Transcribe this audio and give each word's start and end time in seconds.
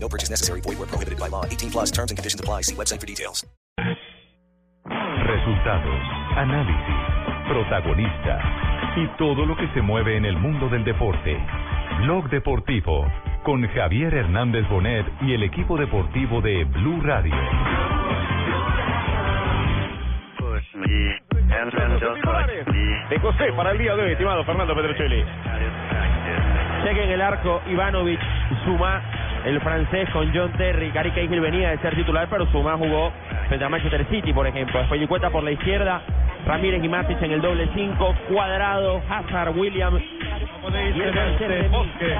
No 0.00 0.08
purchase 0.08 0.30
necessary. 0.30 0.62
Void 0.62 0.78
where 0.78 0.88
prohibited 0.88 1.18
by 1.18 1.28
law. 1.28 1.44
18 1.44 1.70
plus 1.70 1.90
terms 1.90 2.10
and 2.10 2.16
conditions 2.16 2.40
apply. 2.40 2.62
See 2.62 2.74
website 2.74 3.00
for 3.00 3.06
details. 3.06 3.44
Resultados, 4.88 6.02
análisis, 6.36 7.48
protagonistas 7.48 8.42
y 8.96 9.06
todo 9.18 9.44
lo 9.44 9.56
que 9.56 9.68
se 9.74 9.82
mueve 9.82 10.16
en 10.16 10.24
el 10.24 10.38
mundo 10.38 10.68
del 10.68 10.84
deporte. 10.84 11.36
Blog 12.02 12.30
Deportivo 12.30 13.06
con 13.44 13.66
Javier 13.68 14.14
Hernández 14.14 14.68
Bonet 14.68 15.06
y 15.22 15.34
el 15.34 15.42
equipo 15.42 15.76
deportivo 15.76 16.40
de 16.40 16.64
Blue 16.64 17.00
Radio. 17.02 17.34
de 23.10 23.18
José 23.20 23.52
para 23.56 23.72
el 23.72 23.78
día 23.78 23.96
de 23.96 24.02
hoy, 24.02 24.12
estimado 24.12 24.44
Fernando 24.44 24.74
Pedrocelli. 24.74 25.24
Cheque 26.84 27.04
en 27.04 27.10
el 27.10 27.20
arco, 27.20 27.62
Ivanovic 27.66 28.20
suma 28.64 29.02
el 29.44 29.60
francés 29.60 30.08
con 30.10 30.32
John 30.34 30.52
Terry. 30.52 30.90
Gary 30.90 31.10
Cahill 31.10 31.40
venía 31.40 31.70
de 31.70 31.78
ser 31.78 31.94
titular, 31.94 32.26
pero 32.30 32.46
Suma 32.50 32.76
jugó 32.76 33.12
frente 33.48 33.64
a 33.64 33.68
Manchester 33.68 34.06
City, 34.10 34.32
por 34.32 34.46
ejemplo. 34.46 34.80
Cuenta 35.08 35.30
por 35.30 35.42
la 35.42 35.52
izquierda, 35.52 36.02
Ramírez 36.46 36.82
y 36.82 36.88
Matic 36.88 37.20
en 37.22 37.32
el 37.32 37.40
doble 37.40 37.68
5, 37.74 38.14
Cuadrado, 38.28 39.02
Hazard, 39.08 39.56
Williams. 39.56 40.02
Y 40.94 41.00
el 41.00 41.12
tercer 41.12 41.70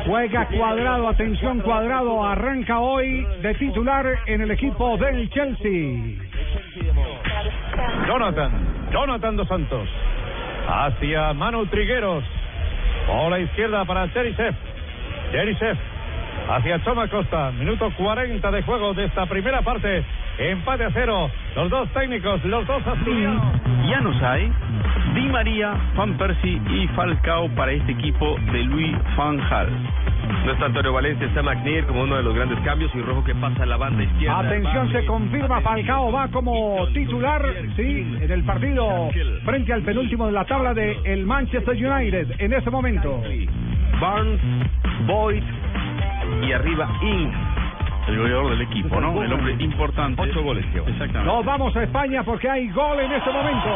Juega 0.07 0.47
cuadrado, 0.47 1.09
atención 1.09 1.61
cuadrado, 1.61 2.25
arranca 2.25 2.79
hoy 2.79 3.27
de 3.43 3.55
titular 3.55 4.07
en 4.27 4.41
el 4.41 4.51
equipo 4.51 4.97
del 4.97 5.29
Chelsea. 5.31 6.29
Jonathan, 8.07 8.53
Jonathan 8.91 9.37
dos 9.37 9.49
Santos. 9.49 9.89
Hacia 10.67 11.33
Manu 11.35 11.67
Trigueros. 11.67 12.25
Por 13.07 13.31
la 13.31 13.39
izquierda 13.41 13.85
para 13.85 14.11
Cherisev. 14.13 14.55
Cherisev. 15.33 15.77
Hacia 16.49 16.83
Choma 16.85 17.09
Costa. 17.09 17.51
Minuto 17.53 17.91
40 17.97 18.51
de 18.51 18.63
juego 18.63 18.95
de 18.95 19.05
esta 19.07 19.27
primera 19.27 19.63
parte. 19.63 20.05
Empate 20.39 20.85
a 20.85 20.91
cero. 20.93 21.31
Los 21.57 21.71
dos 21.71 21.89
técnicos, 21.91 22.45
los 22.45 22.67
dos 22.67 22.87
asturianos. 22.87 23.43
Ya 23.89 24.01
nos 24.01 24.23
hay 24.23 24.53
Di 25.15 25.29
María, 25.29 25.75
Van 25.97 26.17
Persie 26.19 26.61
y 26.71 26.87
Falcao 26.89 27.49
para 27.51 27.73
este 27.73 27.93
equipo 27.93 28.37
de 28.53 28.63
Luis 28.65 28.97
Van 29.17 29.37
Gaal. 29.39 29.69
No 30.45 30.53
está 30.53 30.67
Antonio 30.67 30.93
Valencia, 30.93 31.27
está 31.27 31.43
McNeil 31.43 31.87
como 31.87 32.03
uno 32.03 32.17
de 32.17 32.23
los 32.23 32.35
grandes 32.35 32.59
cambios 32.61 32.95
y 32.95 33.01
Rojo 33.01 33.25
que 33.25 33.35
pasa 33.35 33.63
a 33.63 33.67
la 33.67 33.77
banda 33.77 34.03
izquierda. 34.05 34.41
Atención, 34.41 34.93
se 34.93 35.07
confirma, 35.07 35.61
Falcao 35.61 36.13
va 36.13 36.29
como 36.29 36.87
titular, 36.93 37.43
sí, 37.77 38.19
en 38.21 38.31
el 38.31 38.45
partido 38.45 39.09
frente 39.45 39.73
al 39.73 39.83
penúltimo 39.83 40.27
de 40.27 40.33
la 40.33 40.45
tabla 40.45 40.75
de 40.75 40.99
el 41.05 41.25
Manchester 41.25 41.75
United 41.75 42.35
en 42.39 42.53
ese 42.53 42.71
momento. 42.71 43.23
Barnes, 44.01 44.41
Boyd 45.07 45.43
y 46.43 46.53
arriba 46.53 46.89
Ing, 47.03 47.33
el 48.09 48.19
goleador 48.19 48.51
del 48.51 48.63
equipo, 48.63 49.01
¿no? 49.01 49.23
El 49.23 49.33
hombre 49.33 49.57
importante. 49.59 50.23
Ocho 50.23 50.43
goles, 50.43 50.65
Diego. 50.73 50.87
Exactamente. 50.89 51.33
Nos 51.33 51.45
vamos 51.45 51.77
a 51.77 51.83
España 51.83 52.23
porque 52.23 52.49
hay 52.49 52.69
gol 52.71 53.01
en 53.01 53.13
este 53.13 53.31
momento. 53.31 53.69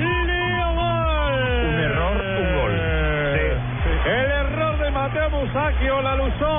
Un 0.00 1.80
error, 1.80 2.16
un 2.40 2.54
gol. 2.56 2.72
El 4.06 4.30
error 4.30 4.78
de 4.78 4.90
Mateo 4.90 5.30
Musacchio 5.30 6.02
la 6.02 6.16
luzó. 6.16 6.57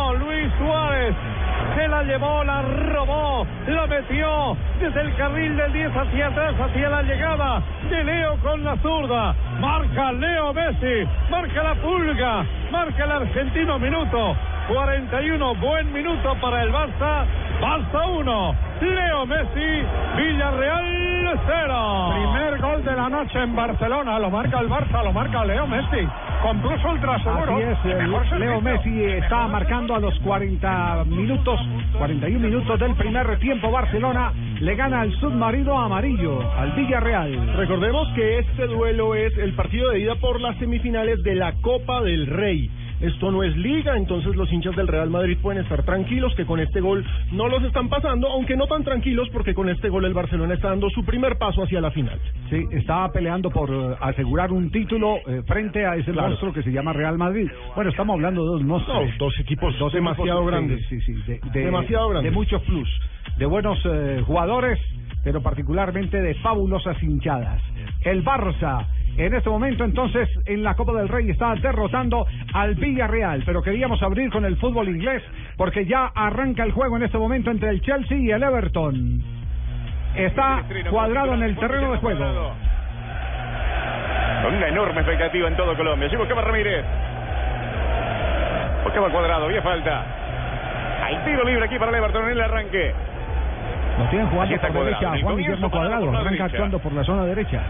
La 1.87 2.03
llevó, 2.03 2.43
la 2.43 2.61
robó, 2.61 3.47
la 3.67 3.87
metió 3.87 4.55
desde 4.79 5.01
el 5.01 5.15
carril 5.15 5.55
del 5.55 5.71
10 5.71 5.95
hacia 5.95 6.27
atrás, 6.27 6.53
hacia 6.59 6.89
la 6.89 7.01
llegada 7.03 7.61
de 7.89 8.03
Leo 8.03 8.37
con 8.43 8.63
la 8.63 8.75
zurda. 8.77 9.33
Marca 9.59 10.11
Leo 10.11 10.53
Messi, 10.53 11.07
marca 11.31 11.63
la 11.63 11.75
pulga, 11.75 12.45
marca 12.69 13.03
el 13.05 13.11
argentino 13.11 13.79
minuto. 13.79 14.35
41, 14.67 15.55
buen 15.55 15.93
minuto 15.93 16.35
para 16.41 16.63
el 16.63 16.71
Barça. 16.71 17.25
Barça 17.61 18.07
1, 18.07 18.55
Leo 18.81 19.25
Messi, 19.25 19.83
Villarreal 20.17 21.39
0. 21.47 22.13
Primer 22.13 22.61
gol 22.61 22.83
de 22.83 22.95
la 22.95 23.09
noche 23.09 23.39
en 23.41 23.55
Barcelona, 23.55 24.19
lo 24.19 24.29
marca 24.29 24.59
el 24.59 24.69
Barça, 24.69 25.03
lo 25.03 25.13
marca 25.13 25.45
Leo 25.45 25.65
Messi, 25.65 26.07
con 26.41 26.61
plus 26.61 26.83
ultra 26.85 27.17
seguro. 27.19 27.55
Así 27.55 27.89
es, 27.89 27.97
el 27.97 28.39
Leo 28.39 28.61
Messi 28.61 29.03
está 29.03 29.47
marcando 29.47 29.95
a 29.95 29.99
los 29.99 30.17
40 30.19 31.05
minutos, 31.05 31.59
41 31.97 32.39
minutos 32.39 32.79
del 32.79 32.95
primer 32.95 33.39
tiempo. 33.39 33.71
Barcelona 33.71 34.31
le 34.59 34.75
gana 34.75 35.01
al 35.01 35.11
submarino 35.19 35.79
amarillo, 35.79 36.39
al 36.57 36.71
Villarreal. 36.73 37.55
Recordemos 37.55 38.07
que 38.15 38.39
este 38.39 38.67
duelo 38.67 39.15
es 39.15 39.37
el 39.37 39.53
partido 39.53 39.89
de 39.91 39.99
ida 39.99 40.15
por 40.15 40.39
las 40.39 40.57
semifinales 40.57 41.21
de 41.23 41.35
la 41.35 41.53
Copa 41.61 42.01
del 42.01 42.27
Rey. 42.27 42.69
Esto 43.01 43.31
no 43.31 43.43
es 43.43 43.55
liga, 43.55 43.95
entonces 43.95 44.35
los 44.35 44.51
hinchas 44.51 44.75
del 44.75 44.87
Real 44.87 45.09
Madrid 45.09 45.37
pueden 45.41 45.63
estar 45.63 45.83
tranquilos 45.83 46.33
que 46.35 46.45
con 46.45 46.59
este 46.59 46.81
gol 46.81 47.05
no 47.31 47.47
los 47.47 47.63
están 47.63 47.87
pasando, 47.87 48.27
aunque 48.29 48.57
no 48.57 48.67
tan 48.67 48.83
tranquilos 48.83 49.29
porque 49.31 49.53
con 49.53 49.69
este 49.69 49.87
gol 49.89 50.03
el 50.05 50.13
Barcelona 50.13 50.53
está 50.55 50.69
dando 50.69 50.89
su 50.89 51.05
primer 51.05 51.37
paso 51.37 51.63
hacia 51.63 51.79
la 51.79 51.91
final. 51.91 52.19
Sí, 52.49 52.61
estaba 52.71 53.09
peleando 53.11 53.49
por 53.51 53.69
eh, 53.71 53.95
asegurar 54.01 54.51
un 54.51 54.69
título 54.69 55.15
eh, 55.27 55.41
frente 55.47 55.85
a 55.85 55.95
ese 55.95 56.11
Claro. 56.11 56.29
monstruo 56.29 56.51
que 56.51 56.61
se 56.63 56.71
llama 56.71 56.91
Real 56.91 57.17
Madrid. 57.17 57.49
Bueno, 57.75 57.89
estamos 57.89 58.15
hablando 58.15 58.43
de 58.43 58.47
dos 58.49 58.63
monstruos. 58.63 59.05
No, 59.11 59.17
dos 59.17 59.39
equipos 59.39 59.77
Dos 59.79 59.93
demasiado 59.93 60.39
equipos, 60.39 60.51
grandes. 60.51 60.85
Sí, 60.87 60.99
sí, 61.01 61.13
sí, 61.15 61.21
de, 61.25 61.39
de- 61.53 61.65
Demasiado 61.65 62.09
grandes. 62.09 62.31
De 62.31 62.35
muchos 62.35 62.61
plus, 62.63 62.89
de 63.37 63.45
buenos 63.45 63.79
eh, 63.85 64.21
jugadores, 64.25 64.77
pero 65.23 65.41
particularmente 65.41 66.21
de 66.21 66.33
fabulosas 66.35 67.01
hinchadas. 67.01 67.61
El 68.03 68.23
Barça, 68.25 68.85
en 69.25 69.33
este 69.33 69.49
momento 69.49 69.83
entonces 69.83 70.29
en 70.45 70.63
la 70.63 70.75
Copa 70.75 70.93
del 70.93 71.09
Rey 71.09 71.29
está 71.29 71.53
derrotando 71.55 72.25
al 72.53 72.75
Villarreal, 72.75 73.43
pero 73.45 73.61
queríamos 73.61 74.01
abrir 74.01 74.31
con 74.31 74.45
el 74.45 74.55
fútbol 74.57 74.87
inglés 74.87 75.21
porque 75.57 75.85
ya 75.85 76.11
arranca 76.15 76.63
el 76.63 76.71
juego 76.71 76.97
en 76.97 77.03
este 77.03 77.17
momento 77.17 77.51
entre 77.51 77.69
el 77.69 77.81
Chelsea 77.81 78.17
y 78.17 78.31
el 78.31 78.41
Everton. 78.41 79.21
Está 80.15 80.63
cuadrado 80.89 81.33
en 81.33 81.43
el 81.43 81.57
terreno 81.57 81.91
de 81.91 81.97
juego. 81.97 82.53
Con 84.43 84.55
una 84.55 84.67
enorme 84.69 85.01
expectativa 85.01 85.47
en 85.49 85.55
todo 85.57 85.75
Colombia. 85.75 86.09
Sí, 86.09 86.15
buscaba 86.15 86.41
Ramírez. 86.41 86.85
Buscaba 88.83 89.09
cuadrado, 89.09 89.47
bien 89.49 89.61
falta. 89.61 90.05
Hay 91.03 91.17
tiro 91.25 91.43
libre 91.43 91.65
aquí 91.65 91.77
para 91.77 91.91
el 91.91 91.97
Everton 91.97 92.23
en 92.23 92.31
el 92.31 92.41
arranque. 92.41 92.93
Lo 93.97 94.05
tienen 94.05 94.27
jugando 94.29 94.57
por 94.61 94.85
derecha 94.85 95.11
Juan 95.21 95.37
Guillermo 95.37 95.69
Cuadrado, 95.69 96.17
arranca 96.17 96.45
actuando 96.45 96.79
por 96.79 96.93
la 96.93 97.03
zona 97.03 97.25
derecha. 97.25 97.61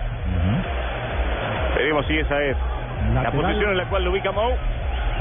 Veremos 1.75 2.05
si 2.07 2.17
esa 2.17 2.43
es 2.43 2.57
la 3.13 3.31
posición 3.31 3.71
en 3.71 3.77
la 3.77 3.85
cual 3.85 4.03
lo 4.03 4.11
ubica 4.11 4.31
Mou. 4.31 4.51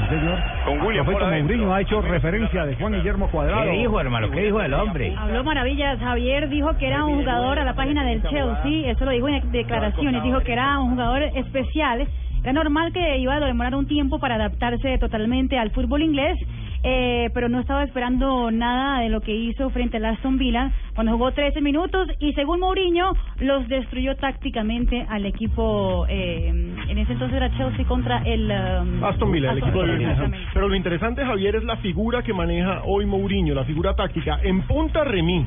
Señor. 0.07 0.39
Con 0.65 0.81
William. 0.81 1.05
Mourinho 1.05 1.73
ha 1.73 1.81
hecho 1.81 2.01
referencia 2.01 2.65
de 2.65 2.75
Juan 2.75 2.93
Guillermo 2.93 3.27
Cuadrado. 3.27 3.99
hermano? 3.99 4.31
¿Qué 4.31 4.45
dijo 4.45 4.61
el 4.61 4.73
hombre? 4.73 5.13
Habló 5.17 5.43
maravillas. 5.43 5.99
Javier 5.99 6.49
dijo 6.49 6.77
que 6.77 6.87
era 6.87 7.03
un 7.03 7.19
jugador 7.19 7.59
a 7.59 7.65
la 7.65 7.73
página 7.73 8.03
del 8.05 8.21
Chelsea. 8.23 8.91
Eso 8.91 9.05
lo 9.05 9.11
dijo 9.11 9.27
en 9.27 9.51
declaraciones. 9.51 10.23
Dijo 10.23 10.39
que 10.41 10.53
era 10.53 10.79
un 10.79 10.91
jugador 10.91 11.23
especial. 11.23 12.07
Era 12.41 12.53
normal 12.53 12.93
que 12.93 13.17
iba 13.17 13.35
a 13.35 13.39
demorar 13.39 13.75
un 13.75 13.87
tiempo 13.87 14.19
para 14.19 14.35
adaptarse 14.35 14.97
totalmente 14.97 15.59
al 15.59 15.71
fútbol 15.71 16.01
inglés. 16.01 16.37
Eh, 16.83 17.29
pero 17.33 17.49
no 17.49 17.59
estaba 17.59 17.83
esperando 17.83 18.51
nada 18.51 19.01
de 19.01 19.09
lo 19.09 19.21
que 19.21 19.35
hizo 19.35 19.69
frente 19.69 19.97
al 19.97 20.05
Aston 20.05 20.37
Villa 20.37 20.71
cuando 20.95 21.13
jugó 21.13 21.31
13 21.31 21.61
minutos 21.61 22.07
y 22.19 22.33
según 22.33 22.59
Mourinho 22.59 23.13
los 23.39 23.67
destruyó 23.67 24.15
tácticamente 24.15 25.05
al 25.09 25.25
equipo 25.25 26.05
eh, 26.07 26.47
en 26.47 26.97
ese 26.97 27.13
entonces 27.13 27.37
era 27.37 27.55
Chelsea 27.57 27.85
contra 27.85 28.19
el 28.23 28.51
um, 28.51 29.03
Aston 29.03 29.31
Villa, 29.31 29.51
el 29.51 29.59
equipo 29.59 29.83
de 29.83 29.95
exactamente. 29.95 30.47
Pero 30.53 30.67
lo 30.67 30.75
interesante, 30.75 31.25
Javier, 31.25 31.55
es 31.55 31.63
la 31.63 31.77
figura 31.77 32.23
que 32.23 32.33
maneja 32.33 32.81
hoy 32.85 33.05
Mourinho, 33.05 33.53
la 33.53 33.65
figura 33.65 33.93
táctica. 33.95 34.39
En 34.43 34.61
punta 34.63 35.03
Remí. 35.03 35.45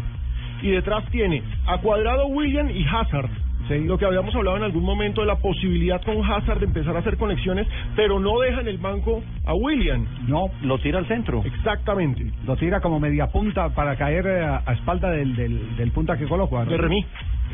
Y 0.62 0.70
detrás 0.70 1.04
tiene 1.10 1.42
a 1.66 1.78
Cuadrado, 1.78 2.26
William 2.26 2.70
y 2.70 2.84
Hazard. 2.84 3.30
Lo 3.70 3.96
que 3.96 4.04
habíamos 4.04 4.34
hablado 4.34 4.56
en 4.58 4.64
algún 4.64 4.84
momento 4.84 5.22
de 5.22 5.26
la 5.26 5.36
posibilidad 5.36 6.02
con 6.02 6.22
Hazard 6.24 6.58
de 6.58 6.66
empezar 6.66 6.94
a 6.96 6.98
hacer 6.98 7.16
conexiones, 7.16 7.66
pero 7.96 8.18
no 8.20 8.38
deja 8.40 8.60
en 8.60 8.68
el 8.68 8.78
banco 8.78 9.22
a 9.46 9.54
William. 9.54 10.06
No, 10.26 10.50
lo 10.62 10.78
tira 10.78 10.98
al 10.98 11.06
centro. 11.06 11.42
Exactamente. 11.44 12.30
Lo 12.46 12.56
tira 12.56 12.80
como 12.80 13.00
media 13.00 13.28
punta 13.28 13.70
para 13.70 13.96
caer 13.96 14.26
eh, 14.26 14.44
a, 14.44 14.62
a 14.66 14.72
espalda 14.74 15.10
del, 15.10 15.34
del, 15.36 15.76
del 15.76 15.90
punta 15.92 16.16
que 16.18 16.26
coloca. 16.26 16.64
¿no? 16.64 16.70
De 16.70 16.76
Remí. 16.76 17.04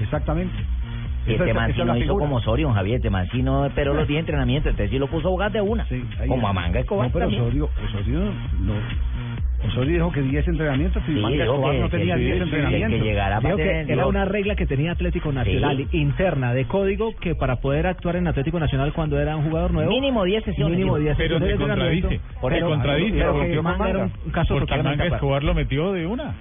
Exactamente. 0.03 0.55
Este 1.27 1.53
man 1.53 1.75
sí 1.75 1.83
no 1.85 1.97
hizo 1.97 2.17
como 2.17 2.37
Osorio, 2.37 2.73
Javier. 2.73 2.97
Este 2.97 3.11
man 3.11 3.29
sí 3.31 3.43
no 3.43 3.67
esperó 3.67 3.95
los 3.95 4.09
10 4.09 4.21
entrenamientos. 4.21 4.71
Este 4.71 4.89
sí 4.89 4.99
lo 4.99 5.09
puso 5.09 5.29
a 5.29 5.31
jugar 5.31 5.53
de 5.53 5.61
una. 5.61 5.87
como 6.27 6.49
a 6.49 6.53
Manga 6.53 6.81
Escobar 6.81 7.09
No, 7.09 7.13
pero. 7.13 7.27
Osorio, 7.29 7.69
Osorio, 7.87 8.21
no. 8.61 8.75
Osorio 9.67 9.93
dijo 9.95 10.13
que 10.13 10.23
10 10.23 10.47
entrenamientos 10.47 11.03
y 11.09 11.13
Sí, 11.15 11.21
Manga 11.21 11.31
dijo 11.43 11.55
Escobar 11.55 11.73
que- 11.75 11.81
no 11.81 11.89
tenía 11.91 12.15
que- 12.15 12.21
10 12.21 12.37
que- 12.37 12.43
entrenamientos. 12.45 13.03
que 13.03 13.15
para 13.15 13.41
que 13.57 13.93
era 13.93 14.07
una 14.07 14.25
regla 14.25 14.55
que 14.55 14.67
tenía 14.67 14.93
Atlético 14.93 15.33
Nacional 15.33 15.77
Sí. 15.91 15.99
interna 15.99 16.55
de 16.55 16.65
código 16.67 17.17
que 17.17 17.35
para 17.35 17.57
poder 17.57 17.87
actuar 17.89 18.17
en 18.17 18.29
Atlético 18.29 18.61
Nacional 18.61 18.93
cuando 18.93 19.19
era 19.21 19.37
un 19.37 19.45
jugador 19.45 19.73
nuevo 19.73 19.91
Mínimo 19.91 20.23
10 20.25 20.45
sesiones. 20.45 20.77
mínimo 20.79 20.97
dijo. 20.97 21.05
10 21.07 21.17
Pero 21.19 21.39
se 21.41 21.57
contradice. 21.57 22.21
Por 22.41 22.53
Se 22.53 22.59
eso, 22.59 22.69
contradice. 22.69 23.19
pero 23.19 23.33
porque 23.33 23.51
que 23.51 23.63
Manga 23.63 23.91
era 23.91 23.99
un 23.99 24.13
un 24.27 24.31
caso 24.31 24.55
porque 24.59 24.83
Manga. 24.83 25.07
Escobar 25.07 25.43
lo 25.43 25.55
metió 25.55 25.93
de 25.93 26.07
una. 26.07 26.35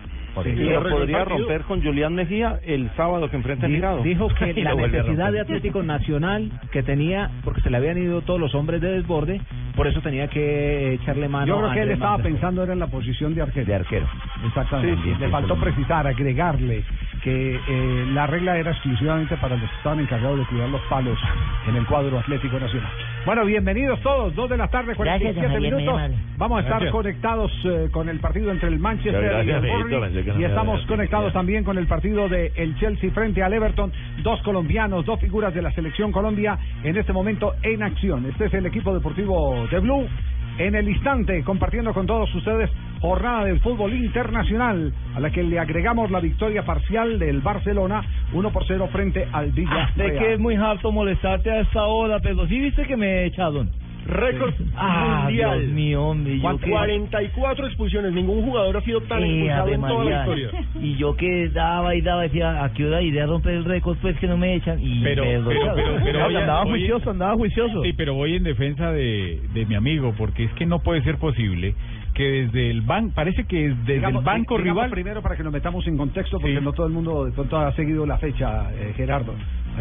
Y 0.45 0.51
lo 0.51 0.83
podría 0.83 1.25
romper 1.25 1.61
con 1.63 1.81
Julián 1.81 2.13
Mejía 2.13 2.59
el 2.65 2.89
sábado 2.95 3.29
que 3.29 3.37
enfrenta 3.37 3.65
a 3.65 3.69
Envigado. 3.69 4.03
Dijo 4.03 4.27
que 4.39 4.53
la 4.61 4.75
necesidad 4.75 5.31
de 5.31 5.41
Atlético 5.41 5.83
Nacional 5.83 6.51
que 6.71 6.83
tenía, 6.83 7.29
porque 7.43 7.61
se 7.61 7.69
le 7.69 7.77
habían 7.77 7.97
ido 7.97 8.21
todos 8.21 8.39
los 8.39 8.53
hombres 8.55 8.81
de 8.81 8.91
desborde, 8.91 9.41
por 9.75 9.87
eso 9.87 10.01
tenía 10.01 10.27
que 10.27 10.93
echarle 10.93 11.27
mano 11.27 11.47
Yo 11.47 11.57
creo 11.57 11.69
a 11.69 11.73
que 11.73 11.81
él 11.81 11.91
estaba 11.91 12.17
pensando 12.19 12.63
era 12.63 12.73
en 12.73 12.79
la 12.79 12.87
posición 12.87 13.35
de 13.35 13.41
arquero. 13.41 13.65
De 13.65 13.75
arquero. 13.75 14.07
Exactamente. 14.45 14.95
Sí, 15.03 15.13
sí, 15.13 15.19
Le 15.19 15.25
sí, 15.25 15.31
faltó 15.31 15.55
precisar, 15.55 16.07
agregarle 16.07 16.83
que 17.27 17.59
eh, 17.67 18.05
la 18.13 18.25
regla 18.25 18.57
era 18.57 18.71
exclusivamente 18.71 19.35
para 19.35 19.57
los 19.57 19.69
que 19.69 19.75
estaban 19.75 19.99
encargados 19.99 20.39
de 20.39 20.45
cuidar 20.45 20.69
los 20.69 20.81
palos 20.83 21.19
en 21.67 21.75
el 21.75 21.85
cuadro 21.85 22.19
Atlético 22.19 22.57
Nacional. 22.57 22.89
Bueno, 23.25 23.43
bienvenidos 23.43 23.99
todos, 23.99 24.33
dos 24.33 24.49
de 24.49 24.55
la 24.55 24.69
tarde, 24.69 24.93
Gracias, 24.97 25.35
47 25.35 25.41
don 25.41 25.51
Javier, 25.51 25.73
muy 25.73 25.83
minutos. 25.83 26.37
Vamos 26.37 26.57
a 26.57 26.61
estar 26.61 26.79
Gracias. 26.79 26.91
conectados 26.93 27.51
eh, 27.65 27.89
con 27.91 28.07
el 28.07 28.21
partido 28.21 28.49
entre 28.49 28.69
el 28.69 28.79
Manchester 28.79 29.21
Gracias, 29.21 29.45
y 29.45 29.49
el 29.49 29.89
no 29.89 30.39
y 30.39 30.43
estamos 30.45 30.85
conectados 30.85 31.33
también 31.33 31.65
con 31.65 31.77
el 31.77 31.85
partido 31.85 32.29
de 32.29 32.53
el 32.55 32.77
Chelsea 32.79 33.11
frente 33.11 33.43
al 33.43 33.51
Everton. 33.51 33.91
Dos 34.23 34.41
colombianos, 34.43 35.05
dos 35.05 35.19
figuras 35.19 35.53
de 35.53 35.61
la 35.61 35.73
selección 35.73 36.13
Colombia 36.13 36.57
en 36.81 36.95
este 36.95 37.11
momento 37.11 37.55
en 37.61 37.83
acción. 37.83 38.25
Este 38.27 38.45
es 38.45 38.53
el 38.53 38.65
equipo 38.67 38.93
deportivo 38.93 39.67
de 39.69 39.79
Blue. 39.79 40.07
En 40.57 40.73
el 40.73 40.89
instante, 40.89 41.43
compartiendo 41.43 41.93
con 41.93 42.07
todos 42.07 42.33
ustedes 42.33 42.71
jornada 42.99 43.45
del 43.45 43.59
fútbol 43.59 43.93
internacional, 43.93 44.91
a 45.15 45.19
la 45.19 45.29
que 45.29 45.43
le 45.43 45.59
agregamos 45.59 46.09
la 46.09 46.19
victoria 46.19 46.65
parcial 46.65 47.19
del 47.19 47.41
Barcelona, 47.41 48.03
1 48.33 48.51
por 48.51 48.65
0 48.65 48.89
frente 48.91 49.27
al 49.31 49.51
Villa. 49.51 49.91
Sé 49.95 50.13
que 50.13 50.33
es 50.33 50.39
muy 50.39 50.55
harto 50.55 50.91
molestarte 50.91 51.51
a 51.51 51.59
esta 51.59 51.85
hora, 51.85 52.19
pero 52.19 52.47
sí 52.47 52.59
viste 52.59 52.87
que 52.87 52.97
me 52.97 53.25
echaron. 53.25 53.69
Récord 54.07 54.53
Ah, 54.75 55.21
mundial. 55.25 55.59
Dios 55.59 55.71
mío, 55.73 56.03
hombre. 56.03 56.33
y 56.35 56.41
Yo 56.41 56.57
que, 56.57 56.69
44 56.69 57.67
expulsiones. 57.67 58.13
Ningún 58.13 58.43
jugador 58.43 58.77
ha 58.77 58.81
sido 58.81 59.01
tan 59.01 59.23
Eh, 59.23 59.27
expulsado 59.45 59.67
en 59.73 59.81
toda 59.81 60.03
la 60.05 60.19
historia. 60.19 60.49
Y 60.81 60.95
yo 60.95 61.15
que 61.15 61.49
daba 61.49 61.95
y 61.95 62.01
daba, 62.01 62.23
decía, 62.23 62.63
¿a 62.63 62.73
qué 62.73 62.85
hora 62.85 63.01
iré 63.01 63.21
a 63.21 63.25
romper 63.25 63.53
el 63.53 63.65
récord? 63.65 63.97
Pues 64.01 64.17
que 64.19 64.27
no 64.27 64.37
me 64.37 64.55
echan. 64.55 64.79
Y 64.81 65.01
Pero, 65.03 65.23
me 65.23 65.29
pero, 65.39 65.73
pero, 65.75 65.99
pero 66.03 66.23
voy 66.25 66.35
a- 66.35 66.39
andaba 66.39 66.63
voy- 66.63 66.71
juicioso, 66.79 67.09
andaba 67.11 67.33
juicioso. 67.35 67.83
Sí, 67.83 67.93
pero 67.93 68.13
voy 68.13 68.35
en 68.35 68.43
defensa 68.43 68.91
de, 68.91 69.41
de 69.53 69.65
mi 69.65 69.75
amigo, 69.75 70.13
porque 70.17 70.45
es 70.45 70.53
que 70.53 70.65
no 70.65 70.79
puede 70.79 71.01
ser 71.03 71.17
posible 71.17 71.75
que 72.13 72.23
desde 72.45 72.71
el 72.71 72.81
banco, 72.81 73.11
parece 73.13 73.45
que 73.45 73.69
desde 73.69 73.93
Digamos- 73.95 74.21
el 74.21 74.25
banco 74.25 74.57
rival... 74.57 74.89
primero 74.89 75.21
para 75.21 75.35
que 75.35 75.43
nos 75.43 75.53
metamos 75.53 75.85
en 75.87 75.97
contexto, 75.97 76.39
porque 76.39 76.59
no 76.61 76.73
todo 76.73 76.87
el 76.87 76.93
mundo 76.93 77.25
de 77.25 77.31
pronto 77.31 77.57
ha 77.57 77.71
seguido 77.73 78.05
la 78.07 78.17
fecha, 78.17 78.71
eh, 78.73 78.93
Gerardo. 78.95 79.33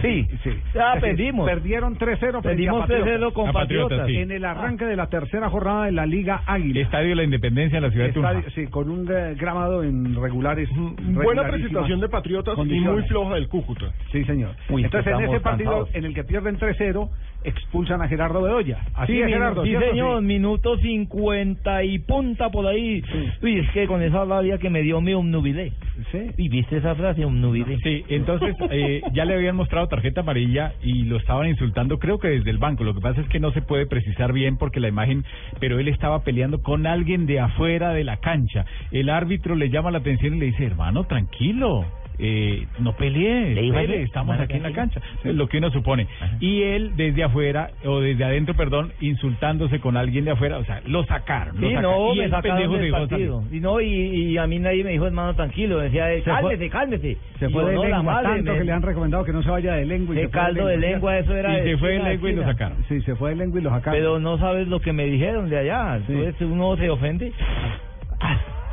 Sí. 0.02 0.26
sí. 0.42 0.50
Ah, 0.78 0.94
perdimos. 1.00 1.48
Perdieron 1.48 1.96
3-0 1.96 2.18
frente 2.18 2.40
Perdimos 2.42 2.78
a 2.78 2.86
Patriotas. 2.86 3.08
3-0 3.20 3.32
con 3.32 3.52
Patriotas, 3.52 3.88
Patriotas. 3.98 4.06
sí. 4.08 4.16
En 4.16 4.30
el 4.30 4.44
arranque 4.44 4.84
de 4.84 4.96
la 4.96 5.06
tercera 5.08 5.48
jornada 5.50 5.86
de 5.86 5.92
la 5.92 6.06
Liga 6.06 6.42
Águila. 6.46 6.80
Estadio 6.80 7.08
de 7.10 7.14
la 7.16 7.24
Independencia 7.24 7.76
en 7.78 7.82
la 7.84 7.90
ciudad 7.90 8.06
de 8.06 8.12
Tunja. 8.12 8.32
Estadio- 8.32 8.50
sí, 8.54 8.66
con 8.70 8.90
un 8.90 9.08
eh, 9.10 9.34
gramado 9.38 9.82
en 9.82 10.14
regulares. 10.20 10.68
Buena 10.70 10.94
regularísimas 11.04 11.50
presentación 11.50 12.00
de 12.00 12.08
Patriotas 12.08 12.58
y 12.58 12.80
muy 12.80 13.02
floja 13.04 13.34
del 13.34 13.48
Cúcuta. 13.48 13.86
Sí, 14.12 14.24
señor. 14.24 14.50
Uy, 14.68 14.84
Entonces, 14.84 15.12
en 15.12 15.20
ese 15.20 15.40
partido 15.40 15.70
cansados. 15.70 15.94
en 15.94 16.04
el 16.04 16.14
que 16.14 16.24
pierden 16.24 16.58
3-0, 16.58 17.08
expulsan 17.46 18.02
a 18.02 18.08
Gerardo 18.08 18.42
Bedoya. 18.42 18.78
Así 18.94 19.14
sí, 19.14 19.20
es, 19.22 19.28
Gerardo. 19.28 19.62
sí, 19.62 19.70
¿cierto? 19.70 19.88
señor, 19.90 20.20
Sí. 20.20 20.26
minuto 20.26 20.76
50 20.78 21.84
y 21.84 21.98
punta 22.00 22.50
por 22.50 22.66
ahí. 22.66 23.02
Uy, 23.42 23.58
es 23.60 23.70
que 23.70 23.86
con 23.86 24.02
esa 24.02 24.24
rabia 24.24 24.58
que 24.58 24.68
me 24.70 24.82
dio 24.82 25.00
me 25.00 25.14
obnubilé. 25.14 25.72
Sí. 26.12 26.30
¿Y 26.36 26.48
viste 26.48 26.76
esa 26.76 26.94
frase, 26.94 27.24
obnubilé? 27.24 27.78
Sí, 27.82 28.04
entonces 28.08 28.54
eh, 28.70 29.02
ya 29.12 29.24
le 29.24 29.34
habían 29.34 29.56
mostrado 29.56 29.86
tarjeta 29.88 30.20
amarilla 30.20 30.72
y 30.82 31.04
lo 31.04 31.16
estaban 31.16 31.48
insultando, 31.48 31.98
creo 31.98 32.18
que 32.18 32.28
desde 32.28 32.50
el 32.50 32.58
banco. 32.58 32.84
Lo 32.84 32.94
que 32.94 33.00
pasa 33.00 33.20
es 33.20 33.28
que 33.28 33.40
no 33.40 33.52
se 33.52 33.62
puede 33.62 33.86
precisar 33.86 34.32
bien 34.32 34.56
porque 34.56 34.80
la 34.80 34.88
imagen, 34.88 35.24
pero 35.60 35.78
él 35.78 35.88
estaba 35.88 36.22
peleando 36.24 36.62
con 36.62 36.86
alguien 36.86 37.26
de 37.26 37.40
afuera 37.40 37.92
de 37.92 38.04
la 38.04 38.18
cancha. 38.18 38.64
El 38.90 39.08
árbitro 39.08 39.54
le 39.54 39.70
llama 39.70 39.90
la 39.90 39.98
atención 39.98 40.34
y 40.34 40.38
le 40.40 40.46
dice, 40.46 40.64
hermano, 40.66 41.04
tranquilo. 41.04 41.84
Eh, 42.18 42.66
no 42.78 42.96
pelee, 42.96 44.02
estamos 44.02 44.38
aquí 44.40 44.54
en 44.56 44.62
la 44.62 44.72
cancha, 44.72 45.00
es 45.22 45.34
lo 45.34 45.48
que 45.48 45.58
uno 45.58 45.70
supone. 45.70 46.06
Y 46.40 46.62
él 46.62 46.92
desde 46.96 47.24
afuera, 47.24 47.70
o 47.84 48.00
desde 48.00 48.24
adentro, 48.24 48.54
perdón, 48.54 48.92
insultándose 49.00 49.80
con 49.80 49.96
alguien 49.96 50.24
de 50.24 50.30
afuera, 50.30 50.58
o 50.58 50.64
sea, 50.64 50.80
lo 50.86 51.04
sacaron. 51.04 51.60
lo 51.60 51.68
Sí, 51.68 51.74
sacaron. 51.74 51.96
no, 52.06 52.14
y 52.14 52.18
me 52.18 52.28
sacaron 52.30 52.72
del 52.72 52.90
partido. 52.90 53.44
Y 53.52 53.60
no, 53.60 53.80
y, 53.80 53.86
y 53.88 54.38
a 54.38 54.46
mí 54.46 54.58
nadie 54.58 54.82
me 54.84 54.92
dijo, 54.92 55.06
hermano, 55.06 55.34
tranquilo. 55.34 55.78
Decía, 55.78 56.06
fue- 56.06 56.22
cálmese, 56.22 56.70
cálmese. 56.70 57.16
Se 57.38 57.48
fue 57.50 57.64
de 57.66 57.74
no, 57.74 57.82
lengua, 57.82 58.02
madre 58.02 58.28
tanto 58.36 58.52
me- 58.52 58.58
que 58.58 58.64
le 58.64 58.72
han 58.72 58.82
recomendado 58.82 59.24
que 59.24 59.32
no 59.32 59.42
se 59.42 59.50
vaya 59.50 59.74
de 59.74 59.84
lengua. 59.86 60.14
y 60.14 60.18
Ese 60.18 60.26
se 60.26 60.32
fue 60.32 60.40
caldo 60.40 60.66
de 60.66 60.76
lengua, 60.78 61.18
eso 61.18 61.34
era 61.36 61.52
Y 61.58 61.60
de 61.64 61.70
se 61.72 61.78
fue 61.78 61.90
de 61.92 62.02
lengua 62.02 62.30
y 62.30 62.34
lo 62.34 62.44
sacaron. 62.44 62.78
Sí, 62.88 63.00
se 63.02 63.14
fue 63.16 63.30
de 63.30 63.36
lengua 63.36 63.60
y 63.60 63.62
lo 63.62 63.70
sacaron. 63.70 63.98
Pero 63.98 64.18
no 64.18 64.38
sabes 64.38 64.68
lo 64.68 64.80
que 64.80 64.92
me 64.92 65.04
dijeron 65.04 65.50
de 65.50 65.58
allá. 65.58 66.00
Sí. 66.06 66.12
Entonces 66.14 66.40
uno 66.42 66.76
se 66.76 66.88
ofende. 66.88 67.32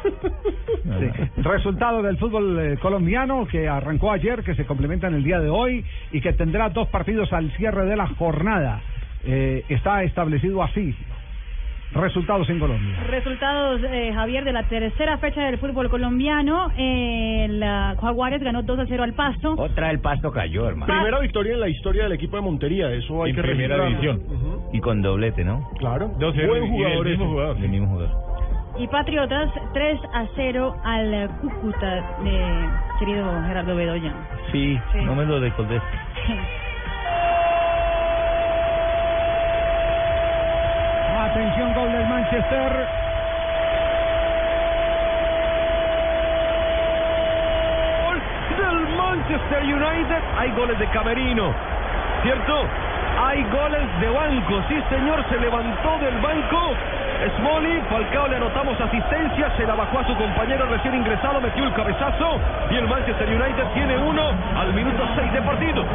Sí. 0.03 1.41
Resultado 1.41 2.01
del 2.01 2.17
fútbol 2.17 2.59
eh, 2.59 2.77
colombiano 2.81 3.47
que 3.47 3.67
arrancó 3.67 4.11
ayer, 4.11 4.43
que 4.43 4.55
se 4.55 4.65
complementa 4.65 5.07
en 5.07 5.15
el 5.15 5.23
día 5.23 5.39
de 5.39 5.49
hoy 5.49 5.83
y 6.11 6.21
que 6.21 6.33
tendrá 6.33 6.69
dos 6.69 6.87
partidos 6.89 7.31
al 7.33 7.51
cierre 7.51 7.85
de 7.85 7.95
la 7.95 8.07
jornada. 8.07 8.81
Eh, 9.25 9.63
está 9.69 10.03
establecido 10.03 10.61
así. 10.61 10.93
Resultados 11.93 12.49
en 12.49 12.59
Colombia. 12.59 13.03
Resultados, 13.07 13.79
eh, 13.83 14.11
Javier, 14.15 14.43
de 14.43 14.51
la 14.51 14.63
tercera 14.63 15.19
fecha 15.19 15.41
del 15.43 15.59
fútbol 15.59 15.89
colombiano. 15.89 16.71
Eh, 16.75 17.45
la 17.51 17.95
Jaguares 18.01 18.41
ganó 18.41 18.63
2 18.63 18.79
a 18.79 18.85
0 18.87 19.03
al 19.03 19.13
Pasto. 19.13 19.53
Otra 19.55 19.91
el 19.91 19.99
pasto 19.99 20.31
cayó, 20.31 20.67
hermano. 20.67 20.91
Primera 20.91 21.19
victoria 21.19 21.53
en 21.53 21.59
la 21.59 21.69
historia 21.69 22.03
del 22.03 22.13
equipo 22.13 22.35
de 22.35 22.41
Montería, 22.41 22.91
eso 22.91 23.23
hay 23.23 23.29
En 23.29 23.35
que 23.35 23.41
primera 23.43 23.77
registrarlo. 23.77 24.17
división. 24.17 24.53
Ujú. 24.55 24.69
Y 24.75 24.79
con 24.79 25.03
doblete, 25.03 25.43
¿no? 25.43 25.69
Claro, 25.77 26.11
2-0 26.17 26.47
buen 26.47 26.67
jugador 26.67 27.03
del 27.05 27.17
mismo 27.17 27.31
jugador. 27.31 27.57
Del 27.59 27.69
mismo 27.69 27.87
jugador. 27.87 28.22
Y 28.75 28.87
Patriotas 28.87 29.49
3 29.73 29.99
a 30.13 30.25
0 30.35 30.75
al 30.83 31.13
eh, 31.13 31.29
Cúcuta 31.41 31.87
de 32.23 32.69
querido 32.99 33.25
Gerardo 33.45 33.75
Bedoya. 33.75 34.13
Sí, 34.51 34.79
Sí. 34.91 35.01
no 35.05 35.13
me 35.15 35.25
lo 35.25 35.39
recordé. 35.39 35.79
Atención, 41.25 41.73
gol 41.73 41.91
del 41.91 42.07
Manchester. 42.07 42.87
Gol 48.03 48.21
del 48.57 48.97
Manchester 48.97 49.63
United. 49.63 50.21
Hay 50.37 50.51
goles 50.51 50.79
de 50.79 50.87
Camerino, 50.87 51.53
¿cierto? 52.23 52.65
Hay 53.25 53.43
goles 53.43 53.99
de 54.01 54.09
banco, 54.09 54.61
sí 54.67 54.75
señor, 54.89 55.23
se 55.29 55.37
levantó 55.39 55.97
del 55.99 56.15
banco. 56.19 56.73
Smolly, 57.37 57.81
Falcao 57.89 58.27
le 58.27 58.35
anotamos 58.37 58.79
asistencia, 58.79 59.51
se 59.55 59.65
la 59.65 59.75
bajó 59.75 59.99
a 59.99 60.07
su 60.07 60.15
compañero 60.15 60.65
recién 60.65 60.95
ingresado, 60.95 61.39
metió 61.39 61.63
el 61.63 61.73
cabezazo 61.73 62.39
y 62.69 62.75
el 62.75 62.87
Manchester 62.87 63.27
United 63.29 63.65
tiene 63.73 63.97
uno 63.97 64.23
al 64.57 64.73
minuto 64.73 65.03
6 65.15 65.33
de 65.33 65.41
partido. 65.41 65.85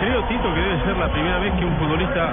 Creo, 0.00 0.22
Tito, 0.24 0.54
que 0.54 0.60
debe 0.60 0.84
ser 0.84 0.96
la 0.96 1.08
primera 1.08 1.38
vez 1.38 1.52
que 1.54 1.64
un 1.64 1.76
futbolista 1.76 2.32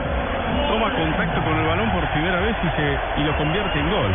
toma 0.68 0.92
contacto 0.92 1.42
con 1.42 1.58
el 1.58 1.66
balón 1.68 1.90
por 1.92 2.06
primera 2.12 2.40
vez 2.42 2.56
y, 2.64 2.70
se, 2.76 3.22
y 3.22 3.24
lo 3.24 3.36
convierte 3.38 3.80
en 3.80 3.90
gol. 3.90 4.12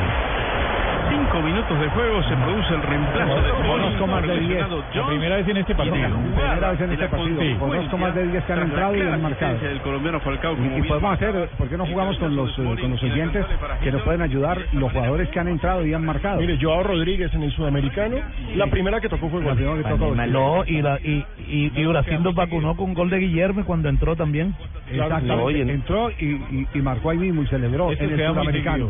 Cinco 1.09 1.43
minutos 1.43 1.81
de 1.81 1.88
juego 1.91 2.23
se 2.23 2.37
produce 2.37 2.75
el 2.75 2.83
reemplazo 2.83 3.43
de 3.43 3.50
Conozco 3.67 4.07
más 4.07 4.23
de 4.23 4.41
10. 4.41 4.67
La 4.95 5.07
primera 5.07 5.37
vez 5.37 5.49
en 5.49 5.57
este 5.57 5.75
partido. 5.75 5.95
Primera 5.95 6.71
vez 6.71 6.81
en 6.81 6.93
este 6.93 7.09
partido. 7.09 7.59
Conozco 7.59 7.99
más 7.99 8.15
de 8.15 8.27
10 8.29 8.45
que 8.45 8.53
han 8.53 8.59
entrado 8.61 8.97
y 8.97 9.00
han 9.00 9.23
marcado. 9.23 9.59
El 9.62 9.81
colombiano 9.81 10.21
Falcao 10.21 10.57
Y, 10.77 10.83
podemos 10.83 11.12
hacer, 11.15 11.49
¿por 11.57 11.69
qué 11.69 11.77
no 11.77 11.87
jugamos 11.87 12.19
con 12.19 12.37
los, 12.37 12.50
eh, 12.59 12.77
con 12.81 12.91
los 12.91 13.03
oyentes 13.03 13.47
que 13.83 13.93
nos 13.93 14.03
pueden 14.03 14.23
ayudar 14.23 14.59
los 14.73 14.93
jugadores 14.93 15.29
que 15.29 15.41
han 15.41 15.49
entrado 15.49 15.87
y 15.87 15.95
han 15.95 16.05
marcado? 16.05 16.41
Mire, 16.41 16.59
Joao 16.61 16.83
Rodríguez 16.83 17.33
en 17.35 17.43
el 17.43 17.53
sudamericano, 17.53 18.17
la 18.55 18.67
primera 18.67 19.00
que 19.00 19.09
tocó 19.09 19.29
fue 19.29 19.43
La 19.43 19.55
primera 19.55 19.77
que 19.77 19.88
tocó. 19.88 20.15
No, 20.15 20.65
y, 20.65 20.83
la, 20.83 20.99
y, 21.00 21.25
y, 21.49 21.73
y 21.75 21.87
Brasil 21.87 22.23
nos 22.23 22.35
vacunó 22.35 22.77
con 22.77 22.95
gol 22.95 23.11
de 23.11 23.19
Guillermo 23.19 23.65
cuando 23.65 23.88
entró 23.88 24.17
también. 24.17 24.55
Exactamente. 24.91 25.43
Oye, 25.43 25.62
Entró 25.62 26.11
y, 26.11 26.25
y, 26.25 26.67
y 26.75 26.83
marcó 26.83 27.11
ahí 27.11 27.19
mismo 27.19 27.43
y 27.43 27.47
celebró 27.47 27.93
en 27.93 28.11
el 28.11 28.27
sudamericano. 28.29 28.88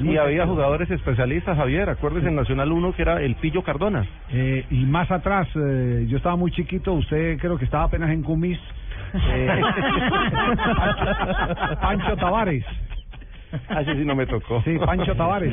Y 0.00 0.16
había 0.16 0.46
jugadores 0.46 0.90
especialistas, 0.90 1.58
Javier. 1.60 1.90
Acuérdese 1.90 2.28
en 2.28 2.36
Nacional 2.36 2.72
1 2.72 2.92
que 2.94 3.02
era 3.02 3.20
el 3.20 3.34
Pillo 3.36 3.62
Cardona. 3.62 4.06
Eh, 4.30 4.64
y 4.70 4.86
más 4.86 5.10
atrás, 5.10 5.46
eh, 5.54 6.06
yo 6.08 6.16
estaba 6.16 6.36
muy 6.36 6.50
chiquito, 6.52 6.94
usted 6.94 7.38
creo 7.38 7.58
que 7.58 7.66
estaba 7.66 7.84
apenas 7.84 8.10
en 8.10 8.22
Cumis. 8.22 8.58
Eh, 9.14 9.60
Pancho, 10.76 11.80
Pancho 11.80 12.16
Tavares. 12.16 12.64
Así 13.68 13.92
sí 13.92 14.04
no 14.04 14.14
me 14.14 14.26
tocó. 14.26 14.62
Sí, 14.62 14.78
Pancho 14.78 15.14
Tavares. 15.14 15.52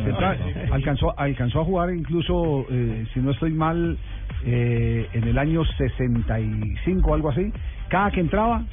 alcanzó, 0.71 1.13
alcanzó 1.19 1.61
a 1.61 1.65
jugar 1.65 1.89
incluso, 1.93 2.65
eh, 2.69 3.05
si 3.13 3.19
no 3.19 3.31
estoy 3.31 3.51
mal, 3.51 3.97
eh, 4.45 5.07
en 5.13 5.23
el 5.25 5.37
año 5.37 5.65
65 5.65 7.11
o 7.11 7.13
algo 7.15 7.29
así. 7.29 7.51
Cada 7.89 8.11
que 8.11 8.21
entraba, 8.21 8.63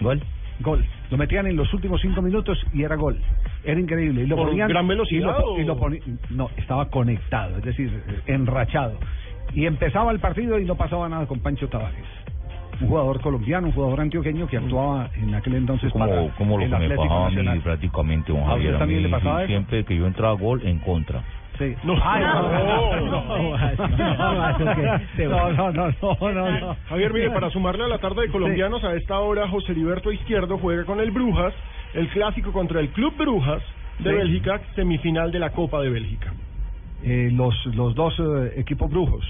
gol. 0.00 0.22
Gol. 0.60 0.84
Lo 1.10 1.16
metían 1.16 1.46
en 1.46 1.56
los 1.56 1.72
últimos 1.72 2.00
cinco 2.00 2.20
minutos 2.20 2.58
y 2.72 2.82
era 2.82 2.96
gol. 2.96 3.18
Era 3.64 3.78
increíble. 3.78 4.22
Y 4.22 4.26
lo 4.26 4.36
¿Por 4.36 4.48
ponían, 4.48 4.68
gran 4.68 4.84
y 4.84 4.88
velocidad 4.88 5.38
lo 5.38 5.58
y 5.60 5.64
lo 5.64 5.78
poni- 5.78 6.02
no, 6.30 6.50
estaba 6.56 6.88
conectado, 6.90 7.58
es 7.58 7.64
decir, 7.64 8.02
enrachado. 8.26 8.98
Y 9.54 9.66
empezaba 9.66 10.10
el 10.12 10.18
partido 10.18 10.58
y 10.58 10.64
no 10.64 10.74
pasaba 10.74 11.08
nada 11.08 11.26
con 11.26 11.40
Pancho 11.40 11.68
Tavares. 11.68 12.04
Un 12.80 12.88
jugador 12.88 13.20
colombiano, 13.20 13.68
un 13.68 13.72
jugador 13.72 14.00
antioqueño 14.00 14.46
que 14.46 14.56
actuaba 14.56 15.10
en 15.16 15.34
aquel 15.34 15.54
entonces 15.56 15.92
para 15.92 16.14
como, 16.14 16.30
como 16.36 16.58
lo 16.58 16.64
el 16.64 16.70
que 16.70 16.78
me 16.88 16.96
pasaba 16.96 17.26
a 17.26 17.30
mí 17.30 17.60
prácticamente, 17.60 18.32
don 18.32 18.40
¿A 18.42 18.54
usted 18.54 18.78
Javier. 18.78 19.12
A 19.12 19.18
mí, 19.18 19.46
siempre 19.46 19.84
que 19.84 19.96
yo 19.96 20.06
entraba 20.06 20.32
a 20.34 20.36
gol, 20.36 20.62
en 20.64 20.78
contra. 20.78 21.22
Sí. 21.58 21.74
No, 21.82 21.94
Ay, 22.02 22.22
no, 22.22 22.42
no, 22.42 22.50
no, 22.50 23.24
no, 23.24 23.42
no, 25.52 26.32
no, 26.32 26.60
no. 26.60 26.76
Javier, 26.88 27.12
mire, 27.12 27.30
para 27.30 27.50
sumarle 27.50 27.84
a 27.84 27.88
la 27.88 27.98
tarde 27.98 28.22
de 28.22 28.28
colombianos, 28.28 28.82
a 28.84 28.94
esta 28.94 29.18
hora 29.18 29.48
José 29.48 29.72
Heriberto 29.72 30.12
Izquierdo 30.12 30.58
juega 30.58 30.84
con 30.84 31.00
el 31.00 31.10
Brujas, 31.10 31.54
el 31.94 32.08
clásico 32.08 32.52
contra 32.52 32.80
el 32.80 32.88
Club 32.90 33.14
Brujas 33.16 33.62
de 33.98 34.10
Sí. 34.10 34.16
Bélgica, 34.16 34.60
semifinal 34.76 35.32
de 35.32 35.38
la 35.40 35.50
Copa 35.50 35.80
de 35.80 35.90
Bélgica. 35.90 36.32
Eh, 37.02 37.30
los, 37.32 37.54
los 37.76 37.94
dos 37.94 38.14
eh, 38.18 38.54
equipos 38.56 38.90
brujos. 38.90 39.24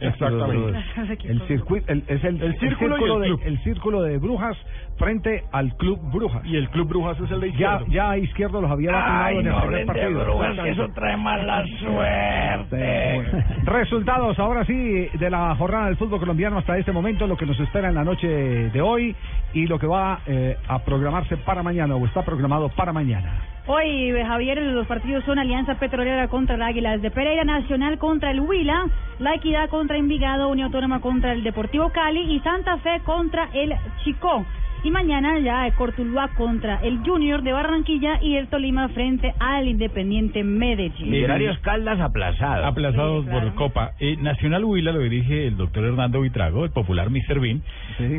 exactamente. 0.00 0.78
El 1.24 1.46
circuito, 1.46 1.92
el, 1.92 2.04
es 2.06 2.24
el, 2.24 2.42
El 2.42 2.58
círculo 2.58 3.18
de, 3.18 3.36
el 3.44 3.58
círculo 3.64 4.02
de 4.02 4.16
Brujas 4.18 4.56
frente 5.02 5.44
al 5.52 5.74
club 5.76 5.98
Brujas. 6.12 6.44
Y 6.44 6.56
el 6.56 6.68
club 6.70 6.88
Brujas 6.88 7.18
es 7.20 7.30
el 7.30 7.40
de 7.40 7.48
Ya, 7.52 7.54
izquierdo. 7.74 7.86
ya 7.88 8.10
a 8.10 8.18
izquierdo 8.18 8.60
los 8.60 8.70
había 8.70 8.92
vacunado 8.92 9.24
Ay, 9.24 9.36
en 9.38 9.46
el 9.46 9.52
no 9.52 9.60
primer 9.60 9.64
hablen 9.64 9.80
de 9.80 9.86
partido. 9.86 10.24
Brujas, 10.24 10.58
que 10.60 10.70
eso 10.70 10.88
trae 10.94 11.16
mala 11.16 11.64
suerte. 11.80 13.44
Resultados 13.64 14.38
ahora 14.38 14.64
sí 14.64 15.08
de 15.18 15.30
la 15.30 15.54
jornada 15.56 15.86
del 15.86 15.96
fútbol 15.96 16.20
colombiano 16.20 16.58
hasta 16.58 16.78
este 16.78 16.92
momento, 16.92 17.26
lo 17.26 17.36
que 17.36 17.46
nos 17.46 17.58
espera 17.60 17.88
en 17.88 17.94
la 17.94 18.04
noche 18.04 18.26
de 18.28 18.80
hoy 18.80 19.14
y 19.54 19.66
lo 19.66 19.78
que 19.78 19.86
va 19.86 20.20
eh, 20.26 20.56
a 20.68 20.78
programarse 20.80 21.36
para 21.38 21.62
mañana 21.62 21.96
o 21.96 22.06
está 22.06 22.22
programado 22.22 22.68
para 22.70 22.92
mañana. 22.92 23.40
Hoy, 23.66 24.10
eh, 24.10 24.24
Javier, 24.24 24.60
los 24.60 24.86
partidos 24.88 25.24
son 25.24 25.38
Alianza 25.38 25.76
Petrolera 25.76 26.26
contra 26.28 26.56
el 26.56 26.62
Águilas 26.62 27.00
de 27.00 27.10
Pereira, 27.12 27.44
Nacional 27.44 27.96
contra 27.98 28.30
el 28.32 28.40
Huila, 28.40 28.86
La 29.20 29.34
Equidad 29.34 29.68
contra 29.68 29.96
Envigado, 29.98 30.48
Unión 30.48 30.66
Autónoma 30.66 31.00
contra 31.00 31.32
el 31.32 31.44
Deportivo 31.44 31.90
Cali 31.90 32.20
y 32.34 32.40
Santa 32.40 32.78
Fe 32.78 33.00
contra 33.04 33.48
el 33.52 33.72
Chicó. 34.04 34.44
Y 34.84 34.90
mañana 34.90 35.38
ya 35.38 35.70
Cortuluá 35.76 36.28
contra 36.36 36.76
el 36.82 36.98
Junior 37.06 37.42
de 37.42 37.52
Barranquilla 37.52 38.18
y 38.20 38.34
el 38.36 38.48
Tolima 38.48 38.88
frente 38.88 39.32
al 39.38 39.68
Independiente 39.68 40.42
Medellín. 40.42 41.08
Millonarios 41.10 41.56
Caldas 41.60 42.00
aplazado. 42.00 42.66
Aplazados 42.66 43.24
por 43.26 43.54
Copa. 43.54 43.92
Eh, 44.00 44.16
Nacional 44.16 44.64
Huila 44.64 44.90
lo 44.90 44.98
dirige 45.00 45.46
el 45.46 45.56
doctor 45.56 45.84
Hernando 45.84 46.20
Vitrago, 46.20 46.64
el 46.64 46.72
popular 46.72 47.10
Mr. 47.10 47.38
Bean. 47.38 47.62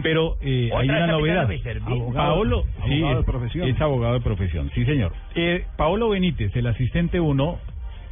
Pero 0.04 0.38
eh, 0.42 0.70
¿Otra 0.72 0.80
hay 0.82 0.90
una 0.90 1.08
novedad. 1.08 1.50
Abogado- 1.86 2.14
Paolo, 2.14 2.64
sí, 2.88 3.00
de 3.02 3.12
es- 3.20 3.26
profesión. 3.26 3.68
Es 3.68 3.82
abogado 3.82 4.14
de 4.14 4.22
profesión, 4.22 4.72
sí, 4.74 4.86
señor. 4.86 5.12
Eh, 5.36 5.66
Paolo 5.76 6.10
Benítez, 6.10 6.56
el 6.56 6.68
asistente 6.68 7.20
1 7.20 7.58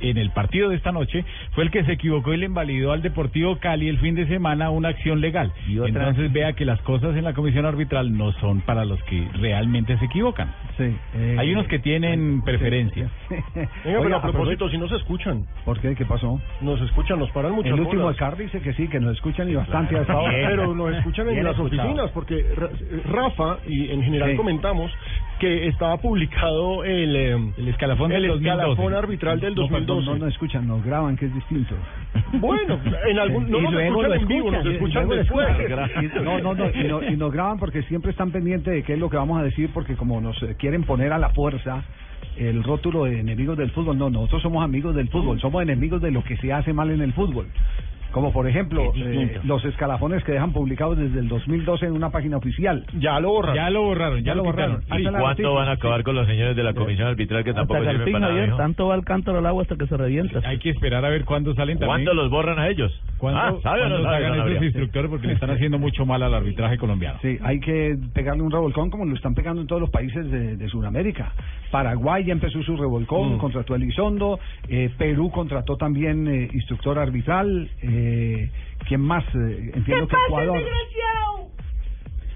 en 0.02 0.18
el 0.18 0.32
partido 0.32 0.70
de 0.70 0.76
esta 0.76 0.92
noche 0.92 1.24
fue 1.52 1.64
el 1.64 1.72
que 1.72 1.84
se 1.84 1.94
equivocó 1.94 2.34
y 2.34 2.38
le 2.38 2.46
invalidó 2.46 2.92
al 2.92 3.02
Deportivo 3.02 3.58
Cali 3.58 3.88
el 3.88 4.00
fin 4.00 4.16
de 4.16 4.28
semana 4.28 4.70
una 4.70 4.90
acción 4.90 5.22
legal. 5.22 5.52
Entonces 5.68 6.32
vea 6.32 6.54
que 6.54 6.66
las 6.66 6.82
cosas 6.82 7.16
en 7.16 7.24
la 7.24 7.34
comisión 7.34 7.66
arbitral 7.66 8.16
no 8.16 8.32
son 8.34 8.62
para 8.62 8.86
los 8.86 9.02
que 9.04 9.28
realmente 9.34 9.98
se 9.98 10.06
equivocan. 10.06 10.54
Eh, 10.80 11.36
Hay 11.38 11.54
unos 11.54 11.68
que 11.68 11.80
tienen 11.80 12.38
eh, 12.38 12.42
preferencias. 12.44 13.12
Oiga, 13.86 14.00
pero 14.02 14.16
a 14.18 14.22
propósito, 14.22 14.70
si 14.70 14.78
no 14.78 14.88
se 14.88 14.96
escuchan. 14.96 15.46
¿Por 15.66 15.80
qué? 15.80 15.96
¿Qué 15.96 16.06
pasó? 16.06 16.40
Nos 16.62 16.82
escuchan, 16.82 17.20
nos 17.20 17.30
paran 17.32 17.54
mucho. 17.54 17.70
El 17.70 17.80
último 17.82 18.04
bolas. 18.04 18.38
dice 18.38 18.62
que 18.62 18.74
sí, 18.74 18.88
que 18.88 19.00
nos 19.00 19.14
escuchan 19.16 19.50
y 19.50 19.56
bastante 19.56 19.98
hasta 19.98 20.14
ahora. 20.14 20.34
Pero 20.48 20.76
nos 20.76 20.96
escuchan 20.96 21.30
en 21.30 21.44
las 21.44 21.58
oficinas, 21.60 22.10
porque 22.12 22.46
Rafa 23.06 23.58
y 23.68 23.92
en 23.92 24.04
general 24.04 24.36
comentamos 24.36 24.92
que 25.40 25.68
estaba 25.68 25.98
publicado 25.98 26.84
el, 26.84 27.16
em, 27.16 27.54
el 27.58 27.68
escalafón, 27.70 28.10
del 28.12 28.26
escalafón 28.26 28.94
arbitral 28.94 29.40
del 29.40 29.56
2012. 29.56 29.91
No, 29.96 30.02
no, 30.02 30.18
no 30.18 30.28
escuchan, 30.28 30.68
nos 30.68 30.84
graban, 30.84 31.16
que 31.18 31.26
es 31.26 31.34
distinto. 31.34 31.76
Bueno, 32.34 32.80
en 33.08 33.20
algún, 33.20 33.50
no 33.50 33.62
nos 33.62 33.74
escuchan 34.66 35.12
en 35.12 35.18
después. 35.18 35.48
No, 36.24 36.40
no, 36.40 36.54
no 36.54 36.70
y, 36.70 36.84
no, 36.84 37.04
y 37.04 37.18
nos 37.18 37.32
graban 37.32 37.60
porque 37.60 37.84
siempre 37.84 38.12
están 38.12 38.32
pendientes 38.32 38.74
de 38.74 38.84
qué 38.84 38.94
es 38.94 39.00
lo 39.00 39.10
que 39.10 39.18
vamos 39.18 39.40
a 39.40 39.44
decir, 39.44 39.70
porque 39.74 39.96
como 39.96 40.22
nos 40.22 40.42
eh, 40.44 40.56
quieren 40.58 40.84
poner 40.84 41.14
a 41.14 41.18
la 41.18 41.30
fuerza 41.30 41.84
el 42.38 42.64
rótulo 42.64 43.06
de 43.06 43.20
enemigos 43.20 43.58
del 43.58 43.72
fútbol. 43.72 43.98
No, 43.98 44.10
nosotros 44.10 44.42
somos 44.42 44.64
amigos 44.64 44.96
del 44.96 45.10
fútbol, 45.10 45.40
somos 45.40 45.62
enemigos 45.62 46.02
de 46.02 46.12
lo 46.12 46.24
que 46.24 46.38
se 46.38 46.54
hace 46.54 46.74
mal 46.74 46.90
en 46.92 47.02
el 47.02 47.14
fútbol. 47.14 47.48
Como 48.12 48.32
por 48.34 48.48
ejemplo, 48.48 48.92
eh, 48.96 49.40
los 49.44 49.64
escalafones 49.66 50.24
que 50.24 50.34
dejan 50.34 50.52
publicados 50.54 50.98
desde 50.98 51.20
el 51.20 51.28
2012 51.28 51.86
en 51.86 51.94
una 51.94 52.10
página 52.10 52.38
oficial. 52.38 52.86
Ya 53.00 53.20
lo 53.20 53.30
borran. 53.30 53.56
Ya 53.56 53.70
lo 53.70 53.84
borraron, 53.84 54.24
ya, 54.24 54.36
lo, 54.36 54.44
quitaron. 54.44 54.84
Ahí 54.90 55.06
está 55.06 55.12
la 55.12 55.20
noticia. 55.20 55.72
acabar 55.72 56.04
con 56.04 56.16
los 56.16 56.28
señores 56.28 56.56
de 56.56 56.64
la 56.64 56.74
comisión 56.74 57.08
arbitral 57.08 57.44
que 57.44 57.54
tampoco 57.54 57.80
Hasta 57.80 57.92
sirven 57.92 58.14
para 58.14 58.34
nada? 58.34 58.58
Tanto 58.58 58.88
va 58.88 58.96
el 58.96 59.04
cántaro 59.06 59.38
al 59.40 59.46
agua 59.46 59.64
hasta 59.64 59.76
que 59.76 59.88
se 59.88 59.96
revienta. 59.98 60.42
Hay 60.46 60.60
que 60.60 60.70
esperar 60.70 61.06
a 61.06 61.10
ver 61.10 61.26
cuándo 61.26 61.54
salen 61.56 61.78
también. 61.80 62.06
¿Cuánto 62.06 62.14
los 62.14 62.30
borran 62.30 62.60
a 62.60 62.68
ellos? 62.68 62.92
¿Cuándo, 63.18 63.40
Ah, 63.40 63.54
¿sabe 63.64 63.82
o 63.84 63.90
no 63.90 63.96
cuándo 64.02 64.10
sabe, 64.10 64.38
don 64.38 64.52
esos 64.52 64.64
instructores 64.64 65.10
porque 65.10 65.28
le 65.28 65.34
están 65.34 65.50
haciendo 65.52 65.78
mucho 65.80 66.06
mal 66.06 66.22
al 66.24 66.34
arbitraje 66.34 66.78
colombiano. 66.78 67.20
Sí, 67.22 67.38
hay 67.44 67.60
que 67.60 67.98
pegarle 68.14 68.44
un 68.44 68.52
revolcón 68.52 68.90
como 68.90 69.06
lo 69.06 69.16
están 69.16 69.36
pegando 69.36 69.62
en 69.62 69.68
todos 69.68 69.82
los 69.82 69.90
países 69.90 70.30
de, 70.30 70.58
de 70.58 70.68
Sudamérica. 70.70 71.32
Paraguay 71.72 72.26
ya 72.26 72.34
empezó 72.34 72.62
su 72.64 72.76
revolcón, 72.76 73.36
Mm. 73.36 73.38
contrató 73.38 73.74
a 73.74 73.78
Elizondo, 73.78 74.40
eh, 74.68 74.90
Perú 74.98 75.32
contrató 75.32 75.78
también 75.78 76.28
eh, 76.28 76.50
instructor 76.54 77.00
arbitral, 77.00 77.70
eh, 77.82 78.01
¿quién 78.88 79.02
más? 79.02 79.24
Eh, 79.36 79.72
entiendo 79.76 80.08
que 80.08 80.16
Ecuador. 80.28 80.62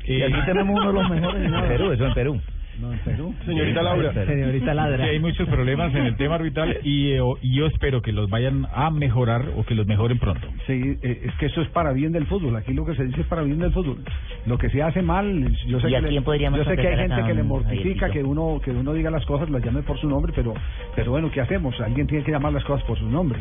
Y 0.06 0.22
aquí 0.22 0.46
tenemos 0.46 0.80
uno 0.80 0.88
de 0.88 0.94
los 0.94 1.10
mejores. 1.10 1.46
En 1.46 1.52
Perú, 1.68 1.92
eso 1.92 2.06
en 2.06 2.14
Perú. 2.14 2.42
No, 2.82 2.92
en 2.92 3.00
Perú. 3.00 3.34
Señorita 3.46 3.82
Laura. 3.82 4.14
Señorita 4.14 4.72
Sí, 4.72 4.76
Ladra. 4.76 5.06
hay 5.06 5.20
muchos 5.20 5.48
problemas 5.48 5.94
en 5.96 6.06
el 6.06 6.16
tema 6.18 6.36
arbitral 6.36 6.78
y, 6.84 7.12
eh, 7.12 7.22
o- 7.22 7.38
y 7.42 7.56
yo 7.56 7.68
espero 7.68 8.02
que 8.02 8.12
los 8.12 8.30
vayan 8.30 8.68
a 8.74 8.90
mejorar 8.92 9.46
o 9.56 9.64
que 9.64 9.76
los 9.76 9.88
mejoren 9.88 10.20
pronto. 10.20 10.48
Sí, 10.68 10.98
eh, 11.02 11.22
es 11.26 11.34
que 11.36 11.46
eso 11.46 11.62
es 11.62 11.70
para 11.70 11.94
bien 11.94 12.12
del 12.12 12.26
fútbol. 12.28 12.56
Aquí 12.58 12.74
lo 12.74 12.86
que 12.86 12.96
se 12.96 13.06
dice 13.06 13.22
es 13.22 13.28
para 13.28 13.44
bien 13.44 13.60
del 13.60 13.72
fútbol. 13.72 13.98
Lo 14.46 14.58
que 14.58 14.70
se 14.70 14.84
hace 14.84 15.02
mal, 15.02 15.52
yo 15.68 15.80
sé 15.80 15.88
¿Y 15.88 15.92
que, 15.92 15.98
a 15.98 16.02
le- 16.02 16.10
quién 16.10 16.24
podríamos 16.24 16.60
yo 16.60 16.66
sé 16.66 16.76
que 16.76 16.82
hay 16.82 16.88
contratar 16.96 17.00
gente 17.08 17.14
acá, 17.16 17.28
que 17.28 17.34
le 17.34 17.40
don 17.40 17.48
mortifica 17.48 18.08
Javiercito? 18.08 18.14
que 18.14 18.24
uno 18.24 18.62
que 18.64 18.72
uno 18.72 18.94
diga 18.94 19.10
las 19.12 19.26
cosas, 19.26 19.50
las 19.50 19.64
llame 19.64 19.82
por 19.84 19.98
su 20.00 20.10
nombre, 20.10 20.34
pero 20.36 20.54
pero 20.96 21.12
bueno, 21.12 21.32
¿qué 21.32 21.42
hacemos? 21.42 21.80
Alguien 21.80 22.08
tiene 22.08 22.24
que 22.24 22.32
llamar 22.32 22.52
las 22.54 22.64
cosas 22.66 22.86
por 22.86 22.98
su 23.00 23.10
nombre. 23.10 23.40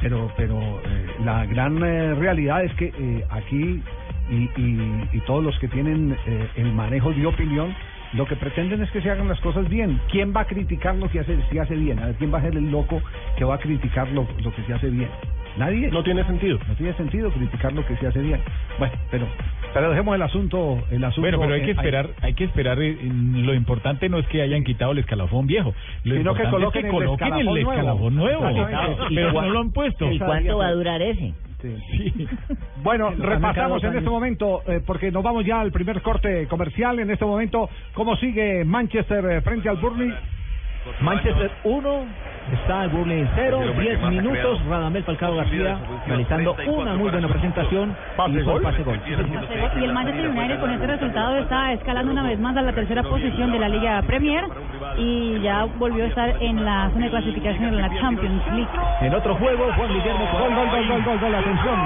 Pero 0.00 0.30
pero 0.36 0.58
eh, 0.60 1.06
la 1.24 1.44
gran 1.46 1.76
eh, 1.84 2.14
realidad 2.14 2.64
es 2.64 2.72
que 2.74 2.86
eh, 2.86 3.24
aquí 3.30 3.82
y, 4.30 4.34
y, 4.60 5.08
y 5.12 5.20
todos 5.26 5.42
los 5.44 5.58
que 5.58 5.68
tienen 5.68 6.16
eh, 6.26 6.48
el 6.56 6.72
manejo 6.72 7.12
de 7.12 7.26
opinión 7.26 7.74
lo 8.14 8.26
que 8.26 8.36
pretenden 8.36 8.82
es 8.82 8.90
que 8.90 9.00
se 9.00 9.10
hagan 9.10 9.28
las 9.28 9.40
cosas 9.40 9.68
bien. 9.68 10.00
¿Quién 10.10 10.34
va 10.34 10.42
a 10.42 10.46
criticar 10.46 10.94
lo 10.96 11.08
que 11.08 11.20
hace, 11.20 11.38
se 11.50 11.60
hace 11.60 11.74
bien? 11.74 11.98
A 11.98 12.06
ver, 12.06 12.14
¿Quién 12.16 12.32
va 12.32 12.38
a 12.38 12.42
ser 12.42 12.56
el 12.56 12.70
loco 12.70 13.00
que 13.36 13.44
va 13.44 13.54
a 13.54 13.58
criticar 13.58 14.08
lo, 14.10 14.26
lo 14.42 14.54
que 14.54 14.62
se 14.62 14.72
hace 14.74 14.90
bien? 14.90 15.08
Nadie. 15.56 15.90
No 15.90 16.02
tiene 16.02 16.24
sentido. 16.24 16.58
No 16.68 16.74
tiene 16.74 16.92
sentido 16.94 17.30
criticar 17.30 17.72
lo 17.72 17.84
que 17.84 17.96
se 17.96 18.06
hace 18.06 18.20
bien. 18.20 18.40
Bueno, 18.78 18.94
pero 19.10 19.26
pero 19.74 19.90
dejemos 19.90 20.14
el 20.14 20.22
asunto 20.22 20.82
el 20.90 21.02
asunto. 21.04 21.20
Bueno, 21.22 21.38
pero 21.40 21.54
hay 21.54 21.62
que 21.62 21.70
esperar, 21.72 22.10
hay 22.22 22.34
que 22.34 22.44
esperar. 22.44 22.80
eh, 22.80 22.96
Lo 23.02 23.54
importante 23.54 24.08
no 24.08 24.18
es 24.18 24.26
que 24.28 24.42
hayan 24.42 24.64
quitado 24.64 24.92
el 24.92 24.98
escalafón 24.98 25.46
viejo, 25.46 25.74
lo 26.04 26.16
Sino 26.16 26.34
que 26.34 26.44
coloquen 26.48 26.86
es 26.86 26.90
que 26.90 26.96
coloquen 26.96 27.34
el 27.34 27.58
escalafón 27.58 27.68
escalafón 27.68 28.14
nuevo. 28.16 28.48
Exactamente. 28.48 29.02
Pero 29.14 29.30
¿Y 29.30 29.34
no 29.34 29.50
lo 29.50 29.60
han 29.60 29.72
puesto. 29.72 30.10
¿Y 30.10 30.18
cuánto 30.18 30.58
va 30.58 30.66
a 30.68 30.72
durar 30.72 31.02
ese? 31.02 31.32
Sí. 31.60 32.28
Bueno, 32.82 33.10
repasamos 33.10 33.82
en 33.84 33.96
este 33.96 34.08
momento, 34.08 34.62
eh, 34.66 34.80
porque 34.84 35.10
nos 35.10 35.22
vamos 35.22 35.44
ya 35.44 35.60
al 35.60 35.70
primer 35.70 36.00
corte 36.02 36.46
comercial. 36.48 36.98
En 36.98 37.10
este 37.10 37.24
momento, 37.24 37.68
¿cómo 37.94 38.16
sigue 38.16 38.64
Manchester 38.64 39.24
eh, 39.26 39.40
frente 39.42 39.68
al 39.68 39.76
Burnley? 39.76 40.12
Manchester 41.00 41.50
1, 41.64 42.04
está 42.52 42.84
el 42.84 42.90
Burnley 42.90 43.28
0, 43.34 43.60
10 43.78 44.00
minutos, 44.02 44.60
Radamel 44.66 45.04
Falcao 45.04 45.36
García 45.36 45.78
realizando 46.06 46.56
una 46.66 46.94
muy 46.94 47.10
buena 47.10 47.28
presentación. 47.28 47.94
¿Pase 48.16 48.38
el 48.38 48.44
gol? 48.44 48.62
pase 48.62 48.82
gol. 48.82 48.98
Y 49.78 49.84
el 49.84 49.92
Manchester 49.92 50.28
United 50.28 50.60
con 50.60 50.70
este 50.70 50.86
resultado 50.86 51.36
está 51.36 51.72
escalando 51.72 52.12
una 52.12 52.22
vez 52.22 52.38
más 52.40 52.56
a 52.56 52.62
la 52.62 52.72
tercera 52.72 53.02
posición 53.02 53.52
de 53.52 53.58
la 53.58 53.68
Liga 53.68 54.02
Premier 54.02 54.44
y 54.96 55.38
ya 55.40 55.64
volvió 55.64 56.04
a 56.04 56.08
estar 56.08 56.42
en 56.42 56.64
la 56.64 56.88
zona 56.92 57.04
de 57.04 57.10
clasificación 57.10 57.74
en 57.74 57.82
la 57.82 58.00
Champions 58.00 58.42
League. 58.52 58.68
En 59.02 59.14
otro 59.14 59.34
juego, 59.36 59.70
Juan 59.76 59.92
Guillermo 59.92 60.28
Gol, 60.32 60.54
gol, 60.54 60.70
gol, 60.70 60.88
gol, 60.88 61.04
gol, 61.04 61.18
gol, 61.20 61.34
atención. 61.34 61.80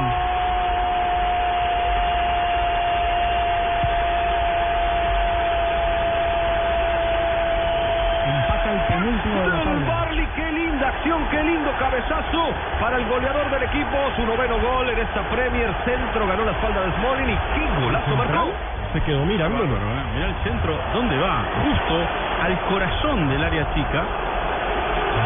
Empata 8.25 8.73
el 8.73 8.81
penúltimo 8.89 9.41
de 9.41 9.49
la 9.49 9.55
Del 9.55 9.65
tabla. 9.65 9.89
Barley, 9.89 10.27
qué 10.37 10.53
linda 10.53 10.89
acción, 10.89 11.21
qué 11.31 11.43
lindo 11.43 11.71
cabezazo 11.79 12.43
para 12.81 12.97
el 12.97 13.07
goleador 13.07 13.51
del 13.51 13.63
equipo, 13.65 13.97
su 14.17 14.23
noveno 14.25 14.59
gol 14.61 14.89
en 14.89 14.94
esta 15.05 15.23
Premier 15.29 15.71
Centro, 15.85 16.27
ganó 16.27 16.45
la 16.45 16.53
espalda 16.53 16.81
de 16.81 16.93
Smalling 16.93 17.31
y 17.31 17.39
qué 17.55 17.85
golazo 17.85 18.17
marcó. 18.17 18.53
Se 18.93 19.01
quedó 19.03 19.25
mirándolo, 19.25 19.75
¿eh? 19.75 20.03
Mira 20.15 20.27
el 20.29 20.37
centro, 20.45 20.79
¿dónde 20.95 21.19
va? 21.19 21.45
Justo 21.63 21.95
al 22.43 22.59
corazón 22.71 23.29
del 23.29 23.43
área 23.43 23.67
chica. 23.75 24.03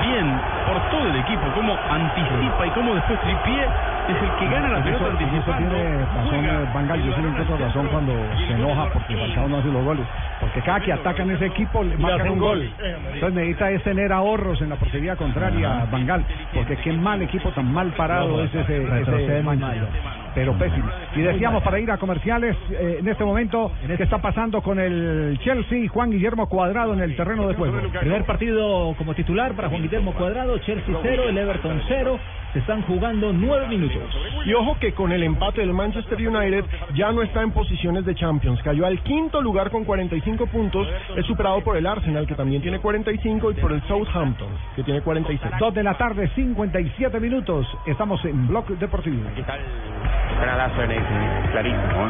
Bien, 0.02 0.40
por 0.66 0.80
todo 0.90 1.06
el 1.08 1.16
equipo, 1.16 1.42
cómo 1.54 1.76
anticipa 1.90 2.66
y 2.66 2.70
cómo 2.70 2.94
después 2.94 3.20
tripié 3.20 3.64
Es 4.08 4.22
el 4.22 4.30
que 4.38 4.46
gana 4.48 4.68
la 4.68 4.82
pelota 4.82 5.06
anticipando. 5.10 5.74
tiene 5.76 5.98
razón 5.98 6.44
eh, 6.44 6.66
Van 6.74 6.88
Gaal, 6.88 7.02
yo 7.02 7.12
sí 7.14 7.22
le 7.22 7.28
encuentro 7.28 7.56
razón 7.58 7.88
cuando 7.88 8.12
se 8.46 8.52
enoja 8.52 8.88
porque 8.92 9.16
Falcao 9.16 9.48
no 9.48 9.58
hace 9.58 9.68
los 9.68 9.84
goles. 9.84 10.06
Porque 10.40 10.60
cada 10.62 10.80
que 10.80 10.92
atacan 10.92 11.30
ese 11.30 11.46
equipo 11.46 11.82
le 11.82 11.96
marcan 11.96 12.30
un 12.30 12.38
gol. 12.38 12.70
Entonces 13.12 13.34
necesita 13.34 13.70
es 13.70 13.82
tener 13.82 14.12
ahorros 14.12 14.60
en 14.62 14.70
la 14.70 14.76
portería 14.76 15.16
contraria 15.16 15.82
a 15.82 15.84
Van 15.86 16.06
Gaal, 16.06 16.24
porque 16.54 16.76
qué 16.76 16.92
mal 16.92 17.20
equipo 17.22 17.50
tan 17.50 17.72
mal 17.72 17.88
parado 17.92 18.36
No, 18.36 18.42
es 18.42 18.54
ese, 18.54 18.86
retrocede 18.86 19.40
ese 19.40 19.42
mal. 19.42 19.58
Pero 20.34 20.56
pésimo. 20.58 20.88
Y 21.16 21.22
decíamos 21.22 21.62
para 21.62 21.78
ir 21.80 21.90
a 21.90 21.98
comerciales, 21.98 22.56
eh, 22.70 22.98
en 23.00 23.08
este 23.08 23.24
momento, 23.24 23.72
¿qué 23.86 24.02
está 24.02 24.18
pasando 24.18 24.62
con 24.62 24.78
el 24.78 25.38
Chelsea 25.42 25.78
y 25.78 25.88
Juan 25.88 26.10
Guillermo 26.10 26.48
Cuadrado 26.48 26.94
en 26.94 27.00
el 27.00 27.16
terreno 27.16 27.48
de 27.48 27.54
juego? 27.54 27.78
Primer 28.00 28.24
partido 28.24 28.94
como 28.96 29.14
titular 29.14 29.54
para 29.54 29.68
Juan 29.68 29.82
Guillermo 29.82 30.12
Cuadrado, 30.14 30.58
Chelsea 30.58 30.94
0, 31.02 31.28
el 31.28 31.38
Everton 31.38 31.82
0. 31.88 32.18
Se 32.52 32.60
están 32.60 32.82
jugando 32.82 33.32
nueve 33.32 33.68
minutos. 33.68 34.02
Y 34.46 34.54
ojo 34.54 34.76
que 34.80 34.92
con 34.92 35.12
el 35.12 35.22
empate 35.22 35.60
del 35.60 35.74
Manchester 35.74 36.16
United 36.16 36.64
ya 36.94 37.12
no 37.12 37.22
está 37.22 37.42
en 37.42 37.50
posiciones 37.50 38.04
de 38.06 38.14
Champions. 38.14 38.60
Cayó 38.62 38.86
al 38.86 39.02
quinto 39.02 39.42
lugar 39.42 39.70
con 39.70 39.84
45 39.84 40.46
puntos. 40.46 40.88
Es 41.16 41.26
superado 41.26 41.60
por 41.62 41.76
el 41.76 41.86
Arsenal, 41.86 42.26
que 42.26 42.34
también 42.34 42.62
tiene 42.62 42.78
45, 42.78 43.50
y 43.50 43.54
por 43.54 43.72
el 43.72 43.82
Southampton, 43.82 44.48
que 44.76 44.82
tiene 44.82 45.02
46. 45.02 45.52
Dos 45.58 45.74
de 45.74 45.82
la 45.82 45.94
tarde, 45.98 46.30
57 46.34 47.20
minutos. 47.20 47.66
Estamos 47.86 48.24
en 48.24 48.48
Blog 48.48 48.66
Deportivo. 48.78 49.28
Aquí 49.28 49.40
está 49.40 49.56
el 49.56 49.62
granadazo 50.40 50.82
en 50.84 50.90
el 50.92 51.50
clarísimo. 51.50 52.08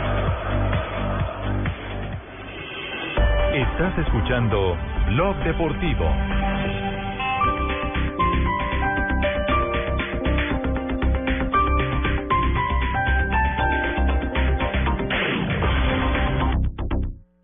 Estás 3.55 3.99
escuchando 3.99 4.77
Blog 5.09 5.37
Deportivo. 5.43 6.05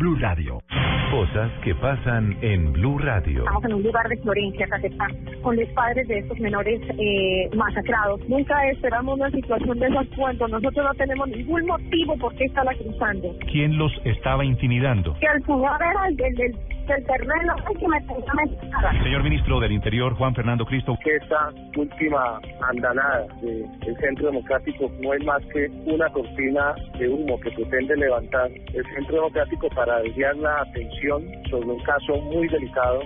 Blue 0.00 0.16
Radio. 0.16 0.62
Cosas 1.10 1.52
que 1.62 1.74
pasan 1.74 2.34
en 2.40 2.72
Blue 2.72 2.96
Radio. 2.96 3.40
Estamos 3.40 3.64
en 3.66 3.74
un 3.74 3.82
lugar 3.82 4.08
de 4.08 4.16
Florencia, 4.16 4.66
Catetá, 4.66 5.08
con 5.42 5.56
los 5.56 5.68
padres 5.74 6.08
de 6.08 6.20
estos 6.20 6.40
menores 6.40 6.80
eh, 6.96 7.50
masacrados. 7.54 8.18
Nunca 8.26 8.54
esperamos 8.70 9.18
una 9.18 9.30
situación 9.30 9.78
de 9.78 9.88
esas 9.88 10.06
cuando 10.16 10.48
nosotros 10.48 10.86
no 10.86 10.94
tenemos 10.94 11.28
ningún 11.28 11.66
motivo 11.66 12.16
por 12.16 12.34
qué 12.36 12.44
estarla 12.44 12.72
cruzando. 12.76 13.28
¿Quién 13.52 13.76
los 13.76 13.92
estaba 14.04 14.42
intimidando? 14.42 15.14
Que 15.20 15.26
el 15.26 15.44
señor 15.44 15.78
era 15.82 16.08
el 16.08 16.16
del, 16.16 16.56
del 16.94 17.04
terreno 17.06 17.54
el 17.70 17.78
que 17.78 17.88
me 17.88 18.00
tenía 18.02 18.32
mentada. 18.34 19.02
Señor 19.02 19.22
ministro 19.22 19.60
del 19.60 19.72
Interior, 19.72 20.14
Juan 20.14 20.34
Fernando 20.34 20.64
Cristo. 20.66 20.96
que 21.02 21.16
esta 21.16 21.50
última 21.76 22.40
andanada 22.68 23.26
de- 23.42 23.64
del 23.84 23.96
Centro 23.98 24.26
Democrático 24.26 24.90
no 25.00 25.14
es 25.14 25.24
más 25.24 25.42
que 25.52 25.68
una 25.86 26.08
cortina 26.10 26.74
de 26.98 27.08
humo 27.08 27.38
que 27.40 27.50
pretende 27.52 27.96
levantar 27.96 28.48
el 28.50 28.84
Centro 28.94 29.16
Democrático 29.16 29.68
para 29.74 30.00
desviar 30.02 30.36
la 30.36 30.60
atención 30.62 31.22
sobre 31.48 31.66
un 31.68 31.82
caso 31.82 32.16
muy 32.22 32.48
delicado 32.48 33.00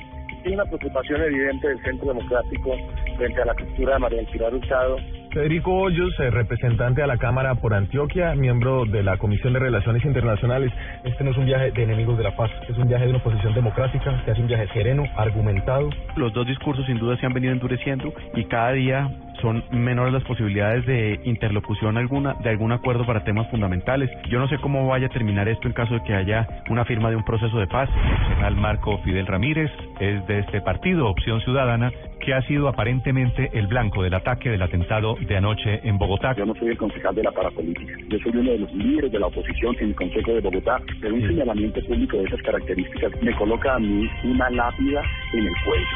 y 0.45 0.53
una 0.53 0.65
preocupación 0.65 1.23
evidente 1.23 1.69
del 1.69 1.83
Centro 1.83 2.09
Democrático 2.09 2.77
frente 3.17 3.43
a 3.43 3.45
la 3.47 3.55
captura 3.55 3.95
de 3.95 3.99
María 3.99 4.19
del 4.19 4.27
Pilar 4.29 4.55
Hurtado 4.55 4.97
Federico 5.35 5.73
Hoyos, 5.73 6.15
eh, 6.21 6.31
representante 6.31 7.03
a 7.03 7.09
la 7.09 7.17
Cámara 7.17 7.57
por 7.57 7.75
Antioquia, 7.75 8.37
miembro 8.37 8.85
de 8.85 9.03
la 9.03 9.19
Comisión 9.19 9.53
de 9.53 9.59
Relaciones 9.59 10.05
Internacionales. 10.05 10.73
Este 11.03 11.25
no 11.25 11.33
es 11.33 11.37
un 11.37 11.47
viaje 11.47 11.73
de 11.73 11.83
enemigos 11.83 12.17
de 12.17 12.23
la 12.23 12.37
paz, 12.37 12.53
es 12.69 12.79
un 12.79 12.87
viaje 12.87 13.03
de 13.03 13.11
una 13.11 13.19
oposición 13.19 13.53
democrática, 13.53 14.23
que 14.25 14.31
hace 14.31 14.41
un 14.41 14.47
viaje 14.47 14.69
sereno, 14.73 15.03
argumentado. 15.17 15.91
Los 16.15 16.33
dos 16.33 16.47
discursos 16.47 16.87
sin 16.87 17.01
duda 17.01 17.17
se 17.17 17.27
han 17.27 17.33
venido 17.33 17.53
endureciendo 17.53 18.15
y 18.37 18.45
cada 18.45 18.71
día 18.75 19.11
son 19.45 19.63
menores 19.73 20.11
las 20.11 20.25
posibilidades 20.25 20.87
de 20.87 21.21
interlocución 21.25 21.99
alguna, 21.99 22.33
de 22.43 22.49
algún 22.49 22.73
acuerdo 22.73 23.05
para 23.05 23.25
temas 23.25 23.47
fundamentales. 23.51 24.09
Yo 24.31 24.39
no 24.39 24.49
sé 24.49 24.57
cómo 24.57 24.89
vaya 24.89 25.09
a 25.09 25.11
terminar 25.11 25.47
esto 25.49 25.69
en 25.69 25.75
caso 25.75 25.93
de 25.93 26.03
que 26.03 26.15
haya 26.15 26.49
una 26.71 26.87
firma 26.87 27.11
de 27.11 27.17
un 27.17 27.25
proceso 27.25 27.59
de 27.59 27.67
paz. 27.67 27.91
El 27.95 28.17
concejal 28.17 28.57
Marco 28.57 28.97
Fidel 29.05 29.27
Ramírez 29.27 29.71
es 30.01 30.27
de 30.27 30.39
este 30.39 30.63
partido, 30.63 31.11
Opción 31.11 31.43
Ciudadana, 31.43 31.93
que 32.21 32.33
ha 32.33 32.41
sido 32.43 32.69
aparentemente 32.69 33.51
el 33.53 33.67
blanco 33.67 34.03
del 34.03 34.15
ataque 34.15 34.49
del 34.49 34.63
atentado 34.63 35.17
de 35.21 35.37
anoche 35.37 35.87
en 35.87 35.99
Bogotá. 35.99 36.35
Yo 36.39 36.47
no 36.47 36.55
soy 36.55 36.69
el 36.69 36.79
concejal 36.79 37.15
de 37.15 37.25
la 37.25 37.31
parapolítica. 37.31 37.93
Yo 38.09 38.19
soy 38.21 38.33
uno 38.39 38.51
de 38.51 38.59
los 38.61 38.73
líderes 38.73 39.13
de 39.13 39.19
la 39.19 39.27
oposición 39.27 39.77
en 39.79 39.89
el 39.89 39.95
Consejo 39.95 40.33
de 40.33 40.41
Bogotá. 40.41 40.81
Pero 41.03 41.15
un 41.17 41.21
señalamiento 41.21 41.83
público 41.83 42.17
de 42.17 42.25
esas 42.25 42.41
características 42.41 43.13
me 43.21 43.35
coloca 43.35 43.75
a 43.75 43.79
mí 43.79 44.09
una 44.25 44.49
lápida 44.49 45.03
en 45.35 45.41
el 45.41 45.55
cuello. 45.67 45.87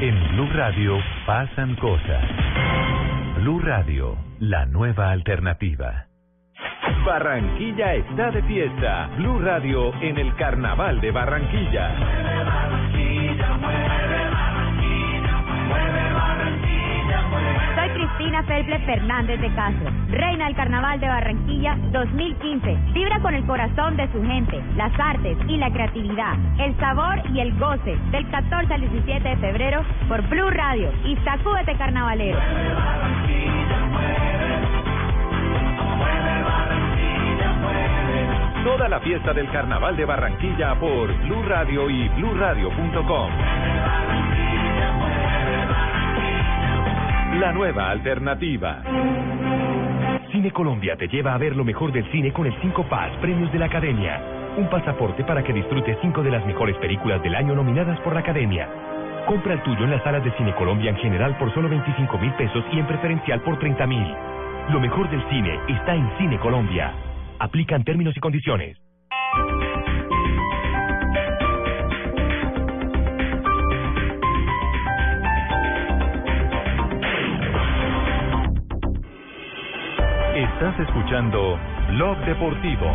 En 0.00 0.28
Blue 0.32 0.48
Radio 0.54 0.98
pasan 1.26 1.74
cosas. 1.76 2.55
Blue 3.46 3.60
Radio, 3.60 4.18
la 4.40 4.66
nueva 4.66 5.12
alternativa. 5.12 6.06
Barranquilla 7.04 7.94
está 7.94 8.32
de 8.32 8.42
fiesta. 8.42 9.08
Blue 9.18 9.38
Radio 9.38 9.94
en 10.02 10.18
el 10.18 10.34
Carnaval 10.34 11.00
de 11.00 11.12
Barranquilla. 11.12 11.94
Soy 17.76 17.88
Cristina 17.90 18.42
Felple 18.42 18.80
Fernández 18.80 19.40
de 19.40 19.54
Castro, 19.54 19.92
reina 20.08 20.46
del 20.46 20.56
Carnaval 20.56 20.98
de 20.98 21.06
Barranquilla 21.06 21.78
2015. 21.92 22.76
Vibra 22.94 23.20
con 23.20 23.32
el 23.32 23.46
corazón 23.46 23.96
de 23.96 24.10
su 24.10 24.20
gente, 24.24 24.60
las 24.74 24.92
artes 24.98 25.38
y 25.46 25.56
la 25.56 25.70
creatividad, 25.70 26.34
el 26.58 26.76
sabor 26.80 27.22
y 27.32 27.38
el 27.38 27.56
goce 27.60 27.96
del 28.10 28.28
14 28.28 28.74
al 28.74 28.80
17 28.80 29.28
de 29.28 29.36
febrero 29.36 29.84
por 30.08 30.20
Blue 30.30 30.50
Radio 30.50 30.92
y 31.04 31.14
sacúdete 31.18 31.76
carnavalero. 31.76 32.40
Toda 38.64 38.88
la 38.88 39.00
fiesta 39.00 39.32
del 39.32 39.48
Carnaval 39.50 39.96
de 39.96 40.04
Barranquilla 40.04 40.74
por 40.78 41.16
Blue 41.24 41.42
Radio 41.44 41.88
y 41.88 42.08
BlueRadio.com. 42.08 43.30
La 47.40 47.52
nueva 47.52 47.90
alternativa. 47.90 48.82
Cine 50.32 50.50
Colombia 50.50 50.96
te 50.96 51.06
lleva 51.06 51.34
a 51.34 51.38
ver 51.38 51.54
lo 51.54 51.64
mejor 51.64 51.92
del 51.92 52.10
cine 52.10 52.32
con 52.32 52.46
el 52.46 52.54
5 52.60 52.84
Paz 52.88 53.12
Premios 53.20 53.52
de 53.52 53.58
la 53.58 53.66
Academia. 53.66 54.20
Un 54.56 54.68
pasaporte 54.68 55.22
para 55.22 55.44
que 55.44 55.52
disfrutes 55.52 55.98
cinco 56.00 56.22
de 56.22 56.30
las 56.30 56.44
mejores 56.46 56.76
películas 56.78 57.22
del 57.22 57.34
año 57.34 57.54
nominadas 57.54 58.00
por 58.00 58.14
la 58.14 58.20
Academia. 58.20 58.68
Compra 59.26 59.54
el 59.54 59.62
tuyo 59.64 59.82
en 59.82 59.90
las 59.90 60.04
salas 60.04 60.22
de 60.22 60.30
Cine 60.36 60.54
Colombia 60.54 60.90
en 60.90 60.96
general 60.98 61.36
por 61.36 61.52
solo 61.52 61.68
25 61.68 62.16
mil 62.16 62.32
pesos 62.34 62.64
y 62.72 62.78
en 62.78 62.86
preferencial 62.86 63.40
por 63.42 63.58
30 63.58 63.84
mil. 63.84 64.06
Lo 64.70 64.78
mejor 64.78 65.10
del 65.10 65.20
cine 65.28 65.58
está 65.66 65.96
en 65.96 66.08
Cine 66.16 66.38
Colombia. 66.38 66.92
Aplican 67.40 67.82
términos 67.82 68.16
y 68.16 68.20
condiciones. 68.20 68.78
Estás 80.36 80.78
escuchando 80.78 81.58
Blog 81.88 82.18
Deportivo. 82.26 82.94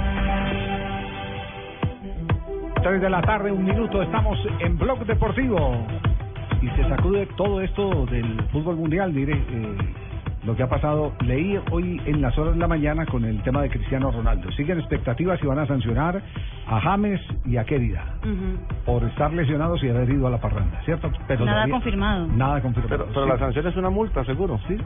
3 2.82 3.02
de 3.02 3.10
la 3.10 3.22
tarde, 3.22 3.52
un 3.52 3.65
minuto, 3.65 4.02
estamos 4.02 4.39
en 4.60 4.78
Blog 4.78 5.06
Deportivo. 5.06 5.86
Y 6.62 6.67
se 6.69 6.88
sacude 6.88 7.26
todo 7.38 7.62
esto 7.62 8.06
del 8.06 8.39
fútbol 8.52 8.76
mundial, 8.76 9.12
mire, 9.13 9.34
eh, 9.34 9.76
lo 10.45 10.56
que 10.56 10.63
ha 10.63 10.69
pasado. 10.69 11.13
Leí 11.26 11.58
hoy 11.71 12.00
en 12.06 12.21
las 12.21 12.38
horas 12.38 12.54
de 12.54 12.60
la 12.60 12.67
mañana 12.67 13.06
con 13.06 13.26
el 13.26 13.41
tema 13.43 13.62
de 13.62 13.69
Cristiano 13.69 14.12
Ronaldo. 14.12 14.52
Siguen 14.52 14.80
expectativas 14.80 15.39
y 15.43 15.45
van 15.47 15.60
a 15.60 15.65
sancionar 15.67 16.21
a 16.67 16.80
James 16.82 17.19
y 17.45 17.58
a 17.58 17.63
Querida 17.63 18.04
por 18.86 19.04
estar 19.04 19.34
lesionados 19.34 19.84
y 19.84 19.89
haber 19.89 20.10
ido 20.10 20.28
a 20.28 20.30
la 20.32 20.39
parranda, 20.39 20.80
¿cierto? 20.86 21.12
Pero 21.28 21.45
Nada 21.45 21.58
todavía- 21.58 21.74
confirmado. 21.74 22.28
Nada 22.28 22.62
confirmado. 22.62 22.89
Pero, 23.06 23.13
pero 23.13 23.26
la 23.28 23.39
sanción 23.39 23.67
es 23.67 23.76
una 23.76 23.89
multa, 23.89 24.24
seguro. 24.26 24.60
Sí, 24.67 24.78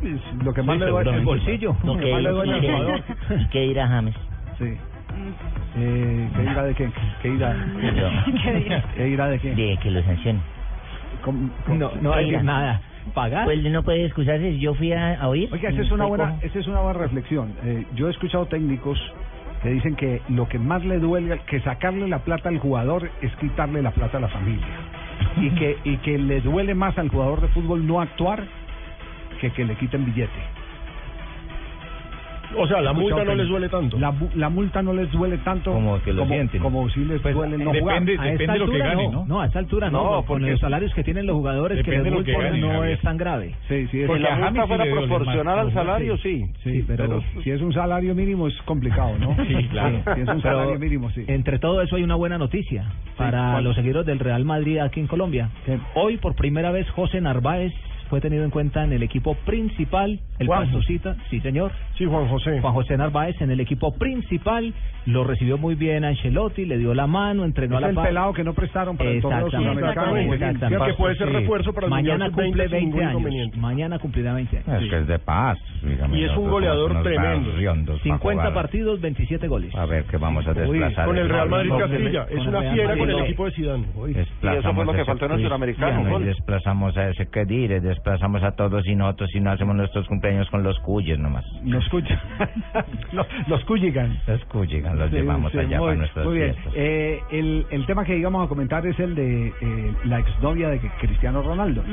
lo 0.43 0.53
que 0.53 0.61
más 0.61 0.75
Sí, 0.77 0.83
le 0.83 0.89
duele 0.91 1.11
es 1.11 1.17
el 1.17 1.25
bolsillo. 1.25 1.75
Lo 1.83 1.97
que 1.97 2.11
más 2.11 2.21
le 2.21 2.29
duele 2.29 2.53
al 2.53 2.61
jugador. 2.61 3.01
¿Y 3.39 3.45
qué 3.47 3.59
dirá 3.61 3.87
James? 3.87 4.15
Sí. 4.59 4.73
Eh, 5.77 6.29
¿Qué 6.35 6.43
irá 6.43 6.63
de 6.63 6.73
qué? 6.75 6.89
¿Qué 7.21 7.29
irá? 7.29 7.55
¿Qué 8.95 9.07
irá 9.09 9.27
de 9.27 9.39
qué? 9.39 9.55
De 9.55 9.77
que 9.81 9.91
lo 9.91 10.01
sancione. 10.03 10.39
¿Cómo- 11.25 11.49
No, 11.77 11.91
no 12.01 12.15
decir 12.15 12.43
nada. 12.43 12.81
¿Pagar? 13.13 13.45
Pues 13.45 13.61
no 13.63 13.83
puede 13.83 14.05
excusarse 14.05 14.51
si 14.51 14.59
yo 14.59 14.73
fui 14.73 14.91
a, 14.93 15.15
a 15.21 15.27
oír. 15.27 15.49
Oiga, 15.51 15.69
esa 15.69 15.81
es 15.81 15.91
una 15.91 16.05
buena, 16.05 16.39
esa 16.41 16.59
es 16.59 16.67
una 16.67 16.79
buena 16.81 16.99
reflexión. 16.99 17.53
Eh, 17.63 17.85
yo 17.95 18.07
he 18.07 18.11
escuchado 18.11 18.45
técnicos 18.47 18.99
que 19.61 19.69
dicen 19.69 19.95
que 19.95 20.21
lo 20.29 20.47
que 20.47 20.57
más 20.59 20.83
le 20.85 20.97
duele, 20.99 21.39
que 21.47 21.59
sacarle 21.61 22.07
la 22.07 22.19
plata 22.19 22.49
al 22.49 22.57
jugador 22.59 23.09
es 23.21 23.35
quitarle 23.35 23.81
la 23.81 23.91
plata 23.91 24.17
a 24.17 24.21
la 24.21 24.27
familia. 24.27 24.65
Y 25.37 25.49
que, 25.51 25.77
y 25.83 25.97
que 25.97 26.17
le 26.17 26.41
duele 26.41 26.73
más 26.75 26.97
al 26.97 27.09
jugador 27.09 27.41
de 27.41 27.47
fútbol 27.49 27.85
no 27.85 28.01
actuar 28.01 28.43
que 29.39 29.51
que 29.51 29.65
le 29.65 29.75
quiten 29.75 30.05
billete. 30.05 30.31
O 32.57 32.67
sea, 32.67 32.81
la 32.81 32.93
multa 32.93 33.23
no 33.23 33.35
les 33.35 33.47
duele 33.47 33.69
tanto. 33.69 33.97
La, 33.99 34.13
la 34.35 34.49
multa 34.49 34.81
no 34.81 34.93
les 34.93 35.11
duele 35.11 35.37
tanto 35.39 35.71
Como 35.73 36.01
que 36.01 36.13
lo 36.13 36.23
como, 36.23 36.33
sienten. 36.35 36.61
como 36.61 36.89
si 36.89 37.03
les 37.05 37.21
duele 37.23 37.57
no 37.57 37.73
jugar. 37.73 38.03
a 38.19 38.29
esta 38.31 38.53
altura, 38.53 38.93
no. 38.95 39.25
No, 39.25 39.41
a 39.41 39.45
esta 39.45 39.59
altura 39.59 39.89
no, 39.89 40.03
No, 40.03 40.09
con 40.17 40.25
porque 40.39 40.51
los 40.51 40.59
salarios 40.59 40.93
que 40.93 41.03
tienen 41.03 41.25
los 41.25 41.35
jugadores 41.35 41.83
que 41.83 41.91
Depende 41.91 42.11
les 42.11 42.25
de 42.25 42.31
lo 42.31 42.37
que 42.39 42.43
ganen, 42.43 42.61
no 42.61 42.69
Javier. 42.69 42.89
es 42.91 43.01
tan 43.01 43.17
grave. 43.17 43.55
Sí, 43.67 43.87
sí, 43.87 44.01
es 44.01 44.07
Porque 44.07 44.23
la 44.23 44.35
multa 44.37 44.61
sí 44.61 44.67
fuera 44.67 44.85
proporcional 44.85 45.59
al 45.59 45.73
salario, 45.73 46.17
sí. 46.17 46.45
Sí, 46.63 46.83
pero, 46.87 47.21
si 47.43 47.51
es 47.51 47.61
un 47.61 47.73
salario 47.73 48.15
mínimo 48.15 48.47
es 48.47 48.55
complicado, 48.63 49.17
¿no? 49.19 49.35
Sí, 49.45 49.67
claro. 49.69 50.01
Si 50.15 50.21
es 50.21 50.27
un 50.27 50.41
Pero, 50.41 50.57
salario 50.57 50.79
mínimo, 50.79 51.09
sí. 51.11 51.23
Entre 51.27 51.59
todo 51.59 51.81
eso 51.81 51.95
hay 51.95 52.03
una 52.03 52.15
buena 52.15 52.37
noticia 52.37 52.85
para 53.17 53.51
¿cuál? 53.53 53.63
los 53.63 53.75
seguidores 53.75 54.05
del 54.05 54.19
Real 54.19 54.43
Madrid 54.45 54.79
aquí 54.79 54.99
en 54.99 55.07
Colombia. 55.07 55.49
Hoy 55.95 56.17
por 56.17 56.35
primera 56.35 56.71
vez 56.71 56.89
José 56.91 57.21
Narváez 57.21 57.73
fue 58.09 58.21
tenido 58.21 58.43
en 58.43 58.49
cuenta 58.51 58.83
en 58.83 58.93
el 58.93 59.03
equipo 59.03 59.35
principal, 59.45 60.19
el 60.39 60.47
Juanjo. 60.47 60.65
Pastorcita, 60.65 61.15
sí 61.29 61.39
señor. 61.41 61.71
Sí, 61.97 62.05
Juan 62.05 62.27
José. 62.27 62.59
Juan 62.61 62.73
José 62.73 62.97
Narváez 62.97 63.39
en 63.41 63.51
el 63.51 63.59
equipo 63.59 63.93
principal, 63.95 64.73
lo 65.05 65.23
recibió 65.23 65.57
muy 65.57 65.75
bien 65.75 66.03
Ancelotti, 66.03 66.65
le 66.65 66.77
dio 66.77 66.93
la 66.93 67.07
mano, 67.07 67.45
entrenó 67.45 67.75
Es 67.75 67.77
a 67.77 67.81
la 67.81 67.89
el 67.89 67.95
par. 67.95 68.07
pelado 68.07 68.33
que 68.33 68.43
no 68.43 68.53
prestaron 68.53 68.97
para 68.97 69.11
el 69.11 69.21
torneo 69.21 69.45
Exactamente. 69.47 69.81
sudamericano. 69.81 70.17
Exactamente. 70.33 70.85
Que 70.85 70.93
puede 70.93 71.15
ser 71.15 71.29
refuerzo 71.29 71.73
para 71.73 71.87
el 71.87 71.91
Mañana 71.91 72.25
Mundial 72.29 72.31
Sub-20 72.31 72.45
cumple 72.45 72.63
sin 72.63 72.71
20 72.71 72.85
ningún 73.15 73.33
años. 73.37 73.57
Mañana 73.57 73.99
cumplirá 73.99 74.33
20 74.33 74.57
años. 74.67 74.83
Es 74.83 74.89
que 74.89 74.97
es 74.97 75.07
de 75.07 75.19
paz. 75.19 75.57
dígame, 75.83 76.19
Y 76.19 76.23
es 76.23 76.35
un 76.37 76.49
goleador 76.49 77.03
tremendo. 77.03 77.49
garriondos 77.51 77.99
para 77.99 78.03
50 78.03 78.41
jugar. 78.43 78.53
partidos, 78.53 79.01
27 79.01 79.47
goles. 79.47 79.75
A 79.75 79.85
ver 79.85 80.03
que 80.05 80.17
vamos 80.17 80.45
a 80.47 80.53
desplazar. 80.53 81.05
con 81.05 81.17
el 81.17 81.29
Real 81.29 81.49
Madrid 81.49 81.71
Castilla. 81.77 82.25
Es 82.29 82.45
una 82.45 82.61
fiera 82.73 82.97
con 82.97 83.09
el 83.09 83.19
equipo 83.19 83.45
de 83.45 83.51
Zidane. 83.51 83.85
Desplazamos 84.13 84.87
a 84.87 85.01
ese 85.01 85.05
Cristiano 85.65 86.19
y 86.19 86.23
Desplazamos 86.23 86.97
a 86.97 87.09
ese 87.09 87.27
que 87.29 87.45
dire, 87.45 87.79
desplazamos 87.95 88.43
a 88.43 88.51
todos 88.51 88.85
y 88.87 88.95
nosotros 88.95 89.29
y 89.33 89.39
no 89.39 89.51
hacemos 89.51 89.75
nuestros 89.75 90.07
cumpleaños 90.07 90.49
con 90.49 90.63
los 90.63 90.77
cuyes 90.79 91.17
nomás. 91.19 91.45
Los 91.63 91.87
cuyes. 91.89 92.17
los, 93.11 93.25
los 93.47 93.63
Cuyigan. 93.65 94.17
Los 94.27 94.45
cuyigan, 94.45 94.97
los 94.99 95.09
Sí, 95.09 95.15
llevamos 95.17 95.51
sí, 95.51 95.57
allá 95.59 95.77
muy, 95.79 95.87
para 95.87 95.97
nuestras 95.97 96.25
muy 96.25 96.35
bien. 96.35 96.55
Eh, 96.75 97.19
el, 97.31 97.65
el 97.71 97.85
tema 97.85 98.03
que 98.05 98.17
íbamos 98.17 98.45
a 98.45 98.47
comentar 98.49 98.85
es 98.85 98.99
el 98.99 99.15
de 99.15 99.47
eh, 99.47 99.93
la 100.05 100.19
exnovia 100.19 100.69
de 100.69 100.79
Cristiano 100.99 101.41
Ronaldo. 101.41 101.83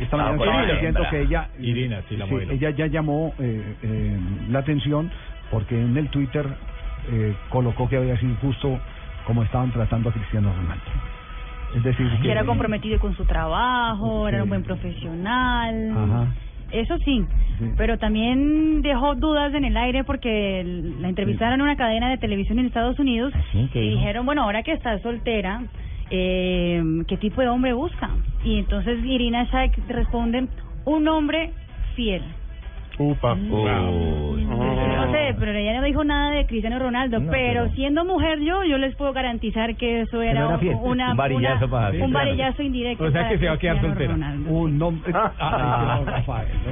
Esta 0.00 0.16
Ah, 0.16 0.32
mañana 0.32 0.80
hembra. 0.80 1.10
que 1.10 1.20
ella, 1.22 1.48
Irina, 1.58 2.00
sí, 2.08 2.16
la 2.16 2.26
modelo. 2.26 2.52
ella 2.52 2.70
ya 2.70 2.86
llamó 2.86 3.34
eh, 3.40 3.74
eh, 3.82 4.18
la 4.48 4.60
atención 4.60 5.10
porque 5.50 5.78
en 5.80 5.96
el 5.96 6.08
Twitter 6.08 6.46
eh, 7.10 7.34
colocó 7.48 7.88
que 7.88 7.96
había 7.96 8.16
sido 8.18 8.30
injusto 8.32 8.78
como 9.26 9.42
estaban 9.42 9.70
tratando 9.72 10.10
a 10.10 10.12
Cristiano 10.12 10.52
Ronaldo. 10.54 10.84
Es 11.74 11.82
decir, 11.82 12.06
Que 12.22 12.30
era 12.30 12.44
comprometido 12.44 12.98
con 12.98 13.16
su 13.16 13.24
trabajo, 13.24 14.28
era 14.28 14.42
un 14.42 14.48
buen 14.48 14.62
profesional. 14.62 15.90
Ajá. 15.90 16.26
Eso 16.72 16.96
sí, 17.04 17.22
pero 17.76 17.98
también 17.98 18.80
dejó 18.80 19.14
dudas 19.14 19.52
en 19.54 19.64
el 19.64 19.76
aire 19.76 20.04
porque 20.04 20.64
la 21.00 21.08
entrevistaron 21.08 21.54
en 21.54 21.62
una 21.62 21.76
cadena 21.76 22.08
de 22.08 22.16
televisión 22.16 22.58
en 22.58 22.66
Estados 22.66 22.98
Unidos 22.98 23.32
¿qué 23.52 23.58
y 23.58 23.88
dijo? 23.88 23.98
dijeron, 23.98 24.24
bueno, 24.24 24.42
ahora 24.42 24.62
que 24.62 24.72
está 24.72 24.98
soltera, 25.00 25.62
eh, 26.10 26.82
¿qué 27.06 27.18
tipo 27.18 27.42
de 27.42 27.48
hombre 27.48 27.74
busca? 27.74 28.08
Y 28.42 28.58
entonces 28.58 29.04
Irina 29.04 29.44
Shayk 29.44 29.86
responde, 29.88 30.48
un 30.86 31.08
hombre 31.08 31.52
fiel. 31.94 32.22
Upa. 33.10 33.34
No 33.34 35.10
sé, 35.12 35.34
pero 35.38 35.52
ella 35.52 35.80
no 35.80 35.82
dijo 35.86 36.04
nada 36.04 36.30
de 36.32 36.46
Cristiano 36.46 36.78
Ronaldo, 36.78 37.18
No, 37.20 37.30
pero, 37.30 37.64
pero- 37.64 37.74
siendo 37.74 38.04
mujer 38.04 38.38
yo, 38.40 38.64
yo 38.64 38.78
les 38.78 38.94
puedo 38.96 39.12
garantizar 39.12 39.74
que 39.76 40.02
eso 40.02 40.22
era, 40.22 40.40
no 40.40 40.48
era 40.50 40.58
fiel. 40.58 40.76
una, 40.82 41.10
Un 41.12 41.16
varillazo 41.16 41.64
una- 41.66 41.70
para 41.70 42.04
un 42.04 42.12
varillazo 42.12 42.62
indirecto. 42.62 43.04
O 43.04 43.10
sea 43.10 43.28
que 43.28 43.38
se 43.38 43.46
va 43.46 43.52
a 43.54 43.58
quedar 43.58 43.80
soltera. 43.80 44.14
Un 44.14 44.78
nombre. 44.78 45.12
Ah. 45.44 46.00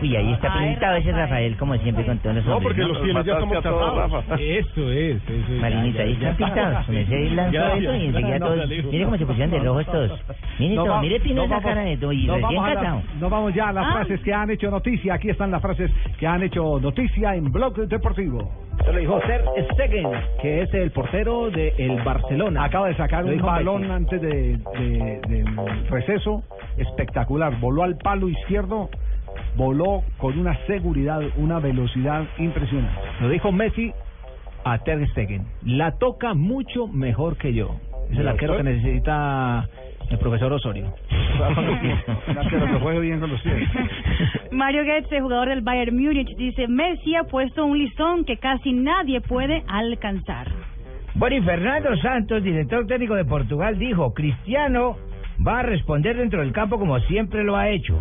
Uy, 0.03 0.17
ahí 0.17 0.33
está 0.33 0.53
Ay, 0.53 0.71
pintado 0.71 0.97
ese 0.97 1.13
Rafael, 1.13 1.57
como 1.57 1.77
siempre, 1.79 2.05
con 2.05 2.19
todos 2.19 2.37
los 2.37 2.45
No, 2.47 2.61
porque 2.61 2.83
los 2.83 3.01
fieles 3.01 3.25
ya 3.25 3.39
casados. 3.39 4.25
Eso 4.39 4.91
es, 4.93 5.17
eso 5.23 5.33
es. 5.55 5.61
Marinita, 5.61 6.03
ahí 6.03 6.13
están 6.13 6.37
pintados. 6.37 6.87
Con 6.87 6.97
ese 6.97 7.31
lanzó 7.31 7.67
eso 7.75 7.95
y 7.95 8.07
enseguida 8.07 8.39
todos. 8.39 8.69
Mire 8.69 9.05
cómo 9.05 9.17
se 9.19 9.27
pusieron 9.27 9.51
de 9.51 9.59
rojos 9.61 9.87
todos. 9.87 10.21
Mire, 10.59 10.75
todo, 10.77 11.01
mire 11.01 11.21
Pino 11.21 11.47
no 11.47 11.55
esa 11.57 11.61
cara 11.69 11.83
de 11.83 11.97
todo 11.97 12.13
y 12.13 12.27
recién 12.27 12.63
casado. 12.63 13.03
no 13.21 13.31
vamos 13.31 13.55
ya 13.55 13.69
a 13.69 13.73
las 13.73 13.87
Ah. 13.87 13.93
frases 13.93 14.21
que 14.21 14.33
han 14.33 14.51
hecho 14.51 14.71
noticia. 14.71 15.15
Aquí 15.15 15.31
están 15.31 15.51
las 15.51 15.61
frases 15.63 15.91
que 16.21 16.27
han 16.27 16.43
hecho 16.43 16.79
noticia 16.79 17.35
en 17.35 17.51
Blog 17.51 17.75
Deportivo. 17.89 18.53
Se 18.85 18.93
lo 18.93 18.99
dijo 18.99 19.19
Ter 19.21 19.43
Stegen, 19.73 20.07
que 20.41 20.63
es 20.63 20.73
el 20.75 20.91
portero 20.93 21.51
del 21.51 21.73
el 21.79 22.03
Barcelona. 22.03 22.65
Acaba 22.65 22.89
de 22.89 22.97
sacar 22.97 23.25
Lo 23.25 23.33
un 23.33 23.41
balón 23.43 23.81
Messi. 23.83 23.93
antes 23.93 24.21
de, 24.21 24.29
de- 24.59 25.21
del 25.29 25.87
receso 25.89 26.43
espectacular. 26.77 27.59
Voló 27.59 27.83
al 27.83 27.97
palo 27.97 28.29
izquierdo, 28.29 28.89
voló 29.57 30.03
con 30.19 30.39
una 30.39 30.57
seguridad, 30.67 31.21
una 31.37 31.59
velocidad 31.59 32.25
impresionante. 32.39 33.01
Lo 33.21 33.29
dijo 33.29 33.51
Messi 33.53 33.93
a 34.65 34.79
Ter 34.79 35.07
Stegen. 35.11 35.47
La 35.65 35.93
toca 35.99 36.35
mucho 36.35 36.87
mejor 36.87 37.37
que 37.39 37.53
yo. 37.55 37.77
Es 38.11 38.19
el 38.19 38.29
arquero 38.29 38.57
que 38.57 38.63
necesita 38.65 39.69
el 40.11 40.19
profesor 40.19 40.53
Osorio. 40.53 40.93
Un 41.49 42.39
arquero 42.39 42.67
que 42.67 42.79
juegue 42.81 43.01
bien 43.01 43.21
con 43.21 43.31
los 43.31 43.41
pies. 43.43 43.69
Mario 44.53 44.85
Götze, 44.85 45.21
jugador 45.21 45.49
del 45.49 45.63
Bayern 45.63 45.97
Múnich, 45.97 46.29
dice, 46.37 46.69
Messi 46.69 47.15
ha 47.17 47.25
puesto 47.25 47.65
un 47.65 47.79
listón 47.79 48.25
que 48.25 48.37
casi 48.39 48.73
nadie 48.73 49.21
puede 49.21 49.63
alcanzar. 49.67 50.49
Bueno, 51.15 51.37
y 51.37 51.43
Fernando 51.43 51.97
Santos, 51.97 52.43
director 52.43 52.87
técnico 52.87 53.15
de 53.15 53.25
Portugal, 53.25 53.79
dijo, 53.79 54.13
Cristiano 54.15 54.97
va 55.47 55.61
a 55.61 55.63
responder 55.63 56.17
dentro 56.17 56.41
del 56.41 56.53
campo 56.53 56.79
como 56.79 56.99
siempre 57.01 57.43
lo 57.43 57.57
ha 57.57 57.69
hecho. 57.69 57.99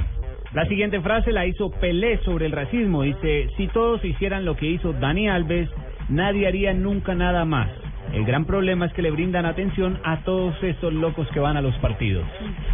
La 0.54 0.65
siguiente 0.65 0.99
frase 1.02 1.32
la 1.32 1.45
hizo 1.45 1.69
Pelé 1.69 2.17
sobre 2.19 2.47
el 2.47 2.52
racismo. 2.52 3.04
Dice, 3.04 3.49
si 3.56 3.67
todos 3.67 4.04
hicieran 4.04 4.45
lo 4.45 4.56
que 4.56 4.65
hizo 4.65 4.93
Dani 4.93 5.30
Alves, 5.30 5.69
nadie 6.10 6.47
haría 6.47 6.73
nunca 6.73 7.13
nada 7.13 7.45
más. 7.45 7.69
El 8.13 8.26
gran 8.26 8.45
problema 8.45 8.86
es 8.86 8.93
que 8.93 9.02
le 9.02 9.12
brindan 9.12 9.45
atención 9.45 10.00
a 10.04 10.17
todos 10.24 10.56
estos 10.63 10.93
locos 10.93 11.28
que 11.30 11.39
van 11.39 11.58
a 11.58 11.62
los 11.62 11.76
partidos. 11.76 12.26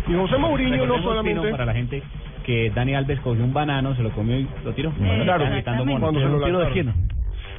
Y 0.08 0.14
José 0.14 0.38
Mourinho 0.38 0.86
no 0.86 1.02
solamente... 1.02 1.42
Pino, 1.42 1.52
para 1.52 1.66
la 1.66 1.74
gente 1.74 2.02
que 2.46 2.70
Dani 2.70 2.96
Alves 2.96 3.20
cogió 3.22 3.44
un 3.44 3.54
banano, 3.54 3.96
se 3.96 4.04
lo 4.04 4.12
comió 4.12 4.40
y 4.40 4.48
lo 4.64 4.74
tiró. 4.74 4.92
Claro, 4.92 5.46
gritando 5.50 5.86
mono. 5.86 6.00
cuando 6.00 6.20
se 6.22 6.52
lo 6.52 6.60
de 6.60 6.68
esquina. 6.68 6.96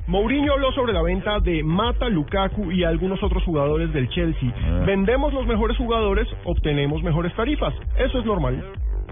Mourinho 0.06 0.52
habló 0.52 0.70
sobre 0.72 0.92
la 0.92 1.02
venta 1.02 1.40
de 1.40 1.64
Mata, 1.64 2.08
Lukaku 2.08 2.70
y 2.70 2.84
algunos 2.84 3.20
otros 3.22 3.42
jugadores 3.42 3.92
del 3.92 4.08
Chelsea. 4.08 4.52
Vendemos 4.86 5.34
los 5.34 5.46
mejores 5.46 5.76
jugadores, 5.76 6.28
obtenemos 6.44 7.02
mejores 7.02 7.34
tarifas. 7.34 7.74
Eso 7.98 8.20
es 8.20 8.24
normal. 8.24 8.64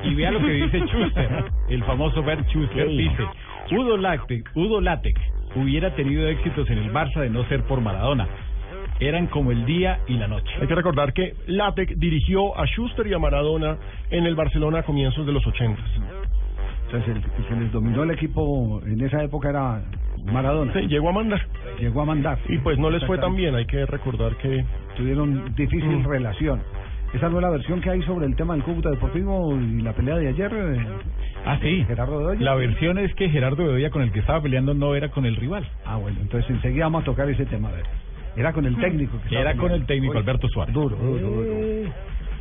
Y 0.05 0.15
vea 0.15 0.31
lo 0.31 0.39
que 0.39 0.51
dice 0.53 0.81
Schuster, 0.87 1.45
el 1.69 1.83
famoso 1.83 2.23
Bert 2.23 2.47
Schuster, 2.49 2.89
dice, 2.89 3.25
Udo 3.73 3.97
Lattek, 3.97 4.51
Udo 4.55 4.81
Lattek 4.81 5.19
hubiera 5.57 5.95
tenido 5.95 6.27
éxitos 6.29 6.69
en 6.71 6.79
el 6.79 6.93
Barça 6.93 7.21
de 7.21 7.31
no 7.31 7.45
ser 7.49 7.63
por 7.65 7.81
Maradona. 7.81 8.29
Eran 9.01 9.27
como 9.27 9.51
el 9.53 9.67
día 9.67 10.01
y 10.07 10.15
la 10.15 10.29
noche. 10.29 10.51
Hay 10.61 10.67
que 10.69 10.75
recordar 10.75 11.13
que 11.13 11.35
Latek 11.49 11.97
dirigió 11.97 12.57
a 12.59 12.65
Schuster 12.67 13.07
y 13.07 13.13
a 13.15 13.19
Maradona 13.19 13.77
en 14.11 14.25
el 14.27 14.35
Barcelona 14.37 14.79
a 14.81 14.83
comienzos 14.85 15.27
de 15.27 15.33
los 15.33 15.45
80. 15.47 15.81
Entonces, 16.87 17.17
el, 17.17 17.17
el 17.43 17.49
que 17.49 17.55
les 17.57 17.73
dominó 17.73 18.03
el 18.05 18.11
equipo 18.13 18.81
en 18.87 19.01
esa 19.01 19.23
época 19.23 19.51
era 19.51 19.83
Maradona. 20.25 20.73
Sí, 20.75 20.87
llegó 20.87 21.09
a 21.09 21.13
mandar. 21.13 21.41
Llegó 21.81 22.03
a 22.03 22.05
mandar. 22.05 22.39
Y 22.49 22.59
pues 22.59 22.79
no 22.79 22.89
les 22.91 23.05
fue 23.05 23.19
tan 23.19 23.35
bien, 23.35 23.55
hay 23.55 23.67
que 23.67 23.85
recordar 23.87 24.37
que... 24.37 24.65
Tuvieron 24.97 25.53
difícil 25.57 25.99
Mm. 25.99 26.05
relación. 26.09 26.63
Esa 27.13 27.29
no 27.29 27.39
es 27.39 27.43
la 27.43 27.51
versión 27.51 27.81
que 27.81 27.91
hay 27.91 28.03
sobre 28.03 28.27
el 28.27 28.37
tema 28.37 28.55
del 28.55 28.63
Cúcuta 28.63 28.91
Deportivo 28.91 29.57
y 29.57 29.81
la 29.83 29.93
pelea 29.93 30.17
de 30.17 30.29
ayer. 30.29 30.53
eh, 30.55 30.87
Ah, 31.45 31.59
sí. 31.61 31.85
Gerardo 31.87 32.19
Bedoya. 32.19 32.41
La 32.41 32.55
versión 32.55 32.99
es 32.99 33.13
que 33.17 33.29
Gerardo 33.29 33.65
Bedoya 33.65 33.91
con 33.91 34.03
el 34.03 34.13
que 34.13 34.21
estaba 34.21 34.41
peleando 34.41 34.73
no 34.75 34.95
era 34.95 35.11
con 35.11 35.27
el 35.27 35.35
rival. 35.37 35.67
Ah, 35.85 35.97
bueno, 35.97 36.19
entonces 36.21 36.49
enseguida 36.51 36.85
vamos 36.85 37.03
a 37.03 37.05
tocar 37.07 37.29
ese 37.29 37.45
tema. 37.47 37.69
A 37.69 37.73
ver. 37.73 37.85
Era 38.37 38.53
con 38.53 38.67
el 38.67 38.77
técnico. 38.77 39.19
Que 39.29 39.39
era 39.39 39.55
con 39.57 39.71
el 39.71 39.87
técnico 39.87 40.19
Alberto 40.19 40.49
Suárez. 40.49 40.75
Duro, 40.75 40.97
duro, 40.97 41.19
duro. 41.19 41.91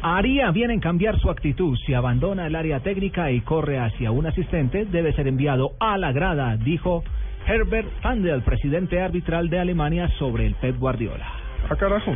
Haría 0.01 0.51
bien 0.51 0.71
en 0.71 0.79
cambiar 0.79 1.17
su 1.19 1.29
actitud. 1.29 1.77
Si 1.86 1.93
abandona 1.93 2.47
el 2.47 2.56
área 2.56 2.82
técnica 2.82 3.32
y 3.32 3.39
corre 3.41 3.79
hacia 3.79 4.12
un 4.12 4.25
asistente, 4.25 4.86
debe 4.86 5.13
ser 5.13 5.27
enviado 5.27 5.71
a 5.79 5.97
la 5.97 6.12
grada, 6.12 6.58
dijo 6.58 7.03
Herbert 7.47 7.88
Fandel, 8.01 8.41
presidente 8.41 9.01
arbitral 9.01 9.49
de 9.49 9.60
Alemania, 9.60 10.10
sobre 10.19 10.45
el 10.45 10.56
Pep 10.56 10.77
Guardiola. 10.77 11.25
Ah, 11.69 11.75
carajo. 11.75 12.15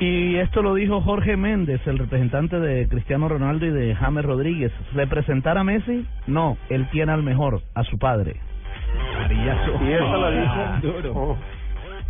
Y 0.00 0.36
esto 0.36 0.62
lo 0.62 0.74
dijo 0.74 1.02
Jorge 1.02 1.36
Méndez, 1.36 1.86
el 1.86 1.98
representante 1.98 2.58
de 2.58 2.88
Cristiano 2.88 3.28
Ronaldo 3.28 3.66
y 3.66 3.70
de 3.70 3.94
James 3.94 4.24
Rodríguez. 4.24 4.72
¿Representar 4.94 5.58
a 5.58 5.62
Messi? 5.62 6.06
No, 6.26 6.56
él 6.70 6.88
tiene 6.90 7.12
al 7.12 7.22
mejor, 7.22 7.60
a 7.74 7.84
su 7.84 7.98
padre. 7.98 8.36
Y 9.30 9.34
la 9.34 9.52
Ah, 9.62 10.80
dijo, 10.82 11.12
oh, 11.14 11.36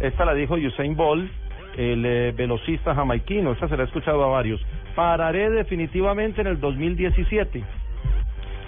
esta 0.00 0.24
la 0.24 0.34
dijo 0.34 0.54
Usain 0.54 0.96
Bolt, 0.96 1.30
el 1.76 2.04
eh, 2.04 2.32
velocista 2.36 2.94
jamaiquino, 2.94 3.52
esta 3.52 3.68
se 3.68 3.76
la 3.76 3.84
he 3.84 3.86
escuchado 3.86 4.24
a 4.24 4.28
varios. 4.28 4.60
Pararé 4.94 5.50
definitivamente 5.50 6.40
en 6.40 6.48
el 6.48 6.60
2017. 6.60 7.62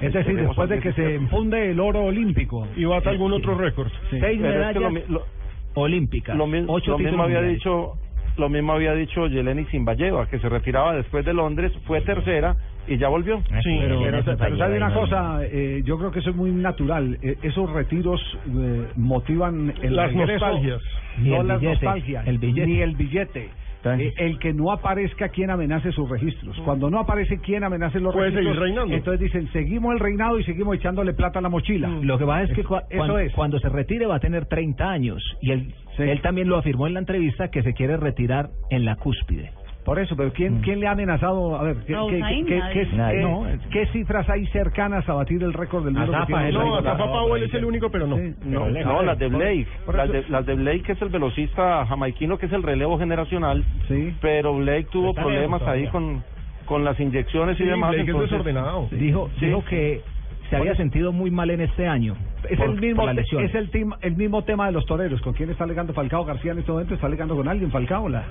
Es 0.01 0.13
decir, 0.13 0.37
después 0.37 0.69
de 0.69 0.77
que 0.81 0.93
se 0.93 1.01
17. 1.03 1.15
enfunde 1.15 1.71
el 1.71 1.79
oro 1.81 2.05
olímpico. 2.05 2.67
Y 2.77 2.85
bata 2.85 3.11
algún 3.11 3.33
otro 3.33 3.57
récord. 3.57 3.89
Sí. 4.11 4.19
Seis 4.21 4.39
Pero 4.41 4.63
es 4.63 4.73
que 4.73 4.81
medallas 4.81 5.09
lo 5.09 5.15
lo- 5.19 5.27
olímpicas. 5.75 6.37
Lo, 6.37 6.47
mi- 6.47 6.65
ocho 6.67 6.93
lo 6.93 6.99
mismo 6.99 7.23
había 7.23 7.43
dicho 7.43 7.95
lo 8.37 8.49
mismo 8.49 8.73
había 8.73 8.95
dicho 8.95 9.27
Yeleni 9.27 9.67
Zimbayeva, 9.67 10.27
que 10.29 10.39
se 10.39 10.49
retiraba 10.49 10.95
después 10.95 11.23
de 11.25 11.35
Londres, 11.35 11.71
fue 11.87 12.01
tercera 12.01 12.57
y 12.89 12.97
ya 12.99 13.09
volvió. 13.09 13.41
Sí, 13.63 13.77
pero, 13.81 14.01
pero, 14.03 14.37
pero 14.39 14.57
¿sabe 14.59 14.77
una 14.77 14.93
cosa? 14.93 15.41
Eh, 15.45 15.83
yo 15.85 15.99
creo 15.99 16.11
que 16.11 16.19
eso 16.21 16.31
es 16.31 16.37
muy 16.37 16.51
natural. 16.51 17.19
Eh, 17.23 17.37
esos 17.43 17.71
retiros 17.71 18.21
eh, 18.49 18.87
motivan 18.97 19.73
el 19.83 19.97
Las 19.97 20.13
regreso, 20.13 20.47
nostalgias. 20.47 20.83
No 21.19 21.41
el 21.43 21.49
las 21.49 21.61
billete, 21.61 21.85
nostalgias, 21.87 22.27
el 22.27 22.39
billete. 22.39 22.67
ni 22.67 22.81
el 22.81 22.97
billete. 22.97 23.49
Eh, 23.85 24.15
el 24.19 24.39
que 24.39 24.53
no 24.53 24.71
aparezca 24.71 25.31
quien 25.31 25.51
amenace 25.51 25.91
sus 25.91 26.09
registros. 26.09 26.57
Cuando 26.65 26.89
no 26.89 27.01
aparece 27.01 27.39
quien 27.39 27.65
amenace 27.65 27.99
los 27.99 28.15
Puede 28.15 28.27
registros, 28.31 28.55
seguir 28.55 28.63
reinando. 28.63 28.95
entonces 28.95 29.21
dicen, 29.21 29.49
seguimos 29.53 29.93
el 29.95 29.99
reinado 29.99 30.39
y 30.39 30.45
seguimos 30.45 30.77
echándole 30.77 31.15
plata 31.15 31.41
a 31.41 31.43
la 31.43 31.49
mochila. 31.49 31.89
Lo 31.89 32.17
que 32.17 32.25
pasa 32.25 32.45
es 32.45 32.53
que 32.53 32.65
cua- 32.65 32.85
Eso 32.89 33.07
cuan- 33.09 33.21
es. 33.27 33.33
cuando 33.33 33.59
se 33.59 33.69
retire 33.69 34.07
va 34.07 34.17
a 34.17 34.21
tener 34.21 34.47
30 34.47 34.89
años 34.89 35.21
y 35.41 35.51
él, 35.51 35.75
él 35.99 36.21
también 36.21 36.49
lo 36.49 36.59
afirmó 36.59 36.87
en 36.87 36.95
la 36.95 37.01
entrevista 37.01 37.49
que 37.51 37.65
se 37.65 37.75
quiere 37.75 37.97
retirar 37.97 38.51
en 38.71 38.85
la 38.85 38.95
cúspide. 38.95 39.51
Por 39.85 39.99
eso, 39.99 40.15
pero 40.17 40.33
¿quién, 40.33 40.61
¿quién 40.61 40.79
le 40.79 40.87
ha 40.87 40.93
amenazado? 40.93 41.57
A 41.57 41.63
ver, 41.65 41.77
¿qué, 41.79 41.87
qué- 41.93 41.99
Usain, 41.99 42.47
qué- 42.47 42.59
nadie. 42.59 42.73
qué- 42.89 42.97
Nadie. 42.97 43.17
qué- 43.19 43.23
No, 43.23 43.47
qué 43.73 43.87
cifras 43.87 44.29
hay 44.31 44.47
cercanas 44.47 45.09
a 45.09 45.15
batir 45.15 45.43
el 45.43 45.53
récord 45.53 45.85
del 45.85 45.95
mundo? 45.95 46.13
que 46.21 46.27
tiene 46.27 46.49
el 46.51 46.55
No? 46.55 46.81
Rafa 46.81 47.05
Powell 47.05 47.43
es 47.43 47.53
el 47.55 47.65
único, 47.65 47.91
pero 47.91 48.07
no. 48.07 48.17
No, 48.45 48.69
no, 48.71 49.03
las 49.03 49.19
de 49.19 49.27
Blake, 49.27 49.67
las 49.93 50.09
de, 50.09 50.25
las 50.29 50.47
de 50.47 50.55
Blake 50.55 50.83
que 50.83 50.93
es 50.93 51.03
el 51.03 51.09
velocista 51.09 51.85
jamaiquino 51.87 52.39
que 52.39 52.47
es 52.47 52.53
el 52.53 52.63
relevo 52.63 52.97
generacional, 52.97 53.65
pero 54.21 54.55
Blake 54.55 54.87
tuvo 54.93 55.11
Está 55.11 55.23
problemas 55.23 55.63
ahí 55.63 55.89
con, 55.89 56.23
con 56.65 56.85
las 56.85 56.99
inyecciones 57.01 57.59
y 57.59 57.65
Sí, 57.65 57.69
demás. 57.69 57.91
Blake 57.91 58.03
es 58.05 58.09
entonces- 58.09 58.31
desordenado. 58.31 58.89
Dijo, 58.93 59.31
Sí. 59.41 59.47
dijo 59.47 59.65
que 59.65 60.01
se 60.49 60.57
había 60.57 60.77
sentido 60.77 61.11
muy 61.11 61.33
mal 61.33 61.51
en 61.51 61.61
este 61.61 61.89
año. 61.89 62.15
Es 62.49 62.57
por- 62.57 62.69
el 62.71 62.81
mismo 62.81 63.09
es 63.11 63.55
el, 63.57 63.71
tim- 63.73 63.97
el 64.01 64.17
mismo 64.17 64.43
tema 64.45 64.67
de 64.67 64.73
los 64.73 64.87
toreros. 64.87 65.21
¿Con 65.23 65.33
quién 65.33 65.51
está 65.51 65.65
alegando 65.65 65.93
Falcao 65.93 66.25
García 66.25 66.53
en 66.53 66.61
este 66.61 66.71
momento? 66.71 66.95
¿Está 66.95 67.09
alegando 67.09 67.35
con 67.35 67.49
alguien 67.49 67.71
Falcao? 67.73 68.09
La... 68.09 68.25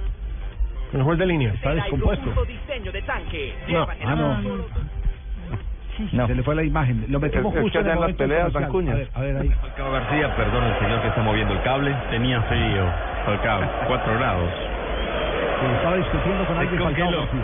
Juez 0.99 1.19
de 1.19 1.25
línea. 1.25 1.54
Está 1.54 1.73
descompuesto. 1.73 2.45
diseño 2.45 2.91
de 2.91 3.01
tanque. 3.04 3.54
No, 3.69 3.88
ah, 4.06 4.15
no. 4.15 4.38
Se 6.27 6.36
le 6.36 6.43
fue 6.43 6.56
la 6.56 6.63
imagen. 6.63 7.06
Lo 7.10 7.19
metemos 7.19 7.54
justo 7.54 7.80
en 7.80 7.86
el 7.86 7.91
allá 7.91 8.01
en 8.01 8.08
las 8.08 8.17
peleas 8.17 8.51
cuñas. 8.69 8.95
A 8.95 8.97
ver, 8.97 9.10
a 9.13 9.21
ver 9.21 9.38
ahí. 9.38 9.49
Falcao 9.49 9.91
García, 9.91 10.36
perdón 10.36 10.63
el 10.63 10.80
señor 10.80 11.01
que 11.01 11.08
está 11.10 11.21
moviendo 11.21 11.54
el 11.54 11.62
cable, 11.62 11.95
tenía 12.10 12.41
frío. 12.43 12.86
Falcao, 13.25 13.62
4 13.88 14.13
grados. 14.17 14.49
Estaba 15.75 15.95
discutiendo 15.97 16.45
con 16.47 16.58
alguien 16.58 16.82
Falcao. 16.82 17.12
García. 17.12 17.41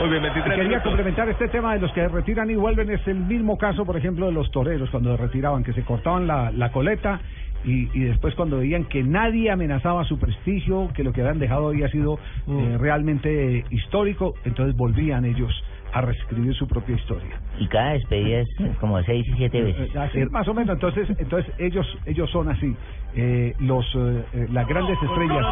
Muy 0.00 0.08
bien, 0.08 0.22
Y 0.22 0.24
23 0.24 0.44
quería 0.44 0.62
minutos. 0.64 0.82
complementar 0.82 1.28
este 1.28 1.48
tema 1.48 1.74
de 1.74 1.80
los 1.80 1.92
que 1.92 2.08
retiran 2.08 2.50
y 2.50 2.54
vuelven. 2.54 2.90
Es 2.90 3.06
el 3.06 3.16
mismo 3.16 3.58
caso, 3.58 3.84
por 3.84 3.96
ejemplo, 3.96 4.26
de 4.26 4.32
los 4.32 4.50
toreros 4.50 4.88
cuando 4.90 5.16
retiraban, 5.16 5.62
que 5.62 5.72
se 5.74 5.84
cortaban 5.84 6.26
la, 6.26 6.50
la 6.52 6.72
coleta 6.72 7.20
y, 7.64 7.88
y 7.92 8.04
después 8.04 8.34
cuando 8.34 8.58
veían 8.58 8.84
que 8.84 9.02
nadie 9.02 9.50
amenazaba 9.50 10.04
su 10.04 10.18
prestigio, 10.18 10.90
que 10.94 11.04
lo 11.04 11.12
que 11.12 11.20
habían 11.20 11.38
dejado 11.38 11.68
había 11.68 11.88
sido 11.88 12.18
eh, 12.48 12.76
realmente 12.78 13.64
histórico, 13.70 14.34
entonces 14.44 14.76
volvían 14.76 15.24
ellos 15.24 15.52
a 15.92 16.00
reescribir 16.02 16.54
su 16.54 16.68
propia 16.68 16.94
historia. 16.94 17.40
Y 17.58 17.66
cada 17.66 17.92
despedida 17.92 18.40
es 18.40 18.48
como 18.78 19.02
seis 19.02 19.26
y 19.28 19.32
siete 19.36 19.62
veces. 19.62 19.94
Eh, 19.94 19.98
Así, 19.98 20.18
más 20.30 20.46
o 20.46 20.54
menos, 20.54 20.74
entonces, 20.74 21.08
entonces 21.18 21.52
ellos 21.58 21.86
ellos 22.06 22.30
son 22.30 22.48
así. 22.48 22.74
Eh, 23.12 23.54
los 23.58 23.84
eh, 23.96 24.24
eh, 24.32 24.46
las 24.52 24.68
grandes 24.68 24.96
estrellas 25.02 25.44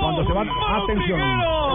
cuando 0.00 0.26
se 0.26 0.32
van 0.32 0.48
atención 0.48 1.20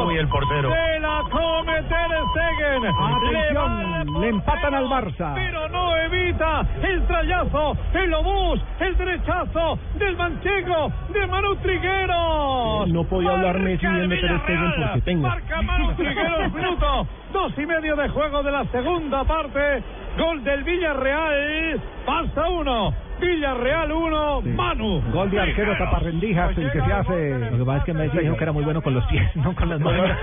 Uy, 0.06 0.18
el 0.18 0.28
portero. 0.28 0.70
Se 0.72 1.00
la 1.00 1.24
come 1.32 1.82
Ter 1.84 2.12
Stegen. 2.30 2.86
atención 2.86 4.22
le 4.22 4.30
empatan 4.30 4.76
al 4.76 4.86
Barça 4.86 5.34
Pero 5.34 5.70
no 5.70 5.96
evita 5.96 6.66
el 6.84 7.08
trayazo, 7.08 7.76
el 7.94 8.14
obús, 8.14 8.62
el 8.80 8.96
derechazo 8.96 9.80
del 9.96 10.18
manchego 10.18 10.92
de 11.10 11.28
Manu 11.28 11.56
Trigueros. 11.56 12.90
No 12.90 13.04
podía 13.06 13.32
hablar 13.32 13.60
Messi 13.60 13.88
bien 13.88 14.10
de 14.10 14.18
Ter 14.18 14.40
Stegen 14.40 14.72
porque 14.78 15.02
tengo. 15.02 15.28
Marca 15.28 15.62
Manu 15.64 15.94
Trigueros, 15.96 16.54
minuto 16.54 17.08
dos 17.34 17.58
y 17.58 17.66
medio 17.66 17.96
de 17.96 18.08
juego 18.10 18.44
de 18.44 18.52
la 18.52 18.66
segunda 18.66 19.24
parte. 19.24 19.84
Gol 20.18 20.44
del 20.44 20.64
Villarreal. 20.64 21.82
Pasa 22.06 22.50
uno. 22.50 22.94
Villarreal 23.20 23.92
uno. 23.92 24.42
Manu. 24.42 25.02
gol 25.12 25.30
de 25.32 25.40
arquero 25.40 25.78
taparrendijas 25.78 26.58
el 26.58 26.72
que 26.72 26.82
se 26.82 26.92
hace 26.94 27.40
Lo 27.52 27.58
que 27.58 27.66
pasa 27.66 27.78
es 27.80 27.84
que 27.86 27.94
Messi 27.94 28.18
dijo 28.20 28.36
que 28.36 28.44
era 28.44 28.52
muy 28.52 28.64
bueno 28.64 28.82
con 28.82 28.94
los 28.94 29.06
pies, 29.06 29.24
no 29.36 29.56
con 29.56 29.70
las 29.70 29.80
manos. 29.80 30.10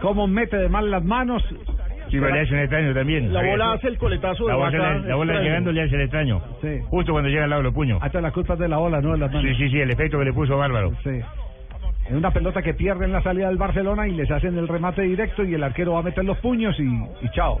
cómo 0.00 0.26
mete 0.26 0.56
de 0.56 0.68
mal 0.68 0.90
las 0.90 1.02
manos 1.04 1.42
Sí, 2.08 2.20
pero 2.20 2.32
le 2.32 2.40
hace 2.42 2.54
un 2.54 2.60
extraño 2.60 2.94
también. 2.94 3.32
La 3.32 3.42
bola 3.42 3.72
hace 3.72 3.88
el 3.88 3.98
coletazo 3.98 4.44
de 4.44 4.50
La 4.52 4.56
bola, 4.56 4.78
vaca 4.78 4.94
la 5.08 5.16
bola 5.16 5.32
extraño. 5.32 5.42
llegando 5.48 5.72
le 5.72 5.82
hace 5.82 5.94
el 5.96 6.00
extraño. 6.02 6.40
Sí. 6.62 6.78
Justo 6.88 7.10
cuando 7.10 7.28
llega 7.28 7.42
al 7.44 7.50
lado 7.50 7.62
de 7.62 7.64
los 7.64 7.74
puños. 7.74 7.98
hasta 8.00 8.20
la 8.20 8.30
culpa 8.30 8.52
es 8.52 8.60
de 8.60 8.68
la 8.68 8.78
ola 8.78 9.00
no 9.00 9.10
de 9.10 9.18
las 9.18 9.32
manos 9.32 9.50
Sí, 9.50 9.56
sí, 9.64 9.70
sí, 9.70 9.80
el 9.80 9.90
efecto 9.90 10.16
que 10.20 10.24
le 10.26 10.32
puso 10.32 10.56
Bárbaro. 10.56 10.92
Sí. 11.02 11.20
Es 12.08 12.12
una 12.12 12.30
pelota 12.30 12.62
que 12.62 12.74
pierde 12.74 13.04
en 13.04 13.12
la 13.12 13.22
salida 13.22 13.48
del 13.48 13.56
Barcelona 13.58 14.06
y 14.06 14.12
les 14.12 14.30
hacen 14.30 14.56
el 14.58 14.68
remate 14.68 15.02
directo 15.02 15.44
y 15.44 15.54
el 15.54 15.62
arquero 15.64 15.94
va 15.94 16.00
a 16.00 16.02
meter 16.02 16.24
los 16.24 16.38
puños 16.38 16.78
y, 16.78 16.82
y 16.84 17.28
chao. 17.32 17.60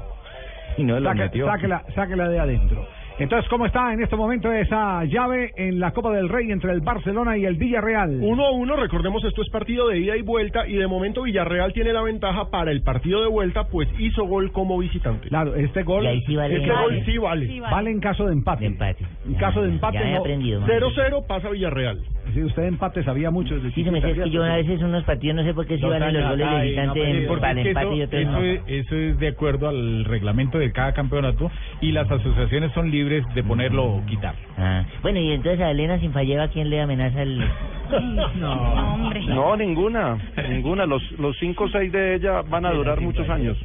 Y 0.76 0.84
no 0.84 1.00
lo 1.00 1.10
Saque- 1.10 1.18
metió. 1.24 1.46
sáquela, 1.46 1.82
sáquela 1.94 2.28
de 2.28 2.38
adentro. 2.38 2.86
Entonces, 3.18 3.48
¿cómo 3.48 3.64
está 3.64 3.94
en 3.94 4.02
este 4.02 4.14
momento 4.14 4.52
esa 4.52 5.02
llave 5.04 5.50
en 5.56 5.80
la 5.80 5.92
Copa 5.92 6.12
del 6.12 6.28
Rey 6.28 6.50
entre 6.52 6.70
el 6.72 6.82
Barcelona 6.82 7.38
y 7.38 7.46
el 7.46 7.56
Villarreal? 7.56 8.18
1 8.20 8.44
a 8.46 8.50
1, 8.52 8.76
recordemos 8.76 9.24
esto 9.24 9.40
es 9.40 9.48
partido 9.48 9.88
de 9.88 9.98
ida 10.00 10.18
y 10.18 10.20
vuelta 10.22 10.68
y 10.68 10.74
de 10.74 10.86
momento 10.86 11.22
Villarreal 11.22 11.72
tiene 11.72 11.94
la 11.94 12.02
ventaja 12.02 12.50
para 12.50 12.70
el 12.72 12.82
partido 12.82 13.22
de 13.22 13.28
vuelta 13.28 13.68
pues 13.68 13.88
hizo 13.98 14.26
gol 14.26 14.52
como 14.52 14.76
visitante. 14.78 15.28
Claro, 15.30 15.54
este 15.54 15.82
gol, 15.82 16.04
Y 16.04 16.08
ahí 16.08 16.22
sí 16.26 16.36
vale. 16.36 16.56
Este 16.56 16.68
gol 16.70 17.02
sí 17.06 17.18
vale. 17.18 17.60
vale 17.62 17.90
en 17.90 18.00
caso 18.00 18.26
de 18.26 18.34
empate. 18.34 18.66
En 18.66 19.34
caso 19.40 19.62
de 19.62 19.70
empate 19.70 19.96
Ya 19.98 20.08
he 20.10 20.12
no. 20.12 20.20
aprendido. 20.20 20.60
0-0 20.66 21.26
pasa 21.26 21.48
Villarreal. 21.48 21.98
Si 22.34 22.42
usted 22.42 22.64
empate 22.64 23.02
sabía 23.02 23.30
mucho 23.30 23.54
desde 23.54 23.70
Sí, 23.72 23.84
se 23.84 23.90
me 23.90 23.98
es 23.98 24.04
que 24.04 24.30
yo 24.30 24.42
a 24.44 24.56
veces 24.56 24.82
unos 24.82 25.04
partidos 25.04 25.36
no 25.36 25.42
sé 25.44 25.54
por 25.54 25.66
qué 25.66 25.76
si 25.76 25.82
Dos 25.82 25.90
valen 25.90 26.14
los 26.14 26.30
goles 26.30 26.46
de 26.46 26.52
y 26.52 26.76
no 26.76 26.92
visitante 26.94 27.00
para 27.40 27.50
es 27.52 27.62
que 27.62 27.68
empate 27.70 27.94
y 27.96 28.00
eso, 28.00 28.04
otros 28.04 28.22
eso 28.22 28.30
no. 28.32 28.40
es, 28.42 28.60
eso 28.66 28.96
es 28.96 29.18
de 29.18 29.28
acuerdo 29.28 29.68
al 29.68 30.04
reglamento 30.04 30.58
de 30.58 30.72
cada 30.72 30.92
campeonato 30.92 31.50
y 31.80 31.92
las 31.92 32.10
asociaciones 32.10 32.72
son 32.72 32.90
libres 32.90 33.24
de 33.34 33.42
ponerlo 33.42 33.84
o 33.84 34.04
quitar. 34.06 34.34
Ah, 34.58 34.84
Bueno, 35.02 35.18
y 35.20 35.32
entonces 35.32 35.60
a 35.60 35.70
Elena 35.70 35.98
Sinfalleva, 35.98 36.48
¿quién 36.48 36.68
le 36.70 36.80
amenaza 36.80 37.22
el...? 37.22 37.42
No, 38.36 38.52
hombre. 38.94 39.20
No, 39.26 39.56
ninguna, 39.56 40.18
ninguna. 40.48 40.86
Los, 40.86 41.02
los 41.18 41.36
cinco 41.38 41.64
o 41.64 41.68
seis 41.68 41.90
de 41.92 42.16
ella 42.16 42.42
van 42.42 42.66
a 42.66 42.70
durar 42.72 43.00
muchos 43.00 43.28
años. 43.28 43.56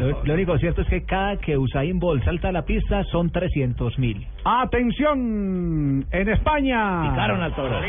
Lo, 0.00 0.22
lo 0.24 0.34
único 0.34 0.58
cierto 0.58 0.82
es 0.82 0.88
que 0.88 1.04
cada 1.04 1.36
que 1.38 1.56
Usain 1.56 1.98
Bolt 1.98 2.24
salta 2.24 2.48
a 2.48 2.52
la 2.52 2.62
pista 2.62 3.02
son 3.04 3.30
300 3.30 3.98
mil. 3.98 4.26
Atención, 4.44 6.06
en 6.10 6.28
España. 6.28 7.10
Picaron 7.10 7.42
al 7.42 7.54
toro. 7.54 7.80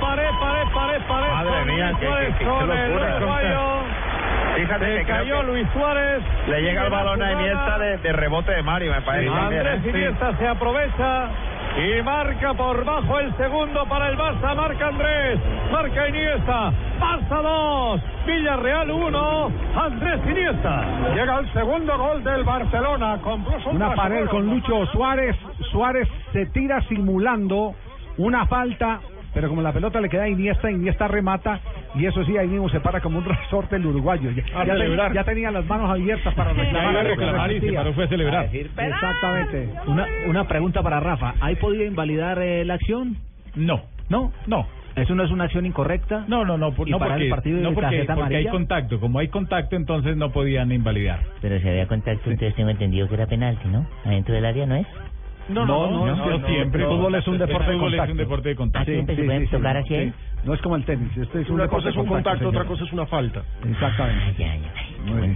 Paré, 0.00 0.26
paré, 0.40 0.62
paré, 0.74 1.00
paré. 1.08 1.28
Madre 1.32 1.64
mía, 1.72 1.92
qué- 1.98 2.06
qué- 2.06 2.34
qué 2.38 2.44
locura. 2.44 3.75
Fíjate 4.56 4.98
Se 4.98 5.04
cayó 5.04 5.40
que 5.40 5.46
Luis 5.46 5.66
Suárez. 5.72 6.22
le 6.48 6.62
llega 6.62 6.84
el 6.84 6.90
balón 6.90 7.22
a. 7.22 7.32
Iniesta 7.32 7.78
de, 7.78 7.98
de 7.98 8.12
rebote 8.12 8.52
de 8.52 8.62
Mario, 8.62 8.92
me 8.92 9.02
parece. 9.02 9.30
también, 9.30 9.66
Andrés 9.66 9.84
¿eh? 9.84 9.90
Iniesta 9.90 10.36
se 10.38 10.48
aprovecha 10.48 11.28
y 11.76 12.02
marca 12.02 12.54
por 12.54 12.84
bajo 12.84 13.18
el 13.20 13.36
segundo 13.36 13.84
para 13.86 14.08
el 14.08 14.16
Barça. 14.16 14.54
Marca 14.56 14.88
Andrés, 14.88 15.38
marca 15.70 16.08
Iniesta. 16.08 16.72
Barça 16.98 17.42
2, 17.42 18.00
Villarreal 18.26 18.90
1, 18.90 19.50
Andrés 19.76 20.20
Iniesta. 20.26 20.84
Llega 21.14 21.38
el 21.40 21.52
segundo 21.52 21.98
gol 21.98 22.24
del 22.24 22.44
Barcelona. 22.44 23.18
Una 23.66 23.94
pared 23.94 24.26
con 24.28 24.46
Lucho 24.46 24.86
Suárez. 24.86 25.36
Suárez 25.70 26.08
se 26.32 26.46
tira 26.46 26.80
simulando 26.88 27.74
una 28.16 28.46
falta, 28.46 29.00
pero 29.36 29.50
como 29.50 29.60
la 29.60 29.70
pelota 29.70 30.00
le 30.00 30.08
queda 30.08 30.22
a 30.22 30.28
Iniesta, 30.30 30.70
Iniesta 30.70 31.06
remata. 31.08 31.60
Y 31.94 32.06
eso 32.06 32.24
sí, 32.24 32.38
ahí 32.38 32.48
mismo 32.48 32.70
se 32.70 32.80
para 32.80 33.02
como 33.02 33.18
un 33.18 33.24
resorte 33.26 33.76
el 33.76 33.84
uruguayo. 33.84 34.30
Ya, 34.30 34.42
A 34.58 34.64
ya 34.64 34.74
ten- 34.74 35.14
ya 35.14 35.24
tenía 35.24 35.50
las 35.50 35.66
manos 35.66 35.90
abiertas 35.90 36.32
para 36.34 36.54
reclamar. 36.54 37.04
reclamar 37.04 37.50
y 37.50 37.54
se 37.54 37.60
resistía. 37.60 37.78
paró, 37.80 37.92
fue 37.92 38.04
a 38.04 38.08
celebrar. 38.08 38.48
Exactamente. 38.52 39.68
Una, 39.86 40.06
una 40.26 40.44
pregunta 40.48 40.82
para 40.82 41.00
Rafa. 41.00 41.34
¿Hay 41.40 41.56
podido 41.56 41.84
invalidar 41.84 42.38
eh, 42.40 42.64
la 42.64 42.74
acción? 42.74 43.16
No. 43.54 43.82
¿No? 44.08 44.32
No. 44.46 44.66
¿Eso 44.96 45.14
no 45.14 45.24
es 45.24 45.30
una 45.30 45.44
acción 45.44 45.66
incorrecta? 45.66 46.24
No, 46.26 46.46
no, 46.46 46.56
no, 46.56 46.72
por- 46.72 46.88
¿Y 46.88 46.92
no 46.92 46.98
para 46.98 47.10
porque, 47.12 47.24
el 47.24 47.30
partido 47.30 47.60
no 47.60 47.74
porque, 47.74 47.80
tarjeta 47.90 48.14
porque 48.14 48.36
hay 48.36 48.46
contacto. 48.46 48.98
Como 48.98 49.18
hay 49.18 49.28
contacto, 49.28 49.76
entonces 49.76 50.16
no 50.16 50.30
podían 50.32 50.72
invalidar. 50.72 51.20
Pero 51.42 51.60
si 51.60 51.68
había 51.68 51.86
contacto, 51.86 52.30
entonces 52.30 52.54
tengo 52.54 52.70
entendido 52.70 53.06
que 53.06 53.14
era 53.14 53.26
penalti, 53.26 53.68
¿no? 53.68 53.86
Adentro 54.06 54.34
del 54.34 54.46
área 54.46 54.64
no 54.64 54.76
es. 54.76 54.86
No, 55.48 55.64
no, 55.64 55.90
no, 55.90 56.06
no, 56.16 56.46
siempre. 56.48 56.82
El 56.82 56.88
fútbol 56.88 57.14
es 57.14 57.26
un 57.28 57.38
deporte 57.38 57.66
de 57.66 57.72
El 57.72 57.78
fútbol 57.78 57.94
es 57.94 57.98
contacto. 57.98 58.12
un 58.12 58.18
deporte 58.18 58.48
de 58.48 58.56
contacto. 58.56 58.92
siempre 58.92 59.16
se 59.16 59.22
pueden 59.24 59.48
tocar 59.48 59.76
así. 59.76 60.12
No 60.44 60.54
es 60.54 60.60
como 60.60 60.76
el 60.76 60.84
tenis. 60.84 61.16
Este 61.16 61.40
es 61.42 61.48
un 61.48 61.54
Una 61.54 61.64
deporte 61.64 61.84
cosa 61.84 61.88
es 61.88 61.94
de 61.94 62.00
un 62.00 62.06
contacto, 62.08 62.48
otra 62.48 62.64
cosa 62.64 62.84
es 62.84 62.92
una 62.92 63.06
falta. 63.06 63.42
Exactamente. 63.68 64.60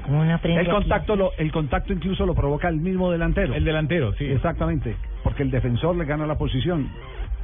¿Cómo 0.05 0.20
uno 0.23 0.35
aprende 0.35 0.61
El 0.61 0.66
aquí? 0.66 0.75
contacto, 0.77 1.16
lo, 1.16 1.33
el 1.38 1.53
contacto 1.53 1.92
incluso 1.92 2.27
lo 2.27 2.35
provoca 2.35 2.68
el 2.68 2.77
mismo 2.77 3.11
delantero. 3.11 3.55
El 3.55 3.64
delantero, 3.64 4.12
sí. 4.14 4.25
Exactamente, 4.27 4.96
porque 5.23 5.42
el 5.42 5.51
defensor 5.51 5.96
le 5.96 6.05
gana 6.05 6.27
la 6.27 6.37
posición. 6.37 6.88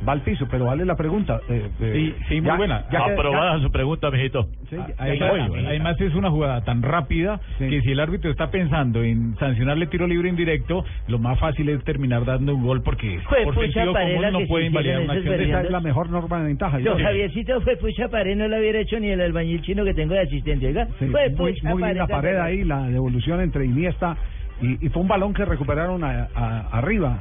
Va 0.07 0.13
al 0.13 0.21
piso, 0.23 0.47
pero 0.51 0.67
vale 0.67 0.85
la 0.85 0.95
pregunta. 0.97 1.41
eh, 1.49 1.69
eh, 1.81 1.93
Sí, 1.95 2.15
sí, 2.29 2.41
muy 2.41 2.51
ya- 2.51 2.57
buena. 2.57 2.85
ya 2.91 2.99
Aprobada 3.07 3.57
ya- 3.57 3.63
su 3.63 3.71
pregunta, 3.71 4.11
mijito. 4.11 4.49
Sí, 4.69 4.77
Ahí- 4.99 5.19
ya- 5.19 5.27
además, 5.29 5.51
además 5.67 6.01
es 6.01 6.15
una 6.15 6.31
jugada 6.31 6.63
tan 6.65 6.83
rápida 6.83 7.41
que 7.59 7.81
si 7.81 7.93
el 7.93 8.01
árbitro 8.01 8.31
está 8.31 8.51
pensando 8.51 9.03
en 9.03 9.37
sancionarle 9.39 9.87
tiro 9.87 10.07
libre 10.07 10.29
indirecto, 10.29 10.85
lo 11.09 11.19
más 11.19 11.39
fácil 11.39 11.69
es 11.69 11.83
terminar 11.85 12.25
dando 12.25 12.55
un 12.55 12.65
gol 12.65 12.83
porque 12.83 13.21
Fue 13.29 13.45
por 13.45 13.55
sentido 13.55 13.93
común 13.95 14.25
no 14.33 14.41
puede 14.47 14.67
invalidar 14.67 15.01
una 15.03 15.13
acción 15.15 15.37
de 15.37 15.45
Esa 15.45 15.61
es 15.63 15.71
la 15.71 15.81
mejor 15.81 16.11
norma 16.11 16.41
de 16.41 16.47
ventaja. 16.47 16.79
Sí. 16.79 16.85
Javiercito 16.85 17.61
fue 17.63 17.77
pucha 17.77 18.09
pared, 18.09 18.37
no 18.37 18.49
lo 18.49 18.59
hubiera 18.59 18.81
hecho 18.81 18.99
ni 19.01 19.09
el 19.11 19.21
albañil 19.21 19.63
chino 19.63 19.85
que 19.85 19.95
tengo 19.95 20.15
de 20.15 20.21
asistente, 20.21 20.67
oiga. 20.67 20.87
Sí, 20.99 21.07
fue 21.07 21.29
muy, 21.31 21.53
pucha 21.55 21.71
muy 21.71 21.83
bien 21.83 21.97
la 21.99 22.07
pared, 22.07 22.37
pared 22.37 22.39
ahí, 22.41 22.65
la 22.65 22.89
devolución 22.89 23.41
entre 23.41 23.65
Iniesta 23.67 24.17
y, 24.61 24.87
y 24.87 24.89
fue 24.91 25.03
un 25.03 25.09
balón 25.09 25.33
que 25.35 25.45
recuperaron 25.45 26.03
a- 26.05 26.29
a- 26.35 26.69
arriba, 26.79 27.19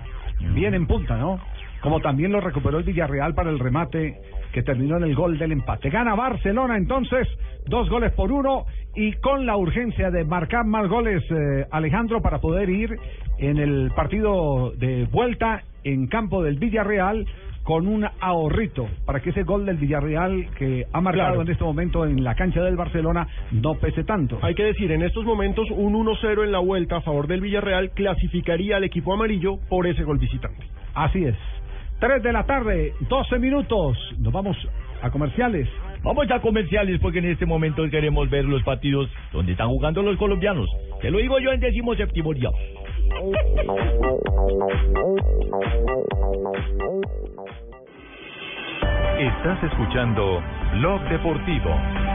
bien 0.53 0.73
en 0.73 0.85
punta, 0.87 1.17
¿no? 1.17 1.39
Como 1.85 1.99
también 1.99 2.31
lo 2.31 2.41
recuperó 2.41 2.79
el 2.79 2.83
Villarreal 2.83 3.35
para 3.35 3.51
el 3.51 3.59
remate 3.59 4.17
que 4.51 4.63
terminó 4.63 4.97
en 4.97 5.03
el 5.03 5.13
gol 5.13 5.37
del 5.37 5.51
empate. 5.51 5.91
Gana 5.91 6.15
Barcelona 6.15 6.77
entonces, 6.77 7.27
dos 7.67 7.87
goles 7.91 8.11
por 8.13 8.31
uno 8.31 8.65
y 8.95 9.13
con 9.13 9.45
la 9.45 9.55
urgencia 9.55 10.09
de 10.09 10.25
marcar 10.25 10.65
más 10.65 10.89
goles, 10.89 11.21
eh, 11.29 11.67
Alejandro, 11.69 12.23
para 12.23 12.39
poder 12.39 12.71
ir 12.71 12.97
en 13.37 13.57
el 13.57 13.91
partido 13.95 14.71
de 14.77 15.05
vuelta 15.11 15.61
en 15.83 16.07
campo 16.07 16.41
del 16.41 16.57
Villarreal 16.57 17.23
con 17.61 17.87
un 17.87 18.07
ahorrito 18.19 18.87
para 19.05 19.19
que 19.19 19.29
ese 19.29 19.43
gol 19.43 19.67
del 19.67 19.77
Villarreal 19.77 20.47
que 20.57 20.85
ha 20.91 21.01
marcado 21.01 21.27
Claro. 21.33 21.41
en 21.43 21.51
este 21.51 21.63
momento 21.63 22.03
en 22.03 22.23
la 22.23 22.33
cancha 22.33 22.63
del 22.63 22.77
Barcelona 22.77 23.27
no 23.51 23.75
pese 23.75 24.03
tanto. 24.03 24.39
Hay 24.41 24.55
que 24.55 24.63
decir, 24.63 24.91
en 24.91 25.03
estos 25.03 25.23
momentos 25.23 25.67
un 25.69 25.93
1-0 25.93 26.43
en 26.43 26.51
la 26.51 26.59
vuelta 26.59 26.97
a 26.97 27.01
favor 27.01 27.27
del 27.27 27.41
Villarreal 27.41 27.91
clasificaría 27.91 28.77
al 28.77 28.83
equipo 28.85 29.13
amarillo 29.13 29.57
por 29.69 29.85
ese 29.85 30.03
gol 30.03 30.17
visitante. 30.17 30.63
Así 30.95 31.25
es. 31.25 31.35
3 31.99 32.23
de 32.23 32.33
la 32.33 32.45
tarde, 32.45 32.93
12 33.07 33.39
minutos. 33.39 33.97
Nos 34.19 34.33
vamos 34.33 34.57
a 35.01 35.09
comerciales. 35.09 35.67
Vamos 36.03 36.29
a 36.29 36.39
comerciales 36.39 36.99
porque 37.01 37.19
en 37.19 37.25
este 37.25 37.45
momento 37.45 37.87
queremos 37.89 38.29
ver 38.29 38.45
los 38.45 38.61
partidos 38.63 39.09
donde 39.31 39.53
están 39.53 39.69
jugando 39.69 40.01
los 40.01 40.17
colombianos. 40.17 40.69
Te 41.01 41.09
lo 41.09 41.17
digo 41.19 41.39
yo 41.39 41.51
en 41.51 41.59
décimo 41.59 41.95
séptimo 41.95 42.33
día. 42.33 42.49
Estás 49.19 49.63
escuchando 49.63 50.43
Blog 50.73 51.01
Deportivo. 51.09 52.14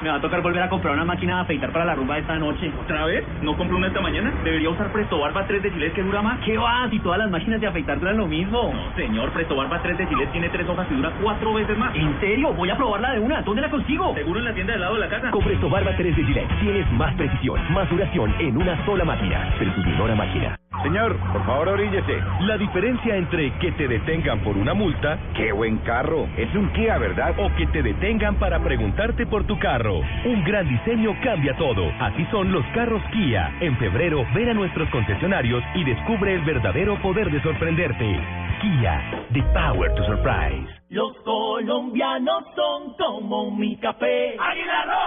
Me 0.00 0.10
va 0.10 0.16
a 0.16 0.20
tocar 0.20 0.42
volver 0.42 0.60
a 0.60 0.68
comprar 0.68 0.92
una 0.94 1.04
máquina 1.04 1.36
de 1.36 1.42
afeitar 1.42 1.72
para 1.72 1.84
la 1.84 1.94
rumba 1.94 2.18
esta 2.18 2.36
noche. 2.36 2.70
¿Otra 2.82 3.06
vez? 3.06 3.24
¿No 3.42 3.56
compré 3.56 3.76
una 3.76 3.86
esta 3.86 4.00
mañana? 4.00 4.34
¿Debería 4.42 4.68
usar 4.68 4.92
Presto 4.92 5.20
Barba 5.20 5.46
3 5.46 5.62
de 5.62 5.70
Gillette 5.70 5.94
que 5.94 6.02
dura 6.02 6.20
más? 6.20 6.40
¿Qué 6.40 6.58
va? 6.58 6.88
Si 6.90 6.98
todas 6.98 7.20
las 7.20 7.30
máquinas 7.30 7.60
de 7.60 7.68
afeitar 7.68 8.00
duran 8.00 8.16
lo 8.16 8.26
mismo. 8.26 8.72
No, 8.74 8.94
señor. 8.96 9.30
Presto 9.30 9.54
Barba 9.54 9.80
3 9.82 9.96
de 9.96 10.06
Gillette 10.06 10.32
tiene 10.32 10.48
tres 10.48 10.68
hojas 10.68 10.86
y 10.90 10.94
dura 10.94 11.12
cuatro 11.22 11.54
veces 11.54 11.78
más. 11.78 11.94
¿En 11.94 12.18
serio? 12.20 12.52
Voy 12.52 12.70
a 12.70 12.76
probarla 12.76 13.12
de 13.12 13.20
una. 13.20 13.40
¿Dónde 13.42 13.62
la 13.62 13.70
consigo? 13.70 14.12
Seguro 14.14 14.40
en 14.40 14.44
la 14.46 14.54
tienda 14.54 14.72
del 14.72 14.82
lado 14.82 14.94
de 14.94 15.00
la 15.00 15.08
casa. 15.08 15.30
Con 15.30 15.44
Presto 15.44 15.70
Barba 15.70 15.92
3 15.96 16.16
de 16.16 16.24
Gillette 16.24 16.60
tienes 16.60 16.92
más 16.92 17.14
precisión, 17.14 17.72
más 17.72 17.88
duración 17.88 18.34
en 18.40 18.56
una 18.56 18.84
sola 18.84 19.04
máquina. 19.04 19.54
Percudidora 19.58 20.14
máquina. 20.16 20.58
Señor, 20.82 21.16
por 21.32 21.44
favor 21.46 21.68
oríllese. 21.68 22.20
La 22.40 22.58
diferencia 22.58 23.16
entre 23.16 23.52
que 23.58 23.72
te 23.72 23.88
detengan 23.88 24.40
por 24.40 24.56
una 24.56 24.74
multa, 24.74 25.18
Qué 25.34 25.50
buen 25.52 25.78
carro. 25.78 26.28
Es 26.36 26.54
un 26.54 26.68
Kia, 26.72 26.98
¿verdad? 26.98 27.34
o 27.38 27.48
que 27.56 27.66
te 27.68 27.82
detengan 27.82 28.34
para 28.36 28.58
preguntarte 28.60 29.26
por 29.26 29.44
tu 29.44 29.58
carro. 29.58 30.00
Un 30.24 30.44
gran 30.44 30.68
diseño 30.68 31.14
cambia 31.22 31.56
todo. 31.56 31.90
Así 32.00 32.26
son 32.30 32.52
los 32.52 32.64
carros 32.74 33.02
Kia. 33.12 33.50
En 33.60 33.76
febrero, 33.78 34.24
ven 34.34 34.50
a 34.50 34.54
nuestros 34.54 34.88
concesionarios 34.90 35.62
y 35.74 35.84
descubre 35.84 36.34
el 36.34 36.42
verdadero 36.42 37.00
poder 37.00 37.30
de 37.30 37.40
sorprenderte. 37.42 38.20
Kia, 38.60 39.26
the 39.32 39.42
power 39.54 39.94
to 39.94 40.04
surprise. 40.04 40.68
Los 40.90 41.16
colombianos 41.24 42.44
son 42.54 42.94
como 42.98 43.50
mi 43.56 43.76
café. 43.78 44.36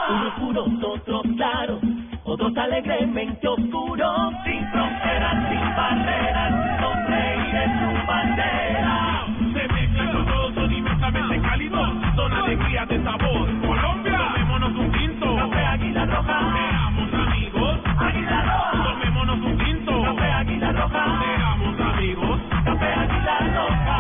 Unos 0.10 0.34
puros, 0.39 0.67
otros 0.84 1.21
claros, 1.38 1.80
otros 2.27 2.55
alegremente 2.57 3.47
oscuros. 3.47 4.33
Sin 4.43 4.67
fronteras, 4.71 5.49
sin 5.49 5.75
barreras, 5.75 6.81
sonreír 6.81 7.55
es 7.55 7.71
su 7.79 8.07
bandera. 8.07 9.25
Se 9.53 9.73
mezclan 9.73 10.13
los 10.13 10.25
dos, 10.27 10.53
son 10.53 10.73
inmensamente 10.73 11.41
cálidos, 11.41 11.89
son 12.15 12.33
alegría 12.33 12.85
de 12.85 13.03
sabor. 13.03 13.61
Colombia, 13.65 14.17
tomémonos 14.17 14.75
un 14.75 14.91
tinto. 14.91 15.35
Café 15.37 15.65
Águila 15.65 16.05
Roja. 16.05 16.39
Seamos 16.53 17.13
amigos. 17.13 17.79
Águila 17.97 18.41
Roja. 18.41 18.83
Tomémonos 18.83 19.39
un 19.39 19.57
tinto. 19.57 20.03
Café 20.03 20.31
Águila 20.31 20.71
Roja. 20.73 21.05
Seamos 21.21 21.79
amigos. 21.79 22.39
Café 22.65 22.93
Águila 22.93 23.39
Roja. 23.55 23.97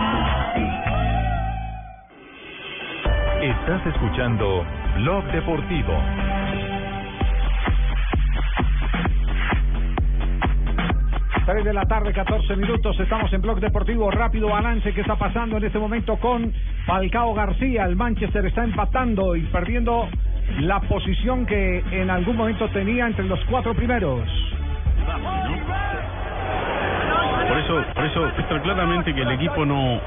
Estás 3.41 3.85
escuchando 3.87 4.65
Blog 4.97 5.23
Deportivo. 5.31 5.93
Tres 11.47 11.63
de 11.63 11.73
la 11.73 11.85
tarde, 11.85 12.11
14 12.11 12.57
minutos. 12.57 12.99
Estamos 12.99 13.31
en 13.31 13.41
Blog 13.41 13.61
Deportivo. 13.61 14.11
Rápido 14.11 14.49
balance 14.49 14.91
que 14.91 14.99
está 14.99 15.15
pasando 15.15 15.55
en 15.55 15.63
este 15.63 15.79
momento 15.79 16.17
con 16.17 16.51
Falcao 16.85 17.33
García. 17.33 17.85
El 17.85 17.95
Manchester 17.95 18.45
está 18.45 18.65
empatando 18.65 19.33
y 19.33 19.43
perdiendo 19.43 20.09
la 20.59 20.81
posición 20.81 21.45
que 21.45 21.85
en 21.89 22.09
algún 22.09 22.35
momento 22.35 22.67
tenía 22.71 23.07
entre 23.07 23.23
los 23.23 23.39
cuatro 23.45 23.73
primeros. 23.73 24.27
Por 27.47 27.57
eso, 27.59 27.81
por 27.95 28.03
eso 28.03 28.27
está 28.27 28.61
claramente 28.61 29.15
que 29.15 29.21
el 29.21 29.31
equipo 29.31 29.65
no 29.65 30.01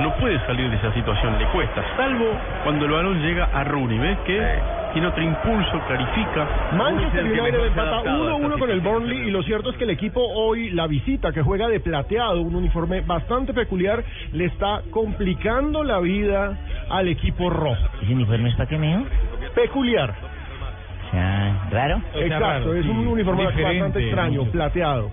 no 0.00 0.16
puede 0.16 0.36
salir 0.46 0.68
de 0.68 0.76
esa 0.76 0.92
situación, 0.94 1.38
le 1.38 1.44
cuesta, 1.48 1.84
salvo 1.96 2.26
cuando 2.64 2.86
el 2.86 2.90
balón 2.90 3.20
llega 3.20 3.44
a 3.52 3.64
Rooney, 3.64 3.98
¿ves 3.98 4.18
que 4.26 4.79
tiene 4.92 5.08
otro 5.08 5.22
impulso, 5.22 5.80
clarifica. 5.86 6.48
Manchester 6.72 7.24
que 7.24 7.40
United 7.40 7.66
empata 7.66 7.90
adaptado 7.90 8.28
a 8.28 8.36
esta 8.36 8.48
1-1 8.48 8.58
con 8.58 8.70
el. 8.70 8.80
Burnley 8.80 9.18
y 9.28 9.30
lo 9.30 9.42
cierto 9.42 9.70
es 9.70 9.76
que 9.76 9.84
el 9.84 9.90
equipo 9.90 10.20
hoy, 10.20 10.70
la 10.70 10.86
visita 10.86 11.32
que 11.32 11.42
juega 11.42 11.68
de 11.68 11.80
plateado, 11.80 12.40
un 12.40 12.54
uniforme 12.54 13.02
bastante 13.02 13.52
peculiar, 13.52 14.02
le 14.32 14.46
está 14.46 14.82
complicando 14.90 15.84
la 15.84 16.00
vida 16.00 16.58
al 16.88 17.08
equipo 17.08 17.50
rojo. 17.50 17.88
¿Ese 18.02 18.12
uniforme 18.12 18.48
es 18.48 18.56
para 18.56 18.68
qué, 18.68 18.78
mijo? 18.78 19.04
Peculiar. 19.54 20.14
O 21.06 21.10
sea, 21.10 21.68
¿raro? 21.70 22.02
Exacto, 22.14 22.74
es 22.74 22.86
un 22.86 23.06
uniforme 23.06 23.44
bastante 23.44 24.00
extraño, 24.00 24.44
plateado. 24.44 25.10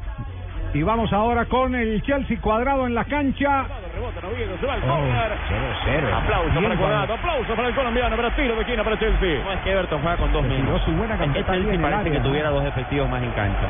Y 0.74 0.84
vamos 0.84 1.12
ahora 1.14 1.46
con 1.46 1.74
el 1.76 2.02
Chelsea 2.04 2.40
cuadrado 2.42 2.86
en 2.86 2.94
la 2.94 3.06
cancha. 3.06 3.62
Aplauso 3.62 4.20
para 4.20 4.30
Bien, 6.60 6.72
el 6.72 6.78
cuadrado, 6.78 7.14
aplauso 7.14 7.56
para 7.56 7.68
el 7.70 7.76
colombiano, 7.76 8.16
para 8.16 8.36
tiro 8.36 8.56
de 8.56 8.62
esquina 8.62 8.84
para 8.84 9.00
Chelsea. 9.00 9.44
No 9.44 9.52
es 9.52 9.60
que 9.62 9.72
Everton 9.72 10.02
juega 10.02 10.18
con 10.18 10.34
dos 10.34 10.44
menos. 10.44 10.82
su 10.84 10.92
buena 10.92 11.16
ahí 11.16 11.24
en 11.24 11.34
Chelsea 11.34 11.74
el 11.74 11.80
parece 11.80 12.12
que 12.12 12.20
tuviera 12.20 12.50
dos 12.50 12.66
efectivos 12.66 13.10
más 13.10 13.24
en 13.24 13.32
cancha. 13.32 13.68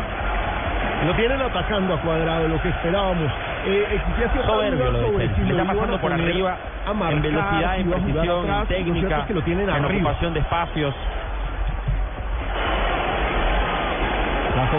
Lo 1.05 1.13
tienen 1.13 1.39
atacando 1.41 1.93
a 1.93 2.01
cuadrado, 2.01 2.47
lo 2.47 2.62
que 2.62 2.69
esperábamos. 2.69 3.31
Eh, 3.65 3.88
existía 3.93 4.29
cierta 4.29 4.47
Soberbio 4.47 4.91
lo 4.91 4.99
de 4.99 5.05
sobre 5.05 5.27
Chelsea. 5.27 5.36
si 5.36 5.41
Le 5.43 5.53
lo 5.53 5.62
está 5.62 5.73
pasando 5.73 6.01
por 6.01 6.13
arriba 6.13 6.57
a 6.86 6.93
marcar, 6.93 7.13
en 7.13 7.21
velocidad, 7.21 7.75
si 7.75 7.81
en 7.81 7.89
precisión, 7.89 8.49
atrás. 8.49 8.62
en 8.62 8.67
técnica, 8.67 9.19
es 9.19 9.25
que 9.27 9.33
lo 9.33 9.41
tienen 9.43 9.69
en 9.69 9.75
arriba. 9.75 10.10
ocupación 10.10 10.33
de 10.33 10.39
espacios. 10.39 10.95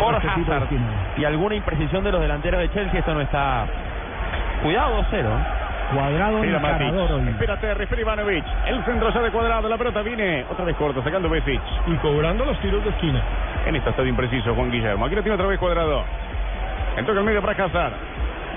Por 0.01 0.15
Hazard. 0.17 0.69
Y 1.19 1.25
alguna 1.25 1.55
imprecisión 1.55 2.05
de 2.05 2.13
los 2.13 2.21
delanteros 2.21 2.61
de 2.61 2.71
Chelsea, 2.71 3.01
esto 3.01 3.13
no 3.13 3.21
está... 3.21 3.67
Cuidado, 4.63 5.03
2-0. 5.03 5.59
Cuadrado 5.95 6.39
Mira 6.41 6.59
Matic. 6.59 6.93
Espérate, 7.29 7.75
refiere 7.75 8.03
Ivanovic. 8.03 8.45
El 8.67 8.85
centro 8.85 9.11
ya 9.13 9.23
de 9.23 9.31
cuadrado, 9.31 9.69
la 9.69 9.79
pelota 9.79 10.03
viene 10.03 10.45
otra 10.51 10.65
vez 10.65 10.77
corta, 10.77 11.03
sacando 11.03 11.29
Besic. 11.29 11.61
Y 11.87 11.95
cobrando 11.97 12.45
los 12.45 12.59
tiros 12.61 12.85
de 12.85 12.91
esquina. 12.91 13.23
En 13.67 13.77
esta 13.77 13.91
está 13.91 14.03
impreciso 14.03 14.55
Juan 14.55 14.71
Guillermo. 14.71 15.07
Aquí 15.07 15.15
lo 15.15 15.23
tiene 15.23 15.35
otra 15.35 15.47
vez 15.47 15.59
cuadrado. 15.59 16.05
Entonces 16.97 17.17
el 17.19 17.25
medio 17.25 17.41
para 17.41 17.65
Hazard. 17.65 17.93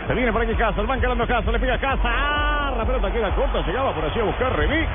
Se 0.08 0.14
viene 0.14 0.34
por 0.34 0.42
aquí 0.42 0.52
Hazard, 0.62 0.86
van 0.86 1.00
calando 1.00 1.24
Hazard, 1.24 1.52
le 1.52 1.60
pega 1.60 1.76
Hazard. 1.76 2.78
La 2.78 2.86
pelota 2.86 3.12
queda 3.12 3.30
corta, 3.32 3.62
llegaba 3.66 3.94
por 3.94 4.04
allí 4.04 4.20
a 4.20 4.24
buscar 4.24 4.56
René. 4.58 4.88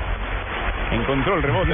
Encontró 0.91 1.35
el 1.35 1.43
rebote. 1.43 1.73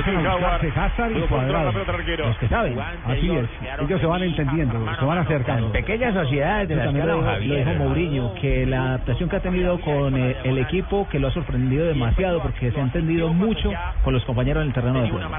Hazard 0.75 1.11
y 1.11 1.21
Cuadrado. 1.21 1.65
la 1.65 1.71
pelota 1.71 1.91
al 1.91 1.99
arquero. 1.99 2.27
Los 2.27 2.37
que 2.37 2.47
saben. 2.47 2.79
Así 2.79 3.29
es. 3.29 3.45
Ellos 3.79 4.01
se 4.01 4.07
van 4.07 4.23
entendiendo, 4.23 4.95
se 4.99 5.05
van 5.05 5.17
acercando. 5.19 5.71
Pequeñas 5.71 6.13
sociedades 6.13 6.67
de 6.69 6.75
las 6.75 6.85
también 6.85 7.07
lo 7.07 7.21
lo 7.21 7.39
dijo 7.39 7.73
Mourinho, 7.77 8.33
que 8.35 8.65
la 8.65 8.87
adaptación 8.89 9.29
que 9.29 9.35
ha 9.35 9.41
tenido 9.41 9.79
con 9.81 10.17
eh, 10.17 10.37
el 10.43 10.57
equipo 10.57 11.07
que 11.09 11.19
lo 11.19 11.27
ha 11.27 11.31
sorprendido 11.31 11.85
demasiado 11.85 12.41
porque 12.41 12.71
se 12.71 12.79
ha 12.79 12.83
entendido 12.83 13.31
mucho 13.33 13.71
con 14.03 14.13
los 14.13 14.23
compañeros 14.25 14.61
en 14.61 14.67
el 14.69 14.73
terreno 14.73 15.01
de 15.01 15.09
juego. 15.09 15.29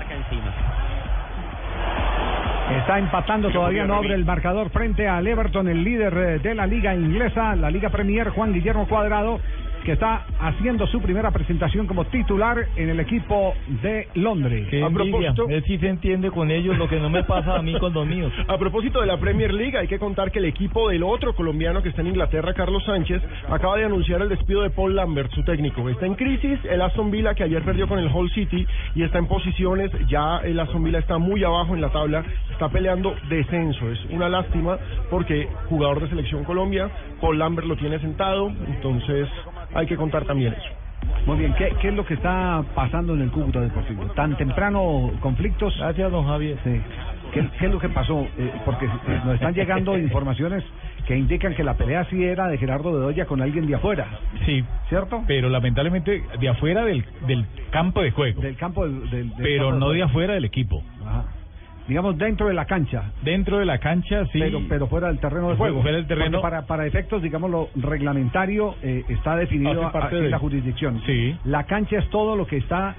Está 2.79 2.99
empatando, 2.99 3.51
todavía 3.51 3.85
no 3.85 3.97
abre 3.97 4.15
el 4.15 4.25
marcador 4.25 4.71
frente 4.71 5.07
al 5.07 5.27
Everton, 5.27 5.69
el 5.69 5.85
líder 5.85 6.15
eh, 6.17 6.39
de 6.39 6.55
la 6.55 6.67
liga 6.67 6.95
inglesa, 6.95 7.55
la 7.57 7.71
Liga 7.71 7.91
Premier, 7.91 8.31
Juan 8.31 8.53
Guillermo 8.53 8.89
Cuadrado, 8.89 9.39
que 9.85 9.93
está 9.93 10.27
haciendo 10.41 10.87
su 10.87 11.01
primera 11.01 11.31
presentación 11.31 11.87
como 11.87 12.07
titular 12.07 12.67
en 12.77 12.89
el 12.89 13.01
equipo 13.01 13.55
de 13.83 14.09
Londres. 14.15 14.67
a 14.83 14.91
propósito, 14.91 15.47
Él 15.49 15.63
sí 15.67 15.79
se 15.79 15.89
entiende 15.89 16.31
con 16.31 16.51
ellos 16.51 16.77
lo 16.79 16.89
que 16.89 16.99
no 16.99 17.11
me 17.11 17.23
pasa 17.23 17.57
a 17.57 17.63
mí 17.63 17.79
con 17.79 17.93
los 17.93 18.07
míos. 18.07 18.33
A 18.49 18.59
propósito 18.59 19.01
de 19.01 19.07
la 19.07 19.19
Premier 19.19 19.53
League, 19.53 19.77
hay 19.77 19.87
que 19.87 19.99
contar 19.99 20.31
que 20.31 20.39
el 20.39 20.47
equipo 20.47 20.89
del 20.89 21.03
otro 21.03 21.35
colombiano 21.35 21.83
que 21.83 21.91
está 21.91 22.01
en 22.01 22.09
Inglaterra, 22.09 22.55
Carlos 22.55 22.85
Sánchez, 22.85 23.23
acaba 23.49 23.77
de 23.77 23.85
anunciar 23.85 24.23
el 24.23 24.29
despido 24.29 24.63
de 24.63 24.71
Paul 24.71 24.97
Lambert, 24.97 25.31
su 25.33 25.45
técnico. 25.45 25.89
Está 25.89 26.07
en 26.07 26.15
crisis 26.15 26.59
el 26.65 26.81
Aston 26.81 27.11
Villa, 27.11 27.35
que 27.35 27.45
ayer 27.45 27.63
perdió 27.63 27.87
con 27.87 27.99
el 27.99 28.09
Hull 28.13 28.31
City 28.31 28.67
y 28.95 29.03
está 29.03 29.19
en 29.19 29.27
posiciones, 29.27 29.91
ya 30.09 30.39
el 30.39 30.59
Aston 30.59 30.83
Villa 30.83 30.99
está 30.99 31.19
muy 31.19 31.45
abajo 31.45 31.75
en 31.75 31.81
la 31.81 31.91
tabla, 31.91 32.25
está 32.51 32.69
peleando 32.69 33.15
descenso. 33.29 33.91
Es 33.91 33.99
una 34.11 34.29
lástima 34.29 34.79
porque 35.11 35.49
jugador 35.69 36.01
de 36.01 36.09
Selección 36.09 36.45
Colombia, 36.45 36.89
Paul 37.21 37.39
Lambert 37.39 37.67
lo 37.67 37.77
tiene 37.77 37.99
sentado, 37.99 38.51
entonces 38.67 39.29
hay 39.75 39.87
que 39.87 39.97
contar 39.97 40.25
también 40.25 40.53
eso. 40.55 40.69
Muy 41.27 41.39
bien, 41.39 41.55
¿qué, 41.55 41.71
qué 41.81 41.89
es 41.89 41.95
lo 41.95 42.05
que 42.05 42.15
está 42.15 42.63
pasando 42.75 43.15
en 43.15 43.23
el 43.23 43.31
Cúcuta 43.31 43.61
Deportivo? 43.61 44.05
¿Tan 44.15 44.37
temprano 44.37 45.11
conflictos? 45.21 45.75
Gracias, 45.79 46.11
don 46.11 46.27
Javier. 46.27 46.57
Sí. 46.65 46.81
¿Qué, 47.33 47.47
qué 47.59 47.67
es 47.67 47.73
lo 47.73 47.79
que 47.79 47.89
pasó? 47.89 48.27
Eh, 48.39 48.53
porque 48.65 48.87
eh, 48.87 49.21
nos 49.25 49.35
están 49.35 49.55
llegando 49.55 49.99
informaciones 49.99 50.63
que 51.07 51.17
indican 51.17 51.55
que 51.55 51.65
la 51.65 51.75
pelea 51.75 52.05
sí 52.09 52.23
era 52.25 52.49
de 52.49 52.57
Gerardo 52.59 52.93
Bedoya 52.93 53.27
con 53.27 53.43
alguien 53.43 53.67
de 53.67 53.75
afuera. 53.75 54.07
Sí. 54.47 54.65
¿Cierto? 54.89 55.23
Pero 55.27 55.49
lamentablemente 55.51 56.23
de 56.39 56.49
afuera 56.49 56.85
del, 56.85 57.05
del 57.27 57.45
campo 57.71 58.01
de 58.03 58.11
juego. 58.11 58.41
Del 58.41 58.57
campo 58.57 58.85
del, 58.87 59.11
del- 59.11 59.29
del 59.31 59.37
pero 59.43 59.65
campo 59.71 59.81
no 59.81 59.89
de 59.91 59.97
juego. 59.99 60.05
afuera 60.11 60.35
del 60.35 60.45
equipo. 60.45 60.83
Ajá. 61.07 61.25
Digamos 61.87 62.17
dentro 62.17 62.49
de 62.49 62.55
la 62.55 62.65
cancha. 62.65 63.13
Dentro 63.23 63.59
de 63.59 63.67
la 63.67 63.79
cancha, 63.79 64.25
sí. 64.33 64.39
Pero, 64.39 64.61
pero 64.69 64.87
fuera 64.87 65.09
del 65.09 65.19
terreno 65.19 65.51
de 65.51 65.57
juego. 65.57 65.83
Fuera 65.83 65.97
del 65.99 66.07
terreno. 66.07 66.41
Porque 66.41 66.43
Para, 66.43 66.67
para 66.67 66.87
efectos, 66.87 67.23
digamos, 67.23 67.51
lo 67.51 67.69
reglamentario 67.75 68.75
eh, 68.83 69.05
está 69.09 69.37
definido 69.37 69.87
aquí 69.87 70.17
en 70.17 70.23
de- 70.25 70.31
la 70.31 70.39
jurisdicción. 70.39 71.03
Sí. 71.05 71.37
La 71.45 71.65
cancha 71.65 71.99
es 71.99 72.09
todo 72.11 72.37
lo 72.37 72.47
que 72.47 72.57
está 72.57 72.95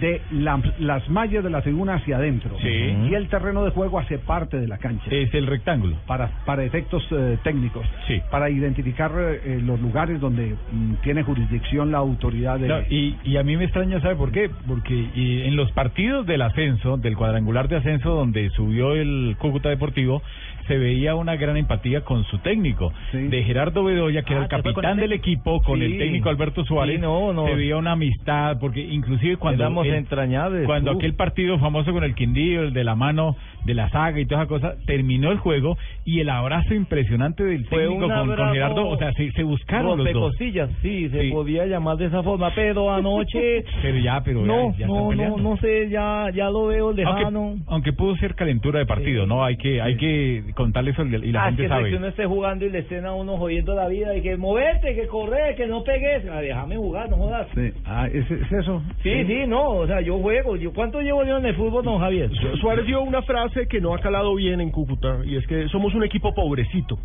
de 0.00 0.20
la- 0.30 0.60
las 0.78 1.08
mallas 1.10 1.44
de 1.44 1.50
la 1.50 1.60
tribuna 1.62 1.94
hacia 1.94 2.16
adentro. 2.16 2.56
Sí. 2.60 2.68
Y 2.68 3.14
el 3.14 3.28
terreno 3.28 3.64
de 3.64 3.70
juego 3.70 3.98
hace 3.98 4.18
parte 4.18 4.58
de 4.58 4.66
la 4.66 4.78
cancha. 4.78 5.04
Es 5.10 5.32
el 5.34 5.46
rectángulo. 5.46 5.96
Para, 6.06 6.30
para 6.46 6.64
efectos 6.64 7.06
eh, 7.10 7.38
técnicos. 7.42 7.86
Sí. 8.06 8.20
Para 8.30 8.50
identificar 8.50 9.12
eh, 9.16 9.60
los 9.62 9.80
lugares 9.80 10.20
donde 10.20 10.54
mm, 10.72 10.94
tiene 11.02 11.22
jurisdicción 11.22 11.90
la 11.92 11.98
autoridad 11.98 12.58
de... 12.58 12.68
No, 12.68 12.80
y, 12.88 13.16
y 13.24 13.36
a 13.36 13.42
mí 13.42 13.56
me 13.56 13.64
extraña, 13.64 14.00
¿sabe 14.00 14.16
por 14.16 14.32
qué? 14.32 14.50
Porque 14.66 14.94
y 15.14 15.42
en 15.42 15.56
los 15.56 15.70
partidos 15.72 16.26
del 16.26 16.42
ascenso, 16.42 16.96
del 16.96 17.16
cuadrangular 17.16 17.68
de 17.68 17.76
ascenso 17.76 18.14
donde 18.14 18.50
subió 18.50 18.94
el 18.94 19.36
Cúcuta 19.38 19.68
Deportivo, 19.68 20.22
se 20.66 20.78
veía 20.78 21.14
una 21.14 21.36
gran 21.36 21.56
empatía 21.56 22.02
con 22.02 22.24
su 22.24 22.38
técnico, 22.38 22.92
de 23.12 23.42
Gerardo 23.44 23.84
Bedoya, 23.84 24.22
que 24.22 24.32
era 24.32 24.42
Ah, 24.42 24.44
el 24.44 24.50
¿se 24.50 24.62
fue 24.62 24.72
con 24.74 24.82
capitán 24.82 24.98
el 24.98 25.10
del 25.10 25.12
equipo, 25.12 25.62
con 25.62 25.78
Sí. 25.78 25.84
el 25.84 25.98
técnico 25.98 26.28
Alberto 26.28 26.64
Suárez. 26.64 26.96
Sí, 26.96 27.02
no, 27.02 27.32
no. 27.32 27.46
Se 27.46 27.54
veía 27.54 27.76
una 27.76 27.92
amistad, 27.92 28.58
porque 28.60 28.80
inclusive 28.80 29.36
cuando... 29.36 29.82
Él- 29.84 29.94
entrañables. 29.94 30.66
Cuando 30.66 30.90
aquel 30.92 31.14
partido 31.14 31.58
famoso 31.58 31.92
con 31.92 32.04
el 32.04 32.14
Quindío, 32.14 32.62
el 32.62 32.72
de 32.72 32.84
la 32.84 32.94
mano 32.94 33.36
de 33.64 33.74
la 33.74 33.88
saga 33.90 34.20
y 34.20 34.26
toda 34.26 34.42
esa 34.42 34.48
cosa, 34.48 34.74
terminó 34.86 35.32
el 35.32 35.38
juego 35.38 35.76
y 36.04 36.20
el 36.20 36.28
abrazo 36.28 36.74
impresionante 36.74 37.42
del 37.44 37.66
técnico 37.68 38.08
con, 38.08 38.52
Gerardo, 38.52 38.86
o 38.88 38.98
sea, 38.98 39.12
se, 39.12 39.30
se 39.32 39.42
buscaron 39.42 39.96
los 39.98 40.04
dos. 40.06 40.14
Rompecostillas, 40.14 40.70
sí, 40.82 41.08
se 41.08 41.30
podía 41.30 41.64
llamar 41.66 41.96
de 41.96 42.06
esa 42.06 42.22
forma, 42.22 42.50
pero 42.54 42.92
anoche... 42.92 43.64
Pero 43.82 43.98
ya, 43.98 44.22
pero 44.24 44.42
no, 44.44 44.72
ya, 44.72 44.78
ya 44.78 44.86
no, 44.86 45.12
no, 45.12 45.36
no 45.38 45.56
sé, 45.58 45.88
ya, 45.90 46.26
ya 46.34 46.48
lo 46.50 46.66
veo 46.66 46.92
lejano. 46.92 47.40
Aunque, 47.40 47.62
aunque 47.68 47.92
pudo 47.92 48.16
ser 48.16 48.34
calentura 48.34 48.78
de 48.78 48.86
partido, 48.86 49.26
¿no? 49.26 49.44
Hay 49.44 49.56
que 49.56 49.80
hay 49.80 49.96
que 49.96 50.42
contarle 50.54 50.92
eso 50.92 51.02
y 51.04 51.32
la 51.32 51.42
Ah, 51.42 51.46
gente 51.46 51.62
es 51.64 51.68
que 51.68 51.74
sabe. 51.74 51.90
si 51.90 51.96
uno 51.96 52.06
esté 52.06 52.26
jugando 52.26 52.64
y 52.64 52.70
le 52.70 52.78
estén 52.80 53.04
a 53.06 53.12
uno 53.14 53.36
jodiendo 53.36 53.74
la 53.74 53.88
vida 53.88 54.16
y 54.16 54.22
que 54.22 54.36
moverte, 54.36 54.94
que 54.94 55.06
correr, 55.06 55.54
que 55.56 55.66
no 55.66 55.82
pegues, 55.84 56.24
ah, 56.30 56.40
déjame 56.40 56.76
jugar, 56.76 57.10
no 57.10 57.16
jodas. 57.16 57.48
Sí. 57.54 57.72
Ah, 57.84 58.06
¿es, 58.12 58.30
es 58.30 58.52
eso? 58.52 58.82
Sí, 59.02 59.24
sí, 59.26 59.44
no, 59.46 59.68
o 59.70 59.86
sea, 59.86 60.00
yo 60.00 60.18
juego. 60.18 60.56
Yo, 60.56 60.72
¿Cuánto 60.72 61.00
llevo 61.00 61.24
yo 61.24 61.38
en 61.38 61.46
el 61.46 61.54
fútbol, 61.56 61.84
don 61.84 61.98
Javier? 61.98 62.30
Su- 62.30 62.56
Suárez 62.58 62.86
dio 62.86 63.02
una 63.02 63.22
frase 63.22 63.66
que 63.68 63.80
no 63.80 63.94
ha 63.94 63.98
calado 63.98 64.34
bien 64.34 64.60
en 64.60 64.70
Cúcuta 64.70 65.18
y 65.24 65.36
es 65.36 65.46
que 65.46 65.68
somos 65.68 65.94
un 65.94 66.04
equipo 66.04 66.34
pobrecito, 66.34 66.98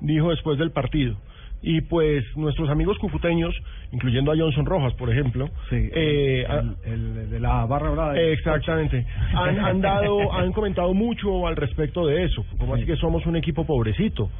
dijo 0.00 0.30
después 0.30 0.58
del 0.58 0.70
partido. 0.72 1.16
Y 1.62 1.80
pues 1.80 2.24
nuestros 2.36 2.68
amigos 2.70 2.96
cucuteños, 2.98 3.54
incluyendo 3.90 4.30
a 4.30 4.36
Johnson 4.36 4.66
Rojas, 4.66 4.92
por 4.94 5.10
ejemplo, 5.10 5.48
eh, 5.72 6.44
a- 6.48 6.58
El, 6.58 6.76
el 6.84 7.30
de 7.30 7.40
la 7.40 7.64
barra 7.66 7.90
brava. 7.90 8.18
Exactamente. 8.20 9.04
Han, 9.34 9.58
han 9.58 9.80
dado, 9.80 10.32
han 10.32 10.52
comentado 10.52 10.92
mucho 10.94 11.46
al 11.46 11.56
respecto 11.56 12.06
de 12.06 12.24
eso, 12.24 12.44
como 12.58 12.74
así 12.74 12.84
que 12.84 12.96
somos 12.96 13.26
un 13.26 13.36
equipo 13.36 13.64
pobrecito. 13.64 14.30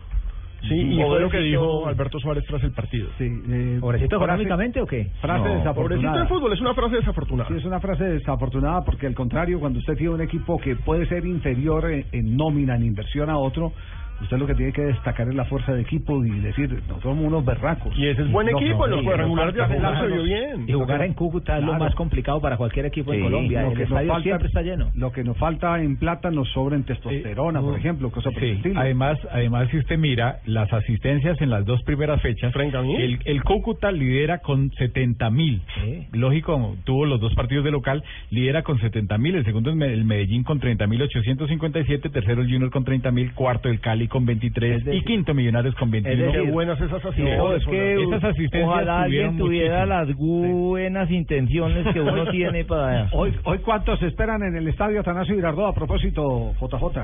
Sí, 0.69 0.75
y 0.75 1.03
fue 1.03 1.21
lo 1.21 1.29
que 1.31 1.39
dijo 1.41 1.87
Alberto 1.87 2.19
Suárez 2.19 2.45
tras 2.47 2.63
el 2.65 2.73
partido. 2.73 3.09
Sí, 3.19 3.25
eh, 3.25 3.79
¿Pobrecito 3.81 4.17
económicamente 4.17 4.81
o 4.81 4.87
qué? 4.87 5.11
Frase 5.21 5.45
No, 5.49 5.55
desafortunada. 5.59 5.75
pobrecito 5.75 6.19
en 6.19 6.29
fútbol, 6.29 6.53
es 6.55 6.61
una 6.61 6.75
frase 6.75 6.97
desafortunada. 6.97 7.49
Sí, 7.49 7.55
es 7.57 7.65
una 7.65 7.79
frase 7.79 8.05
desafortunada 8.05 8.83
porque 8.85 9.07
al 9.07 9.15
contrario, 9.15 9.61
cuando 9.61 9.79
usted 9.79 9.95
tiene 9.97 10.15
un 10.15 10.23
equipo 10.23 10.59
que 10.59 10.75
puede 10.77 11.07
ser 11.07 11.25
inferior 11.27 11.89
en, 11.91 12.07
en 12.11 12.37
nómina, 12.37 12.75
en 12.75 12.85
inversión 12.85 13.31
a 13.31 13.39
otro, 13.39 13.73
usted 14.23 14.39
lo 14.39 14.47
que 14.47 14.55
tiene 14.55 14.73
que 14.73 14.83
destacar 14.83 15.29
es 15.29 15.35
la 15.35 15.45
fuerza 15.45 15.73
de 15.75 15.83
equipo 15.83 16.25
y 16.25 16.31
decir, 16.41 16.71
no 16.89 17.01
somos 17.01 17.25
unos 17.25 17.45
berracos. 17.45 17.97
Y 17.97 18.07
ese 18.07 18.23
es 18.23 18.31
buen 18.33 18.47
No, 18.51 18.59
equipo, 18.59 18.85
en 18.87 18.91
los 18.93 19.03
y 19.03 19.05
cuadrangulares 19.05 19.55
de 19.55 19.63
jugar- 19.63 20.23
bien. 20.25 20.65
Y 20.69 20.73
jugar 20.73 21.03
en 21.03 21.15
Cúcuta 21.15 21.59
es 21.59 21.65
lo 21.65 21.75
más 21.75 21.95
complicado 21.95 22.41
para 22.41 22.57
cualquier 22.57 22.87
equipo 22.87 23.13
en 23.13 23.19
Sí, 23.19 23.25
Colombia. 23.25 23.63
lo 23.63 23.69
El 23.69 23.75
que 23.75 23.81
nos 23.81 23.89
estadio 23.91 24.09
falta- 24.13 24.23
siempre 24.23 24.49
está 24.49 24.63
lleno. 24.63 24.91
Lo 24.95 25.13
que 25.13 25.25
nos 25.25 25.37
falta 25.37 25.83
en 25.83 25.97
plata 25.97 26.31
nos 26.31 26.49
sobra 26.53 26.77
en 26.77 26.85
testosterona, 26.85 27.61
por 27.61 27.79
ejemplo, 27.79 28.11
cosa 28.11 28.31
por 28.31 28.43
el 28.43 28.51
Sí, 28.53 28.57
estilo. 28.57 28.81
además, 28.81 29.19
además 29.31 29.69
si 29.71 29.79
usted 29.79 29.99
mira 29.99 30.41
las 30.47 30.73
asistencias 30.73 31.41
en 31.41 31.51
las 31.51 31.65
dos 31.65 31.83
primeras 31.85 32.21
fechas, 32.23 32.53
el, 32.57 33.19
el 33.25 33.43
Cúcuta 33.45 33.91
lidera 33.93 34.39
con 34.39 34.71
70 34.73 35.31
mil. 35.31 35.63
Lógico, 36.13 36.77
tuvo 36.85 37.05
los 37.07 37.21
dos 37.21 37.35
partidos 37.35 37.65
de 37.65 37.71
local, 37.71 38.03
lidera 38.31 38.63
con 38.63 38.79
70 38.79 39.19
mil. 39.19 39.35
El 39.37 39.45
segundo 39.45 39.71
es 39.71 39.81
el 39.81 40.05
Medellín 40.05 40.43
con 40.45 40.61
30 40.61 40.87
mil 40.87 41.03
857, 41.03 42.09
tercero 42.11 42.43
el 42.43 42.51
Junior 42.51 42.71
con 42.71 42.85
30 42.85 43.11
mil, 43.11 43.33
cuarto 43.33 43.69
el 43.69 43.81
Cali 43.81 44.06
con 44.09 44.27
23 44.27 44.83
y 44.93 45.03
quinto 45.03 45.35
Millonarios 45.35 45.75
con 45.75 45.91
21. 45.91 46.33
Qué 46.33 46.41
buenas 46.51 46.81
esas 46.81 47.05
asistencias. 47.05 47.39
No, 47.39 47.55
es 47.55 47.65
que 47.67 48.03
Esas 48.03 48.25
asistencias 48.25 48.69
ojalá 48.69 49.03
alguien 49.03 49.37
tuviera 49.37 49.87
muchísimo. 49.87 49.97
las 49.97 50.17
buenas 50.17 51.11
intenciones 51.11 51.87
que 51.93 52.01
uno 52.01 52.31
tiene 52.31 52.65
para... 52.65 53.09
Hoy, 53.13 53.35
hoy 53.45 53.59
¿cuántos 53.59 54.03
esperan 54.03 54.43
en 54.43 54.57
el 54.57 54.69
estadio 54.69 55.01
Atanasio 55.01 55.35
Girardot 55.35 55.71
a 55.71 55.75
propósito, 55.75 56.53
JJ? 56.61 56.99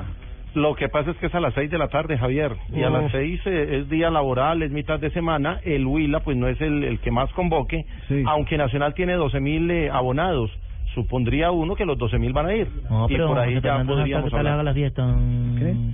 Lo 0.55 0.75
que 0.75 0.87
pasa 0.87 1.11
es 1.11 1.17
que 1.17 1.27
es 1.27 1.35
a 1.35 1.39
las 1.39 1.53
seis 1.55 1.71
de 1.71 1.79
la 1.79 1.87
tarde, 1.87 2.15
Javier, 2.15 2.55
y 2.71 2.83
a 2.83 2.89
las 2.89 3.11
seis 3.11 3.41
eh, 3.45 3.79
es 3.79 3.89
día 3.89 4.11
laboral, 4.11 4.61
es 4.61 4.71
mitad 4.71 4.99
de 4.99 5.09
semana. 5.09 5.59
El 5.63 5.85
Huila, 5.85 6.19
pues 6.19 6.37
no 6.37 6.47
es 6.47 6.61
el, 6.61 6.83
el 6.83 6.99
que 6.99 7.09
más 7.09 7.31
convoque, 7.33 7.85
aunque 8.27 8.57
Nacional 8.57 8.93
tiene 8.93 9.13
12 9.13 9.39
mil 9.39 9.71
eh, 9.71 9.89
abonados. 9.89 10.51
Supondría 10.93 11.49
uno 11.51 11.75
que 11.75 11.85
los 11.85 11.97
12 11.97 12.19
mil 12.19 12.33
van 12.33 12.45
a 12.47 12.55
ir. 12.55 12.67
No, 12.89 13.05
y 13.09 13.13
pero 13.13 13.27
por 13.27 13.39
ahí 13.39 13.55
José 13.55 13.67
ya 13.67 13.71
Fernando 13.77 13.93
Santa, 13.93 14.01
podríamos 14.01 14.25
¿qué 14.25 14.29
tal 14.31 14.43
les 14.43 14.51
hablar. 14.51 14.53
haga 14.53 14.63
la 14.63 14.73
fiesta? 14.73 15.15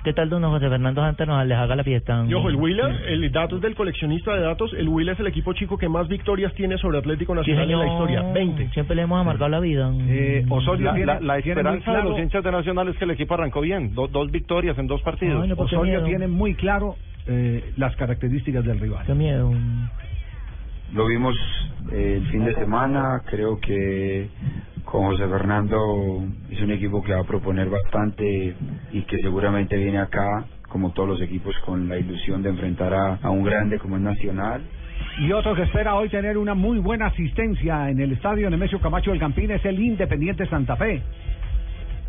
¿Qué? 0.03 0.13
tal 0.13 0.29
don 0.29 0.43
José 0.43 0.69
Fernando 0.69 1.01
Santa 1.01 1.25
nos 1.25 1.45
les 1.45 1.57
haga 1.57 1.75
la 1.75 1.83
fiesta? 1.83 2.25
Y 2.27 2.33
ojo, 2.33 2.49
el 2.49 2.55
Huila, 2.55 2.89
el 3.07 3.31
dato 3.31 3.55
es 3.57 3.61
del 3.61 3.75
coleccionista 3.75 4.33
de 4.35 4.41
datos, 4.41 4.73
el 4.73 4.89
Huila 4.89 5.13
es 5.13 5.19
el 5.19 5.27
equipo 5.27 5.53
chico 5.53 5.77
que 5.77 5.87
más 5.87 6.07
victorias 6.07 6.53
tiene 6.53 6.77
sobre 6.77 6.97
Atlético 6.97 7.33
Sí, 7.33 7.37
Nacional 7.51 7.71
en 7.71 7.79
la 7.79 7.87
historia, 7.87 8.21
20. 8.33 8.69
Siempre 8.71 8.95
le 8.95 9.03
hemos 9.03 9.21
amargado 9.21 9.49
la 9.49 9.59
vida. 9.59 9.89
Eh, 10.07 10.45
la, 10.79 10.97
la- 10.97 11.19
la 11.21 11.37
esperanza 11.37 11.93
de 11.93 12.03
los 12.03 12.19
hinchas 12.19 12.43
de 12.43 12.51
Nacional 12.51 12.87
es 12.89 12.97
que 12.97 13.05
el 13.05 13.11
equipo 13.11 13.35
arrancó 13.35 13.61
bien, 13.61 13.93
do- 13.95 14.07
dos 14.07 14.29
victorias 14.31 14.77
en 14.77 14.87
dos 14.87 15.01
partidos. 15.01 15.49
Osorio 15.57 16.03
tiene 16.03 16.27
muy 16.27 16.55
claro 16.55 16.95
eh, 17.27 17.71
las 17.77 17.95
características 17.95 18.65
del 18.65 18.79
rival. 18.79 19.05
Qué 19.05 19.13
miedo. 19.13 19.51
Lo 20.93 21.05
vimos 21.05 21.35
eh, 21.91 22.15
el 22.17 22.27
fin 22.31 22.45
de 22.45 22.55
semana, 22.55 23.21
creo 23.29 23.59
que 23.59 24.27
con 24.89 25.03
José 25.03 25.27
Fernando 25.27 26.23
es 26.49 26.59
un 26.61 26.71
equipo 26.71 27.03
que 27.03 27.13
va 27.13 27.19
a 27.19 27.23
proponer 27.23 27.69
bastante 27.69 28.55
y 28.91 29.01
que 29.03 29.17
seguramente 29.19 29.77
viene 29.77 29.99
acá, 29.99 30.45
como 30.67 30.91
todos 30.93 31.09
los 31.09 31.21
equipos, 31.21 31.55
con 31.63 31.87
la 31.87 31.97
ilusión 31.97 32.41
de 32.41 32.49
enfrentar 32.49 32.93
a, 33.21 33.29
un 33.29 33.43
grande 33.43 33.77
como 33.77 33.97
es 33.97 34.01
Nacional. 34.01 34.61
Y 35.19 35.31
otro 35.31 35.53
que 35.53 35.63
espera 35.63 35.95
hoy 35.95 36.09
tener 36.09 36.37
una 36.37 36.55
muy 36.55 36.79
buena 36.79 37.07
asistencia 37.07 37.89
en 37.89 37.99
el 37.99 38.13
estadio 38.13 38.49
Nemesio 38.49 38.79
Camacho 38.79 39.11
del 39.11 39.19
Campín 39.19 39.51
es 39.51 39.63
el 39.63 39.79
Independiente 39.79 40.47
Santa 40.47 40.75
Fe. 40.75 41.03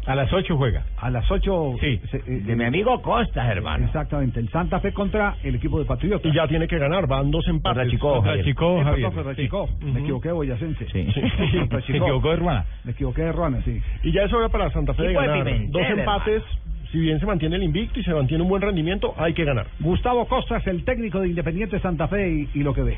A 0.06 0.14
las 0.14 0.32
8 0.32 0.56
juega. 0.56 0.82
A 0.96 1.10
las 1.10 1.30
8. 1.30 1.74
Sí. 1.80 2.00
De 2.26 2.56
mi 2.56 2.64
amigo 2.64 3.00
Costa, 3.02 3.50
hermano. 3.52 3.84
Exactamente. 3.86 4.40
El 4.40 4.48
Santa 4.48 4.80
Fe 4.80 4.92
contra 4.92 5.36
el 5.44 5.54
equipo 5.56 5.78
de 5.78 5.84
Patriotas. 5.84 6.30
Y 6.32 6.34
ya 6.34 6.48
tiene 6.48 6.66
que 6.66 6.78
ganar, 6.78 7.06
van 7.06 7.30
dos 7.30 7.46
empates. 7.48 7.76
Contra 7.76 7.90
Chico, 7.90 8.14
Contra. 8.14 8.42
Chico, 8.44 8.80
Eh, 8.80 8.84
Javier. 8.84 9.10
Sí. 9.36 9.84
Me 9.86 10.00
equivoqué, 10.00 10.32
Boyacense. 10.32 10.86
Sí. 10.90 11.06
Se 11.12 11.82
Chico. 11.82 12.04
equivocó 12.06 12.30
de 12.30 12.36
Ruana. 12.36 12.64
Me 12.84 12.92
equivoqué 12.92 13.22
de 13.22 13.32
Ruana, 13.32 13.60
sí. 13.64 13.80
Y 14.02 14.12
ya 14.12 14.22
es 14.24 14.32
hora 14.32 14.48
para 14.48 14.70
Santa 14.72 14.94
Fe 14.94 15.02
de 15.04 15.12
ganar. 15.12 15.44
Pimentel, 15.44 15.70
Dos 15.70 15.82
empates, 15.90 16.42
si 16.90 16.98
bien 16.98 17.20
se 17.20 17.26
mantiene 17.26 17.56
el 17.56 17.62
invicto 17.62 18.00
y 18.00 18.02
se 18.02 18.12
mantiene 18.14 18.42
un 18.42 18.48
buen 18.48 18.62
rendimiento, 18.62 19.14
hay 19.18 19.34
que 19.34 19.44
ganar. 19.44 19.66
Gustavo 19.80 20.26
Costa 20.26 20.56
es 20.56 20.66
el 20.66 20.84
técnico 20.84 21.20
de 21.20 21.28
Independiente 21.28 21.78
Santa 21.80 22.08
Fe 22.08 22.28
y, 22.30 22.48
y 22.54 22.62
lo 22.62 22.72
que 22.74 22.82
ve. 22.82 22.96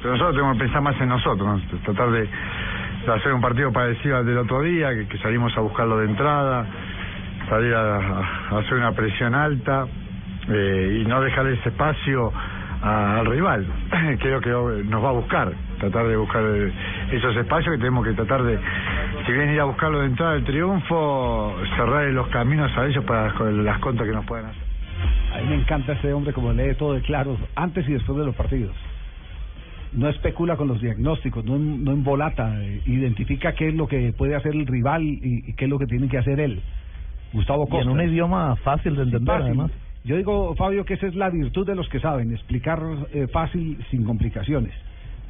Pero 0.00 0.12
nosotros 0.12 0.36
tenemos 0.36 0.56
que 0.58 0.64
pensar 0.64 0.82
más 0.82 1.00
en 1.00 1.08
nosotros, 1.08 1.46
¿no? 1.62 1.78
tratar 1.80 2.10
de 2.10 2.28
hacer 3.08 3.32
un 3.32 3.40
partido 3.40 3.72
parecido 3.72 4.16
al 4.16 4.26
del 4.26 4.38
otro 4.38 4.62
día, 4.62 4.90
que, 5.08 5.18
salimos 5.18 5.56
a 5.56 5.60
buscarlo 5.60 5.98
de 5.98 6.06
entrada, 6.06 6.66
salir 7.48 7.74
a, 7.74 8.58
hacer 8.58 8.74
una 8.74 8.92
presión 8.92 9.34
alta 9.34 9.86
eh, 10.48 11.00
y 11.02 11.08
no 11.08 11.20
dejar 11.20 11.46
ese 11.48 11.68
espacio 11.68 12.32
al 12.82 13.26
rival. 13.26 13.66
Creo 14.20 14.40
que 14.40 14.50
nos 14.84 15.02
va 15.02 15.08
a 15.08 15.12
buscar, 15.12 15.52
tratar 15.80 16.06
de 16.06 16.16
buscar 16.16 16.42
eh, 16.44 16.72
esos 17.12 17.36
espacios 17.36 17.74
que 17.74 17.78
tenemos 17.78 18.04
que 18.04 18.12
tratar 18.12 18.42
de, 18.42 18.58
si 19.26 19.32
bien 19.32 19.50
ir 19.50 19.60
a 19.60 19.64
buscarlo 19.64 20.00
de 20.00 20.06
entrada 20.06 20.32
del 20.34 20.44
triunfo, 20.44 21.56
cerrar 21.76 22.04
los 22.08 22.28
caminos 22.28 22.70
a 22.76 22.86
ellos 22.86 23.04
para 23.04 23.32
las 23.32 23.78
contras 23.78 24.08
que 24.08 24.14
nos 24.14 24.26
puedan 24.26 24.46
hacer. 24.46 24.62
A 25.34 25.38
mí 25.38 25.48
me 25.48 25.56
encanta 25.56 25.92
este 25.92 26.12
hombre 26.12 26.32
como 26.32 26.52
lee 26.52 26.74
todo 26.74 26.94
de 26.94 27.00
claro 27.00 27.36
antes 27.56 27.88
y 27.88 27.92
después 27.92 28.18
de 28.18 28.26
los 28.26 28.34
partidos. 28.34 28.74
No 29.94 30.08
especula 30.08 30.56
con 30.56 30.68
los 30.68 30.80
diagnósticos, 30.80 31.44
no, 31.44 31.58
no 31.58 31.92
embolata, 31.92 32.60
eh, 32.62 32.80
identifica 32.86 33.54
qué 33.54 33.68
es 33.68 33.74
lo 33.74 33.86
que 33.86 34.12
puede 34.12 34.34
hacer 34.34 34.52
el 34.54 34.66
rival 34.66 35.02
y, 35.02 35.44
y 35.46 35.52
qué 35.54 35.64
es 35.64 35.70
lo 35.70 35.78
que 35.78 35.86
tiene 35.86 36.08
que 36.08 36.18
hacer 36.18 36.40
él. 36.40 36.60
Gustavo 37.32 37.64
Y 37.66 37.70
Costa. 37.70 37.90
en 37.90 37.96
un 37.96 38.00
idioma 38.08 38.56
fácil 38.56 38.96
de 38.96 39.02
entender, 39.02 39.26
Fácil. 39.34 39.46
además. 39.46 39.70
Yo 40.04 40.16
digo, 40.16 40.54
Fabio, 40.56 40.84
que 40.84 40.94
esa 40.94 41.06
es 41.06 41.14
la 41.14 41.30
virtud 41.30 41.66
de 41.66 41.74
los 41.74 41.88
que 41.88 41.98
saben, 42.00 42.32
explicar 42.32 42.80
eh, 43.12 43.26
fácil 43.32 43.78
sin 43.90 44.04
complicaciones. 44.04 44.72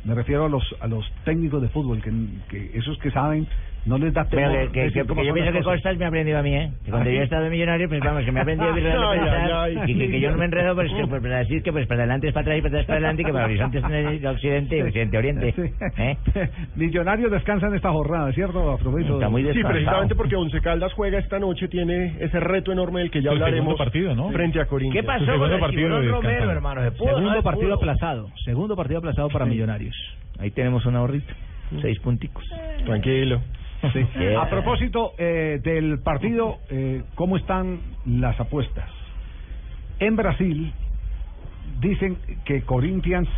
Me 0.04 0.14
refiero 0.14 0.44
a 0.44 0.48
los 0.48 0.62
a 0.80 0.86
los 0.86 1.04
técnicos 1.24 1.62
de 1.62 1.68
fútbol, 1.68 2.02
que, 2.02 2.10
que 2.48 2.78
esos 2.78 2.98
que 2.98 3.10
saben 3.10 3.46
no 3.86 3.98
les 3.98 4.14
da 4.14 4.24
temor. 4.24 4.50
Pero 4.50 4.72
que, 4.72 4.80
que, 4.92 5.04
que- 5.06 5.24
yo 5.26 5.34
pienso 5.34 5.52
que. 5.52 5.62
Costas 5.62 5.96
me 5.98 6.04
ha 6.06 6.08
aprendido 6.08 6.38
a 6.38 6.42
mí, 6.42 6.54
¿eh? 6.54 6.70
Que 6.84 6.90
cuando 6.90 7.08
¿Ah, 7.10 7.12
yo 7.12 7.16
sí? 7.18 7.20
he 7.20 7.24
estado 7.24 7.44
de 7.44 7.50
millonario, 7.50 7.88
pues 7.88 8.00
vamos, 8.00 8.24
que 8.24 8.32
me 8.32 8.38
ha 8.38 8.42
aprendido 8.42 8.70
a 8.70 8.74
pensar 9.12 9.70
y 9.72 9.94
que, 9.94 10.10
que 10.10 10.20
yo 10.20 10.30
no 10.30 10.36
me 10.38 10.44
enredo, 10.46 10.74
pues 10.74 10.90
que 10.92 11.06
pues, 11.06 11.22
para 11.22 11.38
decir 11.38 11.62
que 11.62 11.72
pues 11.72 11.86
para 11.86 12.00
adelante 12.02 12.28
es 12.28 12.32
para 12.34 12.42
atrás 12.44 12.58
y 12.58 12.62
para 12.62 12.68
atrás 12.68 12.80
es 12.80 12.86
para 12.86 12.96
adelante 12.98 13.22
y 13.22 13.24
que 13.26 13.32
para 13.32 13.44
horizonte 13.44 13.78
es 13.78 13.84
en 14.22 14.26
occidente 14.26 14.78
y 14.78 14.82
occidente 14.82 15.18
oriente. 15.18 15.54
¿eh? 15.98 16.16
Millonarios 16.76 17.30
descansan 17.30 17.74
esta 17.74 17.90
jornada, 17.90 18.32
¿cierto? 18.32 18.70
A 18.72 18.78
propósito 18.78 19.18
de- 19.18 19.52
Sí, 19.54 19.62
precisamente 19.64 20.14
porque 20.14 20.36
Once 20.36 20.60
Caldas 20.60 20.92
juega 20.94 21.18
esta 21.18 21.38
noche, 21.38 21.68
tiene 21.68 22.16
ese 22.20 22.40
reto 22.40 22.72
enorme 22.72 23.00
del 23.00 23.10
que 23.10 23.20
ya 23.22 23.30
hablaremos 23.32 23.76
segundo 23.76 23.76
partido, 23.76 24.14
¿no? 24.14 24.30
frente 24.30 24.60
a 24.60 24.66
Corinthians. 24.66 25.02
¿Qué 25.02 25.06
pasó 25.06 25.38
con 25.38 25.52
el 25.52 25.60
partido 25.60 25.88
Romero, 26.10 26.50
hermano? 26.50 26.80
Segundo 26.92 27.42
partido 27.42 27.74
aplazado. 27.74 28.30
Segundo 28.44 28.76
partido 28.76 28.98
aplazado 28.98 29.28
para 29.28 29.44
Millonarios. 29.44 29.93
Ahí 30.38 30.50
tenemos 30.50 30.84
un 30.86 30.96
ahorrito. 30.96 31.32
Seis 31.80 31.98
punticos. 32.00 32.44
Tranquilo. 32.84 33.40
Sí. 33.92 34.00
A 34.40 34.48
propósito 34.48 35.12
eh, 35.18 35.60
del 35.62 35.98
partido, 36.00 36.58
eh, 36.70 37.02
¿cómo 37.14 37.36
están 37.36 37.80
las 38.06 38.38
apuestas? 38.40 38.88
En 39.98 40.16
Brasil 40.16 40.72
dicen 41.80 42.16
que 42.44 42.62
Corinthians 42.62 43.28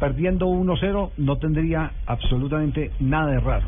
perdiendo 0.00 0.46
1-0 0.48 1.10
no 1.18 1.36
tendría 1.38 1.92
absolutamente 2.06 2.90
nada 3.00 3.30
de 3.30 3.40
raro. 3.40 3.66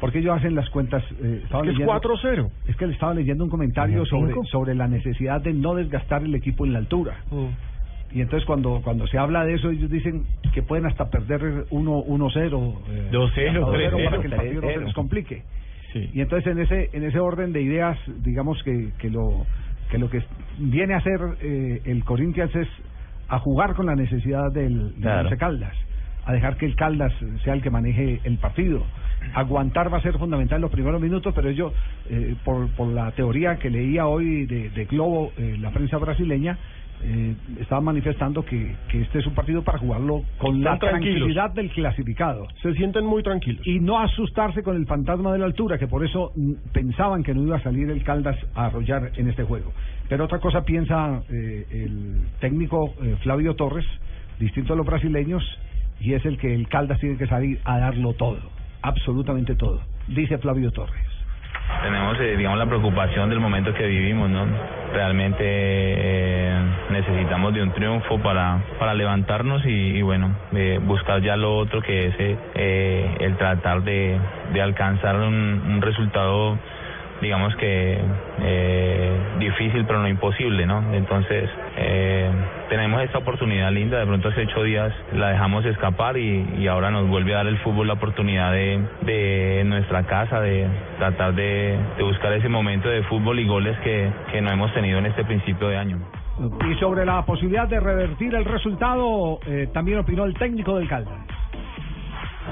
Porque 0.00 0.18
ellos 0.18 0.36
hacen 0.36 0.54
las 0.54 0.68
cuentas. 0.70 1.02
eh, 1.22 1.40
estaba 1.44 1.62
Es 1.62 1.68
que 1.68 1.72
es 1.72 1.78
leyendo- 1.78 1.92
4-0. 2.00 2.50
Es 2.66 2.76
que 2.76 2.86
le 2.86 2.92
estaba 2.92 3.14
leyendo 3.14 3.44
un 3.44 3.50
comentario 3.50 4.04
sobre, 4.06 4.34
sobre 4.50 4.74
la 4.74 4.88
necesidad 4.88 5.40
de 5.40 5.52
no 5.54 5.74
desgastar 5.74 6.22
el 6.22 6.34
equipo 6.34 6.66
en 6.66 6.72
la 6.74 6.80
altura. 6.80 7.16
Y 8.12 8.20
entonces 8.20 8.46
cuando 8.46 8.80
cuando 8.82 9.06
se 9.06 9.18
habla 9.18 9.44
de 9.44 9.54
eso, 9.54 9.70
ellos 9.70 9.90
dicen 9.90 10.24
que 10.54 10.62
pueden 10.62 10.86
hasta 10.86 11.10
perder 11.10 11.66
1-0, 11.70 12.74
eh, 12.88 13.08
2-0, 13.12 13.24
hasta 13.24 13.60
2-0 13.60 14.04
para 14.04 14.18
3-0, 14.18 14.20
que 14.20 14.26
el 14.26 14.32
partido 14.34 14.60
no 14.62 14.68
se 14.68 14.74
3-0. 14.78 14.84
les 14.84 14.94
complique. 14.94 15.42
Y 16.12 16.20
entonces 16.20 16.52
en 16.52 16.58
ese 16.60 16.90
en 16.92 17.04
ese 17.04 17.18
orden 17.18 17.52
de 17.54 17.62
ideas, 17.62 17.98
digamos 18.22 18.62
que, 18.62 18.90
que 18.98 19.08
lo 19.10 19.46
que 19.90 19.98
lo 19.98 20.10
que 20.10 20.22
viene 20.58 20.92
a 20.94 20.98
hacer 20.98 21.20
eh, 21.40 21.80
el 21.86 22.04
Corinthians 22.04 22.54
es 22.54 22.68
a 23.28 23.38
jugar 23.38 23.74
con 23.74 23.86
la 23.86 23.94
necesidad 23.96 24.52
del, 24.52 24.92
Claro. 25.00 25.30
Caldas, 25.38 25.74
a 26.26 26.32
dejar 26.32 26.56
que 26.58 26.66
el 26.66 26.76
Caldas 26.76 27.12
sea 27.44 27.54
el 27.54 27.62
que 27.62 27.70
maneje 27.70 28.20
el 28.24 28.36
partido. 28.38 28.84
Aguantar 29.34 29.92
va 29.92 29.98
a 29.98 30.02
ser 30.02 30.18
fundamental 30.18 30.56
en 30.56 30.62
los 30.62 30.70
primeros 30.70 31.00
minutos, 31.00 31.32
pero 31.34 31.48
ellos, 31.48 31.72
eh, 32.10 32.34
por, 32.44 32.68
por 32.76 32.88
la 32.88 33.10
teoría 33.12 33.56
que 33.56 33.70
leía 33.70 34.06
hoy 34.06 34.44
de, 34.46 34.68
de 34.70 34.84
Globo, 34.84 35.32
eh, 35.38 35.56
la 35.58 35.70
prensa 35.70 35.96
brasileña, 35.98 36.58
eh, 37.02 37.34
estaban 37.60 37.84
manifestando 37.84 38.44
que, 38.44 38.74
que 38.88 39.02
este 39.02 39.18
es 39.18 39.26
un 39.26 39.34
partido 39.34 39.62
para 39.62 39.78
jugarlo 39.78 40.22
con 40.38 40.62
la 40.62 40.74
Están 40.74 40.90
tranquilidad 40.90 41.50
del 41.50 41.70
clasificado. 41.70 42.46
Se 42.62 42.72
sienten 42.74 43.04
muy 43.04 43.22
tranquilos. 43.22 43.66
Y 43.66 43.80
no 43.80 43.98
asustarse 43.98 44.62
con 44.62 44.76
el 44.76 44.86
fantasma 44.86 45.32
de 45.32 45.38
la 45.38 45.46
altura, 45.46 45.78
que 45.78 45.86
por 45.86 46.04
eso 46.04 46.32
mm, 46.34 46.52
pensaban 46.72 47.22
que 47.22 47.34
no 47.34 47.42
iba 47.42 47.56
a 47.56 47.62
salir 47.62 47.90
el 47.90 48.02
Caldas 48.02 48.36
a 48.54 48.66
arrollar 48.66 49.12
en 49.16 49.28
este 49.28 49.44
juego. 49.44 49.72
Pero 50.08 50.24
otra 50.24 50.38
cosa 50.38 50.62
piensa 50.62 51.22
eh, 51.28 51.66
el 51.70 52.20
técnico 52.40 52.94
eh, 53.02 53.16
Flavio 53.22 53.54
Torres, 53.54 53.86
distinto 54.38 54.72
a 54.72 54.76
los 54.76 54.86
brasileños, 54.86 55.42
y 56.00 56.14
es 56.14 56.24
el 56.24 56.38
que 56.38 56.54
el 56.54 56.68
Caldas 56.68 57.00
tiene 57.00 57.16
que 57.16 57.26
salir 57.26 57.60
a 57.64 57.78
darlo 57.78 58.14
todo, 58.14 58.40
absolutamente 58.82 59.54
todo, 59.54 59.80
dice 60.08 60.38
Flavio 60.38 60.70
Torres. 60.70 61.15
Tenemos, 61.82 62.18
eh, 62.20 62.36
digamos, 62.36 62.58
la 62.58 62.66
preocupación 62.66 63.28
del 63.28 63.40
momento 63.40 63.72
que 63.74 63.86
vivimos, 63.86 64.30
¿no? 64.30 64.46
Realmente 64.92 65.44
eh, 65.44 66.60
necesitamos 66.90 67.52
de 67.54 67.62
un 67.62 67.72
triunfo 67.72 68.18
para, 68.18 68.58
para 68.78 68.94
levantarnos 68.94 69.64
y, 69.66 69.68
y 69.98 70.02
bueno, 70.02 70.34
eh, 70.54 70.80
buscar 70.82 71.20
ya 71.22 71.36
lo 71.36 71.56
otro 71.56 71.82
que 71.82 72.06
es 72.06 72.14
eh, 72.18 72.36
eh, 72.54 73.16
el 73.20 73.36
tratar 73.36 73.82
de, 73.82 74.18
de 74.52 74.62
alcanzar 74.62 75.16
un, 75.16 75.62
un 75.68 75.82
resultado, 75.82 76.58
digamos 77.20 77.54
que 77.56 77.98
eh, 78.42 79.16
difícil 79.38 79.84
pero 79.86 80.00
no 80.00 80.08
imposible, 80.08 80.66
¿no? 80.66 80.92
Entonces, 80.92 81.48
eh, 81.76 82.30
tenemos 82.68 83.02
esta 83.02 83.18
oportunidad 83.18 83.70
linda, 83.72 83.98
de 83.98 84.06
pronto 84.06 84.28
hace 84.28 84.42
ocho 84.42 84.62
días 84.62 84.92
la 85.12 85.30
dejamos 85.30 85.64
escapar 85.64 86.16
y, 86.16 86.46
y 86.58 86.66
ahora 86.68 86.90
nos 86.90 87.08
vuelve 87.08 87.34
a 87.34 87.38
dar 87.38 87.46
el 87.46 87.58
fútbol 87.58 87.86
la 87.86 87.94
oportunidad 87.94 88.52
de, 88.52 88.80
de 89.02 89.62
nuestra 89.64 90.04
casa, 90.04 90.40
de 90.40 90.66
tratar 90.98 91.34
de, 91.34 91.78
de 91.96 92.02
buscar 92.02 92.32
ese 92.32 92.48
momento 92.48 92.88
de 92.88 93.02
fútbol 93.04 93.38
y 93.38 93.46
goles 93.46 93.76
que, 93.80 94.10
que 94.32 94.40
no 94.40 94.50
hemos 94.50 94.72
tenido 94.74 94.98
en 94.98 95.06
este 95.06 95.24
principio 95.24 95.68
de 95.68 95.76
año. 95.76 95.98
Y 96.70 96.74
sobre 96.74 97.06
la 97.06 97.24
posibilidad 97.24 97.66
de 97.66 97.80
revertir 97.80 98.34
el 98.34 98.44
resultado, 98.44 99.38
eh, 99.46 99.68
también 99.72 99.98
opinó 100.00 100.24
el 100.24 100.34
técnico 100.34 100.76
del 100.76 100.86
Caldas. 100.86 101.14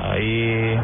Hay 0.02 0.78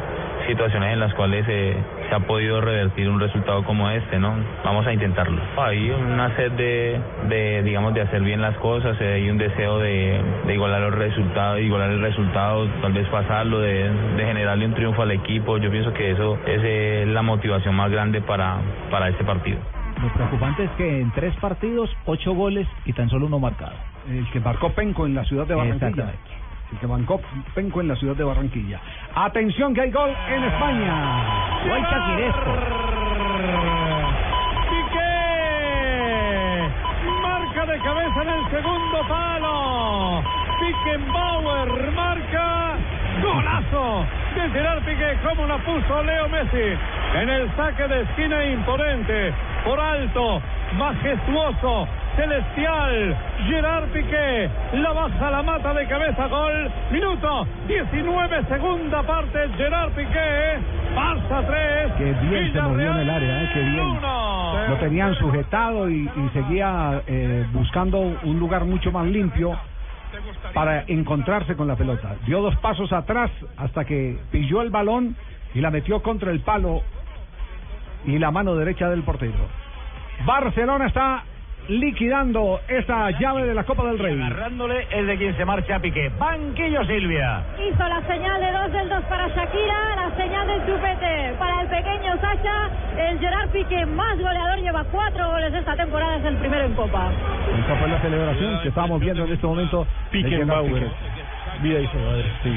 situaciones 0.51 0.92
en 0.92 1.01
las 1.01 1.14
cuales 1.14 1.44
eh, 1.48 1.76
se 2.09 2.14
ha 2.14 2.20
podido 2.20 2.61
revertir 2.61 3.09
un 3.09 3.20
resultado 3.20 3.62
como 3.64 3.88
este, 3.90 4.18
¿no? 4.18 4.34
Vamos 4.64 4.86
a 4.86 4.92
intentarlo. 4.92 5.40
Hay 5.57 5.90
una 5.90 6.34
sed 6.36 6.53
de, 6.53 7.01
de 7.28 7.62
digamos, 7.62 7.94
de 7.94 8.03
hacer 8.03 8.22
bien 8.22 8.40
las 8.40 8.57
cosas, 8.57 9.01
eh, 9.01 9.14
hay 9.14 9.30
un 9.30 9.38
deseo 9.38 9.78
de, 9.78 10.20
de 10.46 10.55
igualar 10.55 10.80
los 10.80 10.94
resultados, 10.94 11.61
igualar 11.61 11.90
el 11.90 12.01
resultado, 12.01 12.66
tal 12.82 12.92
vez 12.92 13.07
pasarlo, 13.09 13.61
de, 13.61 13.90
de 14.16 14.24
generarle 14.24 14.66
un 14.66 14.74
triunfo 14.74 15.03
al 15.03 15.12
equipo. 15.12 15.59
Yo 15.59 15.70
pienso 15.70 15.92
que 15.92 16.11
eso 16.11 16.38
es 16.46 16.61
eh, 16.64 17.05
la 17.07 17.22
motivación 17.22 17.74
más 17.74 17.90
grande 17.90 18.20
para, 18.20 18.59
para 18.90 19.09
este 19.09 19.24
partido. 19.24 19.59
Lo 20.03 20.09
preocupante 20.14 20.64
es 20.64 20.70
que 20.72 21.01
en 21.03 21.11
tres 21.12 21.34
partidos, 21.36 21.94
ocho 22.07 22.32
goles 22.32 22.66
y 22.86 22.92
tan 22.92 23.09
solo 23.11 23.26
uno 23.26 23.38
marcado. 23.38 23.74
El 24.09 24.28
que 24.30 24.40
marcó 24.40 24.70
Penco 24.70 25.07
en 25.07 25.14
la 25.14 25.24
ciudad 25.24 25.46
de 25.46 25.55
Barranquilla. 25.55 25.88
Exactamente. 25.88 26.39
Que 26.78 26.86
marcó 26.86 27.20
Penco 27.54 27.80
en 27.80 27.88
la 27.88 27.96
ciudad 27.96 28.14
de 28.16 28.24
Barranquilla. 28.24 28.80
Atención 29.14 29.74
que 29.74 29.80
hay 29.82 29.90
gol 29.90 30.14
en 30.28 30.44
España. 30.44 31.64
Gol 31.68 31.82
Chaquiresco. 31.90 32.52
Piqué. 34.70 35.10
Marca 37.22 37.66
de 37.66 37.78
cabeza 37.80 38.22
en 38.22 38.28
el 38.28 38.50
segundo 38.50 39.08
palo. 39.08 40.22
Bauer 41.12 41.92
marca. 41.92 42.76
Golazo 43.22 44.06
de 44.34 44.50
Gerard 44.50 44.82
Piqué. 44.84 45.18
Como 45.22 45.46
la 45.46 45.58
puso 45.58 46.02
Leo 46.02 46.28
Messi. 46.28 46.78
En 47.14 47.28
el 47.28 47.54
saque 47.56 47.88
de 47.88 48.02
esquina 48.02 48.44
imponente. 48.44 49.34
Por 49.64 49.80
alto. 49.80 50.40
Majestuoso. 50.76 51.88
Celestial. 52.16 53.16
Gerard 53.48 53.88
Piqué. 53.92 54.50
La 54.74 54.92
baja, 54.92 55.30
la 55.30 55.42
mata 55.42 55.74
de 55.74 55.86
cabeza. 55.86 56.26
Gol. 56.26 56.70
Minuto 56.90 57.46
19, 57.66 58.44
segunda 58.48 59.02
parte. 59.02 59.48
Gerard 59.56 59.90
Piqué. 59.92 60.58
Pasa 60.94 61.46
3. 61.46 61.92
Qué 61.98 62.12
bien 62.28 62.52
se 62.52 62.61
movió 62.61 62.90
en 62.92 62.96
el 62.98 63.11
área, 63.11 63.42
¿eh? 63.42 63.50
qué 63.54 63.61
bien. 63.61 64.00
Lo 64.68 64.76
tenían 64.78 65.14
sujetado 65.16 65.88
y, 65.88 66.02
y 66.02 66.28
seguía 66.32 67.02
eh, 67.06 67.46
buscando 67.52 67.98
un 67.98 68.38
lugar 68.38 68.64
mucho 68.64 68.90
más 68.92 69.06
limpio 69.06 69.56
para 70.54 70.84
encontrarse 70.88 71.54
con 71.56 71.68
la 71.68 71.76
pelota. 71.76 72.16
Dio 72.26 72.40
dos 72.42 72.56
pasos 72.56 72.92
atrás 72.92 73.30
hasta 73.56 73.84
que 73.84 74.18
pilló 74.30 74.62
el 74.62 74.70
balón 74.70 75.16
y 75.54 75.61
la 75.61 75.70
metió 75.70 76.02
contra 76.02 76.30
el 76.30 76.40
palo 76.40 76.82
y 78.05 78.18
la 78.18 78.30
mano 78.30 78.55
derecha 78.55 78.88
del 78.88 79.03
portero. 79.03 79.48
Barcelona 80.24 80.86
está 80.86 81.24
liquidando 81.68 82.61
esta 82.68 83.11
llave 83.18 83.46
de 83.46 83.55
la 83.55 83.64
Copa 83.64 83.84
del 83.84 83.98
Rey. 83.98 84.20
Agarrándole 84.20 84.86
el 84.90 85.07
de 85.07 85.16
quien 85.16 85.36
se 85.36 85.44
marcha 85.44 85.76
a 85.76 85.78
Piqué. 85.78 86.11
Banquillo 86.18 86.84
Silvia. 86.84 87.44
Hizo 87.59 87.88
la 87.88 88.03
señal 88.07 88.40
de 88.40 88.53
dos 88.53 88.72
del 88.72 88.88
dos 88.88 89.05
para 89.05 89.28
Shakira, 89.28 89.96
la 89.96 90.16
señal 90.16 90.46
del 90.48 90.66
chupete 90.66 91.34
para 91.38 91.62
el 91.62 91.68
pequeño 91.68 92.20
Sacha. 92.20 92.70
El 92.98 93.18
Gerard 93.18 93.51
Piqué, 93.51 93.86
más 93.86 94.18
goleador, 94.18 94.59
lleva 94.59 94.84
cuatro 94.84 95.30
goles 95.30 95.55
esta 95.55 95.76
temporada, 95.76 96.16
es 96.16 96.24
el 96.24 96.36
primero 96.36 96.64
en 96.64 96.74
Copa. 96.74 97.09
Esa 97.64 97.76
fue 97.76 97.88
la 97.88 98.01
celebración 98.01 98.61
que 98.62 98.68
estábamos 98.68 99.01
viendo 99.01 99.24
en 99.24 99.32
este 99.32 99.46
momento. 99.46 99.86
Pickenbauer. 100.11 100.84
Piqué. 100.84 101.09
Vida 101.62 101.78
y 101.80 101.86
su 101.88 101.98
madre. 101.98 102.24
Sí. 102.42 102.56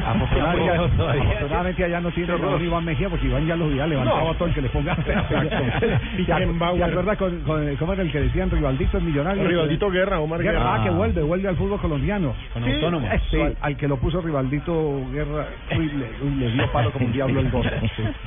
Afortunadamente, 0.06 1.84
allá 1.84 2.00
no 2.00 2.10
tiene 2.10 2.36
Raúl 2.36 2.62
Iván 2.62 2.84
Mejía 2.84 3.08
porque 3.08 3.26
Iván 3.26 3.46
ya 3.46 3.56
los 3.56 3.70
había 3.70 3.86
levantado 3.86 4.20
No. 4.24 4.30
a 4.30 4.34
todo 4.34 4.48
el 4.48 4.54
que 4.54 4.62
le 4.62 4.68
ponga. 4.70 4.96
¿Se 4.96 6.16
Pickenbauer. 6.16 6.82
acuerda 6.84 7.16
con, 7.16 7.40
con- 7.40 7.76
cómo 7.76 7.92
era 7.92 8.02
el 8.02 8.10
que 8.12 8.20
decían 8.20 8.50
Rivaldito 8.50 8.98
el 8.98 9.04
millonario? 9.04 9.46
Rivaldito 9.46 9.90
Guerra, 9.90 10.20
Omar 10.20 10.42
Guerra. 10.42 10.74
Ah, 10.74 10.82
que 10.84 10.90
vuelve, 10.90 11.22
vuelve 11.22 11.48
al 11.48 11.56
fútbol 11.56 11.80
colombiano. 11.80 12.34
Con 12.52 12.64
Sí. 12.64 12.72
Autónomo. 12.72 13.08
Sí, 13.30 13.40
al, 13.40 13.56
al 13.60 13.76
que 13.76 13.88
lo 13.88 13.96
puso 13.96 14.20
Rivaldito 14.20 15.00
Guerra, 15.12 15.46
uy, 15.76 15.86
le, 15.88 16.06
uy, 16.26 16.34
le 16.36 16.50
dio 16.52 16.72
palo 16.72 16.90
como 16.92 17.06
un 17.06 17.12
diablo 17.12 17.40
el 17.40 17.50
gol. 17.50 17.66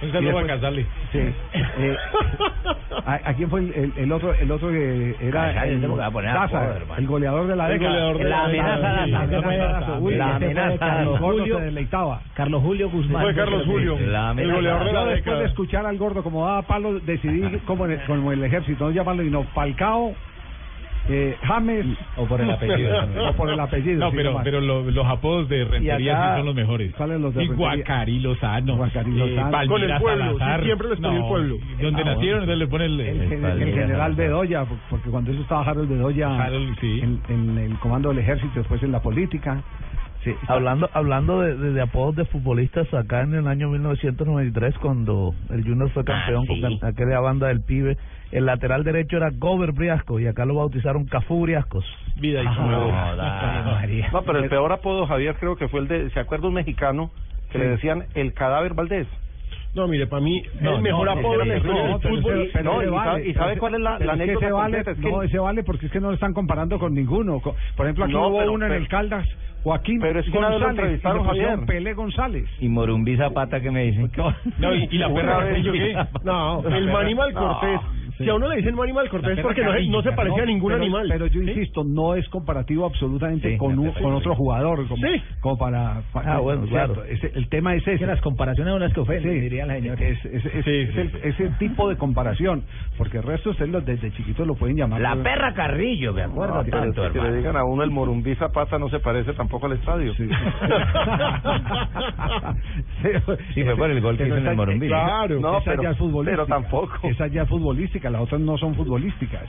Y 0.01 0.11
saludo 0.11 0.39
a. 0.39 0.43
Sí. 1.11 1.19
Eh, 1.19 1.95
¿a, 3.05 3.13
a 3.29 3.33
quién 3.33 3.49
fue 3.49 3.61
el, 3.61 3.73
el- 3.73 3.93
el 3.97 4.11
otro 4.11 4.33
el 4.33 4.51
otro 4.51 4.69
que 4.69 5.15
era 5.21 5.53
Casale, 5.53 5.73
el, 5.73 5.99
va 5.99 6.05
a 6.05 6.11
Daza, 6.33 6.75
el 6.97 7.07
goleador 7.07 7.47
de 7.47 7.55
la 7.55 7.67
El 7.71 7.79
década? 7.79 7.91
goleador 8.13 8.17
de 8.17 8.23
la 8.29 8.47
La 9.07 9.23
amenaza 9.23 9.99
Daza, 10.11 10.17
La 10.29 10.35
amenaza, 10.35 10.77
Carlos. 10.77 11.19
Julio 11.19 11.39
Julio- 11.41 11.57
se 11.59 11.65
deleitaba. 11.65 12.21
Carlos 12.33 12.61
Julio 12.61 12.89
Guzmán. 12.89 13.21
Fue 13.23 13.33
Carlos 13.35 13.63
Julio. 13.65 13.97
La 13.99 14.05
El 14.05 14.15
amenaza. 14.15 14.55
goleador 14.55 14.85
de 14.85 14.93
la 14.93 15.05
después 15.05 15.39
de 15.39 15.45
escuchar 15.45 15.85
al 15.85 15.97
gordo 15.97 16.23
como 16.23 16.45
daba 16.45 16.61
palo, 16.63 16.99
decidí 16.99 17.41
como, 17.65 17.85
en 17.85 17.91
el, 17.93 18.01
como 18.05 18.31
el 18.31 18.43
ejército, 18.43 18.85
no 18.85 18.91
llamarlo, 18.91 19.23
sino 19.23 19.43
Falcao, 19.55 20.13
eh, 21.09 21.35
James. 21.43 21.85
O 22.15 22.25
por 22.25 22.39
el 22.39 22.49
apellido. 22.49 22.95
o 23.29 23.33
por 23.33 23.49
el 23.49 23.59
apellido. 23.59 23.99
No, 23.99 24.11
sí, 24.11 24.15
pero, 24.17 24.39
pero 24.41 24.61
lo- 24.61 24.89
los 24.89 25.05
apodos 25.05 25.49
de 25.49 25.65
Rentería 25.65 26.13
acá- 26.13 26.31
sí 26.31 26.37
son 26.39 26.45
los 26.45 26.55
mejores. 26.55 26.95
¿Cuáles 26.95 27.19
los 27.19 27.33
de 27.35 27.43
y? 27.43 27.47
Guacarí 27.49 28.19
Lozano. 28.21 28.77
Guacarí 28.77 29.11
eh, 29.11 29.15
Lozano. 29.35 29.51
Palmira 29.51 29.67
Con 29.67 29.81
el 29.83 29.97
pueblo, 29.99 30.31
sí, 30.39 30.63
siempre 30.63 30.89
les 30.89 30.99
ponía 30.99 31.11
el 31.17 31.19
No, 31.23 31.27
pueblo. 31.27 31.57
Donde 31.81 32.01
Ah, 32.01 32.05
nacieron, 32.05 32.39
entonces 32.43 32.57
le 32.57 32.67
pone 32.67 32.85
el... 32.85 32.99
el, 33.01 33.21
el 33.21 33.29
general 33.73 33.87
Salazar. 33.89 34.15
Bedoya, 34.15 34.65
porque 34.89 35.09
cuando 35.09 35.31
eso 35.31 35.41
estaba 35.41 35.61
Harold 35.63 35.89
Bedoya 35.89 36.41
Harold, 36.41 36.79
sí. 36.79 37.01
en, 37.03 37.19
en 37.27 37.57
el 37.57 37.79
comando 37.79 38.07
del 38.09 38.19
ejército, 38.19 38.51
después 38.55 38.81
en 38.81 38.93
la 38.93 39.01
política. 39.01 39.61
Sí, 40.23 40.33
Hablando 40.47 40.89
hablando 40.93 41.41
de, 41.41 41.55
de- 41.57 41.73
de 41.73 41.81
apodos 41.81 42.15
de 42.15 42.23
futbolistas, 42.25 42.91
acá 42.93 43.21
en 43.21 43.33
el 43.33 43.45
año 43.47 43.67
1993, 43.69 44.75
cuando 44.79 45.33
el 45.49 45.63
Junior 45.63 45.89
fue 45.89 46.05
campeón 46.05 46.45
Ah, 46.49 46.53
sí. 46.53 46.61
con 46.79 46.89
aquella 46.89 47.19
banda 47.19 47.47
del 47.47 47.61
pibe, 47.61 47.97
el 48.31 48.45
lateral 48.45 48.83
derecho 48.85 49.17
era 49.17 49.29
Gober 49.31 49.73
Briasco 49.73 50.19
y 50.19 50.27
acá 50.27 50.45
lo 50.45 50.55
bautizaron 50.55 51.05
Cafú 51.05 51.41
Briascos. 51.41 51.85
Vida 52.15 52.41
y 52.41 52.45
María. 52.45 54.09
No, 54.11 54.21
pero 54.23 54.39
el 54.39 54.49
peor 54.49 54.71
apodo, 54.71 55.05
Javier, 55.07 55.35
creo 55.39 55.55
que 55.55 55.67
fue 55.67 55.81
el 55.81 55.87
de, 55.87 56.09
¿se 56.11 56.19
acuerda 56.19 56.47
un 56.47 56.53
mexicano 56.53 57.11
que 57.51 57.57
le 57.59 57.67
decían 57.69 58.05
el 58.15 58.33
cadáver 58.33 58.73
Valdés? 58.73 59.07
No, 59.75 59.87
mire, 59.87 60.05
para 60.05 60.21
mí, 60.21 60.43
No, 60.61 60.75
el 60.75 60.81
mejor 60.83 61.05
no, 61.07 61.11
apodo 61.13 61.39
de 61.39 61.45
la 61.45 61.55
ese- 61.55 61.57
historia 61.67 61.83
No, 61.83 61.87
del 61.89 61.99
pero 62.01 62.15
fútbol. 62.15 62.49
pero 62.53 62.63
no, 62.63 62.81
ese 62.81 62.87
y 62.89 62.91
vale. 62.93 63.09
sabe- 63.11 63.27
y 63.29 63.33
sabe 63.33 63.51
Ese- 63.53 63.59
cuál 63.59 63.73
es 63.73 63.79
la- 63.81 63.97
pero 63.97 64.05
la 64.05 64.13
es 64.13 64.19
que 64.29 64.33
ese 64.35 64.51
vale, 64.51 64.51
completa, 64.77 64.91
es 64.91 64.97
que- 64.99 65.11
no, 65.11 65.23
ese 65.23 65.39
vale 65.39 65.63
porque 65.63 65.85
es 65.87 65.91
que 65.91 65.99
no 65.99 66.07
lo 66.09 66.13
están 66.13 66.33
comparando 66.33 66.77
con 66.79 66.93
ninguno. 66.93 67.39
Co- 67.39 67.55
Por 67.75 67.85
ejemplo, 67.87 68.05
aquí 68.05 68.13
No, 68.13 68.27
hubo 68.27 68.37
pero- 68.39 68.51
uno 68.53 68.65
en 68.65 68.71
pero- 68.71 68.81
el 68.83 68.87
Caldas, 68.87 69.27
Joaquín 69.63 69.99
pero 69.99 70.19
es 70.19 70.25
que 70.29 70.37
una 70.37 70.49
vez 70.49 70.59
lo 70.59 70.65
González, 70.67 70.73
y 70.73 70.75
le 70.75 70.81
entrevistaron, 70.93 71.25
pusieron 71.27 71.51
Javier. 71.61 71.67
Pelé 71.67 71.93
González. 71.93 72.45
Y 72.59 72.69
Morumbí 72.69 73.17
Zapata, 73.17 73.61
¿qué 73.61 73.71
me 73.71 73.83
dicen? 73.85 74.11
No, 74.59 74.75
y, 74.75 74.89
y 74.91 74.97
la 74.99 75.11
perra 75.13 75.37
vez- 75.39 75.47
Carrillo, 75.49 75.71
¿qué? 75.73 75.95
No, 76.23 76.63
el 76.67 76.91
Manimal 76.91 77.33
Cortés. 77.33 77.79
Si 78.23 78.29
a 78.29 78.35
uno 78.35 78.47
le 78.49 78.57
dicen 78.57 78.75
Manimal 78.75 79.09
Cortés 79.09 79.29
La 79.35 79.35
es 79.35 79.41
porque 79.41 79.63
no, 79.63 79.73
se- 79.73 79.87
no 79.87 80.01
se 80.01 80.11
parece 80.13 80.41
a 80.41 80.45
ningún 80.45 80.71
pero, 80.71 80.81
animal. 80.83 81.05
Pero 81.09 81.27
yo 81.27 81.41
insisto, 81.41 81.83
no 81.83 82.15
es 82.15 82.27
comparativo 82.29 82.85
absolutamente 82.85 83.51
Sí, 83.51 83.57
con, 83.57 83.77
un- 83.77 83.91
con 83.91 84.13
otro 84.13 84.35
jugador. 84.35 84.87
Como, 84.87 84.97
Sí. 85.05 85.21
como 85.41 85.57
para, 85.57 86.01
para- 86.11 86.35
Ah, 86.35 86.39
bueno, 86.39 86.65
¿cierto? 86.67 86.93
claro. 86.95 87.09
Ese- 87.09 87.31
el 87.35 87.49
tema 87.49 87.75
es 87.75 87.87
ese. 87.87 87.99
Que 87.99 88.05
las 88.05 88.21
comparaciones 88.21 88.71
son 88.73 88.81
las 88.81 88.93
que 88.93 88.99
ofenden, 88.99 89.33
Sí, 89.33 89.39
diría 89.39 89.65
la 89.65 89.75
señora. 89.75 90.01
Es, 90.01 90.25
es- 90.25 90.45
es- 90.45 90.63
Sí, 90.63 90.71
es 90.71 90.93
sí, 90.93 90.99
el- 90.99 91.11
sí. 91.11 91.17
ese 91.23 91.49
tipo 91.59 91.89
de 91.89 91.97
comparación, 91.97 92.63
porque 92.97 93.17
el 93.17 93.23
resto 93.23 93.51
ustedes 93.51 93.71
los 93.71 93.85
desde 93.85 94.11
chiquitos 94.11 94.45
lo 94.47 94.55
pueden 94.55 94.77
llamar. 94.77 95.01
La 95.01 95.15
perra 95.15 95.53
Carrillo, 95.53 96.13
me 96.13 96.23
acuerdo 96.23 96.55
No, 96.55 96.63
pero 96.63 96.79
tanto, 96.79 97.01
si 97.07 97.13
le 97.13 97.19
hermano. 97.19 97.35
digan 97.37 97.57
a 97.57 97.63
uno 97.65 97.83
el 97.83 97.91
Morumbí 97.91 98.35
Zapata 98.35 98.77
no 98.79 98.89
se 98.89 98.99
parece 98.99 99.33
tampoco 99.33 99.65
al 99.67 99.73
estadio. 99.73 100.13
Sí. 100.15 100.27
Sí, 103.53 103.63
fue 103.63 103.75
por 103.75 103.89
el 103.91 104.01
gol 104.01 104.17
que 104.17 104.25
hizo 104.27 104.37
en 104.37 104.47
el 104.47 104.55
Morumbí. 104.55 104.87
Claro. 104.87 105.39
No, 105.39 105.57
esa 105.57 105.71
pero- 105.71 105.83
ya 105.83 105.89
es 105.91 105.97
futbolística. 105.97 106.45
pero 106.45 106.61
tampoco. 106.61 106.93
Esa 107.07 107.27
ya 107.27 107.43
es 107.43 107.49
futbolística, 107.49 108.09
las 108.13 108.21
otras 108.21 108.39
no 108.39 108.57
son 108.57 108.73
futbolísticas. 108.75 109.43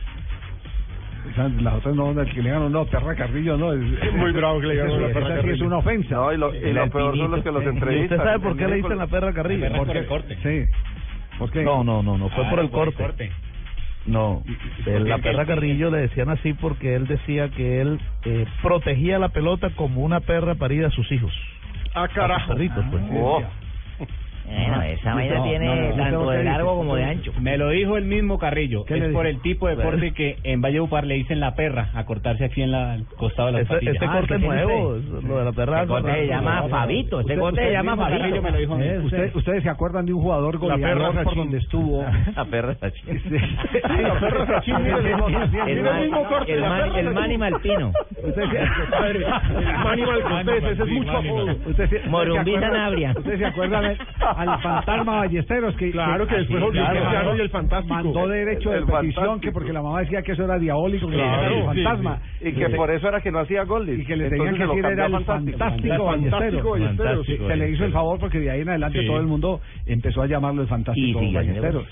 Las 1.60 1.74
otras 1.74 1.94
no, 1.96 2.10
el 2.10 2.32
que 2.32 2.42
le 2.42 2.50
ganan, 2.50 2.70
no, 2.70 2.84
Perra 2.84 3.14
Carrillo, 3.14 3.56
no. 3.56 3.72
Es, 3.72 4.12
Muy 4.14 4.32
bravo 4.32 4.60
que 4.60 4.66
le 4.66 4.74
ganó 4.76 4.98
la 5.00 5.08
Perra 5.08 5.26
sí 5.28 5.32
es 5.32 5.40
Carrillo. 5.40 5.66
una 5.66 5.76
ofensa. 5.78 6.14
No, 6.16 6.32
y 6.32 6.36
lo, 6.36 6.54
y 6.54 6.72
lo 6.72 6.90
peor 6.90 7.16
son 7.16 7.30
los 7.30 7.42
que 7.42 7.50
los 7.50 7.62
¿Y 7.64 7.66
entrevistan. 7.68 8.18
usted 8.18 8.30
sabe 8.30 8.40
por 8.40 8.56
qué 8.56 8.68
le 8.68 8.76
dicen 8.76 8.98
la 8.98 9.06
perra 9.06 9.32
Carrillo? 9.32 9.60
Perra 9.62 9.78
por 9.84 9.96
el 9.96 10.06
corte. 10.06 10.36
Sí. 10.42 10.72
¿Por 11.38 11.50
qué? 11.50 11.62
No, 11.64 11.82
no, 11.82 12.02
no, 12.02 12.18
no 12.18 12.28
fue 12.28 12.44
Ah, 12.46 12.50
por 12.50 12.58
el 12.60 12.68
por 12.68 12.92
corte. 12.94 13.32
No, 14.06 14.42
eh, 14.86 15.00
la 15.00 15.16
perra 15.18 15.46
Carrillo 15.46 15.90
le 15.90 15.98
decían 15.98 16.28
así 16.28 16.52
porque 16.52 16.94
él 16.94 17.06
decía 17.06 17.48
que 17.48 17.80
él 17.80 17.98
eh, 18.26 18.44
protegía 18.62 19.18
la 19.18 19.30
pelota 19.30 19.70
como 19.76 20.02
una 20.02 20.20
perra 20.20 20.54
parida 20.56 20.88
a 20.88 20.90
sus 20.90 21.10
hijos. 21.10 21.32
Ah, 21.94 22.02
A 22.04 22.06
sus 22.08 22.14
carajo. 22.16 22.52
perritos, 22.52 22.84
pues. 22.90 23.02
Oh. 23.12 23.42
Bueno, 24.46 24.82
esa 24.82 25.14
vaina 25.14 25.34
No, 25.38 25.42
tiene 25.44 25.66
no, 25.66 25.74
no, 25.88 25.96
tanto 25.96 26.30
de 26.30 26.44
largo 26.44 26.70
dice, 26.70 26.76
como 26.78 26.96
de 26.96 27.04
ancho. 27.04 27.32
Me 27.40 27.56
lo 27.56 27.70
dijo 27.70 27.96
el 27.96 28.04
mismo 28.04 28.38
Carrillo. 28.38 28.84
¿Qué 28.84 28.96
le 28.96 29.06
Es 29.06 29.12
por 29.12 29.26
el 29.26 29.40
tipo 29.40 29.68
de 29.68 29.76
corte 29.76 30.12
que 30.12 30.36
en 30.44 30.60
Valledupar 30.60 31.06
le 31.06 31.14
dicen 31.14 31.40
la 31.40 31.54
perra, 31.54 31.88
a 31.94 32.04
cortarse 32.04 32.44
aquí 32.44 32.62
en 32.62 32.70
la, 32.72 32.92
al 32.94 33.06
costado 33.16 33.52
de 33.52 33.62
Ese, 33.62 33.72
patillas. 33.72 33.96
ese 33.96 34.04
Ah, 34.04 34.12
corte 34.12 34.26
¿qué 34.28 34.34
es 34.34 34.40
tiene 34.40 34.54
nuevo, 34.64 34.96
es 34.96 35.04
lo 35.24 35.38
de 35.38 35.44
la 35.44 35.52
perra. 35.52 35.78
Ese 35.78 35.86
corte 35.88 36.12
se 36.12 36.26
llama 36.26 36.62
Fabito, 36.68 37.20
ese 37.20 37.26
Usted- 37.32 37.40
corte 37.40 37.64
se 37.64 37.72
llama 37.72 37.96
Fabito. 37.96 38.42
Me 38.42 38.50
lo 38.50 38.58
dijo. 38.58 38.78
Eh, 38.80 38.98
usted- 38.98 39.34
¿Ustedes 39.34 39.62
se 39.62 39.70
acuerdan 39.70 40.06
de 40.06 40.12
un 40.12 40.22
jugador 40.22 40.58
perra 40.60 40.74
goleador 40.76 41.14
por 41.14 41.24
Sachin. 41.24 41.38
donde 41.38 41.58
estuvo? 41.58 42.04
La 42.36 42.44
perra 42.44 42.74
Sachin. 42.74 43.20
Sí. 43.22 43.36
la 44.02 44.20
perra 44.20 44.46
Sachin, 44.46 44.74
el 44.76 45.02
mismo- 45.02 46.24
corte, 46.28 46.52
el, 46.52 46.60
la 46.60 46.68
man- 46.68 46.78
perra 46.82 46.98
el 47.00 47.04
Sachin. 47.06 47.14
Manny 47.14 47.38
Malpino. 47.38 47.92
Usted 48.22 48.42
se- 48.50 48.90
Padre, 48.90 49.18
el 49.18 49.74
ese 50.72 50.82
es 50.82 50.88
mucho 50.90 51.10
apodo. 51.16 51.56
Usted 51.66 51.88
se- 51.88 52.08
Morumbí 52.08 52.56
¿usted 53.16 53.38
se 53.38 53.46
acuerda- 53.46 53.94
Sanabria. 54.34 54.44
¿Usted 54.44 54.44
se 54.44 54.44
acuerda 54.44 54.50
de- 54.50 54.50
al 54.54 54.62
fantasma 54.84 55.16
Ballesteros 55.18 55.76
que 55.76 55.90
Claro 55.90 56.26
que 56.26 56.36
después 56.36 56.60
volvió 56.62 56.84
claro, 56.84 57.36
y 57.36 57.40
el 57.40 57.50
fantástico. 57.50 57.94
mandó 57.94 58.28
derecho 58.28 58.70
de 58.70 58.78
El 58.78 58.84
petición 58.84 59.14
fantástico. 59.14 59.40
que 59.40 59.52
porque 59.52 59.72
la 59.72 59.82
mamá 59.82 60.00
decía 60.00 60.22
que 60.22 60.32
eso 60.32 60.44
era 60.44 60.58
diabólico 60.58 61.08
que 61.08 61.14
Claro, 61.14 61.42
era 61.42 61.48
el 61.48 61.74
sí, 61.76 61.82
fantasma 61.82 62.18
Y 62.40 62.52
que 62.52 62.68
por 62.70 62.90
eso 62.90 63.08
era 63.08 63.20
que 63.20 63.30
no 63.30 63.38
hacía 63.40 63.64
goles. 63.64 63.98
y 64.00 64.04
que 64.04 64.16
le 64.16 64.28
tenían 64.30 64.48
Entonces 64.48 64.54
que 64.54 64.62
se 64.62 64.66
lo 64.66 64.74
decir 64.74 64.92
era 64.98 65.06
el 65.06 65.12
fantástico. 65.24 65.58
fantástico 65.58 65.94
El 66.14 66.20
fantástico 66.30 66.70
Ballesteros. 66.70 67.26
Se 67.26 67.56
le 67.56 67.70
hizo 67.70 67.84
el 67.84 67.92
favor 67.92 68.18
porque 68.18 68.40
de 68.40 68.50
ahí 68.50 68.60
en 68.62 68.68
adelante 68.68 69.04
todo 69.06 69.18
el 69.20 69.26
mundo 69.26 69.60
empezó 69.86 70.22
a 70.22 70.26
llamarlo 70.26 70.62
el 70.62 70.68
fantástico 70.68 71.20
Ballesteros. 71.32 71.86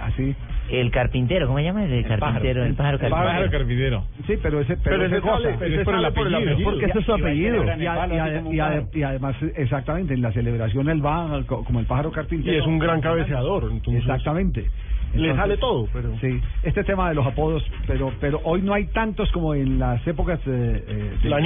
Así. 0.00 0.34
El 0.70 0.90
carpintero, 0.90 1.46
¿cómo 1.46 1.58
se 1.58 1.64
llama? 1.64 1.84
El 1.84 2.04
carpintero, 2.06 2.64
el 2.64 2.74
pájaro 2.74 2.98
El 3.02 3.10
pájaro 3.10 3.50
carpintero. 3.50 4.04
Sí, 4.26 4.34
pero 4.42 4.60
ese 4.60 4.76
pero, 4.76 4.98
Pero 4.98 5.04
ese 5.06 5.20
sale, 5.20 5.50
ese 5.74 5.84
sale 5.84 6.12
por 6.12 6.26
el 6.26 6.34
apellido. 6.34 6.70
Porque 6.70 6.84
ese 6.86 6.98
es 7.00 7.04
su 7.04 7.12
apellido. 7.12 7.64
Y, 7.64 7.68
a- 7.68 7.76
y 7.76 7.86
a- 7.86 8.42
y 8.52 8.60
a- 8.60 8.84
y 8.92 9.02
además, 9.02 9.36
exactamente, 9.56 10.14
en 10.14 10.22
la 10.22 10.32
celebración 10.32 10.88
él 10.88 11.04
va 11.04 11.42
co- 11.46 11.64
como 11.64 11.80
el 11.80 11.86
pájaro 11.86 12.10
Y 12.10 12.12
carpintero. 12.12 12.60
es 12.60 12.66
un 12.66 12.78
gran 12.78 13.00
cabeceador. 13.00 13.68
Entonces, 13.70 14.02
Exactamente. 14.02 14.66
Le 15.12 15.34
sale 15.34 15.56
todo, 15.56 15.88
pero... 15.92 16.12
Sí, 16.20 16.40
este 16.62 16.84
tema 16.84 17.08
de 17.08 17.16
los 17.16 17.26
apodos, 17.26 17.68
pero 17.88 18.12
pero 18.20 18.40
hoy 18.44 18.62
no 18.62 18.74
hay 18.74 18.84
tantos 18.92 19.28
como 19.32 19.56
en 19.56 19.76
las 19.80 20.06
épocas 20.06 20.38
eh, 20.46 20.84
eh, 20.86 21.10
de- 21.20 21.28
¿La 21.28 21.38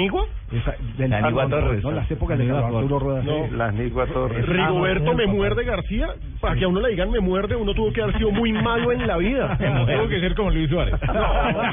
esa- 0.53 0.75
del 0.99 1.11
La 1.11 1.17
Anigua 1.19 1.45
no, 1.45 1.49
no, 1.57 1.63
Torres. 1.65 1.83
No, 1.83 1.93
las 1.93 2.11
épocas 2.11 2.39
de 2.39 2.51
Arturo 2.51 2.99
Rueda. 2.99 3.23
No. 3.23 3.57
La 3.57 3.73
Nigua 3.73 4.05
Torres. 4.07 4.47
Rigoberto 4.47 5.15
me 5.15 5.27
muerde 5.27 5.65
García, 5.65 6.09
para 6.43 6.57
que 6.57 6.65
a 6.65 6.69
uno 6.69 6.83
le 6.83 6.91
digan 6.91 7.11
me 7.11 7.21
muerde, 7.21 7.57
uno 7.57 7.73
tuvo 7.73 7.91
que 7.91 8.03
haber 8.03 8.19
sido 8.19 8.31
muy 8.33 8.53
malo 8.53 8.93
en 8.93 9.07
la 9.07 9.14
vida. 9.17 9.57
Tengo 9.87 10.09
que 10.09 10.21
ser 10.21 10.35
como 10.35 10.51
Luis 10.51 10.69
Suárez. 10.71 10.95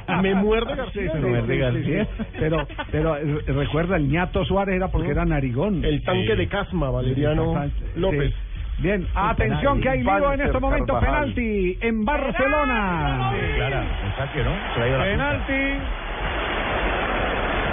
No, 0.07 0.21
me 0.21 0.35
muerde 0.35 0.75
García. 0.75 1.11
Sí, 1.13 1.19
sí, 1.21 1.27
sí, 1.47 1.83
sí, 1.83 1.83
sí. 1.83 2.25
Pero, 2.39 2.67
pero 2.91 3.17
eh, 3.17 3.41
recuerda, 3.47 3.95
el 3.97 4.09
ñato 4.09 4.45
Suárez 4.45 4.75
era 4.75 4.89
porque 4.89 5.11
era 5.11 5.25
narigón. 5.25 5.83
El 5.83 6.03
tanque 6.03 6.35
de 6.35 6.47
Casma, 6.47 6.89
Valeriano. 6.89 7.69
López. 7.95 8.29
Sí. 8.31 8.35
Bien, 8.81 9.07
atención 9.13 9.79
que 9.79 9.89
hay 9.89 10.01
lío 10.03 10.33
en 10.33 10.41
este 10.41 10.59
momento, 10.59 10.93
Carvajal. 10.93 11.33
penalti 11.33 11.77
en 11.81 12.03
Barcelona. 12.03 13.31
Clara, 13.55 13.83
un 14.05 14.15
saque, 14.17 14.43
¿no? 14.43 14.51
La 14.79 14.97
la 14.97 15.03
Penalti. 15.03 15.53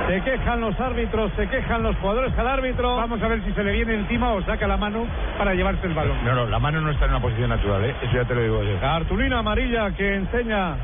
Se 0.09 0.23
quejan 0.23 0.63
los 0.63 0.81
árbitros, 0.81 1.31
se 1.37 1.47
quejan 1.49 1.83
los 1.83 1.95
jugadores 1.99 2.33
al 2.39 2.49
árbitro. 2.49 2.97
Vamos 2.97 3.23
a 3.23 3.29
ver 3.29 3.45
si 3.45 3.53
se 3.53 3.63
le 3.63 3.73
viene 3.73 3.93
encima 3.95 4.33
o 4.33 4.43
saca 4.43 4.67
la 4.67 4.79
mano 4.79 5.07
para 5.37 5.53
llevarse 5.53 5.87
el 5.87 5.93
balón. 5.93 6.17
No, 6.25 6.35
no, 6.35 6.47
la 6.47 6.59
mano 6.59 6.81
no 6.81 6.91
está 6.91 7.05
en 7.05 7.11
una 7.11 7.21
posición 7.21 7.51
natural, 7.51 7.85
¿eh? 7.85 7.95
Eso 8.01 8.15
ya 8.15 8.25
te 8.25 8.35
lo 8.35 8.41
digo 8.41 8.63
yo. 8.63 8.81
Cartulina 8.81 9.41
amarilla 9.41 9.91
que 9.91 10.15
enseña 10.15 10.77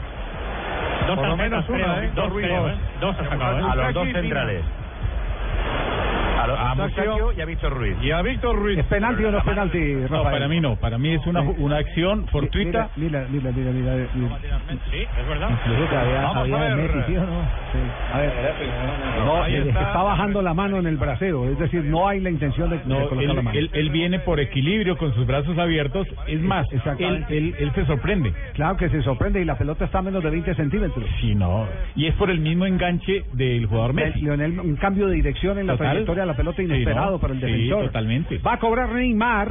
Dos 1.06 1.16
por 1.16 1.28
lo 1.28 1.36
menos 1.38 1.66
una, 1.70 1.78
creo, 1.78 2.02
¿eh? 2.02 2.10
dos, 2.14 2.32
creo, 2.34 2.68
¿eh? 2.68 2.74
Dos 3.00 3.16
sacado, 3.16 3.58
¿eh? 3.60 3.62
A 3.70 3.74
los 3.74 3.94
dos 3.94 4.08
centrales. 4.12 4.62
A, 6.36 6.72
a 6.72 7.34
y 7.36 7.40
a 7.40 7.44
Víctor 7.44 7.72
Ruiz. 7.72 7.96
Y 8.02 8.10
a 8.10 8.22
Víctor 8.22 8.56
Ruiz. 8.56 8.78
¿Es 8.78 8.84
penalti 8.86 9.24
o 9.24 9.30
no 9.30 9.38
es 9.38 9.44
penalti, 9.44 9.78
No, 9.78 10.08
Rafael? 10.08 10.32
para 10.32 10.48
mí 10.48 10.60
no. 10.60 10.76
Para 10.76 10.98
mí 10.98 11.14
es 11.14 11.26
una, 11.26 11.40
una 11.40 11.76
acción 11.78 12.26
fortuita. 12.28 12.90
Mira, 12.96 13.26
mira, 13.30 13.50
mira, 13.54 13.70
mira. 13.70 14.06
Sí, 14.90 14.96
es 15.20 15.28
verdad. 15.28 15.48
Vamos 15.48 16.36
a 16.52 16.58
ver. 16.58 17.04
¿sí 17.06 17.16
o 17.16 17.20
no? 17.24 17.64
A 18.12 18.18
ver, 18.18 18.32
no, 19.24 19.42
Ahí 19.42 19.54
está. 19.56 19.80
está 19.82 20.02
bajando 20.02 20.42
la 20.42 20.54
mano 20.54 20.78
en 20.78 20.86
el 20.86 20.96
brasero, 20.96 21.48
es 21.50 21.58
decir, 21.58 21.84
no 21.84 22.06
hay 22.08 22.20
la 22.20 22.30
intención 22.30 22.70
de, 22.70 22.78
de 22.78 22.84
No, 22.86 23.08
colocar 23.08 23.22
él, 23.22 23.28
la 23.36 23.42
mano. 23.42 23.58
él- 23.58 23.70
él 23.72 23.90
viene 23.90 24.18
por 24.20 24.38
equilibrio 24.40 24.96
con 24.96 25.12
sus 25.14 25.26
brazos 25.26 25.56
abiertos. 25.58 26.06
Es 26.26 26.40
más, 26.40 26.66
él, 26.98 27.24
él, 27.28 27.54
él 27.58 27.72
se 27.74 27.84
sorprende. 27.86 28.32
Claro 28.54 28.76
que 28.76 28.88
se 28.90 29.02
sorprende 29.02 29.40
y 29.40 29.44
la 29.44 29.56
pelota 29.56 29.84
está 29.86 29.98
a 29.98 30.02
menos 30.02 30.22
de 30.22 30.30
20 30.30 30.54
centímetros. 30.54 31.04
Sí, 31.20 31.34
no. 31.34 31.66
Y 31.96 32.06
es 32.06 32.14
por 32.14 32.30
el 32.30 32.40
mismo 32.40 32.66
enganche 32.66 33.24
del 33.32 33.66
jugador 33.66 33.92
Messi. 33.94 34.20
Lionel, 34.20 34.58
un 34.60 34.76
cambio 34.76 35.06
de 35.08 35.14
dirección 35.16 35.58
en 35.58 35.66
la 35.66 35.72
Total. 35.74 35.88
trayectoria 35.90 36.23
la 36.26 36.34
pelota 36.34 36.62
inesperado 36.62 37.06
Sí, 37.08 37.12
¿no? 37.14 37.18
para 37.20 37.34
el 37.34 37.40
Sí, 37.40 37.46
defensor. 37.46 37.84
totalmente. 37.86 38.38
Va 38.38 38.52
a 38.54 38.58
cobrar 38.58 38.88
Neymar. 38.90 39.48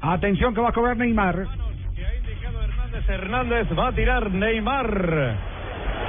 Atención 0.00 0.54
que 0.54 0.60
va 0.60 0.68
a 0.68 0.72
cobrar 0.72 0.96
Neymar. 0.96 1.34
Hernández 1.36 3.08
Hernández 3.08 3.68
va 3.78 3.88
a 3.88 3.92
tirar 3.92 4.30
Neymar 4.30 5.36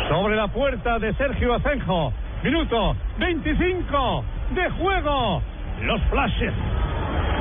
sobre 0.10 0.36
la 0.36 0.48
puerta 0.50 1.00
de 1.00 1.14
Sergio 1.14 1.54
Asenjo. 1.56 2.14
Minuto 2.44 2.96
25 3.20 4.24
de 4.56 4.70
juego. 4.72 5.42
Los 5.84 6.02
flashes. 6.04 6.54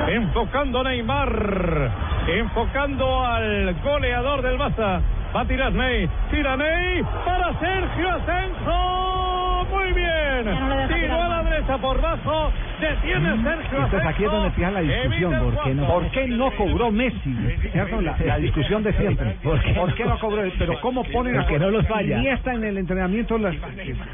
Enfocando 0.09 0.83
Neymar. 0.83 1.91
Enfocando 2.27 3.25
al 3.25 3.73
goleador 3.83 4.41
del 4.41 4.57
Barça. 4.57 5.01
Va 5.37 5.41
a 5.43 5.45
tirar 5.45 5.71
Ney. 5.71 6.09
Tira 6.31 6.57
Ney 6.57 7.03
para 7.23 7.53
Sergio 7.59 8.09
Asenjo. 8.09 9.65
Muy 9.69 9.93
bien. 9.93 10.45
Tiró 10.87 11.21
a 11.21 11.27
la 11.27 11.43
derecha 11.43 11.77
por 11.77 12.01
bajo. 12.01 12.51
Detiene 12.79 13.43
Sergio 13.43 13.85
Entonces 13.85 14.05
aquí 14.07 14.23
es 14.23 14.31
donde 14.31 14.47
empieza 14.47 14.71
la 14.71 14.81
discusión. 14.81 15.39
¿Por 15.39 15.63
qué 15.63 15.73
no, 15.73 15.87
¿Por 15.87 16.11
qué 16.11 16.27
no 16.27 16.51
cobró 16.51 16.91
Messi? 16.91 17.35
¿Cierto? 17.71 18.01
La, 18.01 18.15
la 18.25 18.37
discusión 18.37 18.83
de 18.83 18.93
siempre. 18.93 19.35
¿Por 19.43 19.61
qué, 19.95 20.05
no 20.05 20.19
cobró? 20.19 20.43
Pero 20.57 20.79
¿cómo 20.81 21.03
ponen 21.05 21.37
a 21.37 21.41
Porque 21.41 21.59
no 21.59 21.71
los 21.71 21.87
falla. 21.87 22.19
Iniesta 22.19 22.53
en 22.53 22.63
el 22.63 22.77
entrenamiento? 22.77 23.37
Las, 23.37 23.55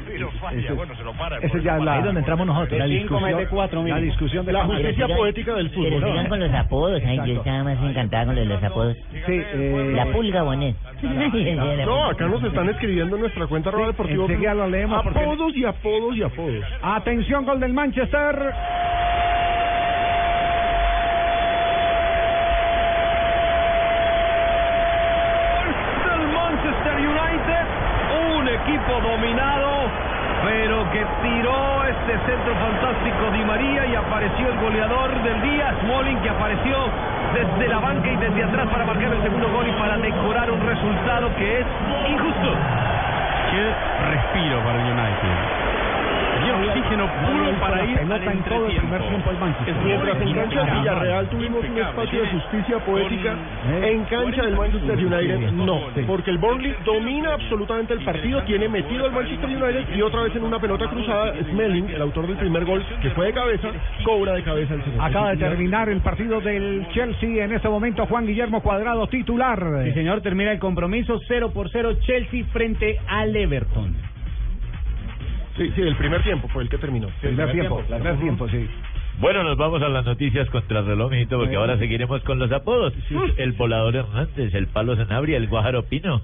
Pero 0.06 0.30
bueno, 0.76 0.96
se 0.96 1.04
lo 1.04 1.12
para. 1.12 1.40
ya 1.40 1.46
es 1.76 1.82
la, 1.84 1.92
Ahí 1.92 1.98
es 1.98 2.04
donde 2.04 2.20
entramos 2.20 2.46
nosotros. 2.46 2.78
la 2.78 2.86
discusión, 2.86 3.46
cuatro, 3.50 3.84
la 3.84 4.00
discusión 4.00 4.46
de 4.46 4.52
La 4.52 4.66
Pero 4.66 4.72
justicia 4.74 5.08
poética 5.08 5.54
del 5.54 5.70
Pero 5.70 5.82
fútbol. 5.82 6.04
sigan 6.10 6.28
con 6.28 6.40
los 6.40 6.54
apodos, 6.54 7.02
ay, 7.06 7.20
yo 7.26 7.34
estaba 7.34 7.64
más 7.64 7.78
encantada 7.82 8.26
con 8.26 8.48
los 8.48 8.62
apodos. 8.62 8.96
Sí, 9.12 9.32
eh, 9.32 9.92
La 9.94 10.06
pulga 10.06 10.42
Bonet. 10.42 10.76
No, 11.84 12.06
acá 12.06 12.26
nos 12.26 12.42
están 12.42 12.68
escribiendo 12.68 13.16
en 13.16 13.22
nuestra 13.22 13.46
cuenta 13.46 13.68
arroba 13.68 13.88
deportivo. 13.88 14.26
Apodos 14.26 15.56
y 15.56 15.64
apodos 15.64 16.16
y 16.16 16.22
apodos. 16.22 16.64
Atención, 16.82 17.44
gol 17.44 17.60
del 17.60 17.72
Manchester. 17.72 18.53
Manchester 26.64 26.96
United, 26.96 27.66
un 28.36 28.48
equipo 28.48 29.00
dominado, 29.00 29.90
pero 30.44 30.90
que 30.92 31.04
tiró 31.22 31.84
este 31.84 32.12
centro 32.26 32.54
fantástico 32.54 33.30
Di 33.32 33.44
María 33.44 33.86
y 33.86 33.94
apareció 33.94 34.48
el 34.48 34.58
goleador 34.60 35.22
del 35.22 35.42
día, 35.42 35.74
Smalling, 35.80 36.18
que 36.20 36.30
apareció 36.30 36.76
desde 37.34 37.68
la 37.68 37.80
banca 37.80 38.08
y 38.08 38.16
desde 38.16 38.44
atrás 38.44 38.68
para 38.68 38.84
marcar 38.84 39.12
el 39.12 39.22
segundo 39.22 39.50
gol 39.50 39.66
y 39.66 39.72
para 39.72 39.98
decorar 39.98 40.50
un 40.50 40.60
resultado 40.66 41.34
que 41.36 41.60
es 41.60 41.66
injusto. 42.08 42.54
Qué 43.50 43.74
respiro 44.10 44.60
para 44.64 44.80
el 44.80 44.92
United. 44.92 45.63
Y 46.44 46.68
oxígeno 46.68 47.06
puro 47.06 47.60
para 47.60 47.84
ir 47.84 47.98
al 47.98 48.08
pelota 48.08 48.32
en 48.32 48.42
todo 48.42 48.66
el 48.66 48.76
primer 48.76 49.00
entretiempo. 49.00 49.08
tiempo 49.08 49.30
el 49.30 49.38
Manchester. 49.38 49.74
Mientras 49.84 50.20
en 50.20 50.34
cancha 50.34 50.64
de 50.64 50.70
Villarreal 50.78 51.28
tuvimos 51.28 51.64
un 51.64 51.78
espacio 51.78 52.20
de 52.20 52.28
justicia 52.28 52.78
poética, 52.80 53.36
en 53.82 54.04
cancha 54.04 54.42
del 54.44 54.56
Manchester 54.56 54.98
United 54.98 55.50
no, 55.52 55.80
porque 56.06 56.30
el 56.30 56.38
Burnley 56.38 56.74
domina 56.84 57.34
absolutamente 57.34 57.94
el 57.94 58.04
partido, 58.04 58.42
tiene 58.42 58.68
metido 58.68 59.06
al 59.06 59.12
Manchester 59.12 59.48
United 59.48 59.94
y 59.94 60.02
otra 60.02 60.22
vez 60.22 60.36
en 60.36 60.44
una 60.44 60.58
pelota 60.58 60.86
cruzada, 60.88 61.34
Smelling, 61.50 61.90
el 61.90 62.02
autor 62.02 62.26
del 62.26 62.36
primer 62.36 62.64
gol, 62.64 62.84
que 63.00 63.10
fue 63.10 63.26
de 63.26 63.32
cabeza, 63.32 63.68
cobra 64.04 64.32
de 64.32 64.42
cabeza 64.42 64.74
el 64.74 64.84
segundo. 64.84 65.02
Acaba 65.02 65.30
de 65.30 65.36
terminar 65.36 65.88
el 65.88 66.00
partido 66.00 66.40
del 66.40 66.86
Chelsea. 66.92 67.44
En 67.44 67.52
este 67.52 67.68
momento, 67.68 68.06
Juan 68.06 68.26
Guillermo 68.26 68.62
Cuadrado, 68.62 69.06
titular. 69.08 69.62
Sí, 69.84 69.92
señor, 69.92 70.20
termina 70.20 70.52
el 70.52 70.58
compromiso 70.58 71.20
0 71.26 71.50
por 71.52 71.70
0 71.70 71.98
Chelsea 72.00 72.44
frente 72.52 72.98
al 73.08 73.34
Everton. 73.34 74.13
Sí, 75.56 75.70
sí, 75.74 75.82
el 75.82 75.96
primer 75.96 76.22
tiempo 76.22 76.48
fue 76.48 76.64
el 76.64 76.68
que 76.68 76.78
terminó. 76.78 77.08
Primer 77.20 77.52
tiempo, 77.52 77.80
primer 77.82 78.18
tiempo, 78.18 78.48
sí. 78.48 78.68
Bueno, 79.18 79.44
nos 79.44 79.56
vamos 79.56 79.80
a 79.82 79.88
las 79.88 80.04
noticias 80.04 80.50
contra 80.50 80.80
el 80.80 80.86
reloj, 80.86 81.12
mijito, 81.12 81.38
porque 81.38 81.54
ahora 81.54 81.78
seguiremos 81.78 82.22
con 82.24 82.40
los 82.40 82.50
apodos. 82.50 82.92
El 83.36 83.52
volador 83.52 83.94
Hernández, 83.94 84.52
el 84.54 84.66
palo 84.66 84.96
Sanabria, 84.96 85.36
el 85.36 85.46
guajaro 85.46 85.84
Pino. 85.84 86.22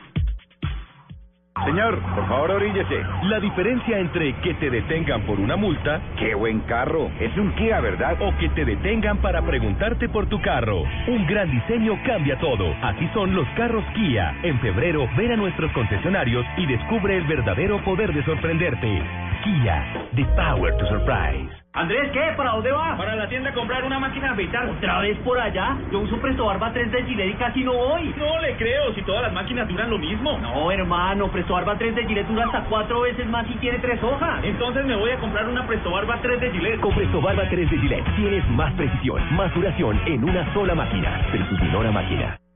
Señor, 1.66 2.00
por 2.16 2.28
favor, 2.28 2.52
oríllese. 2.52 3.04
La 3.24 3.40
diferencia 3.40 4.00
entre 4.00 4.34
que 4.42 4.54
te 4.56 4.70
detengan 4.70 5.22
por 5.24 5.40
una 5.40 5.56
multa, 5.56 6.02
qué 6.18 6.36
buen 6.36 6.60
carro, 6.62 7.10
es 7.20 7.36
un 7.38 7.52
Kia, 7.56 7.80
¿verdad? 7.82 8.18
O 8.22 8.36
que 8.38 8.50
te 8.50 8.66
detengan 8.66 9.18
para 9.18 9.42
preguntarte 9.42 10.10
por 10.10 10.28
tu 10.28 10.42
carro. 10.42 10.84
Un 11.08 11.26
gran 11.28 11.52
diseño 11.52 11.98
cambia 12.06 12.38
todo. 12.40 12.74
Así 12.82 13.10
son 13.14 13.36
los 13.36 13.48
carros 13.50 13.84
Kia. 13.96 14.36
En 14.44 14.60
febrero, 14.60 15.08
ven 15.18 15.32
a 15.34 15.36
nuestros 15.36 15.72
concesionarios 15.72 16.46
y 16.58 16.66
descubre 16.66 17.18
el 17.18 17.26
verdadero 17.26 17.84
poder 17.84 18.14
de 18.14 18.24
sorprenderte. 18.24 19.02
Kia, 19.44 20.10
the 20.16 20.26
power 20.36 20.76
to 20.78 20.86
surprise. 20.88 21.67
Andrés, 21.78 22.10
¿qué? 22.12 22.34
¿Para 22.36 22.54
dónde 22.54 22.72
va? 22.72 22.98
Para 22.98 23.16
la 23.16 23.30
tienda 23.30 23.52
a 23.52 23.54
comprar 23.54 23.84
una 23.84 24.00
máquina 24.00 24.30
de 24.30 24.34
afeitar. 24.34 24.68
¿Otra 24.68 25.00
vez 25.00 25.16
por 25.20 25.40
allá? 25.40 25.78
Yo 25.92 26.00
uso 26.00 26.18
Presto 26.18 26.48
Barba 26.48 26.74
3 26.74 26.92
de 26.92 27.04
Gillette 27.04 27.30
y 27.30 27.34
casi 27.36 27.64
no 27.64 27.74
voy. 27.74 28.16
No 28.18 28.42
le 28.42 28.56
creo, 28.56 28.96
si 28.96 29.04
todas 29.04 29.22
las 29.22 29.32
máquinas 29.32 29.68
duran 29.68 29.92
lo 29.92 30.00
mismo. 30.00 30.40
No, 30.40 30.72
hermano, 30.72 31.28
Presto 31.28 31.54
Barba 31.54 31.78
3 31.78 31.94
de 31.94 32.08
Gillette 32.08 32.28
dura 32.30 32.46
hasta 32.46 32.62
cuatro 32.62 33.02
veces 33.02 33.28
más 33.28 33.48
y 33.48 33.54
tiene 33.60 33.78
tres 33.78 34.02
hojas. 34.02 34.44
Entonces 34.44 34.86
me 34.86 34.96
voy 34.96 35.12
a 35.12 35.20
comprar 35.20 35.48
una 35.48 35.68
Presto 35.68 35.92
Barba 35.92 36.18
3 36.20 36.42
de 36.42 36.50
Gillette. 36.50 36.80
Con 36.80 36.96
Presto 36.96 37.22
Barba 37.22 37.44
3 37.48 37.70
de 37.70 37.78
Gillette 37.78 38.16
tienes 38.16 38.50
más 38.50 38.74
precisión, 38.74 39.22
más 39.36 39.54
duración 39.54 40.02
en 40.08 40.24
una 40.24 40.52
sola 40.56 40.74
máquina. 40.74 41.28
Versus 41.32 41.62
Minora 41.62 41.92
Máquina. 41.92 42.47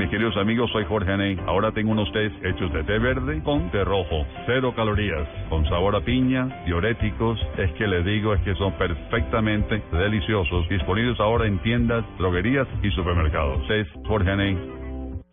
Mis 0.00 0.08
queridos 0.08 0.34
amigos, 0.38 0.70
soy 0.72 0.86
Jorge 0.86 1.12
Aney. 1.12 1.38
Ahora 1.46 1.72
tengo 1.72 1.92
unos 1.92 2.10
test 2.12 2.34
hechos 2.42 2.72
de 2.72 2.82
té 2.84 2.98
verde 2.98 3.42
con 3.42 3.70
té 3.70 3.84
rojo. 3.84 4.24
Cero 4.46 4.72
calorías, 4.74 5.28
con 5.50 5.68
sabor 5.68 5.94
a 5.94 6.00
piña, 6.00 6.48
diuréticos. 6.64 7.38
Es 7.58 7.70
que 7.72 7.86
les 7.86 8.02
digo, 8.06 8.32
es 8.32 8.40
que 8.40 8.54
son 8.54 8.72
perfectamente 8.78 9.82
deliciosos. 9.92 10.66
Disponibles 10.70 11.20
ahora 11.20 11.46
en 11.46 11.58
tiendas, 11.58 12.02
droguerías 12.16 12.66
y 12.82 12.90
supermercados. 12.92 13.68
Test 13.68 13.90
Jorge 14.06 14.30
Aney. 14.30 14.58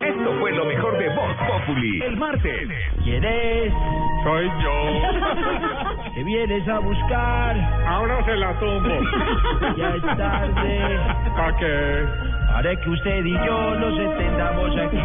Esto 0.02 0.36
fue 0.38 0.52
lo 0.52 0.66
mejor 0.66 0.98
de 0.98 1.16
Voz 1.16 1.36
Populi. 1.48 2.02
El 2.02 2.18
martes. 2.18 2.70
¿Quién 3.06 3.24
es? 3.24 3.74
Soy 4.26 4.48
yo. 4.64 6.12
¿Te 6.14 6.24
vienes 6.26 6.68
a 6.68 6.80
buscar? 6.80 7.58
Ahora 7.88 8.26
se 8.26 8.36
la 8.36 8.60
tumbo. 8.60 9.00
Ya 9.78 9.96
es 9.96 10.02
tarde. 10.02 11.00
¿Para 11.38 11.58
qué? 11.58 12.37
Haré 12.58 12.76
que 12.78 12.90
usted 12.90 13.24
y 13.24 13.34
yo 13.34 13.76
nos 13.76 14.00
entendamos 14.00 14.76
aquí. 14.78 14.98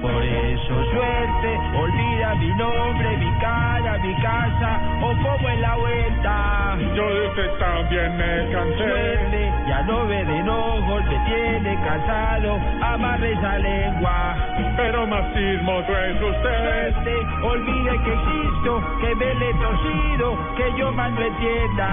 Por 0.00 0.22
eso 0.22 0.84
suerte, 0.92 1.58
olvida 1.76 2.34
mi 2.36 2.54
nombre, 2.54 3.16
mi 3.16 3.38
cara, 3.40 3.98
mi 3.98 4.14
casa, 4.22 4.80
o 5.02 5.08
como 5.20 5.48
en 5.48 5.62
la 5.62 5.74
vuelta. 5.78 6.78
Yo 6.94 7.12
de 7.12 7.26
usted 7.26 7.50
también 7.58 8.16
me 8.16 8.52
cansé. 8.52 8.76
Suerte, 8.76 9.52
ya 9.66 9.82
no 9.82 10.06
ve 10.06 10.24
de 10.24 10.48
ojos, 10.48 11.02
me 11.06 11.18
tiene 11.26 11.76
cansado, 11.84 12.60
amarre 12.80 13.32
esa 13.32 13.58
lengua. 13.58 14.36
Pero 14.76 15.06
chismoso 15.34 15.98
es 15.98 16.22
usted. 16.22 16.94
Olvide 17.42 18.00
que 18.04 18.12
existo, 18.12 18.82
que 19.00 19.14
me 19.14 19.34
le 19.34 19.50
he 19.50 19.54
torcido, 19.54 20.38
que 20.56 20.78
yo 20.78 20.90
no 20.92 21.20
entienda. 21.20 21.88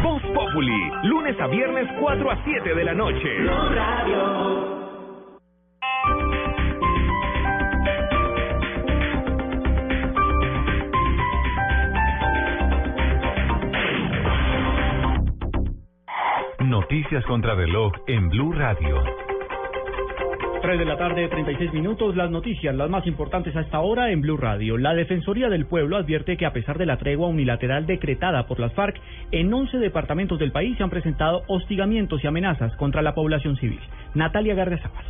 Voz 0.02 0.22
Populi, 0.22 0.90
lunes 1.04 1.38
a 1.40 1.46
viernes 1.48 1.88
4 2.00 2.30
a 2.30 2.36
7 2.44 2.74
de 2.74 2.84
la 2.84 2.94
noche. 2.94 3.36
Noticias 16.60 17.24
contra 17.26 17.54
reloj 17.54 17.92
en 18.06 18.28
Blue 18.28 18.52
Radio. 18.52 19.25
3 20.66 20.80
de 20.80 20.84
la 20.84 20.96
tarde, 20.96 21.28
36 21.28 21.72
minutos. 21.72 22.16
Las 22.16 22.28
noticias, 22.28 22.74
las 22.74 22.90
más 22.90 23.06
importantes 23.06 23.54
a 23.54 23.60
esta 23.60 23.78
hora 23.78 24.10
en 24.10 24.20
Blue 24.20 24.36
Radio. 24.36 24.76
La 24.76 24.94
Defensoría 24.94 25.48
del 25.48 25.66
Pueblo 25.66 25.96
advierte 25.96 26.36
que 26.36 26.44
a 26.44 26.52
pesar 26.52 26.76
de 26.76 26.86
la 26.86 26.96
tregua 26.96 27.28
unilateral 27.28 27.86
decretada 27.86 28.48
por 28.48 28.58
las 28.58 28.72
FARC, 28.72 29.00
en 29.30 29.54
11 29.54 29.78
departamentos 29.78 30.40
del 30.40 30.50
país 30.50 30.76
se 30.76 30.82
han 30.82 30.90
presentado 30.90 31.44
hostigamientos 31.46 32.24
y 32.24 32.26
amenazas 32.26 32.74
contra 32.78 33.00
la 33.00 33.14
población 33.14 33.56
civil. 33.58 33.78
Natalia 34.14 34.56
Gardezábal. 34.56 35.04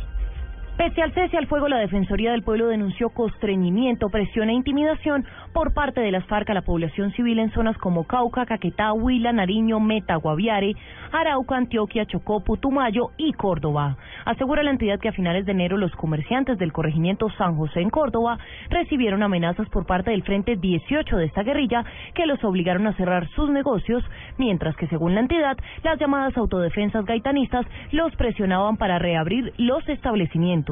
Pese 0.77 1.01
al 1.01 1.11
cese 1.11 1.35
al 1.35 1.47
fuego, 1.47 1.67
la 1.67 1.79
Defensoría 1.79 2.29
del 2.29 2.43
Pueblo 2.43 2.67
denunció 2.67 3.09
constreñimiento, 3.09 4.09
presión 4.09 4.49
e 4.49 4.53
intimidación 4.53 5.25
por 5.51 5.73
parte 5.73 6.01
de 6.01 6.11
las 6.11 6.23
FARC 6.27 6.51
a 6.51 6.53
la 6.53 6.61
población 6.61 7.11
civil 7.13 7.39
en 7.39 7.49
zonas 7.49 7.75
como 7.79 8.03
Cauca, 8.03 8.45
Caquetá, 8.45 8.93
Huila, 8.93 9.33
Nariño, 9.33 9.79
Meta, 9.79 10.17
Guaviare, 10.17 10.75
Arauca, 11.11 11.57
Antioquia, 11.57 12.05
Chocó, 12.05 12.43
Putumayo 12.43 13.09
y 13.17 13.33
Córdoba. 13.33 13.97
Asegura 14.25 14.61
la 14.61 14.69
entidad 14.69 14.99
que 14.99 15.09
a 15.09 15.13
finales 15.13 15.47
de 15.47 15.53
enero 15.53 15.77
los 15.77 15.91
comerciantes 15.93 16.59
del 16.59 16.71
corregimiento 16.71 17.27
San 17.39 17.55
José 17.55 17.81
en 17.81 17.89
Córdoba 17.89 18.37
recibieron 18.69 19.23
amenazas 19.23 19.67
por 19.69 19.87
parte 19.87 20.11
del 20.11 20.21
Frente 20.21 20.57
18 20.57 21.17
de 21.17 21.25
esta 21.25 21.41
guerrilla 21.41 21.85
que 22.13 22.27
los 22.27 22.43
obligaron 22.43 22.85
a 22.85 22.93
cerrar 22.93 23.27
sus 23.29 23.49
negocios, 23.49 24.03
mientras 24.37 24.75
que 24.75 24.87
según 24.89 25.15
la 25.15 25.21
entidad, 25.21 25.57
las 25.83 25.99
llamadas 25.99 26.37
autodefensas 26.37 27.03
gaitanistas 27.03 27.65
los 27.91 28.15
presionaban 28.15 28.77
para 28.77 28.99
reabrir 28.99 29.53
los 29.57 29.87
establecimientos. 29.89 30.66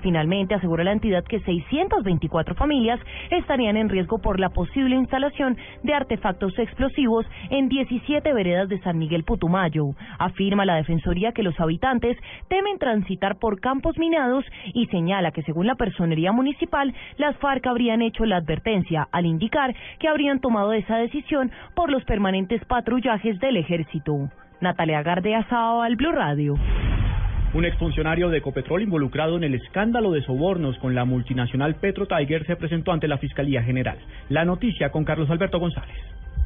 Finalmente, 0.00 0.54
aseguró 0.54 0.84
la 0.84 0.92
entidad 0.92 1.24
que 1.24 1.40
624 1.40 2.54
familias 2.54 3.00
estarían 3.30 3.76
en 3.76 3.88
riesgo 3.88 4.18
por 4.18 4.38
la 4.38 4.50
posible 4.50 4.94
instalación 4.94 5.56
de 5.82 5.94
artefactos 5.94 6.58
explosivos 6.58 7.26
en 7.50 7.68
17 7.68 8.32
veredas 8.32 8.68
de 8.68 8.80
San 8.80 8.98
Miguel 8.98 9.24
Putumayo. 9.24 9.90
Afirma 10.18 10.64
la 10.64 10.76
Defensoría 10.76 11.32
que 11.32 11.42
los 11.42 11.58
habitantes 11.58 12.16
temen 12.48 12.78
transitar 12.78 13.38
por 13.38 13.60
campos 13.60 13.98
minados 13.98 14.44
y 14.74 14.86
señala 14.86 15.32
que 15.32 15.42
según 15.42 15.66
la 15.66 15.74
personería 15.74 16.32
municipal, 16.32 16.94
las 17.16 17.36
FARC 17.38 17.66
habrían 17.66 18.02
hecho 18.02 18.24
la 18.24 18.36
advertencia 18.36 19.08
al 19.12 19.26
indicar 19.26 19.74
que 19.98 20.08
habrían 20.08 20.40
tomado 20.40 20.72
esa 20.72 20.96
decisión 20.96 21.50
por 21.74 21.90
los 21.90 22.04
permanentes 22.04 22.64
patrullajes 22.66 23.38
del 23.40 23.56
ejército. 23.56 24.28
Natalia 24.60 25.02
Gardea 25.02 25.46
al 25.50 25.96
Blue 25.96 26.12
Radio. 26.12 26.56
Un 27.54 27.64
exfuncionario 27.64 28.28
de 28.28 28.38
Ecopetrol 28.38 28.82
involucrado 28.82 29.38
en 29.38 29.44
el 29.44 29.54
escándalo 29.54 30.12
de 30.12 30.22
sobornos 30.22 30.76
con 30.78 30.94
la 30.94 31.06
multinacional 31.06 31.76
Petro 31.76 32.06
Tiger 32.06 32.44
se 32.46 32.56
presentó 32.56 32.92
ante 32.92 33.08
la 33.08 33.16
Fiscalía 33.16 33.62
General. 33.62 33.96
La 34.28 34.44
noticia 34.44 34.90
con 34.90 35.04
Carlos 35.04 35.30
Alberto 35.30 35.58
González. 35.58 35.96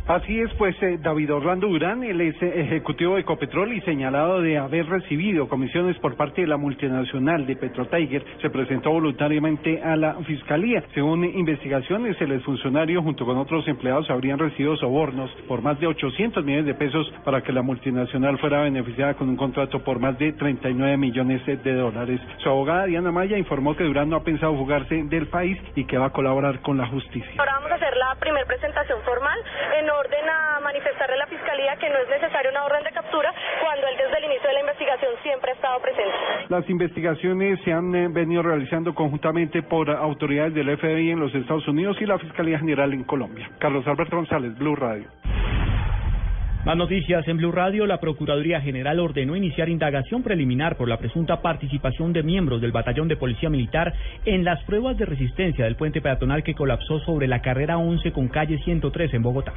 Así 0.07 0.41
es, 0.41 0.53
pues 0.55 0.75
eh, 0.83 0.99
David 1.01 1.33
Orlando 1.33 1.69
Durán, 1.69 2.03
el 2.03 2.21
ex 2.21 2.43
ejecutivo 2.43 3.15
de 3.15 3.21
Ecopetrol 3.21 3.73
y 3.73 3.81
señalado 3.83 4.43
de 4.43 4.59
haber 4.59 4.87
recibido 4.87 5.49
comisiones 5.49 5.97
por 5.99 6.17
parte 6.17 6.41
de 6.41 6.49
la 6.49 6.57
multinacional 6.57 7.47
de 7.47 7.55
Petrotiger, 7.55 8.25
se 8.41 8.51
presentó 8.51 8.91
voluntariamente 8.91 9.81
a 9.81 9.95
la 9.95 10.15
fiscalía. 10.27 10.83
Según 10.93 11.25
investigaciones, 11.25 12.21
el 12.21 12.33
exfuncionario 12.33 13.01
junto 13.01 13.25
con 13.25 13.39
otros 13.39 13.67
empleados 13.69 14.11
habrían 14.11 14.41
recibido 14.41 14.77
sobornos 14.77 15.31
por 15.47 15.63
más 15.63 15.79
de 15.79 15.87
800 15.87 16.45
millones 16.45 16.67
de 16.67 16.75
pesos 16.75 17.09
para 17.25 17.43
que 17.43 17.53
la 17.53 17.63
multinacional 17.63 18.39
fuera 18.39 18.63
beneficiada 18.63 19.15
con 19.15 19.29
un 19.29 19.37
contrato 19.37 19.85
por 19.85 20.01
más 20.01 20.19
de 20.19 20.33
39 20.33 20.97
millones 20.97 21.47
de 21.47 21.75
dólares. 21.75 22.21
Su 22.39 22.49
abogada 22.49 22.87
Diana 22.87 23.13
Maya 23.13 23.39
informó 23.39 23.77
que 23.77 23.85
Durán 23.85 24.09
no 24.09 24.17
ha 24.17 24.25
pensado 24.25 24.57
jugarse 24.57 25.05
del 25.05 25.29
país 25.29 25.57
y 25.77 25.85
que 25.85 25.97
va 25.97 26.07
a 26.07 26.11
colaborar 26.11 26.61
con 26.61 26.77
la 26.77 26.89
justicia. 26.89 27.35
Ahora 27.39 27.53
vamos 27.55 27.71
a 27.71 27.75
hacer 27.77 27.97
la 27.97 28.17
primera 28.19 28.47
presentación 28.47 28.99
formal 29.05 29.39
en 29.79 29.92
orden 29.95 30.29
a 30.29 30.61
manifestarle 30.61 31.15
a 31.15 31.19
la 31.19 31.27
Fiscalía 31.27 31.77
que 31.77 31.89
no 31.89 31.97
es 31.99 32.09
necesaria 32.09 32.51
una 32.51 32.65
orden 32.65 32.85
de 32.85 32.93
captura 32.93 33.33
cuando 33.63 33.87
él 33.87 33.97
desde 33.97 34.19
el 34.19 34.25
inicio 34.25 34.49
de 34.49 34.55
la 34.55 34.61
investigación 34.61 35.13
siempre 35.23 35.51
ha 35.51 35.55
estado 35.55 35.81
presente. 35.81 36.15
Las 36.49 36.69
investigaciones 36.69 37.61
se 37.65 37.73
han 37.73 37.95
eh, 37.95 38.09
venido 38.09 38.43
realizando 38.43 38.95
conjuntamente 38.95 39.63
por 39.63 39.91
autoridades 39.91 40.55
del 40.55 40.77
FBI 40.77 41.11
en 41.11 41.21
los 41.21 41.35
Estados 41.35 41.67
Unidos 41.69 41.97
y 42.01 42.07
la 42.07 42.19
Fiscalía 42.19 42.59
General 42.59 42.93
en 42.93 43.05
Colombia. 43.05 43.51
Carlos 43.59 43.87
Alberto 43.87 44.17
González, 44.17 44.57
Blue 44.59 44.77
Radio. 44.77 45.09
Más 46.65 46.77
noticias 46.77 47.27
en 47.27 47.39
Blue 47.39 47.51
Radio. 47.51 47.87
La 47.87 47.99
Procuraduría 47.99 48.61
General 48.61 49.01
ordenó 49.01 49.35
iniciar 49.35 49.69
indagación 49.69 50.23
preliminar 50.23 50.77
por 50.77 50.89
la 50.89 50.97
presunta 50.97 51.43
participación 51.43 52.13
de 52.13 52.23
miembros 52.23 52.61
del 52.61 52.71
Batallón 52.71 53.09
de 53.09 53.17
Policía 53.17 53.51
Militar 53.51 53.93
en 54.25 54.45
las 54.45 54.63
pruebas 54.63 54.97
de 54.97 55.05
resistencia 55.05 55.65
del 55.65 55.75
puente 55.75 56.01
peatonal 56.01 56.45
que 56.45 56.55
colapsó 56.55 57.01
sobre 57.01 57.27
la 57.27 57.43
carrera 57.43 57.79
11 57.79 58.13
con 58.13 58.29
calle 58.29 58.59
103 58.59 59.13
en 59.13 59.23
Bogotá. 59.23 59.55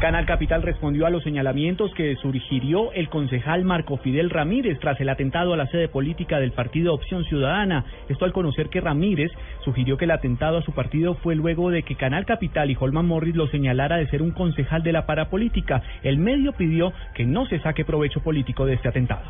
Canal 0.00 0.26
Capital 0.26 0.62
respondió 0.62 1.06
a 1.06 1.10
los 1.10 1.24
señalamientos 1.24 1.92
que 1.92 2.14
sugirió 2.22 2.92
el 2.92 3.08
concejal 3.08 3.64
Marco 3.64 3.96
Fidel 3.96 4.30
Ramírez 4.30 4.78
tras 4.78 5.00
el 5.00 5.08
atentado 5.08 5.52
a 5.52 5.56
la 5.56 5.66
sede 5.66 5.88
política 5.88 6.38
del 6.38 6.52
partido 6.52 6.94
Opción 6.94 7.24
Ciudadana. 7.24 7.84
Esto 8.08 8.24
al 8.24 8.32
conocer 8.32 8.68
que 8.68 8.80
Ramírez 8.80 9.32
sugirió 9.64 9.96
que 9.96 10.04
el 10.04 10.12
atentado 10.12 10.58
a 10.58 10.62
su 10.62 10.70
partido 10.70 11.14
fue 11.16 11.34
luego 11.34 11.70
de 11.70 11.82
que 11.82 11.96
Canal 11.96 12.26
Capital 12.26 12.70
y 12.70 12.76
Holman 12.78 13.06
Morris 13.06 13.34
lo 13.34 13.48
señalara 13.48 13.96
de 13.96 14.06
ser 14.06 14.22
un 14.22 14.30
concejal 14.30 14.84
de 14.84 14.92
la 14.92 15.04
parapolítica. 15.04 15.82
El 16.04 16.18
medio 16.18 16.52
pidió 16.52 16.92
que 17.14 17.26
no 17.26 17.46
se 17.46 17.58
saque 17.58 17.84
provecho 17.84 18.20
político 18.20 18.66
de 18.66 18.74
este 18.74 18.88
atentado. 18.88 19.28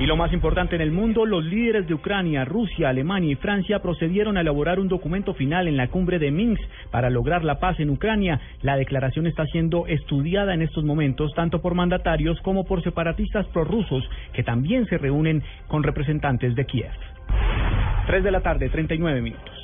Y 0.00 0.06
lo 0.06 0.16
más 0.16 0.32
importante 0.32 0.74
en 0.74 0.82
el 0.82 0.90
mundo, 0.90 1.24
los 1.24 1.44
líderes 1.44 1.86
de 1.86 1.94
Ucrania, 1.94 2.44
Rusia, 2.44 2.88
Alemania 2.88 3.30
y 3.30 3.36
Francia 3.36 3.78
procedieron 3.78 4.36
a 4.36 4.40
elaborar 4.40 4.80
un 4.80 4.88
documento 4.88 5.34
final 5.34 5.68
en 5.68 5.76
la 5.76 5.86
cumbre 5.86 6.18
de 6.18 6.32
Minsk 6.32 6.60
para 6.90 7.10
lograr 7.10 7.44
la 7.44 7.60
paz 7.60 7.78
en 7.78 7.90
Ucrania. 7.90 8.40
La 8.60 8.76
declaración 8.76 9.28
está 9.28 9.46
siendo 9.54 9.86
estudiada 9.86 10.52
en 10.52 10.62
estos 10.62 10.82
momentos 10.82 11.32
tanto 11.36 11.62
por 11.62 11.76
mandatarios 11.76 12.40
como 12.40 12.64
por 12.64 12.82
separatistas 12.82 13.46
prorrusos 13.46 14.02
que 14.32 14.42
también 14.42 14.84
se 14.86 14.98
reúnen 14.98 15.44
con 15.68 15.84
representantes 15.84 16.56
de 16.56 16.66
Kiev. 16.66 16.90
3 18.08 18.24
de 18.24 18.30
la 18.32 18.40
tarde, 18.40 18.68
39 18.68 19.22
minutos. 19.22 19.63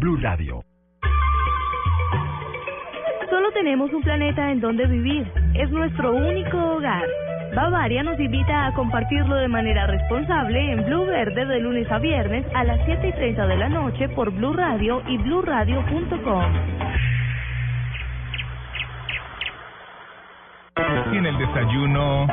Blue 0.00 0.16
Radio. 0.16 0.64
Solo 3.28 3.52
tenemos 3.52 3.92
un 3.92 4.02
planeta 4.02 4.50
en 4.50 4.58
donde 4.58 4.86
vivir. 4.86 5.30
Es 5.54 5.70
nuestro 5.70 6.14
único 6.14 6.56
hogar. 6.56 7.06
Bavaria 7.54 8.02
nos 8.02 8.18
invita 8.18 8.66
a 8.66 8.72
compartirlo 8.72 9.36
de 9.36 9.48
manera 9.48 9.86
responsable 9.86 10.72
en 10.72 10.86
Blue 10.86 11.04
Verde 11.04 11.44
de 11.44 11.60
lunes 11.60 11.92
a 11.92 11.98
viernes 11.98 12.46
a 12.54 12.64
las 12.64 12.80
7 12.86 13.08
y 13.08 13.12
30 13.12 13.46
de 13.46 13.56
la 13.58 13.68
noche 13.68 14.08
por 14.08 14.30
Blue 14.30 14.54
Radio 14.54 15.02
y 15.06 15.18
bluradio.com. 15.18 16.44
Tiene 21.10 21.28
el 21.28 21.38
desayuno. 21.38 22.26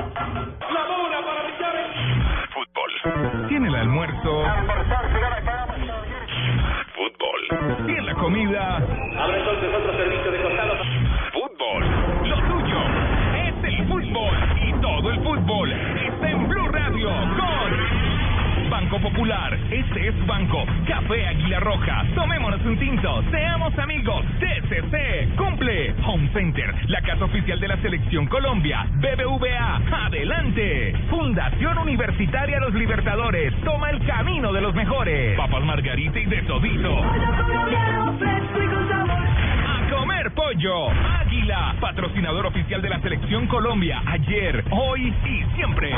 Popular. 19.18 19.58
Este 19.72 20.10
es 20.10 20.28
Banco. 20.28 20.64
Café 20.88 21.26
Águila 21.26 21.60
Roja. 21.60 22.06
Tomémonos 22.14 22.64
un 22.64 22.78
tinto. 22.78 23.24
Seamos 23.32 23.76
amigos. 23.80 24.24
TCC. 24.40 25.36
Cumple. 25.36 25.96
Home 26.06 26.30
Center. 26.34 26.72
La 26.88 27.02
casa 27.02 27.26
oficial 27.26 27.60
de 27.60 27.68
la 27.68 27.78
Selección 27.78 28.28
Colombia. 28.28 28.86
BBVA. 28.98 30.06
Adelante. 30.06 30.94
Fundación 31.10 31.80
Universitaria 31.80 32.60
Los 32.60 32.76
Libertadores. 32.76 33.60
Toma 33.64 33.90
el 33.90 34.06
camino 34.06 34.54
de 34.54 34.62
los 34.62 34.76
mejores. 34.76 35.36
Papas 35.36 35.64
Margarita 35.64 36.20
y 36.20 36.26
de 36.26 36.44
todito. 36.44 37.02
A 39.66 39.90
comer 39.90 40.32
pollo. 40.36 40.90
Águila. 40.92 41.76
Patrocinador 41.82 42.46
oficial 42.46 42.84
de 42.84 42.90
la 42.90 43.00
Selección 43.00 43.48
Colombia. 43.48 44.00
Ayer, 44.06 44.64
hoy 44.70 45.12
y 45.26 45.44
siempre. 45.56 45.92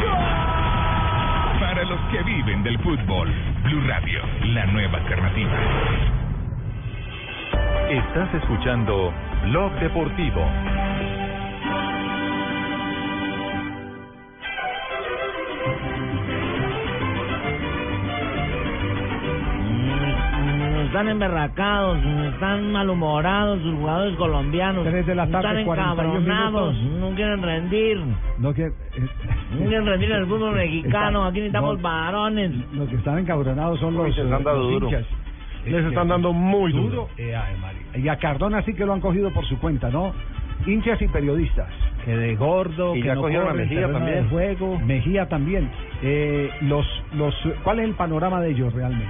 Para 1.80 1.92
los 1.92 2.12
que 2.12 2.22
viven 2.24 2.62
del 2.62 2.78
fútbol. 2.80 3.34
Blue 3.64 3.82
Radio, 3.88 4.20
la 4.48 4.66
nueva 4.66 4.98
alternativa. 4.98 5.58
Estás 7.90 8.34
escuchando 8.34 9.14
Blog 9.46 9.72
Deportivo. 9.80 10.46
Están 20.90 21.08
emberracados, 21.08 21.98
están 22.34 22.72
malhumorados 22.72 23.62
sus 23.62 23.76
jugadores 23.76 24.16
colombianos. 24.18 24.84
Tres 24.86 25.06
de 25.06 25.16
la 25.16 25.28
tarde, 25.28 25.62
están 25.62 25.66
41 25.66 26.20
encabronados, 26.20 26.76
no 27.00 27.10
quieren 27.16 27.42
rendir. 27.42 27.98
No 28.40 28.54
que, 28.54 28.66
eh, 28.66 28.72
No 29.54 29.60
quieren 29.68 29.86
rendir 29.86 30.12
en 30.12 30.18
el 30.18 30.26
fútbol 30.26 30.56
mexicano, 30.56 31.26
aquí 31.26 31.38
necesitamos 31.40 31.78
no. 31.78 31.84
varones. 31.84 32.52
los 32.74 32.90
que 32.90 32.96
están 32.96 33.20
encabronados 33.20 33.80
son 33.80 33.96
los, 33.96 34.10
están 34.10 34.30
dando 34.32 34.54
los 34.56 34.72
duro. 34.72 34.88
hinchas. 34.88 35.06
Les 35.66 35.86
están 35.86 36.08
dando 36.08 36.34
muy 36.34 36.72
duro. 36.72 37.10
Eh, 37.18 37.36
ay, 37.36 37.56
María. 37.62 37.82
Y 38.06 38.08
a 38.10 38.18
Cardona 38.18 38.62
sí 38.64 38.74
que 38.74 38.86
lo 38.86 38.94
han 38.94 39.02
cogido 39.02 39.30
por 39.32 39.46
su 39.46 39.60
cuenta, 39.60 39.90
¿no? 39.90 40.14
Hinchas 40.66 41.02
y 41.02 41.08
periodistas. 41.08 41.68
Que 42.06 42.16
de 42.16 42.36
gordo, 42.36 42.96
Y 42.96 43.02
que 43.02 43.08
ya 43.08 43.14
no 43.16 43.20
a 43.20 43.24
corre 43.24 43.36
el 43.52 43.58
Mejía 43.58 43.92
también. 43.92 44.24
de 44.24 44.30
juego. 44.30 44.80
Mejía 44.80 45.30
también. 45.30 45.70
Eh, 46.02 46.50
los, 46.62 46.86
los, 47.14 47.36
¿Cuál 47.64 47.80
es 47.80 47.86
el 47.86 47.94
panorama 47.94 48.42
de 48.42 48.52
ellos 48.52 48.74
realmente? 48.74 49.06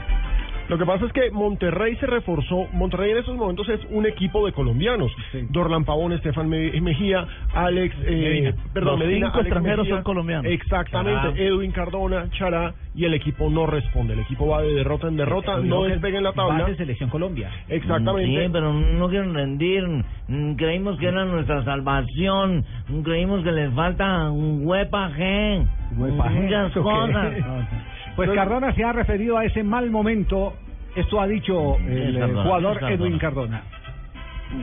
Lo 0.69 0.77
que 0.77 0.85
pasa 0.85 1.05
es 1.05 1.11
que 1.13 1.31
Monterrey 1.31 1.95
se 1.97 2.05
reforzó. 2.05 2.67
Monterrey 2.73 3.11
en 3.11 3.17
estos 3.17 3.35
momentos 3.35 3.67
es 3.69 3.79
un 3.89 4.05
equipo 4.05 4.45
de 4.45 4.51
colombianos. 4.53 5.11
Dorlan 5.49 5.83
Pavón, 5.83 6.13
Estefan 6.13 6.47
Me- 6.47 6.79
Mejía, 6.79 7.27
Alex, 7.53 7.95
eh, 8.05 8.11
Medina. 8.11 8.53
perdón, 8.73 8.99
Los 8.99 9.07
Medina, 9.07 9.25
cinco 9.27 9.39
Alex 9.39 9.47
extranjeros 9.47 9.79
Mejía. 9.79 9.95
son 9.95 10.03
colombianos. 10.03 10.45
Exactamente, 10.51 11.21
Chará. 11.21 11.33
Edwin 11.41 11.71
Cardona, 11.71 12.29
Chará, 12.31 12.73
y 12.95 13.05
el 13.05 13.13
equipo 13.15 13.49
no 13.49 13.65
responde. 13.65 14.13
El 14.13 14.19
equipo 14.19 14.47
va 14.47 14.61
de 14.61 14.73
derrota 14.73 15.07
en 15.07 15.17
derrota, 15.17 15.55
El 15.55 15.67
no 15.67 15.83
despega 15.83 16.17
en 16.19 16.23
la 16.23 16.33
tabla. 16.33 16.63
base 16.63 16.75
Selección 16.75 17.09
Colombia. 17.09 17.49
Exactamente. 17.67 18.45
Sí, 18.45 18.49
pero 18.51 18.71
no 18.73 19.09
quieren 19.09 19.33
rendir. 19.33 19.83
Mm, 20.27 20.53
Creímos 20.55 20.99
que 20.99 21.07
era 21.07 21.25
nuestra 21.25 21.63
salvación. 21.63 22.63
Mm, 22.89 23.01
Creímos 23.01 23.43
que 23.43 23.51
les 23.51 23.73
falta 23.73 24.29
un 24.29 24.65
huepaje. 24.67 25.65
Muchas 25.95 26.71
cosas. 26.73 27.33
Pues 28.25 28.31
Cardona 28.31 28.73
se 28.73 28.83
ha 28.83 28.91
referido 28.91 29.37
a 29.37 29.45
ese 29.45 29.63
mal 29.63 29.89
momento. 29.89 30.53
Esto 30.93 31.21
ha 31.21 31.27
dicho 31.27 31.77
el 31.77 32.17
eh, 32.17 32.19
Cardona, 32.19 32.43
jugador 32.43 32.79
Cardona. 32.79 32.95
Edwin 32.95 33.17
Cardona. 33.17 33.63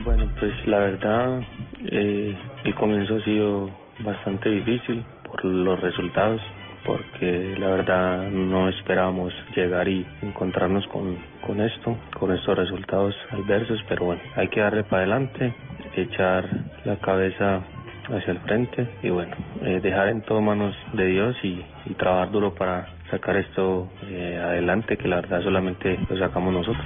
Bueno, 0.05 0.29
pues 0.39 0.67
la 0.67 0.77
verdad, 0.77 1.41
eh, 1.85 2.35
el 2.65 2.75
comienzo 2.75 3.15
ha 3.15 3.23
sido 3.23 3.71
bastante 4.01 4.49
difícil 4.51 5.03
por 5.23 5.43
los 5.43 5.79
resultados, 5.79 6.39
porque 6.85 7.55
la 7.57 7.69
verdad 7.69 8.29
no 8.29 8.69
esperábamos 8.69 9.33
llegar 9.55 9.87
y 9.87 10.05
encontrarnos 10.21 10.85
con, 10.89 11.17
con 11.43 11.59
esto, 11.59 11.97
con 12.19 12.31
estos 12.33 12.55
resultados 12.55 13.15
adversos, 13.31 13.83
pero 13.89 14.05
bueno, 14.05 14.21
hay 14.35 14.49
que 14.49 14.59
darle 14.59 14.83
para 14.83 15.01
adelante, 15.01 15.51
echar 15.95 16.45
la 16.85 16.97
cabeza 16.97 17.63
hacia 18.09 18.31
el 18.31 18.39
frente 18.39 18.87
y 19.03 19.09
bueno, 19.09 19.35
eh, 19.61 19.79
dejar 19.81 20.09
en 20.09 20.21
todo 20.21 20.41
manos 20.41 20.75
de 20.93 21.05
Dios 21.07 21.35
y, 21.43 21.63
y 21.85 21.93
trabajar 21.95 22.31
duro 22.31 22.53
para 22.53 22.87
sacar 23.11 23.37
esto 23.37 23.89
eh, 24.03 24.39
adelante, 24.41 24.97
que 24.97 25.07
la 25.07 25.17
verdad 25.17 25.41
solamente 25.41 25.97
lo 26.09 26.17
sacamos 26.17 26.53
nosotros. 26.53 26.85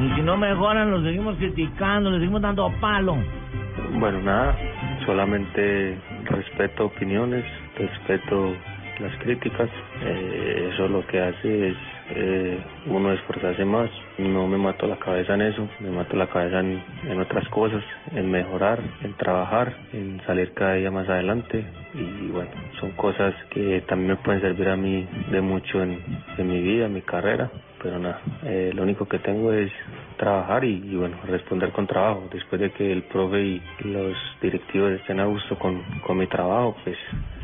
Y 0.00 0.14
si 0.14 0.22
no 0.22 0.36
mejoran, 0.36 0.90
los 0.90 1.02
seguimos 1.02 1.36
criticando, 1.36 2.10
les 2.10 2.20
seguimos 2.20 2.40
dando 2.40 2.72
palo. 2.80 3.16
Bueno, 3.98 4.20
nada, 4.22 4.56
solamente 5.06 5.98
respeto 6.24 6.86
opiniones, 6.86 7.44
respeto 7.76 8.54
las 9.00 9.16
críticas. 9.18 9.68
Eh, 10.02 10.70
eso 10.72 10.88
lo 10.88 11.06
que 11.06 11.20
hace 11.20 11.68
es 11.70 11.76
eh, 12.10 12.58
uno 12.86 13.12
esforzarse 13.12 13.64
más. 13.64 13.90
No 14.18 14.46
me 14.46 14.58
mato 14.58 14.86
la 14.86 14.98
cabeza 14.98 15.34
en 15.34 15.42
eso, 15.42 15.68
me 15.80 15.90
mato 15.90 16.16
la 16.16 16.26
cabeza 16.26 16.60
en, 16.60 17.20
otras 17.20 17.48
cosas, 17.48 17.82
en 18.12 18.30
mejorar, 18.30 18.80
en 19.02 19.14
trabajar, 19.14 19.74
en 19.92 20.20
salir 20.26 20.52
cada 20.54 20.74
día 20.74 20.90
más 20.90 21.08
adelante. 21.08 21.64
Y 21.94 22.28
bueno, 22.28 22.50
son 22.80 22.92
cosas 22.92 23.34
que 23.50 23.82
también 23.88 24.10
me 24.10 24.16
pueden 24.16 24.40
servir 24.40 24.68
a 24.68 24.76
mí 24.76 25.06
de 25.30 25.40
mucho 25.40 25.82
en, 25.82 26.02
en 26.36 26.48
mi 26.48 26.60
vida, 26.60 26.86
en 26.86 26.94
mi 26.94 27.02
carrera. 27.02 27.50
Pero 27.82 27.98
nada, 27.98 28.20
eh, 28.44 28.72
lo 28.74 28.82
único 28.82 29.06
que 29.06 29.18
tengo 29.18 29.52
es 29.52 29.70
trabajar 30.18 30.64
y, 30.64 30.74
y 30.84 30.96
bueno, 30.96 31.16
responder 31.26 31.72
con 31.72 31.86
trabajo. 31.86 32.24
Después 32.30 32.60
de 32.60 32.70
que 32.72 32.92
el 32.92 33.04
profe 33.04 33.40
y 33.42 33.62
los 33.84 34.14
directivos 34.42 34.90
estén 34.92 35.20
a 35.20 35.24
gusto 35.24 35.58
con, 35.58 35.80
con 36.06 36.18
mi 36.18 36.26
trabajo, 36.26 36.76
pues 36.84 36.96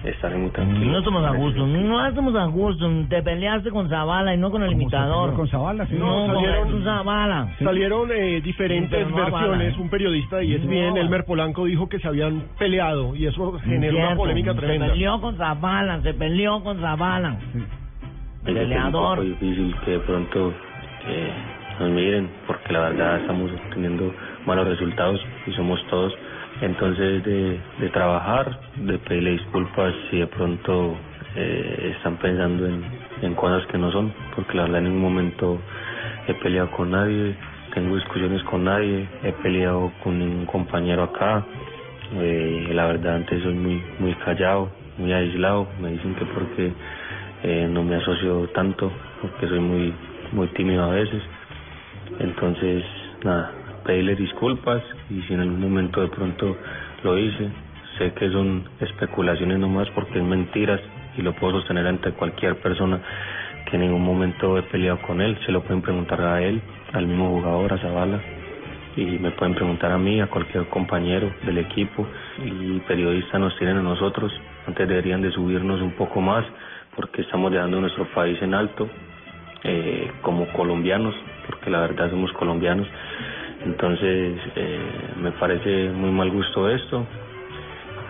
estaré 0.04 0.36
muy 0.36 0.50
tranquilo. 0.50 0.92
No 0.92 0.98
estamos 0.98 1.24
a 1.24 1.30
gusto, 1.30 1.66
no 1.66 2.06
estamos 2.06 2.34
a 2.36 2.44
gusto. 2.46 2.86
Te 3.08 3.22
peleaste 3.22 3.70
con 3.70 3.88
Zavala 3.88 4.34
y 4.34 4.36
no 4.36 4.50
con 4.50 4.62
el 4.62 4.72
imitador. 4.72 5.34
Con 5.34 5.48
Zavala, 5.48 5.86
sí. 5.86 5.94
No, 5.98 6.26
salieron- 6.26 6.84
Zavala. 6.84 7.48
Salieron 7.58 8.10
eh, 8.12 8.40
diferentes 8.42 9.08
no 9.08 9.16
versiones. 9.16 9.78
Un 9.78 9.88
periodista 9.88 10.36
de 10.36 10.54
ESPN, 10.56 10.90
No. 10.90 10.96
Elmer 10.98 11.24
Polanco, 11.24 11.64
dijo 11.64 11.88
que 11.88 11.98
se 12.00 12.08
habían 12.08 12.42
peleado 12.58 13.14
y 13.16 13.26
eso 13.26 13.58
generó 13.60 13.96
una 13.96 14.06
Cierto, 14.08 14.16
polémica 14.22 14.52
Se 14.52 14.58
tremenda. 14.58 14.88
peleó 14.88 15.20
con 15.20 15.36
Zavala, 15.38 16.02
se 16.02 16.12
peleó 16.12 16.62
con 16.62 16.78
Zavala. 16.80 17.36
Es 17.38 18.48
un 18.50 18.54
Peleador. 18.54 19.16
poco 19.18 19.22
difícil 19.22 19.74
que 19.86 19.90
de 19.92 19.98
pronto 20.00 20.52
eh, 21.08 21.32
nos 21.80 21.90
miren, 21.90 22.28
porque 22.46 22.72
la 22.72 22.90
verdad 22.90 23.20
estamos 23.20 23.50
teniendo 23.72 24.14
malos 24.46 24.68
resultados 24.68 25.20
y 25.46 25.52
somos 25.52 25.84
todos. 25.88 26.14
Entonces, 26.60 27.24
de, 27.24 27.58
de 27.78 27.88
trabajar, 27.90 28.58
de 28.76 28.98
pedirle 28.98 29.32
disculpas 29.32 29.92
si 30.10 30.18
de 30.18 30.26
pronto 30.28 30.96
eh, 31.36 31.94
están 31.96 32.16
pensando 32.18 32.66
en, 32.66 32.84
en 33.22 33.34
cosas 33.34 33.66
que 33.66 33.78
no 33.78 33.90
son, 33.90 34.12
porque 34.36 34.56
la 34.56 34.64
verdad 34.64 34.78
en 34.78 34.84
ningún 34.84 35.02
momento 35.02 35.60
he 36.28 36.34
peleado 36.34 36.70
con 36.70 36.92
nadie, 36.92 37.34
tengo 37.74 37.96
discusiones 37.96 38.42
con 38.44 38.64
nadie, 38.64 39.08
he 39.24 39.32
peleado 39.32 39.92
con 40.02 40.18
ningún 40.18 40.46
compañero 40.46 41.02
acá. 41.02 41.44
Eh, 42.14 42.68
la 42.72 42.86
verdad 42.86 43.16
antes 43.16 43.42
soy 43.42 43.54
muy 43.54 43.82
muy 43.98 44.14
callado, 44.24 44.70
muy 44.96 45.12
aislado. 45.12 45.66
Me 45.80 45.90
dicen 45.90 46.14
que 46.14 46.24
porque 46.26 46.72
eh, 47.42 47.66
no 47.68 47.82
me 47.82 47.96
asocio 47.96 48.48
tanto, 48.54 48.92
porque 49.20 49.48
soy 49.48 49.58
muy 49.58 49.92
muy 50.32 50.46
tímido 50.48 50.84
a 50.84 50.90
veces. 50.90 51.20
Entonces, 52.18 52.84
nada, 53.24 53.52
pedirle 53.84 54.14
disculpas 54.16 54.82
y 55.10 55.20
si 55.22 55.34
en 55.34 55.40
algún 55.40 55.60
momento 55.60 56.00
de 56.00 56.08
pronto 56.08 56.56
lo 57.02 57.18
hice, 57.18 57.48
sé 57.98 58.12
que 58.12 58.30
son 58.30 58.64
especulaciones 58.80 59.58
nomás 59.58 59.88
porque 59.90 60.18
es 60.18 60.24
mentiras 60.24 60.80
y 61.16 61.22
lo 61.22 61.32
puedo 61.34 61.58
sostener 61.58 61.86
ante 61.86 62.12
cualquier 62.12 62.56
persona 62.56 63.00
que 63.66 63.76
en 63.76 63.82
ningún 63.82 64.04
momento 64.04 64.58
he 64.58 64.62
peleado 64.62 65.00
con 65.02 65.20
él. 65.20 65.38
Se 65.46 65.52
lo 65.52 65.62
pueden 65.62 65.82
preguntar 65.82 66.20
a 66.20 66.42
él, 66.42 66.60
al 66.92 67.06
mismo 67.06 67.28
jugador, 67.30 67.72
a 67.72 67.78
Zavala 67.78 68.20
y 68.96 69.04
me 69.18 69.32
pueden 69.32 69.54
preguntar 69.54 69.90
a 69.90 69.98
mí, 69.98 70.20
a 70.20 70.28
cualquier 70.28 70.66
compañero 70.66 71.32
del 71.44 71.58
equipo 71.58 72.06
y 72.44 72.78
periodistas 72.80 73.40
nos 73.40 73.56
tienen 73.58 73.78
a 73.78 73.82
nosotros. 73.82 74.32
Antes 74.66 74.88
deberían 74.88 75.20
de 75.20 75.30
subirnos 75.32 75.80
un 75.80 75.92
poco 75.92 76.20
más 76.20 76.44
porque 76.94 77.22
estamos 77.22 77.50
dejando 77.50 77.80
nuestro 77.80 78.04
país 78.14 78.40
en 78.40 78.54
alto 78.54 78.88
eh, 79.64 80.10
como 80.22 80.46
colombianos, 80.52 81.14
porque 81.46 81.70
la 81.70 81.80
verdad 81.80 82.10
somos 82.10 82.32
colombianos. 82.32 82.86
Entonces 83.64 84.38
eh, 84.56 84.78
me 85.20 85.32
parece 85.32 85.90
muy 85.90 86.10
mal 86.10 86.30
gusto 86.30 86.68
esto, 86.68 87.06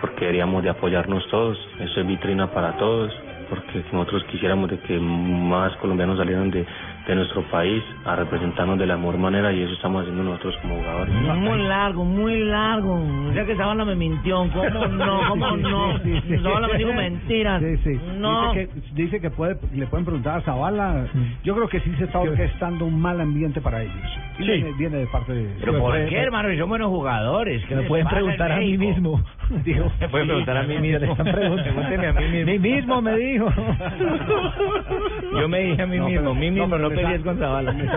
porque 0.01 0.21
deberíamos 0.21 0.63
de 0.63 0.69
apoyarnos 0.69 1.27
todos. 1.29 1.57
Eso 1.79 2.01
es 2.01 2.07
vitrina 2.07 2.51
para 2.51 2.77
todos, 2.77 3.13
porque 3.49 3.83
nosotros 3.91 4.23
quisiéramos 4.25 4.69
de 4.69 4.79
que 4.79 4.99
más 4.99 5.75
colombianos 5.77 6.17
salieran 6.17 6.51
de, 6.51 6.65
de 7.07 7.15
nuestro 7.15 7.43
país 7.51 7.83
a 8.03 8.15
representarnos 8.15 8.79
de 8.79 8.87
la 8.87 8.97
mejor 8.97 9.17
manera 9.17 9.53
y 9.53 9.61
eso 9.61 9.73
estamos 9.73 10.01
haciendo 10.01 10.23
nosotros 10.23 10.55
como 10.61 10.75
jugadores. 10.75 11.13
Muy 11.13 11.59
largo, 11.59 12.03
muy 12.03 12.39
largo. 12.45 12.95
O 13.29 13.33
sea 13.33 13.45
que 13.45 13.55
Zavala 13.55 13.85
me 13.85 13.95
mintió. 13.95 14.47
¿Cómo 14.51 14.87
no? 14.87 15.29
¿Cómo 15.29 15.57
no? 15.57 15.99
Sí, 15.99 16.13
sí, 16.13 16.21
sí. 16.27 16.37
Zavala 16.43 16.67
me 16.67 16.77
dijo 16.77 16.93
mentiras. 16.93 17.61
Sí, 17.61 17.77
sí. 17.83 17.99
No. 18.17 18.53
Dice 18.53 18.69
que, 18.69 18.81
dice 18.93 19.21
que 19.21 19.29
puede, 19.29 19.57
le 19.73 19.85
pueden 19.87 20.05
preguntar 20.05 20.39
a 20.39 20.41
Zavala. 20.41 21.05
Yo 21.43 21.55
creo 21.55 21.67
que 21.67 21.79
sí 21.81 21.93
se 21.97 22.05
está 22.05 22.19
orquestando 22.19 22.85
un 22.85 22.99
mal 22.99 23.21
ambiente 23.21 23.61
para 23.61 23.83
ellos. 23.83 23.95
Y 24.37 24.43
viene, 24.43 24.71
viene 24.77 24.97
de 24.97 25.07
parte 25.07 25.33
de. 25.33 25.49
Pero 25.59 25.79
¿por 25.79 25.93
qué, 26.07 26.17
hermano? 26.17 26.49
Son 26.57 26.67
buenos 26.69 26.89
jugadores. 26.89 27.63
Que 27.65 27.75
me 27.75 27.83
pueden 27.83 28.07
preguntar 28.07 28.51
a 28.51 28.57
mí 28.59 28.77
mismo. 28.77 29.23
Dijo. 29.63 29.91
Me 29.99 30.09
pueden 30.09 30.27
preguntar 30.27 30.57
a 30.57 30.63
mí 30.63 30.77
mismo. 30.79 30.99
Le 30.99 31.11
están 31.11 31.31
preguntando. 31.31 31.81
A 31.81 32.21
mí 32.21 32.27
mismo. 32.27 32.51
Mí 32.51 32.59
mismo 32.59 33.01
me 33.01 33.15
dijo. 33.17 33.47
Yo 35.39 35.47
me 35.49 35.59
dije 35.59 35.81
a 35.81 35.85
mí 35.87 35.99
mismo, 35.99 36.33
mí 36.33 36.51
mismo, 36.51 36.77
no 36.77 36.89
pelees 36.89 37.07
han- 37.19 37.23
con 37.23 37.37
Zavala. 37.37 37.71
Les 37.71 37.89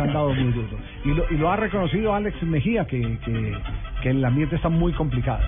han, 0.00 0.12
dado 0.12 0.34
muy 0.34 0.52
duro. 0.52 0.76
Y 1.04 1.08
lo, 1.14 1.24
y 1.30 1.36
lo 1.36 1.50
ha 1.50 1.56
reconocido 1.56 2.14
Alex 2.14 2.42
Mejía, 2.42 2.86
que, 2.86 3.00
que, 3.24 3.52
que 4.02 4.10
el 4.10 4.24
ambiente 4.24 4.56
está 4.56 4.68
muy 4.68 4.92
complicado. 4.92 5.40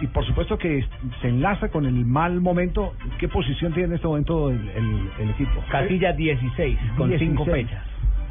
Y 0.00 0.06
por 0.08 0.24
supuesto 0.26 0.58
que 0.58 0.84
se 1.20 1.28
enlaza 1.28 1.68
con 1.68 1.86
el 1.86 2.04
mal 2.04 2.40
momento. 2.40 2.94
¿Qué 3.18 3.28
posición 3.28 3.72
tiene 3.72 3.88
en 3.90 3.94
este 3.94 4.06
momento 4.08 4.50
el, 4.50 4.56
el, 4.70 5.10
el 5.20 5.30
equipo? 5.30 5.62
Casilla 5.70 6.12
16, 6.12 6.78
con 6.96 7.08
5 7.16 7.44
16. 7.44 7.66
fechas. 7.68 7.84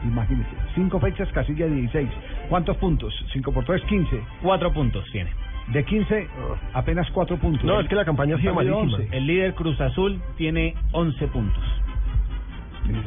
Imagínese, 0.04 0.50
cinco 0.76 1.00
fechas, 1.00 1.30
casilla 1.32 1.68
16. 1.68 2.10
¿Cuántos 2.50 2.78
puntos? 2.78 3.14
5 3.34 3.52
por 3.52 3.66
3, 3.66 3.84
15. 3.84 4.22
4 4.42 4.74
puntos 4.74 5.06
tiene. 5.12 5.30
De 5.68 5.86
15, 5.86 6.28
apenas 6.74 7.10
4 7.12 7.38
puntos. 7.38 7.64
No, 7.64 7.80
es 7.80 7.88
que 7.88 7.96
la 7.96 8.04
campaña 8.04 8.36
ha 8.36 8.40
sido 8.40 8.54
malísima. 8.54 8.82
11. 8.82 9.08
El 9.12 9.28
líder 9.28 9.54
Cruz 9.54 9.80
Azul 9.80 10.22
tiene 10.38 10.76
11 10.92 11.28
puntos. 11.28 11.64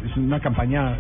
Es 0.06 0.16
una 0.16 0.40
campaña 0.40 0.96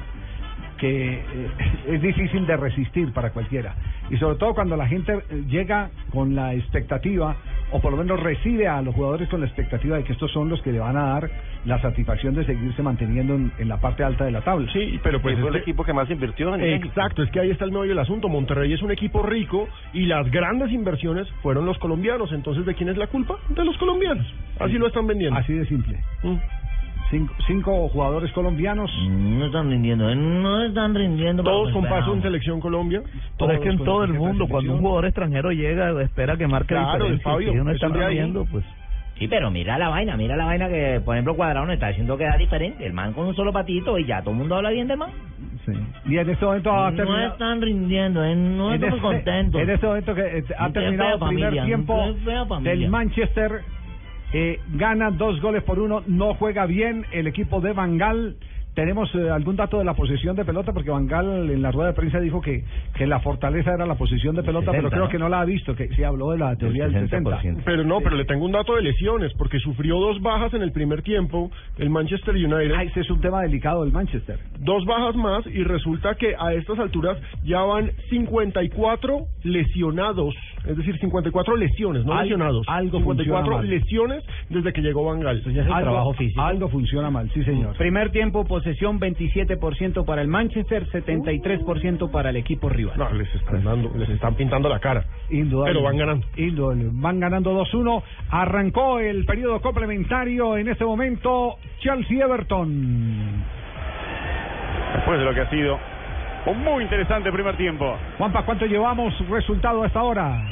que 0.78 1.14
eh, 1.14 1.50
es 1.88 2.02
difícil 2.02 2.46
de 2.46 2.56
resistir 2.56 3.12
para 3.12 3.30
cualquiera. 3.30 3.74
Y 4.10 4.16
sobre 4.16 4.36
todo 4.36 4.54
cuando 4.54 4.76
la 4.76 4.86
gente 4.86 5.12
eh, 5.12 5.44
llega 5.48 5.90
con 6.10 6.34
la 6.34 6.54
expectativa, 6.54 7.36
o 7.72 7.80
por 7.80 7.92
lo 7.92 7.98
menos 7.98 8.20
recibe 8.20 8.68
a 8.68 8.82
los 8.82 8.94
jugadores 8.94 9.28
con 9.28 9.40
la 9.40 9.46
expectativa 9.46 9.96
de 9.96 10.04
que 10.04 10.12
estos 10.12 10.30
son 10.32 10.48
los 10.48 10.60
que 10.62 10.72
le 10.72 10.78
van 10.78 10.96
a 10.96 11.06
dar 11.14 11.30
la 11.64 11.80
satisfacción 11.80 12.34
de 12.34 12.44
seguirse 12.44 12.82
manteniendo 12.82 13.34
en, 13.34 13.52
en 13.58 13.68
la 13.68 13.78
parte 13.78 14.04
alta 14.04 14.24
de 14.24 14.30
la 14.30 14.42
tabla. 14.42 14.70
Sí, 14.72 15.00
pero 15.02 15.20
pues 15.20 15.38
fue 15.38 15.48
el 15.48 15.56
equipo 15.56 15.84
que 15.84 15.92
más 15.92 16.10
invirtió 16.10 16.54
en 16.54 16.60
México. 16.60 16.88
Exacto, 16.88 17.22
es 17.22 17.30
que 17.30 17.40
ahí 17.40 17.50
está 17.50 17.64
el 17.64 17.72
meollo 17.72 17.90
del 17.90 17.98
asunto. 17.98 18.28
Monterrey 18.28 18.72
es 18.72 18.82
un 18.82 18.90
equipo 18.90 19.22
rico 19.22 19.68
y 19.92 20.06
las 20.06 20.30
grandes 20.30 20.70
inversiones 20.72 21.28
fueron 21.42 21.66
los 21.66 21.78
colombianos. 21.78 22.32
Entonces, 22.32 22.66
¿de 22.66 22.74
quién 22.74 22.90
es 22.90 22.96
la 22.96 23.06
culpa? 23.06 23.36
De 23.48 23.64
los 23.64 23.76
colombianos. 23.78 24.26
Así 24.58 24.74
lo 24.74 24.86
están 24.86 25.06
vendiendo. 25.06 25.38
Así 25.38 25.52
de 25.52 25.66
simple. 25.66 25.98
Mm. 26.22 26.36
Cinco, 27.14 27.34
cinco 27.46 27.88
jugadores 27.90 28.32
colombianos. 28.32 28.90
No 29.08 29.46
están 29.46 29.70
rindiendo, 29.70 30.10
¿eh? 30.10 30.16
no 30.16 30.64
están 30.64 30.94
rindiendo. 30.96 31.44
Todos 31.44 31.72
con 31.72 31.84
paso 31.84 32.12
en 32.12 32.22
selección 32.22 32.58
Colombia. 32.60 33.02
Pero 33.38 33.52
es 33.52 33.60
que 33.60 33.68
en 33.68 33.78
todo 33.84 34.02
el 34.02 34.14
mundo, 34.14 34.48
cuando 34.48 34.72
un 34.74 34.80
jugador 34.80 35.04
extranjero 35.06 35.52
llega, 35.52 36.02
espera 36.02 36.36
que 36.36 36.48
marque 36.48 36.74
Claro, 36.74 36.92
diferencia. 37.04 37.30
Fabio, 37.30 37.52
Si 37.52 37.58
uno 37.58 37.70
eso 37.70 37.86
está 37.86 37.96
de 37.98 38.04
ahí. 38.04 38.08
rindiendo, 38.14 38.46
pues... 38.50 38.64
Sí, 39.16 39.28
pero 39.28 39.48
mira 39.48 39.78
la 39.78 39.90
vaina, 39.90 40.16
mira 40.16 40.34
la 40.36 40.44
vaina 40.44 40.68
que, 40.68 41.00
por 41.04 41.14
ejemplo, 41.14 41.36
Cuadrado 41.36 41.66
nos 41.66 41.74
está 41.74 41.86
haciendo 41.86 42.18
quedar 42.18 42.36
diferente. 42.36 42.84
El 42.84 42.92
man 42.94 43.12
con 43.12 43.26
un 43.28 43.36
solo 43.36 43.52
patito 43.52 43.96
y 43.96 44.04
ya 44.06 44.20
todo 44.22 44.32
el 44.32 44.38
mundo 44.38 44.56
habla 44.56 44.70
bien 44.70 44.88
del 44.88 44.98
man. 44.98 45.10
Y 46.06 46.16
en 46.18 46.28
este 46.28 46.44
momento 46.44 46.72
ha 46.72 46.90
No 46.90 46.96
terminado. 46.96 47.32
están 47.32 47.62
rindiendo, 47.62 48.24
¿eh? 48.24 48.34
no 48.34 48.74
estamos 48.74 48.96
este- 48.96 49.06
contentos. 49.06 49.60
En 49.60 49.70
este 49.70 49.86
momento 49.86 50.14
que 50.16 50.38
eh, 50.38 50.44
ha 50.58 50.68
terminado 50.70 51.14
el 51.14 51.20
primer 51.20 51.44
familia, 51.44 51.64
tiempo 51.64 52.12
del 52.62 52.88
Manchester. 52.90 53.60
Eh, 54.36 54.58
gana 54.74 55.12
dos 55.12 55.40
goles 55.40 55.62
por 55.62 55.78
uno, 55.78 56.02
no 56.08 56.34
juega 56.34 56.66
bien 56.66 57.06
el 57.12 57.28
equipo 57.28 57.60
de 57.60 57.72
Bangal. 57.72 58.34
¿Tenemos 58.74 59.08
eh, 59.14 59.30
algún 59.30 59.54
dato 59.56 59.78
de 59.78 59.84
la 59.84 59.94
posesión 59.94 60.34
de 60.34 60.44
pelota? 60.44 60.72
Porque 60.72 60.90
Bangal 60.90 61.48
en 61.48 61.62
la 61.62 61.70
rueda 61.70 61.88
de 61.90 61.94
prensa 61.94 62.18
dijo 62.18 62.40
que, 62.40 62.64
que 62.94 63.06
la 63.06 63.20
fortaleza 63.20 63.72
era 63.72 63.86
la 63.86 63.94
posesión 63.94 64.34
de 64.34 64.42
pelota, 64.42 64.72
60, 64.72 64.78
pero 64.78 64.90
creo 64.90 65.04
¿no? 65.04 65.08
que 65.10 65.18
no 65.18 65.28
la 65.28 65.40
ha 65.40 65.44
visto, 65.44 65.76
que 65.76 65.88
sí 65.94 66.02
habló 66.02 66.32
de 66.32 66.38
la 66.38 66.56
teoría 66.56 66.88
del 66.88 67.08
60. 67.08 67.40
Pero 67.64 67.84
no, 67.84 68.00
pero 68.00 68.16
le 68.16 68.24
tengo 68.24 68.44
un 68.44 68.52
dato 68.52 68.74
de 68.74 68.82
lesiones, 68.82 69.32
porque 69.38 69.58
sufrió 69.60 69.98
dos 69.98 70.20
bajas 70.20 70.52
en 70.54 70.62
el 70.62 70.72
primer 70.72 71.02
tiempo 71.02 71.50
el 71.78 71.88
Manchester 71.90 72.34
United. 72.34 72.72
Ah, 72.76 72.82
ese 72.82 73.00
es 73.00 73.10
un 73.10 73.20
tema 73.20 73.42
delicado 73.42 73.84
del 73.84 73.92
Manchester. 73.92 74.38
Dos 74.58 74.84
bajas 74.86 75.14
más 75.14 75.46
y 75.46 75.62
resulta 75.62 76.16
que 76.16 76.34
a 76.38 76.52
estas 76.54 76.78
alturas 76.80 77.16
ya 77.44 77.60
van 77.62 77.92
54 78.10 79.18
lesionados, 79.44 80.34
es 80.66 80.76
decir, 80.76 80.98
54 80.98 81.56
lesiones, 81.56 82.04
no 82.04 82.12
Al- 82.14 82.24
lesionados. 82.24 82.66
algo 82.68 82.98
54 82.98 83.42
funciona 83.44 83.56
mal. 83.56 83.70
lesiones 83.70 84.24
desde 84.48 84.72
que 84.72 84.80
llegó 84.82 85.04
Van 85.04 85.20
Gaal. 85.20 85.42
algo, 85.72 86.14
algo 86.38 86.68
funciona 86.68 87.10
mal, 87.10 87.30
sí 87.32 87.44
señor. 87.44 87.76
Primer 87.76 88.10
tiempo, 88.10 88.44
posesión 88.64 88.98
27% 88.98 90.06
para 90.06 90.22
el 90.22 90.28
Manchester, 90.28 90.88
73% 90.90 92.10
para 92.10 92.30
el 92.30 92.36
equipo 92.36 92.70
rival. 92.70 92.96
No, 92.96 93.12
les 93.12 93.32
están 93.34 93.62
dando, 93.62 93.92
les 93.94 94.08
están 94.08 94.34
pintando 94.36 94.70
la 94.70 94.80
cara. 94.80 95.04
Indudable. 95.28 95.74
Pero 95.74 95.84
van 95.84 95.98
ganando. 95.98 96.26
Indudable. 96.36 96.88
Van 96.92 97.20
ganando 97.20 97.52
2-1. 97.52 98.02
Arrancó 98.30 99.00
el 99.00 99.26
periodo 99.26 99.60
complementario 99.60 100.56
en 100.56 100.68
este 100.68 100.84
momento 100.84 101.56
Chelsea-Everton. 101.80 103.44
Después 104.94 105.18
de 105.18 105.24
lo 105.26 105.34
que 105.34 105.40
ha 105.40 105.50
sido 105.50 105.78
un 106.46 106.64
muy 106.64 106.84
interesante 106.84 107.30
primer 107.30 107.58
tiempo. 107.58 107.98
Juanpa, 108.16 108.46
¿cuánto 108.46 108.64
llevamos 108.64 109.12
resultado 109.28 109.84
hasta 109.84 110.00
ahora? 110.00 110.42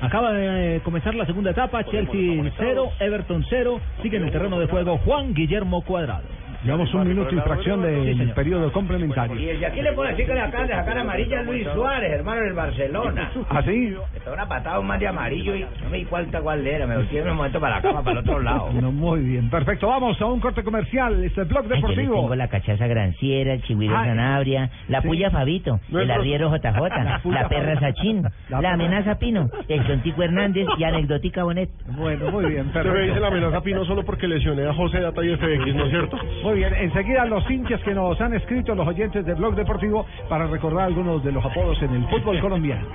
Acaba 0.00 0.32
de 0.32 0.76
eh, 0.76 0.80
comenzar 0.80 1.14
la 1.14 1.26
segunda 1.26 1.50
etapa, 1.50 1.84
Chelsea 1.84 2.50
0, 2.56 2.92
Everton 2.98 3.44
0, 3.48 3.80
sigue 4.02 4.16
en 4.16 4.24
el 4.24 4.32
terreno 4.32 4.58
de 4.58 4.66
juego 4.66 4.98
Juan 4.98 5.34
Guillermo 5.34 5.82
Cuadrado. 5.82 6.41
Llevamos 6.64 6.94
un 6.94 7.08
minuto 7.08 7.34
y 7.34 7.40
fracción 7.40 7.82
del 7.82 8.32
periodo 8.34 8.70
complementario. 8.72 9.36
Y 9.38 9.48
el 9.48 9.60
de 9.60 9.66
aquí 9.66 9.82
le 9.82 9.92
puedo 9.94 10.08
decir 10.08 10.26
que 10.26 10.34
le 10.34 10.40
acaban 10.40 10.68
de 10.68 10.74
sacar 10.74 10.96
amarilla 10.98 11.40
a 11.40 11.42
Luis 11.42 11.66
Suárez, 11.74 12.12
hermano 12.12 12.40
del 12.42 12.52
Barcelona. 12.52 13.30
¿Ah, 13.50 13.62
sí? 13.64 13.90
Le 13.90 14.20
pegó 14.20 14.34
una 14.34 14.46
patada 14.46 14.78
un 14.78 14.86
man 14.86 15.00
de 15.00 15.08
amarillo 15.08 15.56
y 15.56 15.60
no 15.82 15.90
me 15.90 15.98
di 15.98 16.04
cuenta 16.04 16.40
cuál 16.40 16.64
era. 16.64 16.86
Me 16.86 16.94
lo 16.94 17.00
en 17.02 17.28
un 17.30 17.36
momento 17.36 17.58
para 17.60 17.76
la 17.76 17.82
cama, 17.82 18.02
para 18.02 18.12
el 18.12 18.18
otro 18.18 18.40
lado. 18.40 18.70
No, 18.80 18.92
muy 18.92 19.20
bien, 19.22 19.50
perfecto. 19.50 19.88
Vamos 19.88 20.20
a 20.22 20.26
un 20.26 20.38
corte 20.40 20.62
comercial. 20.62 21.22
Este 21.24 21.42
blog 21.44 21.64
Ay, 21.64 21.68
yo 21.70 21.74
deportivo. 21.76 22.14
tengo 22.14 22.34
la 22.36 22.48
cachaza 22.48 22.86
granciera, 22.86 23.54
el 23.54 23.62
chigüiro 23.62 23.96
Ay. 23.98 24.08
Sanabria, 24.10 24.70
la 24.88 25.00
Sí. 25.02 25.08
puya 25.08 25.30
Fabito, 25.30 25.80
No 25.88 25.98
el 26.00 26.10
arriero 26.10 26.48
JJ, 26.56 26.78
La 26.88 27.20
la, 27.24 27.48
perra. 27.48 27.80
Sachín, 27.80 28.22
La 28.48 28.60
la, 28.60 28.72
amenaza 28.74 29.18
Pino, 29.18 29.48
el 29.68 29.84
tontico 29.84 30.22
Hernández 30.22 30.66
y 30.78 30.84
anecdótica 30.84 31.42
Bonet. 31.42 31.70
Bueno, 31.96 32.30
muy 32.30 32.46
bien, 32.46 32.72
Se 32.72 32.84
me 32.84 33.00
dice 33.00 33.18
la 33.18 33.28
amenaza 33.28 33.60
Pino 33.62 33.84
solo 33.84 34.04
porque 34.04 34.28
lesioné 34.28 34.64
a 34.66 34.74
José 34.74 35.00
Data 35.00 35.24
y 35.24 35.34
FX, 35.36 35.74
¿no 35.74 35.84
es 35.86 35.90
cierto? 35.90 36.18
Muy 36.44 36.51
bien, 36.54 36.74
enseguida 36.74 37.24
los 37.26 37.48
hinchas 37.50 37.80
que 37.82 37.94
nos 37.94 38.20
han 38.20 38.34
escrito, 38.34 38.74
los 38.74 38.86
oyentes 38.86 39.24
del 39.24 39.36
blog 39.36 39.54
deportivo, 39.54 40.06
para 40.28 40.46
recordar 40.46 40.86
algunos 40.86 41.22
de 41.24 41.32
los 41.32 41.44
apodos 41.44 41.80
en 41.82 41.94
el 41.94 42.04
fútbol 42.08 42.40
colombiano. 42.40 42.86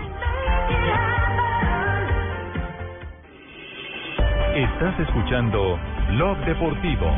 Estás 4.56 5.00
escuchando 5.00 5.80
Blog 6.10 6.38
Deportivo. 6.46 7.12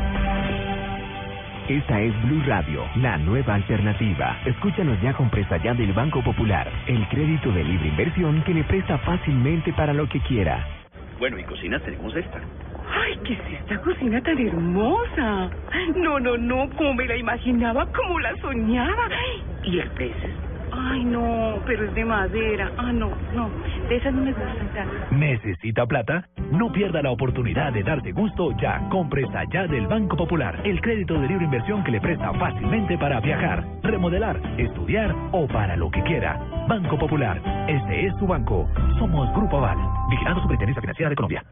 Esta 1.68 2.00
es 2.00 2.22
Blue 2.24 2.42
Radio, 2.46 2.84
la 2.96 3.16
nueva 3.16 3.54
alternativa. 3.54 4.36
Escúchanos 4.44 5.00
ya 5.00 5.14
con 5.14 5.30
presta 5.30 5.56
ya 5.56 5.72
del 5.72 5.92
Banco 5.92 6.22
Popular, 6.22 6.68
el 6.86 7.08
crédito 7.08 7.50
de 7.52 7.64
libre 7.64 7.88
inversión 7.88 8.42
que 8.42 8.52
le 8.52 8.64
presta 8.64 8.98
fácilmente 8.98 9.72
para 9.72 9.94
lo 9.94 10.08
que 10.08 10.20
quiera. 10.20 10.66
Bueno, 11.18 11.38
y 11.38 11.44
cocina 11.44 11.78
tenemos 11.78 12.14
esta. 12.16 12.40
Ay, 12.92 13.18
¿qué 13.24 13.34
es 13.34 13.60
esta 13.60 13.80
cocina 13.80 14.20
tan 14.22 14.38
hermosa? 14.38 15.50
No, 15.96 16.18
no, 16.18 16.36
no, 16.36 16.68
como 16.76 16.94
me 16.94 17.06
la 17.06 17.16
imaginaba, 17.16 17.86
como 17.92 18.18
la 18.20 18.36
soñaba. 18.36 19.08
¿Y 19.64 19.78
el 19.78 19.90
precio? 19.90 20.28
Ay, 20.72 21.04
no, 21.04 21.58
pero 21.66 21.84
es 21.84 21.94
de 21.94 22.04
madera. 22.04 22.70
Ah, 22.76 22.92
no, 22.92 23.10
no, 23.34 23.50
de 23.88 23.96
esas 23.96 24.12
no 24.12 24.22
me 24.22 24.32
gustan 24.32 24.72
tanto. 24.72 24.94
¿Necesita 25.10 25.86
plata? 25.86 26.28
No 26.52 26.70
pierda 26.72 27.02
la 27.02 27.10
oportunidad 27.10 27.72
de 27.72 27.82
darse 27.82 28.12
gusto 28.12 28.52
ya. 28.60 28.88
Compre 28.88 29.24
ya 29.52 29.66
del 29.66 29.86
Banco 29.86 30.16
Popular, 30.16 30.60
el 30.64 30.80
crédito 30.80 31.14
de 31.14 31.28
libre 31.28 31.44
inversión 31.44 31.82
que 31.84 31.90
le 31.90 32.00
presta 32.00 32.32
fácilmente 32.34 32.96
para 32.98 33.20
viajar, 33.20 33.64
remodelar, 33.82 34.40
estudiar 34.58 35.14
o 35.32 35.46
para 35.46 35.76
lo 35.76 35.90
que 35.90 36.02
quiera. 36.02 36.38
Banco 36.68 36.98
Popular, 36.98 37.40
este 37.68 38.06
es 38.06 38.14
su 38.18 38.26
banco. 38.26 38.68
Somos 38.98 39.32
Grupo 39.34 39.58
Aval, 39.58 39.78
vigilando 40.10 40.40
Superintendencia 40.42 40.80
Financiera 40.80 41.10
de 41.10 41.16
Colombia. 41.16 41.44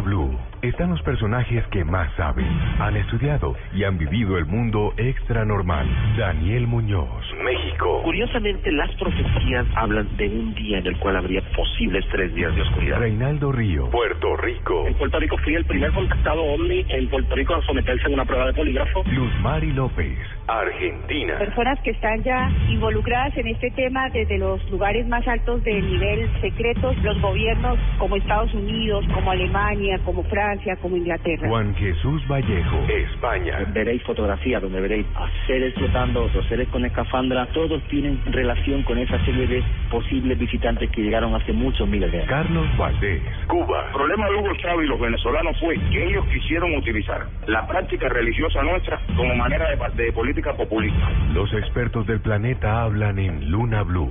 Blue 0.00 0.38
están 0.62 0.90
los 0.90 1.02
personajes 1.02 1.66
que 1.72 1.84
más 1.84 2.14
saben, 2.14 2.46
han 2.78 2.96
estudiado 2.96 3.56
y 3.74 3.82
han 3.82 3.98
vivido 3.98 4.38
el 4.38 4.46
mundo 4.46 4.94
extra 4.96 5.44
normal. 5.44 5.88
Daniel 6.16 6.68
Muñoz. 6.68 7.24
México. 7.42 8.00
Curiosamente, 8.04 8.70
las 8.70 8.94
profecías 8.94 9.66
hablan 9.74 10.16
de 10.16 10.28
un 10.28 10.54
día 10.54 10.78
en 10.78 10.86
el 10.86 10.96
cual 10.98 11.16
habría 11.16 11.42
posibles 11.56 12.04
tres 12.12 12.32
días 12.34 12.54
de 12.54 12.62
oscuridad. 12.62 13.00
Reinaldo 13.00 13.50
Río. 13.50 13.90
Puerto 13.90 14.36
Rico. 14.36 14.86
En 14.86 14.94
Puerto 14.94 15.18
Rico 15.18 15.36
fui 15.38 15.56
el 15.56 15.64
primer 15.64 15.92
contactado 15.92 16.44
ovni 16.44 16.84
en 16.88 17.08
Puerto 17.08 17.34
Rico 17.34 17.54
a 17.56 17.62
someterse 17.62 18.06
a 18.06 18.10
una 18.10 18.24
prueba 18.24 18.46
de 18.46 18.52
polígrafo. 18.54 19.02
Luz 19.10 19.32
Mari 19.40 19.72
López. 19.72 20.18
Argentina. 20.46 21.38
Personas 21.38 21.78
que 21.80 21.90
están 21.90 22.22
ya 22.22 22.50
involucradas 22.68 23.36
en 23.36 23.48
este 23.48 23.70
tema 23.70 24.08
desde 24.10 24.38
los 24.38 24.62
lugares 24.70 25.06
más 25.06 25.26
altos 25.26 25.62
del 25.64 25.86
nivel 25.86 26.28
secretos, 26.40 26.96
los 27.02 27.20
gobiernos 27.20 27.78
como 27.98 28.16
Estados 28.16 28.52
Unidos, 28.54 29.04
como 29.14 29.30
Alemania, 29.30 29.98
como 30.04 30.22
Francia, 30.24 30.76
como 30.76 30.96
Inglaterra. 30.96 31.48
Juan 31.48 31.74
Jesús 31.74 32.26
Vallejo. 32.28 32.86
España. 32.88 33.58
Veréis 33.72 34.02
fotografías 34.02 34.62
donde 34.62 34.80
veréis 34.80 35.06
a 35.14 35.28
seres 35.46 35.74
flotando, 35.74 36.24
otros 36.24 36.46
seres 36.48 36.68
con 36.68 36.84
escafandra. 36.84 37.46
Todos 37.52 37.82
tienen 37.88 38.20
relación 38.32 38.82
con 38.82 38.98
esa 38.98 39.22
serie 39.24 39.46
de 39.46 39.62
posibles 39.90 40.38
visitantes 40.38 40.90
que 40.90 41.02
llegaron 41.02 41.34
hace 41.34 41.52
muchos 41.52 41.88
miles 41.88 42.10
de 42.10 42.18
años. 42.18 42.30
Carlos 42.30 42.76
Valdés. 42.76 43.22
Cuba. 43.46 43.86
El 43.86 43.92
problema 43.92 44.28
de 44.28 44.36
Hugo 44.36 44.54
Chávez 44.56 44.86
y 44.86 44.88
los 44.88 45.00
venezolanos 45.00 45.58
fue 45.60 45.76
que 45.90 46.04
ellos 46.04 46.26
quisieron 46.26 46.74
utilizar 46.74 47.26
la 47.46 47.66
práctica 47.66 48.08
religiosa 48.08 48.62
nuestra 48.62 49.00
como 49.16 49.34
manera 49.34 49.68
de, 49.94 50.12
política 50.12 50.54
populista. 50.54 51.10
Los 51.32 51.52
expertos 51.52 52.06
del 52.06 52.20
planeta 52.20 52.82
hablan 52.82 53.18
en 53.18 53.50
Luna 53.50 53.82
Blue. 53.82 54.10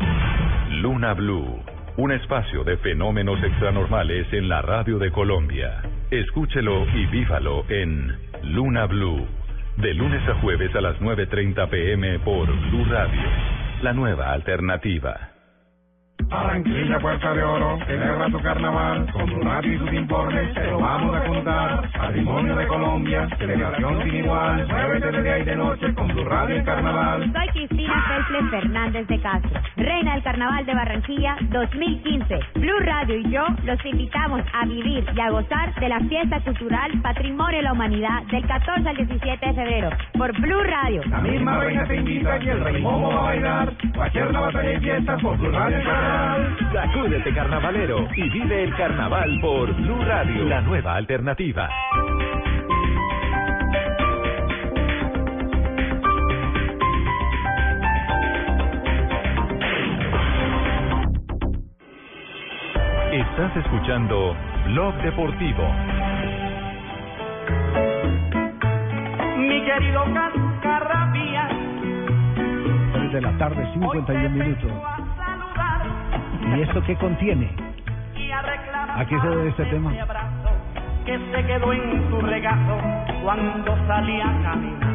Luna 0.69 1.13
Blue, 1.13 1.59
un 1.97 2.11
espacio 2.11 2.63
de 2.63 2.77
fenómenos 2.77 3.43
extranormales 3.43 4.31
en 4.33 4.49
la 4.49 4.61
radio 4.61 4.99
de 4.99 5.11
Colombia. 5.11 5.81
Escúchelo 6.09 6.85
y 6.93 7.05
vívalo 7.07 7.65
en 7.69 8.15
Luna 8.43 8.85
Blue, 8.85 9.25
de 9.77 9.93
lunes 9.93 10.27
a 10.27 10.35
jueves 10.35 10.75
a 10.75 10.81
las 10.81 10.99
9.30 10.99 11.69
pm 11.69 12.19
por 12.19 12.47
Blue 12.69 12.85
Radio, 12.85 13.21
la 13.81 13.93
nueva 13.93 14.31
alternativa. 14.31 15.30
Barranquilla, 16.31 16.97
Puerta 16.97 17.33
de 17.33 17.43
Oro, 17.43 17.77
celebra 17.85 18.29
tu 18.29 18.39
carnaval, 18.39 19.05
con 19.11 19.25
tu 19.25 19.41
radio 19.41 19.73
y 19.73 19.77
sus 19.79 19.93
informes 19.93 20.53
te 20.53 20.63
lo 20.63 20.79
vamos 20.79 21.13
a 21.13 21.25
contar. 21.25 21.91
Patrimonio 21.91 22.55
de 22.55 22.67
Colombia, 22.67 23.27
celebración 23.37 24.03
sin 24.03 24.15
igual, 24.15 24.65
muévete 24.65 25.11
de 25.11 25.23
día 25.23 25.39
y 25.39 25.43
de 25.43 25.55
noche 25.57 25.93
con 25.93 26.07
tu 26.07 26.23
radio 26.23 26.57
y 26.57 26.63
carnaval. 26.63 27.33
Soy 27.33 27.47
Cristina 27.49 28.05
Maitle 28.07 28.49
Fernández 28.49 29.07
de 29.07 29.19
Castro, 29.19 29.61
reina 29.75 30.13
del 30.13 30.23
Carnaval 30.23 30.65
de 30.65 30.73
Barranquilla 30.73 31.35
2015. 31.49 32.39
Blue 32.55 32.79
Radio 32.79 33.17
y 33.17 33.29
yo 33.29 33.43
los 33.65 33.85
invitamos 33.85 34.41
a 34.53 34.65
vivir 34.65 35.05
y 35.13 35.19
a 35.19 35.31
gozar 35.31 35.75
de 35.81 35.89
la 35.89 35.99
fiesta 35.99 36.39
cultural 36.45 36.91
Patrimonio 37.01 37.57
de 37.57 37.63
la 37.63 37.73
Humanidad 37.73 38.23
del 38.31 38.47
14 38.47 38.87
al 38.87 38.95
17 38.95 39.45
de 39.47 39.53
febrero 39.53 39.89
por 40.17 40.31
Blue 40.39 40.63
Radio. 40.63 41.01
La 41.09 41.19
misma 41.19 41.59
reina 41.59 41.85
te 41.85 41.97
invita 41.97 42.37
y 42.41 42.47
el 42.47 42.63
rey 42.63 42.81
Momo 42.81 43.09
va 43.09 43.19
a 43.19 43.23
bailar. 43.23 43.73
Va 43.99 44.05
a 44.05 44.11
ser 44.11 44.31
la 44.31 44.39
batalla 44.39 44.71
y 44.71 44.79
fiesta 44.79 45.17
por 45.17 45.37
Blue 45.37 45.51
Radio 45.51 45.77
y 45.77 45.83
Canal. 45.83 46.20
Sacúdete 46.73 47.33
carnavalero 47.33 48.07
y 48.15 48.29
vive 48.29 48.63
el 48.63 48.75
carnaval 48.75 49.39
por 49.41 49.73
Blue 49.73 50.03
Radio, 50.03 50.45
la 50.45 50.61
nueva 50.61 50.95
alternativa. 50.95 51.69
Estás 63.11 63.57
escuchando 63.57 64.35
Blog 64.67 64.95
Deportivo. 65.01 65.63
Mi 69.37 69.65
querido 69.65 70.03
Cascarrabia, 70.13 71.49
3 72.93 73.11
de 73.11 73.21
la 73.21 73.37
tarde, 73.37 73.67
51 73.73 74.29
minutos. 74.29 75.00
¿Y 76.55 76.61
esto 76.61 76.83
qué 76.83 76.95
contiene? 76.95 77.49
¿A 78.95 79.05
qué 79.05 79.19
se 79.19 79.27
debe 79.27 79.49
este 79.49 79.65
tema? 79.65 79.91
que 81.05 81.17
se 81.17 81.45
quedó 81.45 81.73
en 81.73 82.09
tu 82.09 82.21
regazo 82.21 82.77
cuando 83.23 83.75
salía 83.87 84.29
a 84.29 84.43
caminar. 84.43 84.91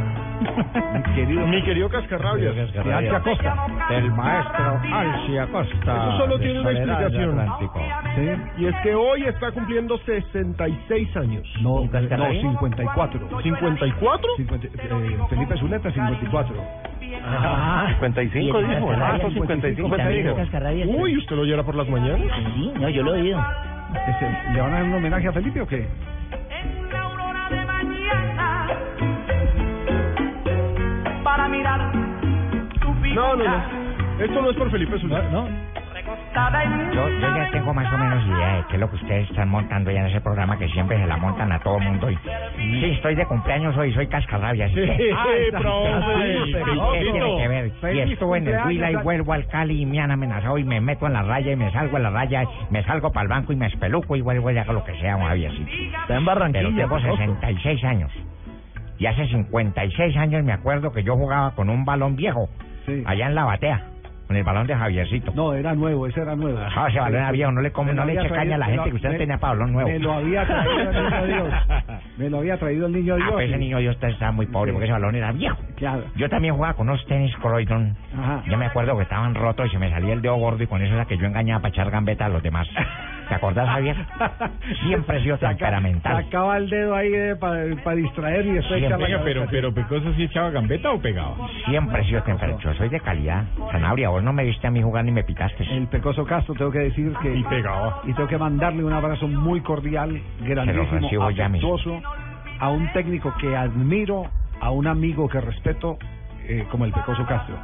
Mi 0.95 1.15
querido, 1.15 1.47
Mi 1.47 1.63
querido 1.63 1.89
Cascarrabias. 1.89 2.55
de 2.55 2.95
Alcia 2.95 3.21
Costa. 3.21 3.67
El 3.91 4.13
maestro 4.13 4.81
Alcia 4.93 5.47
Costa. 5.47 6.09
Eso 6.09 6.17
solo 6.19 6.39
tiene 6.39 6.61
una 6.61 6.71
explicación. 6.71 7.41
Atlántico. 7.41 7.83
Y 8.59 8.67
es 8.67 8.75
que 8.83 8.95
hoy 8.95 9.25
está 9.25 9.51
cumpliendo 9.53 9.99
66 9.99 11.17
años. 11.17 11.49
No, 11.61 11.81
no, 11.81 11.89
54. 11.91 13.29
¿54? 13.41 14.37
50, 14.37 14.67
eh, 14.67 15.19
Felipe 15.29 15.57
Zuleta, 15.59 15.91
54. 15.91 16.55
Ah, 17.29 17.87
55 17.95 18.59
dijo, 18.63 18.93
Ah, 18.93 18.97
Marzo 18.97 19.31
55 19.31 19.97
te 19.97 20.09
dijo. 20.09 20.37
Uy, 20.87 21.17
¿usted 21.17 21.37
lo 21.37 21.43
oyera 21.43 21.63
por 21.65 21.75
las 21.75 21.89
mañanas? 21.89 22.21
Sí, 22.55 22.73
no, 22.79 22.89
yo 22.89 23.03
lo 23.03 23.15
he 23.15 23.21
oído. 23.23 23.45
Ese, 24.09 24.53
¿Le 24.53 24.61
van 24.61 24.73
a 24.73 24.77
dar 24.77 24.85
un 24.85 24.95
homenaje 24.95 25.29
a 25.29 25.33
Felipe 25.33 25.61
o 25.61 25.67
qué? 25.67 25.89
Para 31.25 31.49
mirar 31.49 31.93
tu 32.81 32.95
No, 33.15 33.37
no, 33.37 33.45
no. 33.45 34.25
Esto 34.25 34.43
no 34.43 34.51
es 34.51 34.57
por 34.57 34.71
Felipe 34.71 34.99
Zuleta. 34.99 35.29
No. 35.31 35.49
Yo, 36.93 37.09
yo 37.09 37.37
ya 37.37 37.51
tengo 37.51 37.73
más 37.73 37.93
o 37.93 37.97
menos 37.97 38.27
idea 38.27 38.57
de 38.57 38.65
qué 38.69 38.75
es 38.75 38.81
lo 38.81 38.91
que 38.91 38.97
ustedes 38.97 39.31
están 39.31 39.49
montando 39.49 39.91
ya 39.91 40.01
en 40.01 40.07
ese 40.07 40.21
programa 40.21 40.59
que 40.59 40.69
siempre 40.69 40.99
se 40.99 41.07
la 41.07 41.17
montan 41.17 41.51
a 41.51 41.59
todo 41.61 41.79
mundo. 41.79 42.11
Y, 42.11 42.17
sí, 42.59 42.91
estoy 42.95 43.15
de 43.15 43.25
cumpleaños 43.27 43.77
hoy, 43.77 43.93
soy 43.95 44.07
cascarrabias. 44.07 44.71
Sí, 44.73 44.81
profe, 45.51 45.51
¿Qué 46.93 47.11
tiene 47.11 47.37
que 47.39 47.49
ver? 47.49 47.95
Y 47.95 48.01
estuve 48.13 48.39
en 48.39 48.49
el 48.49 48.67
Huila 48.67 48.91
y 48.91 48.97
vuelvo 48.97 49.33
al 49.33 49.47
Cali 49.47 49.81
y 49.83 49.87
me 49.87 50.01
han 50.01 50.11
amenazado 50.11 50.59
y 50.59 50.65
me 50.65 50.81
meto 50.81 51.07
en 51.07 51.15
la 51.15 51.23
raya 51.23 51.53
y 51.53 51.57
me 51.57 51.71
salgo 51.73 51.97
en 51.97 52.03
la 52.03 52.11
raya 52.11 52.45
me 52.71 52.83
salgo 52.85 53.13
para 53.13 53.23
el 53.23 53.29
banco 53.29 53.53
y 53.53 53.57
me 53.57 53.67
espeluco 53.67 54.17
y 54.17 54.21
vuelvo 54.21 54.51
y 54.51 54.59
hago 54.59 54.73
lo 54.73 54.85
que 54.85 54.99
sea, 55.01 55.17
un 55.17 55.25
Javier. 55.25 55.53
Está 56.03 56.17
en 56.17 56.25
Barranquilla. 56.25 56.65
Pero 56.65 56.77
tengo 56.77 56.97
Pecoso. 56.97 57.17
66 57.17 57.85
años. 57.85 58.13
Y 58.99 59.07
hace 59.07 59.27
56 59.29 60.17
años 60.17 60.45
me 60.45 60.53
acuerdo 60.53 60.93
que 60.93 61.03
yo 61.03 61.17
jugaba 61.17 61.53
con 61.55 61.69
un 61.71 61.85
balón 61.85 62.17
viejo 62.17 62.49
Sí. 62.87 63.03
allá 63.05 63.27
en 63.27 63.35
la 63.35 63.45
batea, 63.45 63.83
con 64.27 64.37
el 64.37 64.43
balón 64.45 64.67
de 64.67 64.75
Javiercito. 64.75 65.33
No, 65.35 65.55
era 65.55 65.75
nuevo, 65.75 66.07
ese 66.07 66.21
era 66.21 66.35
nuevo. 66.35 66.59
Ah, 66.61 66.87
ese 66.89 66.99
balón 66.99 67.21
era 67.21 67.31
viejo, 67.33 67.53
no 67.53 67.61
le, 67.61 67.71
come, 67.71 67.93
no 67.95 68.05
le 68.05 68.15
eche 68.15 68.29
caña 68.29 68.57
a 68.57 68.59
la 68.59 68.67
gente 68.67 68.91
que 68.91 68.97
usted 68.97 69.11
me- 69.11 69.19
tenía 69.19 69.39
para 69.39 69.53
balón 69.55 69.73
nuevo. 69.73 69.89
Me 69.89 69.99
lo 70.01 70.13
había 70.15 70.45
traído 70.47 70.91
el 70.91 70.95
niño 70.97 71.27
Dios. 71.27 71.55
Me 72.19 72.31
lo 72.31 72.39
había 72.39 72.57
traído 72.59 72.87
el 72.87 72.93
niño 72.93 73.15
Ah, 73.15 73.17
Dios. 73.19 73.31
pues 73.33 73.49
ese 73.49 73.59
niño 73.59 73.79
Dios 73.79 73.97
estaba 74.03 74.33
muy 74.33 74.47
pobre 74.47 74.73
porque 74.73 74.85
ese 74.87 74.93
balón 74.93 75.15
era 75.15 75.33
viejo. 75.33 75.57
Claro. 75.77 76.05
Yo 76.17 76.29
también 76.29 76.55
jugaba 76.55 76.75
con 76.75 76.89
unos 76.89 77.05
tenis 77.07 77.35
Croydon. 77.37 77.97
Ajá. 78.19 78.43
Yo 78.47 78.57
me 78.59 78.67
acuerdo 78.67 78.97
que 78.97 79.03
estaban 79.05 79.35
rotos 79.35 79.67
y 79.67 79.71
se 79.71 79.79
me 79.79 79.91
salía 79.91 80.15
el 80.15 80.23
dedo 80.23 80.37
gordo 80.37 80.63
y 80.63 80.67
con 80.67 80.83
eso 80.83 80.95
era 80.95 81.05
que 81.05 81.17
yo 81.19 81.27
engañaba 81.27 81.61
para 81.61 81.71
echar 81.73 81.91
gambeta 81.91 82.27
a 82.27 82.29
los 82.29 82.43
demás. 82.43 82.67
¿Te 83.29 83.35
acordás, 83.35 83.69
Javier? 83.69 83.97
Siempre 84.87 85.19
he 85.19 85.23
sido 85.23 85.39
temperamental. 85.39 86.25
Sacaba 86.25 86.57
el 86.59 86.71
dedo 86.71 86.95
ahí 86.95 87.13
para 87.41 87.95
distraer 87.95 88.47
y 88.47 88.53
después 88.53 88.81
la 88.83 88.97
Oiga, 88.97 89.21
pero- 89.25 89.47
pero 89.51 89.75
¿Pecoso 89.75 90.13
sí 90.15 90.25
echaba 90.25 90.51
gambeta 90.51 90.93
o 90.93 91.01
pegaba? 91.01 91.35
Siempre 91.67 92.01
he 92.01 92.05
sido 92.05 92.23
temperamental. 92.23 92.73
Yo 92.73 92.79
soy 92.79 92.89
de 92.89 93.01
calidad. 93.01 93.45
Sanabria, 93.73 94.11
vos 94.11 94.23
no 94.23 94.33
me 94.33 94.45
viste 94.45 94.67
a 94.67 94.71
mí 94.71 94.81
jugar 94.83 95.05
ni 95.05 95.13
me 95.13 95.25
picaste. 95.25 95.65
El 95.65 95.89
Pecoso 95.89 96.25
Castro, 96.25 96.55
tengo 96.55 96.71
que 96.71 96.79
decir 96.81 97.13
que... 97.21 97.35
Y 97.37 97.43
pegaba. 97.45 98.01
Y 98.05 98.13
tengo 98.15 98.29
que 98.29 98.39
mandarle 98.39 98.85
un 98.85 98.93
abrazo 98.93 99.27
muy 99.29 99.61
cordial, 99.61 100.21
grandísimo, 100.41 101.25
afectuoso, 101.25 102.01
a 102.61 102.71
un 102.71 102.93
técnico 102.93 103.35
que 103.41 103.57
admiro, 103.57 104.25
a 104.61 104.71
un 104.71 104.87
amigo 104.87 105.29
que 105.29 105.41
respeto, 105.41 105.99
eh, 106.49 106.67
como 106.71 106.85
el 106.85 106.93
Pecoso 106.93 107.25
Castro. 107.27 107.57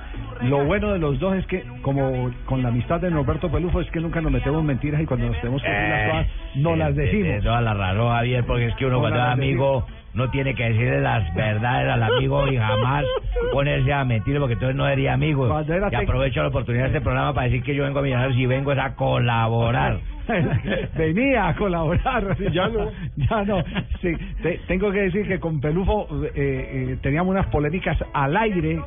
Lo 0.43 0.65
bueno 0.65 0.93
de 0.93 0.99
los 0.99 1.19
dos 1.19 1.37
es 1.37 1.47
que, 1.47 1.65
como 1.83 2.31
con 2.47 2.63
la 2.63 2.69
amistad 2.69 3.01
de 3.01 3.11
Norberto 3.11 3.51
Pelufo, 3.51 3.81
es 3.81 3.91
que 3.91 4.01
nunca 4.01 4.21
nos 4.21 4.33
metemos 4.33 4.63
mentiras 4.65 5.01
y 5.01 5.07
cuando 5.07 5.27
nos 5.27 5.37
tenemos 5.41 5.63
que 5.63 5.69
decir 5.69 5.89
las 5.89 6.11
cosas, 6.11 6.27
no 6.57 6.77
las 6.77 6.95
decimos. 6.95 7.29
Eh, 7.29 7.41
toda 7.43 7.61
la 7.61 7.75
razón, 7.75 8.09
Javier, 8.09 8.45
porque 8.45 8.67
es 8.67 8.75
que 8.77 8.87
uno 8.87 8.97
No 8.97 9.01
cuando 9.01 9.19
es 9.19 9.25
las 9.25 9.33
amigo 9.33 9.87
no 10.15 10.29
tiene 10.31 10.55
que 10.55 10.65
decirle 10.65 11.01
las 11.01 11.33
verdades 11.35 11.91
al 11.91 12.03
amigo 12.03 12.47
y 12.49 12.57
jamás 12.57 13.05
ponerse 13.53 13.93
a 13.93 14.05
mentir, 14.05 14.39
porque 14.39 14.55
entonces 14.55 14.77
no 14.77 14.87
sería 14.87 15.15
amigo. 15.15 15.49
Y 15.91 15.95
aprovecho 16.05 16.43
la 16.43 16.49
oportunidad 16.49 16.85
de 16.85 16.89
este 16.89 17.01
programa 17.01 17.33
para 17.35 17.47
decir 17.47 17.63
que 17.63 17.75
yo 17.75 17.85
vengo 17.85 17.99
a 17.99 18.03
Millonarios 18.03 18.37
y 18.39 18.47
vengo 18.47 18.73
es 18.73 18.79
a 18.79 18.95
colaborar. 18.95 19.99
Venía 20.97 21.49
a 21.49 21.55
colaborar. 21.57 22.37
ya 22.53 22.69
no. 22.69 22.91
ya 23.17 23.45
no. 23.45 23.65
Sí, 24.01 24.13
te- 24.43 24.61
tengo 24.69 24.91
que 24.93 25.03
decir 25.03 25.27
que 25.27 25.41
con 25.41 25.61
Pelufo 25.61 26.07
eh, 26.27 26.31
eh, 26.35 26.99
teníamos 27.03 27.31
unas 27.33 27.47
polémicas 27.47 27.97
al 28.13 28.37
aire. 28.37 28.81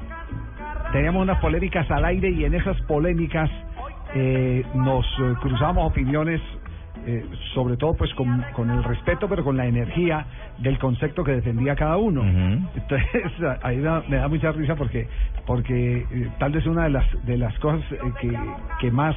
Teníamos 0.91 1.23
unas 1.23 1.39
polémicas 1.39 1.89
al 1.91 2.05
aire 2.05 2.29
y 2.29 2.45
en 2.45 2.53
esas 2.53 2.79
polémicas 2.83 3.49
eh, 4.13 4.63
nos 4.75 5.05
eh, 5.19 5.33
cruzábamos 5.41 5.87
opiniones. 5.91 6.41
Eh, 7.05 7.23
sobre 7.53 7.77
todo 7.77 7.93
pues 7.95 8.13
con, 8.15 8.41
con 8.53 8.69
el 8.69 8.83
respeto 8.83 9.27
pero 9.29 9.43
con 9.43 9.55
la 9.57 9.65
energía 9.67 10.25
del 10.57 10.77
concepto 10.79 11.23
que 11.23 11.31
defendía 11.33 11.75
cada 11.75 11.97
uno. 11.97 12.21
Entonces 12.75 13.07
ahí 13.63 13.79
da- 13.79 14.03
me 14.07 14.17
da 14.17 14.27
mucha 14.27 14.51
risa 14.51 14.75
porque 14.75 15.07
porque 15.45 15.97
eh, 16.09 16.29
tal 16.39 16.51
vez 16.51 16.65
una 16.65 16.83
de 16.85 16.89
las 16.89 17.05
de 17.25 17.37
las 17.37 17.57
cosas 17.59 17.81
eh, 17.91 18.13
que, 18.19 18.37
que 18.79 18.91
más 18.91 19.15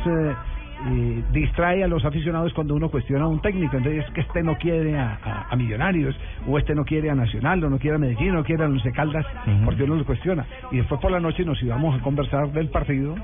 eh, 0.86 1.22
distrae 1.32 1.82
a 1.82 1.88
los 1.88 2.04
aficionados 2.04 2.52
cuando 2.54 2.74
uno 2.74 2.88
cuestiona 2.90 3.24
a 3.24 3.28
un 3.28 3.40
técnico. 3.40 3.76
Entonces, 3.76 4.04
es 4.06 4.10
que 4.12 4.20
este 4.20 4.42
no 4.42 4.56
quiere 4.56 4.98
a, 4.98 5.18
a- 5.24 5.46
a 5.50 5.56
Millonarios, 5.56 6.14
o 6.46 6.58
este 6.58 6.74
no 6.74 6.84
quiere 6.84 7.10
a 7.10 7.14
Nacional, 7.14 7.62
o 7.64 7.70
no 7.70 7.78
quiere 7.78 7.96
a 7.96 7.98
Medellín, 7.98 8.30
o 8.30 8.34
no 8.34 8.44
quiere 8.44 8.64
a 8.64 8.66
Once 8.66 8.90
Caldas, 8.92 9.26
porque 9.64 9.84
uno 9.84 9.96
lo 9.96 10.04
cuestiona. 10.04 10.44
Y 10.70 10.76
después 10.78 11.00
por 11.00 11.10
la 11.10 11.20
noche 11.20 11.44
nos 11.44 11.62
íbamos 11.62 11.98
a 11.98 12.02
conversar 12.02 12.52
del 12.52 12.68
partido. 12.68 13.14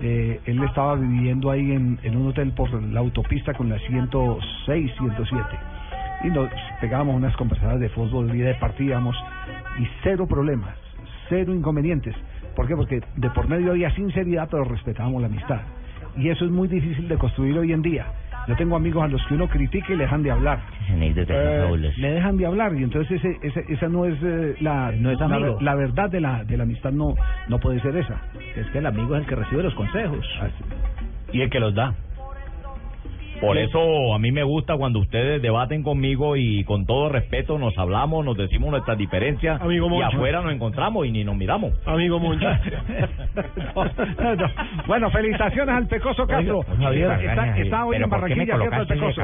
Eh, 0.00 0.40
él 0.46 0.62
estaba 0.64 0.94
viviendo 0.96 1.50
ahí 1.50 1.72
en, 1.72 1.98
en 2.02 2.16
un 2.16 2.28
hotel 2.28 2.52
por 2.52 2.72
la 2.82 3.00
autopista 3.00 3.52
con 3.54 3.68
la 3.68 3.78
106, 3.78 4.92
107. 4.98 5.44
Y 6.24 6.28
nos 6.28 6.48
pegábamos 6.80 7.16
unas 7.16 7.36
conversaciones 7.36 7.80
de 7.80 7.88
fútbol 7.90 8.34
y 8.34 8.38
departíamos, 8.38 9.16
y 9.80 9.86
cero 10.02 10.26
problemas, 10.28 10.74
cero 11.28 11.52
inconvenientes. 11.54 12.14
¿Por 12.54 12.66
qué? 12.68 12.76
Porque 12.76 13.00
de 13.16 13.30
por 13.30 13.48
medio 13.48 13.70
había 13.72 13.90
sinceridad, 13.94 14.48
pero 14.50 14.64
respetábamos 14.64 15.20
la 15.20 15.26
amistad. 15.28 15.60
Y 16.16 16.28
eso 16.28 16.44
es 16.44 16.50
muy 16.50 16.68
difícil 16.68 17.08
de 17.08 17.16
construir 17.16 17.56
hoy 17.58 17.72
en 17.72 17.82
día. 17.82 18.06
Yo 18.48 18.56
tengo 18.56 18.74
amigos 18.76 19.04
a 19.04 19.08
los 19.08 19.24
que 19.26 19.34
uno 19.34 19.48
critica 19.48 19.92
y 19.92 19.96
le 19.96 20.02
dejan 20.04 20.22
de 20.22 20.30
hablar. 20.32 20.58
Eh, 21.38 21.60
le 21.96 22.10
dejan 22.12 22.36
de 22.36 22.46
hablar 22.46 22.74
y 22.74 22.82
entonces 22.82 23.22
ese, 23.24 23.38
ese- 23.42 23.64
esa 23.68 23.88
no 23.88 24.04
es 24.04 24.18
eh, 24.22 24.56
la, 24.60 24.90
No 24.92 25.10
es 25.12 25.18
la, 25.20 25.26
amigo. 25.26 25.58
la 25.60 25.74
verdad 25.76 26.10
de 26.10 26.20
la, 26.20 26.42
de 26.44 26.56
la 26.56 26.64
amistad 26.64 26.90
no, 26.90 27.14
no 27.48 27.58
puede 27.60 27.80
ser 27.80 27.96
esa. 27.96 28.20
Es 28.56 28.66
que 28.70 28.78
el 28.78 28.86
amigo 28.86 29.14
es 29.14 29.22
el 29.22 29.28
que 29.28 29.36
recibe 29.36 29.62
los 29.62 29.74
consejos. 29.74 30.26
Y 31.32 31.40
el 31.40 31.50
que 31.50 31.60
los 31.60 31.74
da. 31.74 31.94
Por 33.42 33.58
eso 33.58 34.14
a 34.14 34.20
mí 34.20 34.30
me 34.30 34.44
gusta 34.44 34.76
cuando 34.76 35.00
ustedes 35.00 35.42
debaten 35.42 35.82
conmigo 35.82 36.36
y 36.36 36.62
con 36.62 36.86
todo 36.86 37.08
respeto 37.08 37.58
nos 37.58 37.76
hablamos, 37.76 38.24
nos 38.24 38.36
decimos 38.36 38.70
nuestras 38.70 38.96
diferencias 38.96 39.60
Amigo 39.60 39.88
y 39.98 40.00
afuera 40.00 40.40
nos 40.42 40.52
encontramos 40.52 41.04
y 41.06 41.10
ni 41.10 41.24
nos 41.24 41.34
miramos. 41.34 41.72
Amigo 41.84 42.20
Moncho. 42.20 42.46
No, 43.74 44.36
no. 44.36 44.46
Bueno, 44.86 45.10
felicitaciones 45.10 45.74
al 45.74 45.86
Pecoso 45.86 46.26
Castro. 46.26 46.58
Oiga, 46.58 46.76
Javier, 46.76 47.10
está, 47.30 47.58
está 47.58 47.84
hoy 47.84 47.96
en 47.96 48.08
Barranquilla, 48.08 48.56
¿cierto, 48.56 48.80
el 48.82 48.86
Pecoso? 48.86 49.22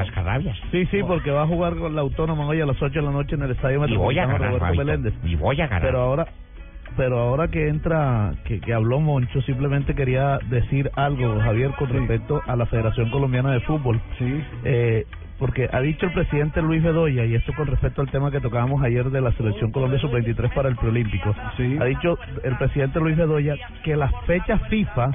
Sí, 0.71 0.85
sí, 0.87 1.03
porque 1.03 1.31
va 1.31 1.43
a 1.43 1.47
jugar 1.47 1.75
con 1.75 1.95
la 1.95 2.01
Autónoma 2.01 2.47
hoy 2.47 2.59
a 2.59 2.65
las 2.65 2.81
8 2.81 2.99
de 2.99 3.05
la 3.05 3.11
noche 3.11 3.35
en 3.35 3.43
el 3.43 3.51
Estadio 3.51 3.79
Metropolitano 3.79 4.37
Roberto. 4.37 4.75
Meléndez. 4.75 5.13
Y 5.23 5.35
voy 5.35 5.61
a 5.61 5.67
ganar. 5.67 5.81
Pero 5.81 6.01
ahora, 6.01 6.27
pero 6.97 7.19
ahora 7.19 7.47
que 7.49 7.67
entra, 7.67 8.33
que, 8.45 8.59
que 8.59 8.73
habló 8.73 8.99
Moncho, 8.99 9.41
simplemente 9.41 9.95
quería 9.95 10.39
decir 10.49 10.91
algo, 10.95 11.39
Javier, 11.39 11.71
con 11.77 11.89
respecto 11.89 12.41
a 12.45 12.55
la 12.55 12.65
Federación 12.65 13.09
Colombiana 13.09 13.51
de 13.51 13.61
Fútbol. 13.61 14.01
Sí. 14.17 14.43
Eh, 14.63 15.05
porque 15.39 15.69
ha 15.71 15.79
dicho 15.79 16.05
el 16.05 16.13
presidente 16.13 16.61
Luis 16.61 16.83
Bedoya, 16.83 17.25
y 17.25 17.33
esto 17.33 17.53
con 17.55 17.67
respecto 17.67 18.01
al 18.01 18.11
tema 18.11 18.29
que 18.29 18.41
tocábamos 18.41 18.83
ayer 18.83 19.09
de 19.09 19.21
la 19.21 19.31
selección 19.31 19.71
Colombia 19.71 19.97
sub-23 19.99 20.53
para 20.53 20.67
el 20.67 20.75
preolímpico, 20.75 21.33
ha 21.79 21.85
dicho 21.85 22.19
el 22.43 22.57
presidente 22.57 22.99
Luis 22.99 23.15
Bedoya 23.15 23.55
que 23.83 23.95
las 23.95 24.11
fechas 24.25 24.61
FIFA 24.69 25.11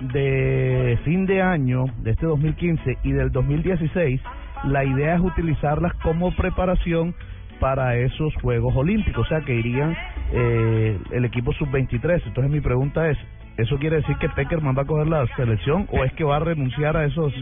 de 0.00 0.98
fin 1.04 1.26
de 1.26 1.42
año 1.42 1.84
de 1.98 2.12
este 2.12 2.26
2015 2.26 2.98
y 3.02 3.12
del 3.12 3.30
2016, 3.30 4.20
la 4.64 4.84
idea 4.84 5.16
es 5.16 5.20
utilizarlas 5.20 5.94
como 6.02 6.34
preparación 6.34 7.14
para 7.60 7.96
esos 7.96 8.34
Juegos 8.36 8.74
Olímpicos, 8.76 9.26
o 9.26 9.28
sea 9.28 9.40
que 9.42 9.54
irían 9.54 9.96
eh, 10.32 10.98
el 11.12 11.24
equipo 11.24 11.52
sub-23. 11.52 12.22
Entonces 12.26 12.50
mi 12.52 12.60
pregunta 12.60 13.08
es, 13.08 13.18
¿eso 13.56 13.76
quiere 13.78 13.96
decir 13.96 14.16
que 14.16 14.28
Peckerman 14.28 14.76
va 14.76 14.82
a 14.82 14.84
coger 14.86 15.06
la 15.08 15.26
selección 15.36 15.86
o 15.90 16.04
es 16.04 16.12
que 16.14 16.24
va 16.24 16.36
a 16.36 16.40
renunciar 16.40 16.96
a 16.96 17.04
esos 17.04 17.32
a 17.34 17.38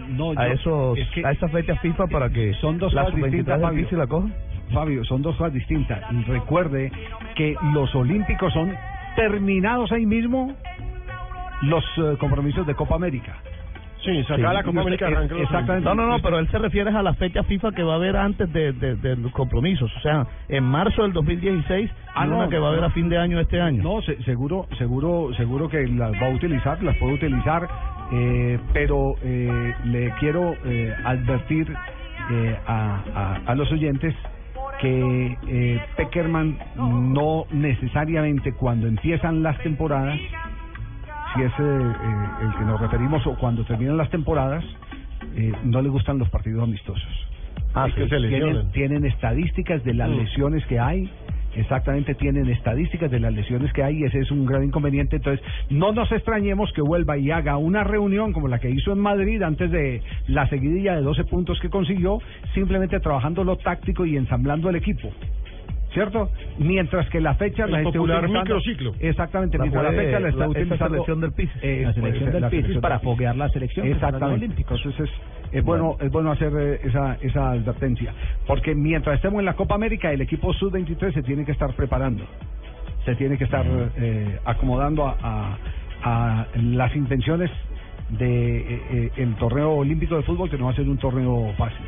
yo- 0.46 0.52
esos 0.52 0.98
es 0.98 1.08
que- 1.10 1.26
a 1.26 1.30
esa 1.32 1.48
fecha 1.48 1.76
FIFA 1.76 2.06
para 2.08 2.28
que 2.30 2.52
Son 2.60 2.78
dos 2.78 2.92
la 2.92 3.02
cosas 3.02 3.14
sub-23 3.16 3.30
distintas, 3.30 3.60
Fabio. 3.60 3.98
La 3.98 4.06
coja? 4.06 4.28
Fabio, 4.72 5.04
son 5.04 5.22
dos 5.22 5.36
cosas 5.36 5.52
distintas. 5.52 6.00
Y 6.12 6.22
recuerde 6.24 6.90
que 7.36 7.54
los 7.72 7.94
olímpicos 7.94 8.52
son 8.52 8.72
terminados 9.16 9.92
ahí 9.92 10.06
mismo 10.06 10.54
los 11.62 11.84
eh, 11.98 12.16
compromisos 12.18 12.66
de 12.66 12.74
Copa 12.74 12.96
América. 12.96 13.36
Sí, 14.04 14.22
se 14.24 14.34
acaba 14.34 14.52
la 14.52 14.62
Copa 14.62 14.80
América, 14.82 15.06
arranca 15.06 15.34
los 15.34 15.42
Exactamente. 15.44 15.88
No, 15.88 15.94
no, 15.94 16.06
no, 16.06 16.18
pero 16.20 16.38
él 16.38 16.48
se 16.50 16.58
refiere 16.58 16.90
a 16.90 17.02
la 17.02 17.14
fecha 17.14 17.42
FIFA 17.44 17.72
que 17.72 17.82
va 17.82 17.92
a 17.94 17.96
haber 17.96 18.16
antes 18.16 18.52
de, 18.52 18.72
de, 18.72 18.96
de 18.96 19.16
los 19.16 19.32
compromisos, 19.32 19.90
o 19.96 20.00
sea, 20.00 20.26
en 20.48 20.64
marzo 20.64 21.02
del 21.02 21.12
2016 21.12 21.90
Ah, 22.14 22.26
no, 22.26 22.36
una 22.36 22.48
que 22.48 22.58
va 22.58 22.68
a 22.68 22.70
haber 22.72 22.84
a 22.84 22.90
fin 22.90 23.08
de 23.08 23.18
año 23.18 23.40
este 23.40 23.60
año. 23.60 23.82
No, 23.82 24.00
se- 24.02 24.22
seguro, 24.24 24.66
seguro, 24.78 25.30
seguro 25.36 25.68
que 25.68 25.86
las 25.88 26.12
va 26.12 26.26
a 26.26 26.30
utilizar, 26.30 26.82
las 26.82 26.96
puede 26.96 27.14
utilizar, 27.14 27.66
eh, 28.12 28.58
pero 28.72 29.14
eh, 29.22 29.72
le 29.86 30.12
quiero 30.20 30.56
eh, 30.64 30.94
advertir 31.04 31.66
eh, 32.30 32.56
a, 32.66 33.02
a, 33.14 33.40
a 33.52 33.54
los 33.54 33.70
oyentes 33.72 34.14
que 34.80 35.36
eh, 35.48 35.80
Peckerman 35.96 36.58
no 36.76 37.44
necesariamente 37.52 38.52
cuando 38.52 38.86
empiezan 38.86 39.42
las 39.42 39.58
temporadas, 39.62 40.18
si 41.34 41.42
es 41.42 41.52
eh, 41.52 41.62
eh, 41.62 42.26
el 42.42 42.54
que 42.54 42.64
nos 42.64 42.80
referimos 42.80 43.26
o 43.26 43.34
cuando 43.36 43.64
terminan 43.64 43.96
las 43.96 44.10
temporadas, 44.10 44.64
eh, 45.36 45.52
no 45.64 45.82
le 45.82 45.88
gustan 45.88 46.18
los 46.18 46.28
partidos 46.28 46.62
amistosos. 46.62 47.08
Ah, 47.74 47.86
sí. 47.88 47.94
que 47.94 48.08
se 48.08 48.28
tienen, 48.28 48.70
tienen 48.70 49.04
estadísticas 49.04 49.82
de 49.82 49.94
las 49.94 50.08
Mm. 50.08 50.16
lesiones 50.16 50.64
que 50.66 50.78
hay. 50.78 51.10
Exactamente, 51.56 52.14
tienen 52.16 52.48
estadísticas 52.48 53.10
de 53.12 53.20
las 53.20 53.32
lesiones 53.32 53.72
que 53.72 53.82
hay 53.84 53.98
y 53.98 54.04
ese 54.04 54.18
es 54.20 54.30
un 54.32 54.44
gran 54.44 54.64
inconveniente. 54.64 55.16
Entonces, 55.16 55.44
no 55.70 55.92
nos 55.92 56.10
extrañemos 56.10 56.72
que 56.72 56.82
vuelva 56.82 57.16
y 57.16 57.30
haga 57.30 57.56
una 57.58 57.84
reunión 57.84 58.32
como 58.32 58.48
la 58.48 58.58
que 58.58 58.70
hizo 58.70 58.92
en 58.92 58.98
Madrid 58.98 59.40
antes 59.42 59.70
de 59.70 60.02
la 60.26 60.48
seguidilla 60.48 60.96
de 60.96 61.02
12 61.02 61.24
puntos 61.24 61.60
que 61.60 61.68
consiguió, 61.70 62.18
simplemente 62.54 62.98
trabajando 62.98 63.44
lo 63.44 63.56
táctico 63.56 64.04
y 64.04 64.16
ensamblando 64.16 64.68
el 64.68 64.76
equipo. 64.76 65.12
¿Cierto? 65.94 66.28
Mientras 66.58 67.08
que 67.08 67.20
la 67.20 67.34
fecha 67.36 67.64
El 67.66 67.70
la 67.72 67.78
esté 67.78 67.92
popular 67.98 68.24
utilizando- 68.24 68.40
microciclo. 68.56 68.92
Exactamente, 68.98 69.56
La 69.58 69.64
mientras 69.64 69.84
la 69.84 69.90
fecha 69.92 70.18
la 70.20 70.28
está 70.28 70.38
la- 70.40 70.44
esa 70.44 70.50
utilizando. 70.50 70.88
selección 70.90 71.20
del 71.20 71.32
PIS. 71.32 71.50
Eh, 71.62 71.82
La 71.84 71.92
selección 71.94 72.30
pues, 72.30 72.50
del 72.50 72.62
PIS 72.64 72.78
para 72.78 72.98
foguear 72.98 73.36
la 73.36 73.48
selección 73.50 73.86
Exactamente. 73.86 74.46
Entonces 74.58 75.00
es, 75.00 75.10
es 75.52 75.64
bueno 75.64 75.96
es 76.00 76.10
bueno 76.10 76.32
hacer 76.32 76.52
eh, 76.58 76.80
esa 76.82 77.16
esa 77.20 77.50
advertencia, 77.52 78.12
porque 78.46 78.74
mientras 78.74 79.14
estemos 79.16 79.38
en 79.38 79.44
la 79.46 79.54
Copa 79.54 79.76
América 79.76 80.12
el 80.12 80.20
equipo 80.20 80.52
sub 80.52 80.72
23 80.72 81.14
se 81.14 81.22
tiene 81.22 81.44
que 81.44 81.52
estar 81.52 81.72
preparando, 81.74 82.24
se 83.04 83.14
tiene 83.14 83.38
que 83.38 83.44
estar 83.44 83.64
eh, 83.96 84.38
acomodando 84.44 85.06
a, 85.06 85.16
a, 85.22 85.58
a 86.42 86.46
las 86.56 86.94
intenciones 86.96 87.50
de 88.08 88.56
eh, 88.58 88.82
eh, 88.90 89.10
el 89.18 89.34
torneo 89.36 89.70
olímpico 89.74 90.16
de 90.16 90.22
fútbol 90.24 90.50
que 90.50 90.58
no 90.58 90.64
va 90.66 90.72
a 90.72 90.74
ser 90.74 90.88
un 90.88 90.98
torneo 90.98 91.52
fácil. 91.56 91.86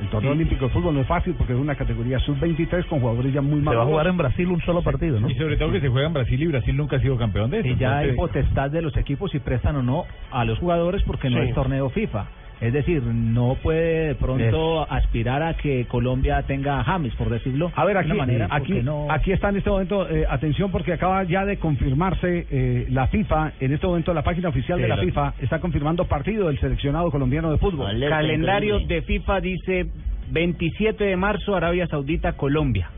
El 0.00 0.08
torneo 0.08 0.32
Sí. 0.32 0.38
olímpico 0.38 0.64
de 0.66 0.70
fútbol 0.72 0.94
no 0.94 1.00
es 1.00 1.06
fácil 1.06 1.34
porque 1.38 1.52
es 1.52 1.58
una 1.58 1.74
categoría 1.76 2.18
sub 2.20 2.38
23 2.40 2.84
con 2.86 3.00
jugadores 3.00 3.32
ya 3.32 3.40
muy 3.40 3.60
Se 3.60 3.74
va 3.76 3.82
a 3.82 3.86
jugar 3.86 4.06
en 4.08 4.16
Brasil 4.16 4.48
un 4.48 4.60
solo 4.62 4.82
partido, 4.82 5.20
¿no? 5.20 5.30
Y 5.30 5.34
sobre 5.36 5.56
todo 5.56 5.70
que 5.72 5.80
se 5.80 5.88
juega 5.88 6.08
en 6.08 6.12
Brasil 6.14 6.42
y 6.42 6.46
Brasil 6.48 6.76
nunca 6.76 6.96
ha 6.96 7.00
sido 7.00 7.16
campeón 7.16 7.50
de 7.50 7.60
eso. 7.60 7.68
Y 7.68 7.76
ya 7.76 7.98
hay 7.98 8.12
potestad 8.12 8.70
de 8.70 8.82
los 8.82 8.96
equipos 8.96 9.30
si 9.30 9.38
prestan 9.38 9.76
o 9.76 9.82
no 9.82 10.04
a 10.32 10.44
los 10.44 10.58
jugadores 10.58 11.02
porque 11.04 11.30
no 11.30 11.40
Sí. 11.42 11.48
es 11.48 11.54
torneo 11.54 11.88
FIFA. 11.90 12.26
Es 12.60 12.72
decir, 12.72 13.02
no 13.02 13.56
puede 13.62 14.08
de 14.08 14.14
pronto 14.14 14.90
aspirar 14.90 15.42
a 15.42 15.54
que 15.54 15.86
Colombia 15.86 16.42
tenga 16.42 16.80
a 16.80 16.84
James, 16.84 17.14
por 17.16 17.28
decirlo 17.28 17.72
A 17.74 17.84
ver, 17.84 17.96
aquí, 17.96 18.12
manera, 18.12 18.48
aquí, 18.50 18.74
no... 18.74 19.10
aquí 19.10 19.32
está 19.32 19.48
en 19.48 19.56
este 19.56 19.70
momento, 19.70 20.08
eh, 20.08 20.24
atención 20.28 20.70
porque 20.70 20.92
acaba 20.92 21.24
ya 21.24 21.44
de 21.44 21.58
confirmarse 21.58 22.46
eh, 22.50 22.86
la 22.90 23.08
FIFA, 23.08 23.52
en 23.60 23.72
este 23.72 23.86
momento 23.86 24.14
la 24.14 24.22
página 24.22 24.48
oficial 24.48 24.80
de 24.80 24.88
la 24.88 24.96
FIFA 24.96 25.34
está 25.40 25.58
confirmando 25.58 26.04
partido 26.06 26.46
del 26.46 26.58
seleccionado 26.58 27.10
colombiano 27.10 27.50
de 27.50 27.58
fútbol. 27.58 28.00
Calendario 28.08 28.80
de 28.80 29.02
FIFA 29.02 29.40
dice 29.40 29.86
27 30.30 31.04
de 31.04 31.16
marzo 31.16 31.54
Arabia 31.54 31.86
Saudita 31.86 32.34
Colombia. 32.34 32.90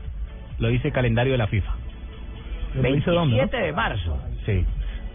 Lo 0.59 0.69
dice 0.69 0.87
el 0.87 0.93
calendario 0.93 1.33
de 1.33 1.37
la 1.37 1.47
FIFA. 1.47 1.71
Pero 2.73 2.95
dice 2.95 3.11
dónde, 3.11 3.37
¿no? 3.37 3.47
de 3.47 3.73
marzo. 3.73 4.17
Sí. 4.45 4.65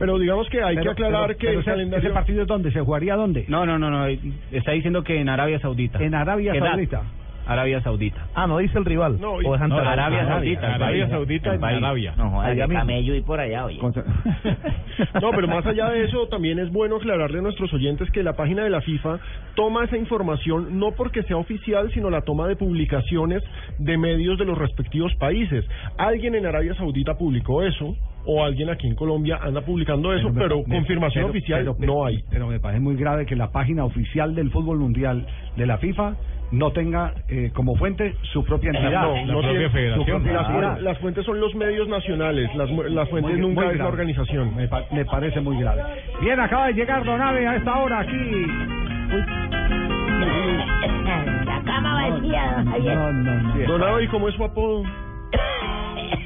Pero 0.03 0.19
digamos 0.19 0.49
que 0.49 0.61
hay 0.61 0.75
Pero- 0.75 0.83
que 0.97 1.05
aclarar 1.05 1.27
pero- 1.29 1.39
que 1.39 1.47
pero 1.47 1.53
el 1.53 1.61
ese, 1.61 1.71
calendario... 1.71 2.09
ese 2.09 2.13
partido 2.15 2.43
es 2.43 2.49
dónde, 2.49 2.73
se 2.73 2.81
jugaría 2.81 3.15
dónde? 3.15 3.45
No, 3.47 3.65
no, 3.65 3.79
no, 3.79 3.89
no. 3.89 4.07
Está 4.51 4.73
diciendo 4.73 5.05
que 5.05 5.21
en 5.21 5.29
Arabia 5.29 5.61
Saudita. 5.61 6.03
En 6.03 6.13
Arabia. 6.17 6.53
Saudita. 6.59 7.03
Arabia 7.47 7.81
Saudita. 7.83 8.27
Ah, 8.35 8.47
no 8.49 8.59
dice 8.59 8.79
el 8.79 8.85
rival. 8.85 9.21
No, 9.21 9.33
o 9.35 9.59
no. 9.59 9.79
Arabia 9.79 10.27
Saudita. 10.27 10.75
Arabia. 10.75 11.09
Saudita 11.09 11.55
en. 11.55 11.63
Arabia. 11.65 12.15
No, 12.17 12.31
joder, 12.31 12.51
Allá 12.51 12.69
camello 12.69 13.15
y 13.15 13.21
por 13.21 13.39
allá, 13.39 13.65
oye. 13.67 13.79
Contra- 13.79 14.05
No, 15.21 15.31
pero 15.31 15.47
más 15.49 15.65
allá 15.67 15.89
de 15.91 16.05
eso, 16.05 16.27
también 16.29 16.59
es 16.59 16.71
bueno 16.71 16.97
aclararle 16.97 17.39
a 17.39 17.43
nuestros 17.43 17.73
oyentes 17.73 18.11
que 18.11 18.23
la 18.23 18.33
página 18.35 18.63
de 18.65 18.71
la 18.71 18.81
FIFA 18.81 19.19
toma 19.55 19.85
esa 19.85 19.97
información 19.97 20.79
no 20.79 20.93
porque 20.93 21.23
sea 21.25 21.37
oficial, 21.37 21.91
sino 21.93 22.11
la 22.11 22.23
toma 22.23 22.47
de 22.49 22.57
publicaciones 22.57 23.43
de 23.79 23.97
medios 23.99 24.39
de 24.39 24.45
los 24.47 24.59
respectivos 24.59 25.15
países. 25.17 25.65
Alguien 25.99 26.35
en 26.35 26.47
Arabia 26.47 26.75
Saudita 26.75 27.15
publicó 27.15 27.63
eso, 27.63 27.97
o 28.27 28.45
alguien 28.45 28.71
aquí 28.71 28.87
en 28.87 28.95
Colombia 28.95 29.39
anda 29.43 29.61
publicando 29.63 30.13
eso, 30.15 30.31
pero, 30.35 30.59
me- 30.67 30.77
confirmación 30.77 31.25
pero- 31.25 31.31
oficial 31.31 31.75
pero- 31.79 31.93
no 31.93 32.05
hay. 32.07 32.23
Pero 32.31 32.47
me 32.47 32.61
parece 32.61 32.81
muy 32.81 32.97
grave 32.97 33.27
que 33.27 33.37
la 33.37 33.51
página 33.51 33.85
oficial 33.85 34.35
del 34.35 34.51
fútbol 34.51 34.79
mundial 34.79 35.27
de 35.57 35.67
la 35.67 35.79
FIFA 35.79 36.15
no 36.53 36.71
tenga 36.71 37.15
eh, 37.29 37.51
como 37.55 37.75
fuente 37.77 38.15
su 38.33 38.45
propia 38.45 38.71
entidad. 38.71 39.03
No, 39.03 39.11
no 39.33 39.41
tiene- 39.41 39.95
su 39.95 40.05
propia 40.05 40.79
Las, 40.81 40.99
fuentes 40.99 41.25
son 41.25 41.41
los 41.41 41.55
medios 41.55 41.89
nacionales, 41.89 42.55
las, 42.55 42.71
mu- 42.71 42.83
las 42.83 43.09
fuentes 43.09 43.33
Muy- 43.33 43.41
nunca 43.41 43.63
muy 43.65 43.73
es 43.73 43.79
la 43.79 43.89
organización. 43.89 44.55
Me, 44.55 44.69
pa- 44.69 44.85
me 44.93 45.05
parece 45.07 45.41
muy 45.41 45.59
grave. 45.59 45.83
Bien, 46.21 46.39
acaba 46.39 46.67
de 46.67 46.75
llegar 46.75 47.05
Donave 47.05 47.47
a 47.47 47.57
esta 47.57 47.79
hora 47.81 48.01
aquí. 48.01 48.47
La 51.47 51.63
cama 51.65 52.11
vacía, 52.11 52.65
Javier. 52.71 52.95
No, 52.97 53.13
no, 53.13 53.35
no. 53.55 53.67
Donado, 53.67 54.01
¿y 54.03 54.09
cómo 54.09 54.29
es 54.29 54.35
su 54.35 54.45
apodo? 54.45 54.83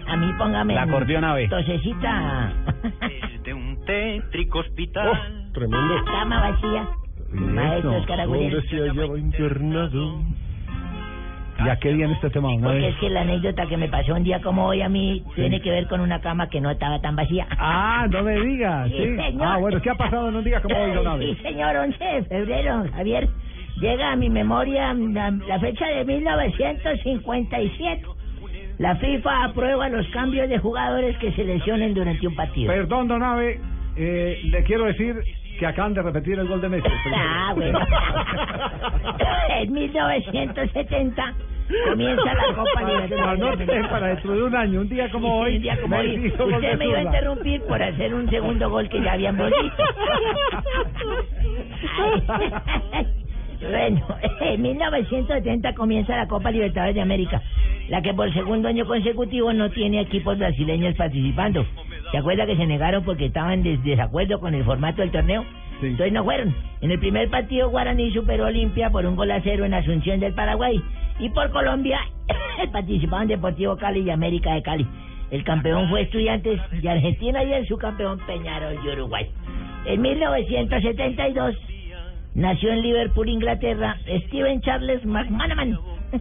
A 0.08 0.16
mí 0.16 0.32
póngame. 0.38 0.74
La 0.74 0.82
acordeón 0.82 1.24
ave. 1.24 1.48
Tosecita. 1.48 2.52
De 3.44 3.54
un 3.54 3.84
tétrico 3.84 4.60
hospital. 4.60 5.08
Oh, 5.08 5.52
tremendo. 5.52 6.04
Cama 6.04 6.50
vacía. 6.50 6.88
Maestros 7.32 8.06
caracoles. 8.06 8.52
¿Dónde 8.52 8.68
se 8.68 8.76
hallaba 8.88 9.18
internado? 9.18 10.20
Ya 11.64 11.76
qué 11.78 11.92
bien 11.94 12.10
este 12.10 12.28
tema, 12.30 12.48
Porque 12.48 12.60
Donave. 12.60 12.88
es 12.88 12.96
que 12.96 13.08
la 13.08 13.22
anécdota 13.22 13.66
que 13.66 13.76
me 13.78 13.88
pasó 13.88 14.14
un 14.14 14.24
día 14.24 14.42
como 14.42 14.66
hoy 14.66 14.82
a 14.82 14.90
mí 14.90 15.22
tiene 15.34 15.60
que 15.62 15.70
ver 15.70 15.86
con 15.88 16.00
una 16.00 16.20
cama 16.20 16.48
que 16.50 16.60
no 16.60 16.70
estaba 16.70 17.00
tan 17.00 17.16
vacía. 17.16 17.46
Ah, 17.58 18.06
no 18.10 18.22
me 18.24 18.38
digas, 18.40 18.88
Sí, 18.90 18.96
sí. 18.98 19.16
señor. 19.16 19.46
Ah, 19.48 19.56
bueno, 19.56 19.80
¿qué 19.80 19.88
ha 19.90 19.94
pasado 19.94 20.28
en 20.28 20.36
un 20.36 20.44
día 20.44 20.60
como 20.60 20.76
hoy, 20.76 20.90
Sí, 20.90 20.94
Donave? 20.96 21.36
señor, 21.42 21.76
11 21.76 22.04
de 22.04 22.24
febrero, 22.24 22.84
Javier. 22.94 23.28
Llega 23.80 24.12
a 24.12 24.16
mi 24.16 24.28
memoria 24.28 24.92
la, 24.94 25.30
la 25.30 25.58
fecha 25.60 25.86
de 25.86 26.04
1957. 26.04 28.06
La 28.78 28.96
FIFA 28.96 29.44
aprueba 29.44 29.88
los 29.88 30.06
cambios 30.08 30.48
de 30.48 30.58
jugadores 30.58 31.16
que 31.18 31.32
se 31.32 31.44
lesionen 31.44 31.94
durante 31.94 32.26
un 32.26 32.34
partido. 32.34 32.72
Perdón, 32.72 33.08
Donave, 33.08 33.58
eh, 33.96 34.40
le 34.44 34.62
quiero 34.64 34.84
decir 34.84 35.16
que 35.58 35.66
acaban 35.66 35.94
de 35.94 36.02
repetir 36.02 36.38
el 36.38 36.46
gol 36.46 36.60
de 36.60 36.68
Messi. 36.68 36.88
Ah, 37.14 37.52
bueno. 37.54 37.78
en 39.60 39.72
1970 39.72 41.34
comienza 41.88 42.34
la 42.34 42.54
Copa 42.54 42.82
Libertadores. 42.82 43.88
Para 43.88 44.08
dentro 44.08 44.32
de 44.34 44.42
un 44.42 44.54
año, 44.54 44.80
un 44.82 44.88
día 44.90 45.10
como 45.10 45.38
hoy. 45.40 45.56
Un 45.56 45.62
día 45.62 45.80
como 45.80 45.96
hoy. 45.96 46.28
Usted 46.28 46.78
me 46.78 46.86
iba 46.86 46.98
a 46.98 47.02
interrumpir 47.02 47.62
por 47.62 47.82
hacer 47.82 48.14
un 48.14 48.28
segundo 48.28 48.68
gol 48.68 48.88
que 48.90 49.00
ya 49.00 49.14
habíamos 49.14 49.50
visto. 49.50 49.84
Bueno, 53.60 54.06
en 54.40 54.62
1970 54.62 55.74
comienza 55.74 56.16
la 56.16 56.26
Copa 56.28 56.50
Libertadores 56.50 56.94
de 56.94 57.00
América, 57.00 57.42
la 57.88 58.02
que 58.02 58.12
por 58.14 58.32
segundo 58.32 58.68
año 58.68 58.86
consecutivo 58.86 59.52
no 59.52 59.70
tiene 59.70 60.00
equipos 60.00 60.38
brasileños 60.38 60.94
participando. 60.96 61.64
¿Se 62.10 62.18
acuerda 62.18 62.46
que 62.46 62.56
se 62.56 62.66
negaron 62.66 63.04
porque 63.04 63.26
estaban 63.26 63.52
en 63.54 63.62
des- 63.62 63.84
desacuerdo 63.84 64.38
con 64.40 64.54
el 64.54 64.64
formato 64.64 65.02
del 65.02 65.10
torneo? 65.10 65.44
Entonces 65.82 66.12
no 66.12 66.24
fueron. 66.24 66.54
En 66.80 66.90
el 66.90 66.98
primer 66.98 67.28
partido 67.28 67.68
Guaraní 67.68 68.10
superó 68.12 68.46
Olimpia 68.46 68.90
por 68.90 69.04
un 69.04 69.14
gol 69.16 69.30
a 69.30 69.40
cero 69.42 69.64
en 69.64 69.74
Asunción 69.74 70.20
del 70.20 70.32
Paraguay. 70.32 70.80
Y 71.18 71.28
por 71.30 71.50
Colombia 71.50 71.98
participaban 72.72 73.28
Deportivo 73.28 73.76
Cali 73.76 74.00
y 74.00 74.10
América 74.10 74.54
de 74.54 74.62
Cali. 74.62 74.86
El 75.30 75.42
campeón 75.44 75.88
fue 75.90 76.02
Estudiantes 76.02 76.60
de 76.80 76.88
Argentina 76.88 77.42
y 77.44 77.52
el 77.52 77.66
subcampeón 77.66 78.18
Peñarol 78.26 78.82
de 78.82 78.92
Uruguay. 78.92 79.26
En 79.86 80.00
1972 80.00 81.56
nació 82.36 82.72
en 82.72 82.82
Liverpool, 82.82 83.28
Inglaterra, 83.28 83.96
Steven 84.26 84.60
Charles 84.60 85.04
McManaman. 85.04 85.78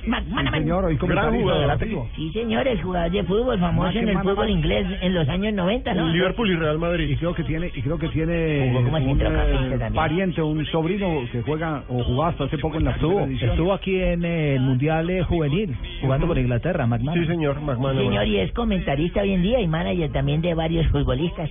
McManaman. 0.08 0.62
señor, 0.62 0.86
hoy 0.86 0.98
comentarista 0.98 1.60
deportivo. 1.60 2.10
Sí, 2.16 2.32
señor, 2.32 2.68
el 2.68 2.82
jugador 2.82 3.12
de 3.12 3.24
fútbol 3.24 3.60
famoso 3.60 3.90
en 3.90 3.98
el 3.98 4.16
McManaman. 4.16 4.36
fútbol 4.36 4.50
inglés 4.50 4.88
en 5.02 5.14
los 5.14 5.30
años 5.30 5.54
90, 5.54 5.94
¿no? 5.94 6.08
Liverpool 6.10 6.50
y 6.50 6.56
Real 6.56 6.80
Madrid. 6.80 7.10
Y 7.10 7.18
creo 7.18 7.36
que 7.36 7.44
tiene, 7.44 7.72
y 7.74 7.82
creo 7.82 7.98
que 7.98 8.08
tiene 8.10 8.74
como 8.74 8.98
un 8.98 9.22
eh, 9.22 9.92
pariente, 9.94 10.42
un 10.42 10.66
sobrino 10.68 11.22
que 11.32 11.42
juega 11.44 11.84
o 11.90 12.04
jugó 12.04 12.26
hasta 12.26 12.46
hace 12.46 12.58
poco 12.58 12.78
en 12.78 12.86
la 12.86 12.92
Estuvo, 12.92 13.26
estuvo 13.26 13.74
aquí 13.74 14.02
en 14.02 14.24
el 14.24 14.62
Mundial 14.62 15.24
Juvenil, 15.26 15.76
jugando 16.02 16.28
por 16.28 16.38
Inglaterra, 16.38 16.88
McMahon. 16.88 17.20
Sí, 17.20 17.28
señor, 17.28 17.62
McManaman. 17.62 18.06
Señor, 18.06 18.28
y 18.28 18.40
es 18.40 18.52
comentarista 18.54 19.22
hoy 19.22 19.34
en 19.34 19.42
día 19.42 19.60
y 19.60 19.68
manager 19.68 20.12
también 20.12 20.42
de 20.42 20.54
varios 20.54 20.88
futbolistas. 20.88 21.50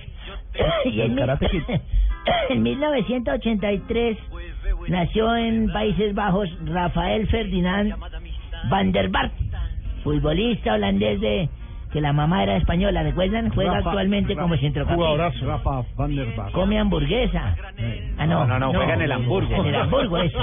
y 0.85 1.01
en, 1.01 1.17
en 2.49 2.63
1983 2.63 4.17
nació 4.87 5.35
en 5.35 5.67
Países 5.71 6.13
Bajos 6.15 6.49
Rafael 6.65 7.27
Ferdinand 7.27 7.93
van 8.69 8.91
der 8.91 9.09
Bart, 9.09 9.31
futbolista 10.03 10.73
holandés 10.73 11.19
de 11.21 11.49
que 11.91 12.01
la 12.01 12.11
mamá 12.11 12.43
era 12.43 12.57
española, 12.57 13.03
¿recuerdan? 13.03 13.49
Juega 13.51 13.75
Rafa- 13.75 13.89
actualmente 13.91 14.33
Rafa- 14.33 14.41
como 14.41 14.57
centrocampista. 14.57 14.95
Jugadorazo. 14.95 15.45
Rafa 15.45 15.83
Van 15.95 16.15
der 16.15 16.35
Vaart. 16.35 16.51
Come 16.51 16.77
hamburguesa. 16.77 17.55
Ah, 18.17 18.25
no. 18.25 18.45
No, 18.45 18.47
no, 18.47 18.59
no, 18.59 18.73
juega 18.73 18.95
en 18.95 19.01
el 19.03 19.11
Hamburgo. 19.13 19.55
En 19.55 19.65
el 19.67 19.75
Hamburgo, 19.75 20.17
eso. 20.17 20.39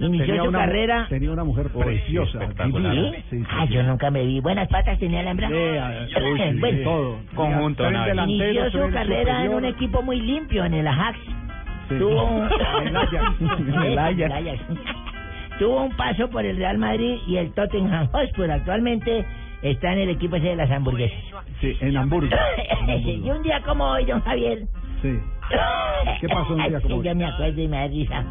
Inició 0.00 0.26
Tenía 0.26 0.42
su 0.42 0.48
una, 0.48 0.58
carrera. 0.60 1.06
tenía 1.10 1.30
una 1.30 1.44
mujer 1.44 1.68
preciosa. 1.68 2.38
¿Sí? 2.40 2.72
Sí, 2.72 3.22
sí, 3.30 3.44
Ah, 3.50 3.66
sí. 3.68 3.74
yo 3.74 3.82
nunca 3.82 4.10
me 4.10 4.24
vi. 4.24 4.40
Buenas 4.40 4.68
patas 4.68 4.98
tenía 4.98 5.22
la 5.22 5.30
hembra. 5.32 5.48
Sí, 5.48 5.54
uy, 5.54 6.40
sí, 6.52 6.58
Bueno, 6.60 6.82
todo. 6.82 7.16
Conjunto, 7.34 7.84
Inició 7.90 8.70
su 8.70 8.78
carrera 8.90 9.42
en 9.44 9.50
superior. 9.50 9.54
un 9.56 9.64
equipo 9.66 10.02
muy 10.02 10.20
limpio, 10.20 10.64
en 10.64 10.74
el 10.74 10.86
Ajax. 10.88 11.18
Tuvo 15.58 15.84
un 15.84 15.96
paso 15.96 16.28
por 16.30 16.44
el 16.44 16.56
Real 16.56 16.78
Madrid 16.78 17.18
y 17.26 17.36
el 17.36 17.52
Tottenham 17.52 18.08
Hotspur. 18.08 18.50
Actualmente 18.50 19.24
está 19.62 19.92
en 19.92 20.00
el 20.00 20.10
equipo 20.10 20.36
ese 20.36 20.48
de 20.48 20.56
las 20.56 20.70
hamburguesas. 20.70 21.18
Sí, 21.60 21.76
en 21.80 21.96
Hamburgo. 21.96 22.34
y 22.88 23.30
un 23.30 23.42
día 23.42 23.60
como 23.62 23.84
hoy, 23.84 24.04
don 24.04 24.20
Javier. 24.22 24.62
Sí. 25.02 25.18
¿Qué 26.20 26.28
pasó 26.28 26.54
un 26.54 26.68
día 26.68 26.80
como 26.80 26.96
hoy? 26.98 27.04
Yo 27.04 27.14
me 27.14 27.26
acuerdo 27.26 27.60
y 27.60 27.68
me 27.68 27.76
da 27.76 27.86
risa. 27.86 28.24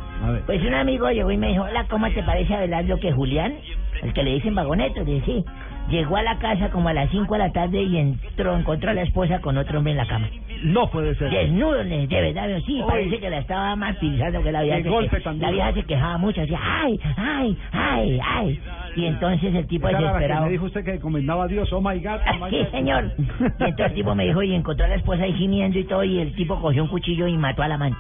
Pues 0.45 0.61
un 0.61 0.73
amigo 0.73 1.09
llegó 1.09 1.31
y 1.31 1.37
me 1.37 1.49
dijo, 1.49 1.63
hola, 1.63 1.85
¿cómo 1.89 2.09
te 2.11 2.23
parece 2.23 2.53
Abelardo 2.55 2.99
que 2.99 3.11
Julián? 3.11 3.55
El 4.01 4.13
que 4.13 4.23
le 4.23 4.33
dicen 4.33 4.55
vagoneto, 4.55 5.03
le 5.03 5.13
dije, 5.13 5.25
sí. 5.25 5.45
Llegó 5.89 6.15
a 6.15 6.23
la 6.23 6.37
casa 6.39 6.69
como 6.69 6.87
a 6.87 6.93
las 6.93 7.09
5 7.09 7.33
de 7.33 7.39
la 7.39 7.51
tarde 7.51 7.81
y 7.83 7.97
entró, 7.97 8.55
encontró 8.57 8.91
a 8.91 8.93
la 8.93 9.01
esposa 9.01 9.39
con 9.39 9.57
otro 9.57 9.77
hombre 9.79 9.91
en 9.91 9.97
la 9.97 10.05
cama. 10.07 10.29
No 10.63 10.89
puede 10.89 11.15
ser. 11.15 11.29
Desnudo, 11.31 11.83
de 11.83 12.07
verdad, 12.07 12.47
sí, 12.65 12.75
Uy. 12.81 12.83
parece 12.87 13.19
que 13.19 13.29
la 13.29 13.39
estaba 13.39 13.75
martirizando, 13.75 14.41
que 14.43 14.51
la 14.51 14.61
vieja, 14.61 14.83
se, 14.83 14.89
golpe 14.89 15.21
que- 15.21 15.33
la 15.33 15.51
vieja 15.51 15.73
se 15.73 15.83
quejaba 15.83 16.17
mucho, 16.17 16.39
decía, 16.41 16.59
ay, 16.61 16.99
ay, 17.17 17.57
ay, 17.73 18.19
ay. 18.23 18.59
Y 18.95 19.05
entonces 19.05 19.53
el 19.53 19.67
tipo 19.67 19.87
desesperado... 19.87 20.45
me 20.45 20.51
dijo 20.51 20.65
usted 20.65 20.85
que 20.85 20.93
encomendaba 20.93 21.45
a 21.45 21.47
Dios, 21.47 21.71
oh 21.73 21.81
my 21.81 21.99
God, 21.99 22.19
oh 22.39 22.45
my 22.45 22.49
Sí, 22.51 22.57
God. 22.63 22.71
señor. 22.71 23.11
Y 23.17 23.63
entonces 23.63 23.85
el 23.87 23.93
tipo 23.93 24.15
me 24.15 24.25
dijo, 24.27 24.43
y 24.43 24.53
encontró 24.53 24.85
a 24.85 24.89
la 24.89 24.95
esposa 24.95 25.23
ahí 25.23 25.33
gimiendo 25.33 25.77
y 25.79 25.83
todo, 25.85 26.03
y 26.03 26.19
el 26.19 26.33
tipo 26.35 26.59
cogió 26.61 26.83
un 26.83 26.89
cuchillo 26.89 27.27
y 27.27 27.35
mató 27.37 27.63
al 27.63 27.71
amante. 27.73 27.97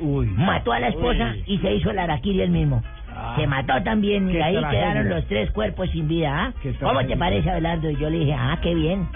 Uy. 0.00 0.26
Mató 0.26 0.72
a 0.72 0.80
la 0.80 0.88
esposa 0.88 1.34
y 1.46 1.58
se 1.58 1.74
hizo 1.74 1.90
el 1.90 1.98
araquiri 1.98 2.40
él 2.40 2.50
mismo. 2.50 2.82
Se 3.36 3.46
mató 3.46 3.82
también 3.82 4.30
y 4.30 4.40
ahí 4.40 4.56
tragedia. 4.56 4.70
quedaron 4.70 5.08
los 5.08 5.26
tres 5.26 5.50
cuerpos 5.52 5.90
sin 5.90 6.08
vida. 6.08 6.46
¿ah? 6.46 6.52
¿Cómo 6.80 7.04
te 7.06 7.16
parece, 7.16 7.50
Abelardo? 7.50 7.90
Y 7.90 7.96
yo 7.96 8.10
le 8.10 8.18
dije, 8.20 8.34
ah, 8.34 8.58
qué 8.62 8.74
bien. 8.74 9.08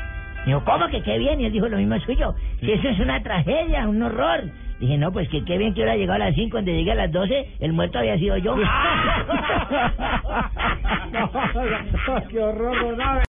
Dijo, 0.47 0.63
¿cómo 0.65 0.87
que 0.89 1.03
qué 1.03 1.19
bien? 1.19 1.41
Y 1.41 1.47
él 1.47 1.53
dijo 1.53 1.69
lo 1.69 1.79
mismo 1.79 1.99
suyo. 2.01 2.35
Si 2.61 2.71
eso 2.71 2.89
es 2.89 3.01
una 3.01 3.23
tragedia, 3.23 3.89
un 3.89 4.03
horror. 4.03 4.45
Dije, 4.79 4.99
no, 4.99 5.11
pues 5.13 5.29
que 5.29 5.45
qué 5.45 5.57
bien 5.57 5.73
que 5.73 5.81
hubiera 5.81 5.97
llegado 5.97 6.23
a 6.23 6.27
las 6.27 6.35
5, 6.35 6.51
cuando 6.51 6.71
llegué 6.71 6.93
a 6.93 6.97
las 6.97 7.13
12, 7.13 7.57
el 7.61 7.73
muerto 7.73 7.99
había 7.99 8.19
sido 8.19 8.37
yo. 8.37 8.57
qué 12.29 12.41
horror. 12.41 12.97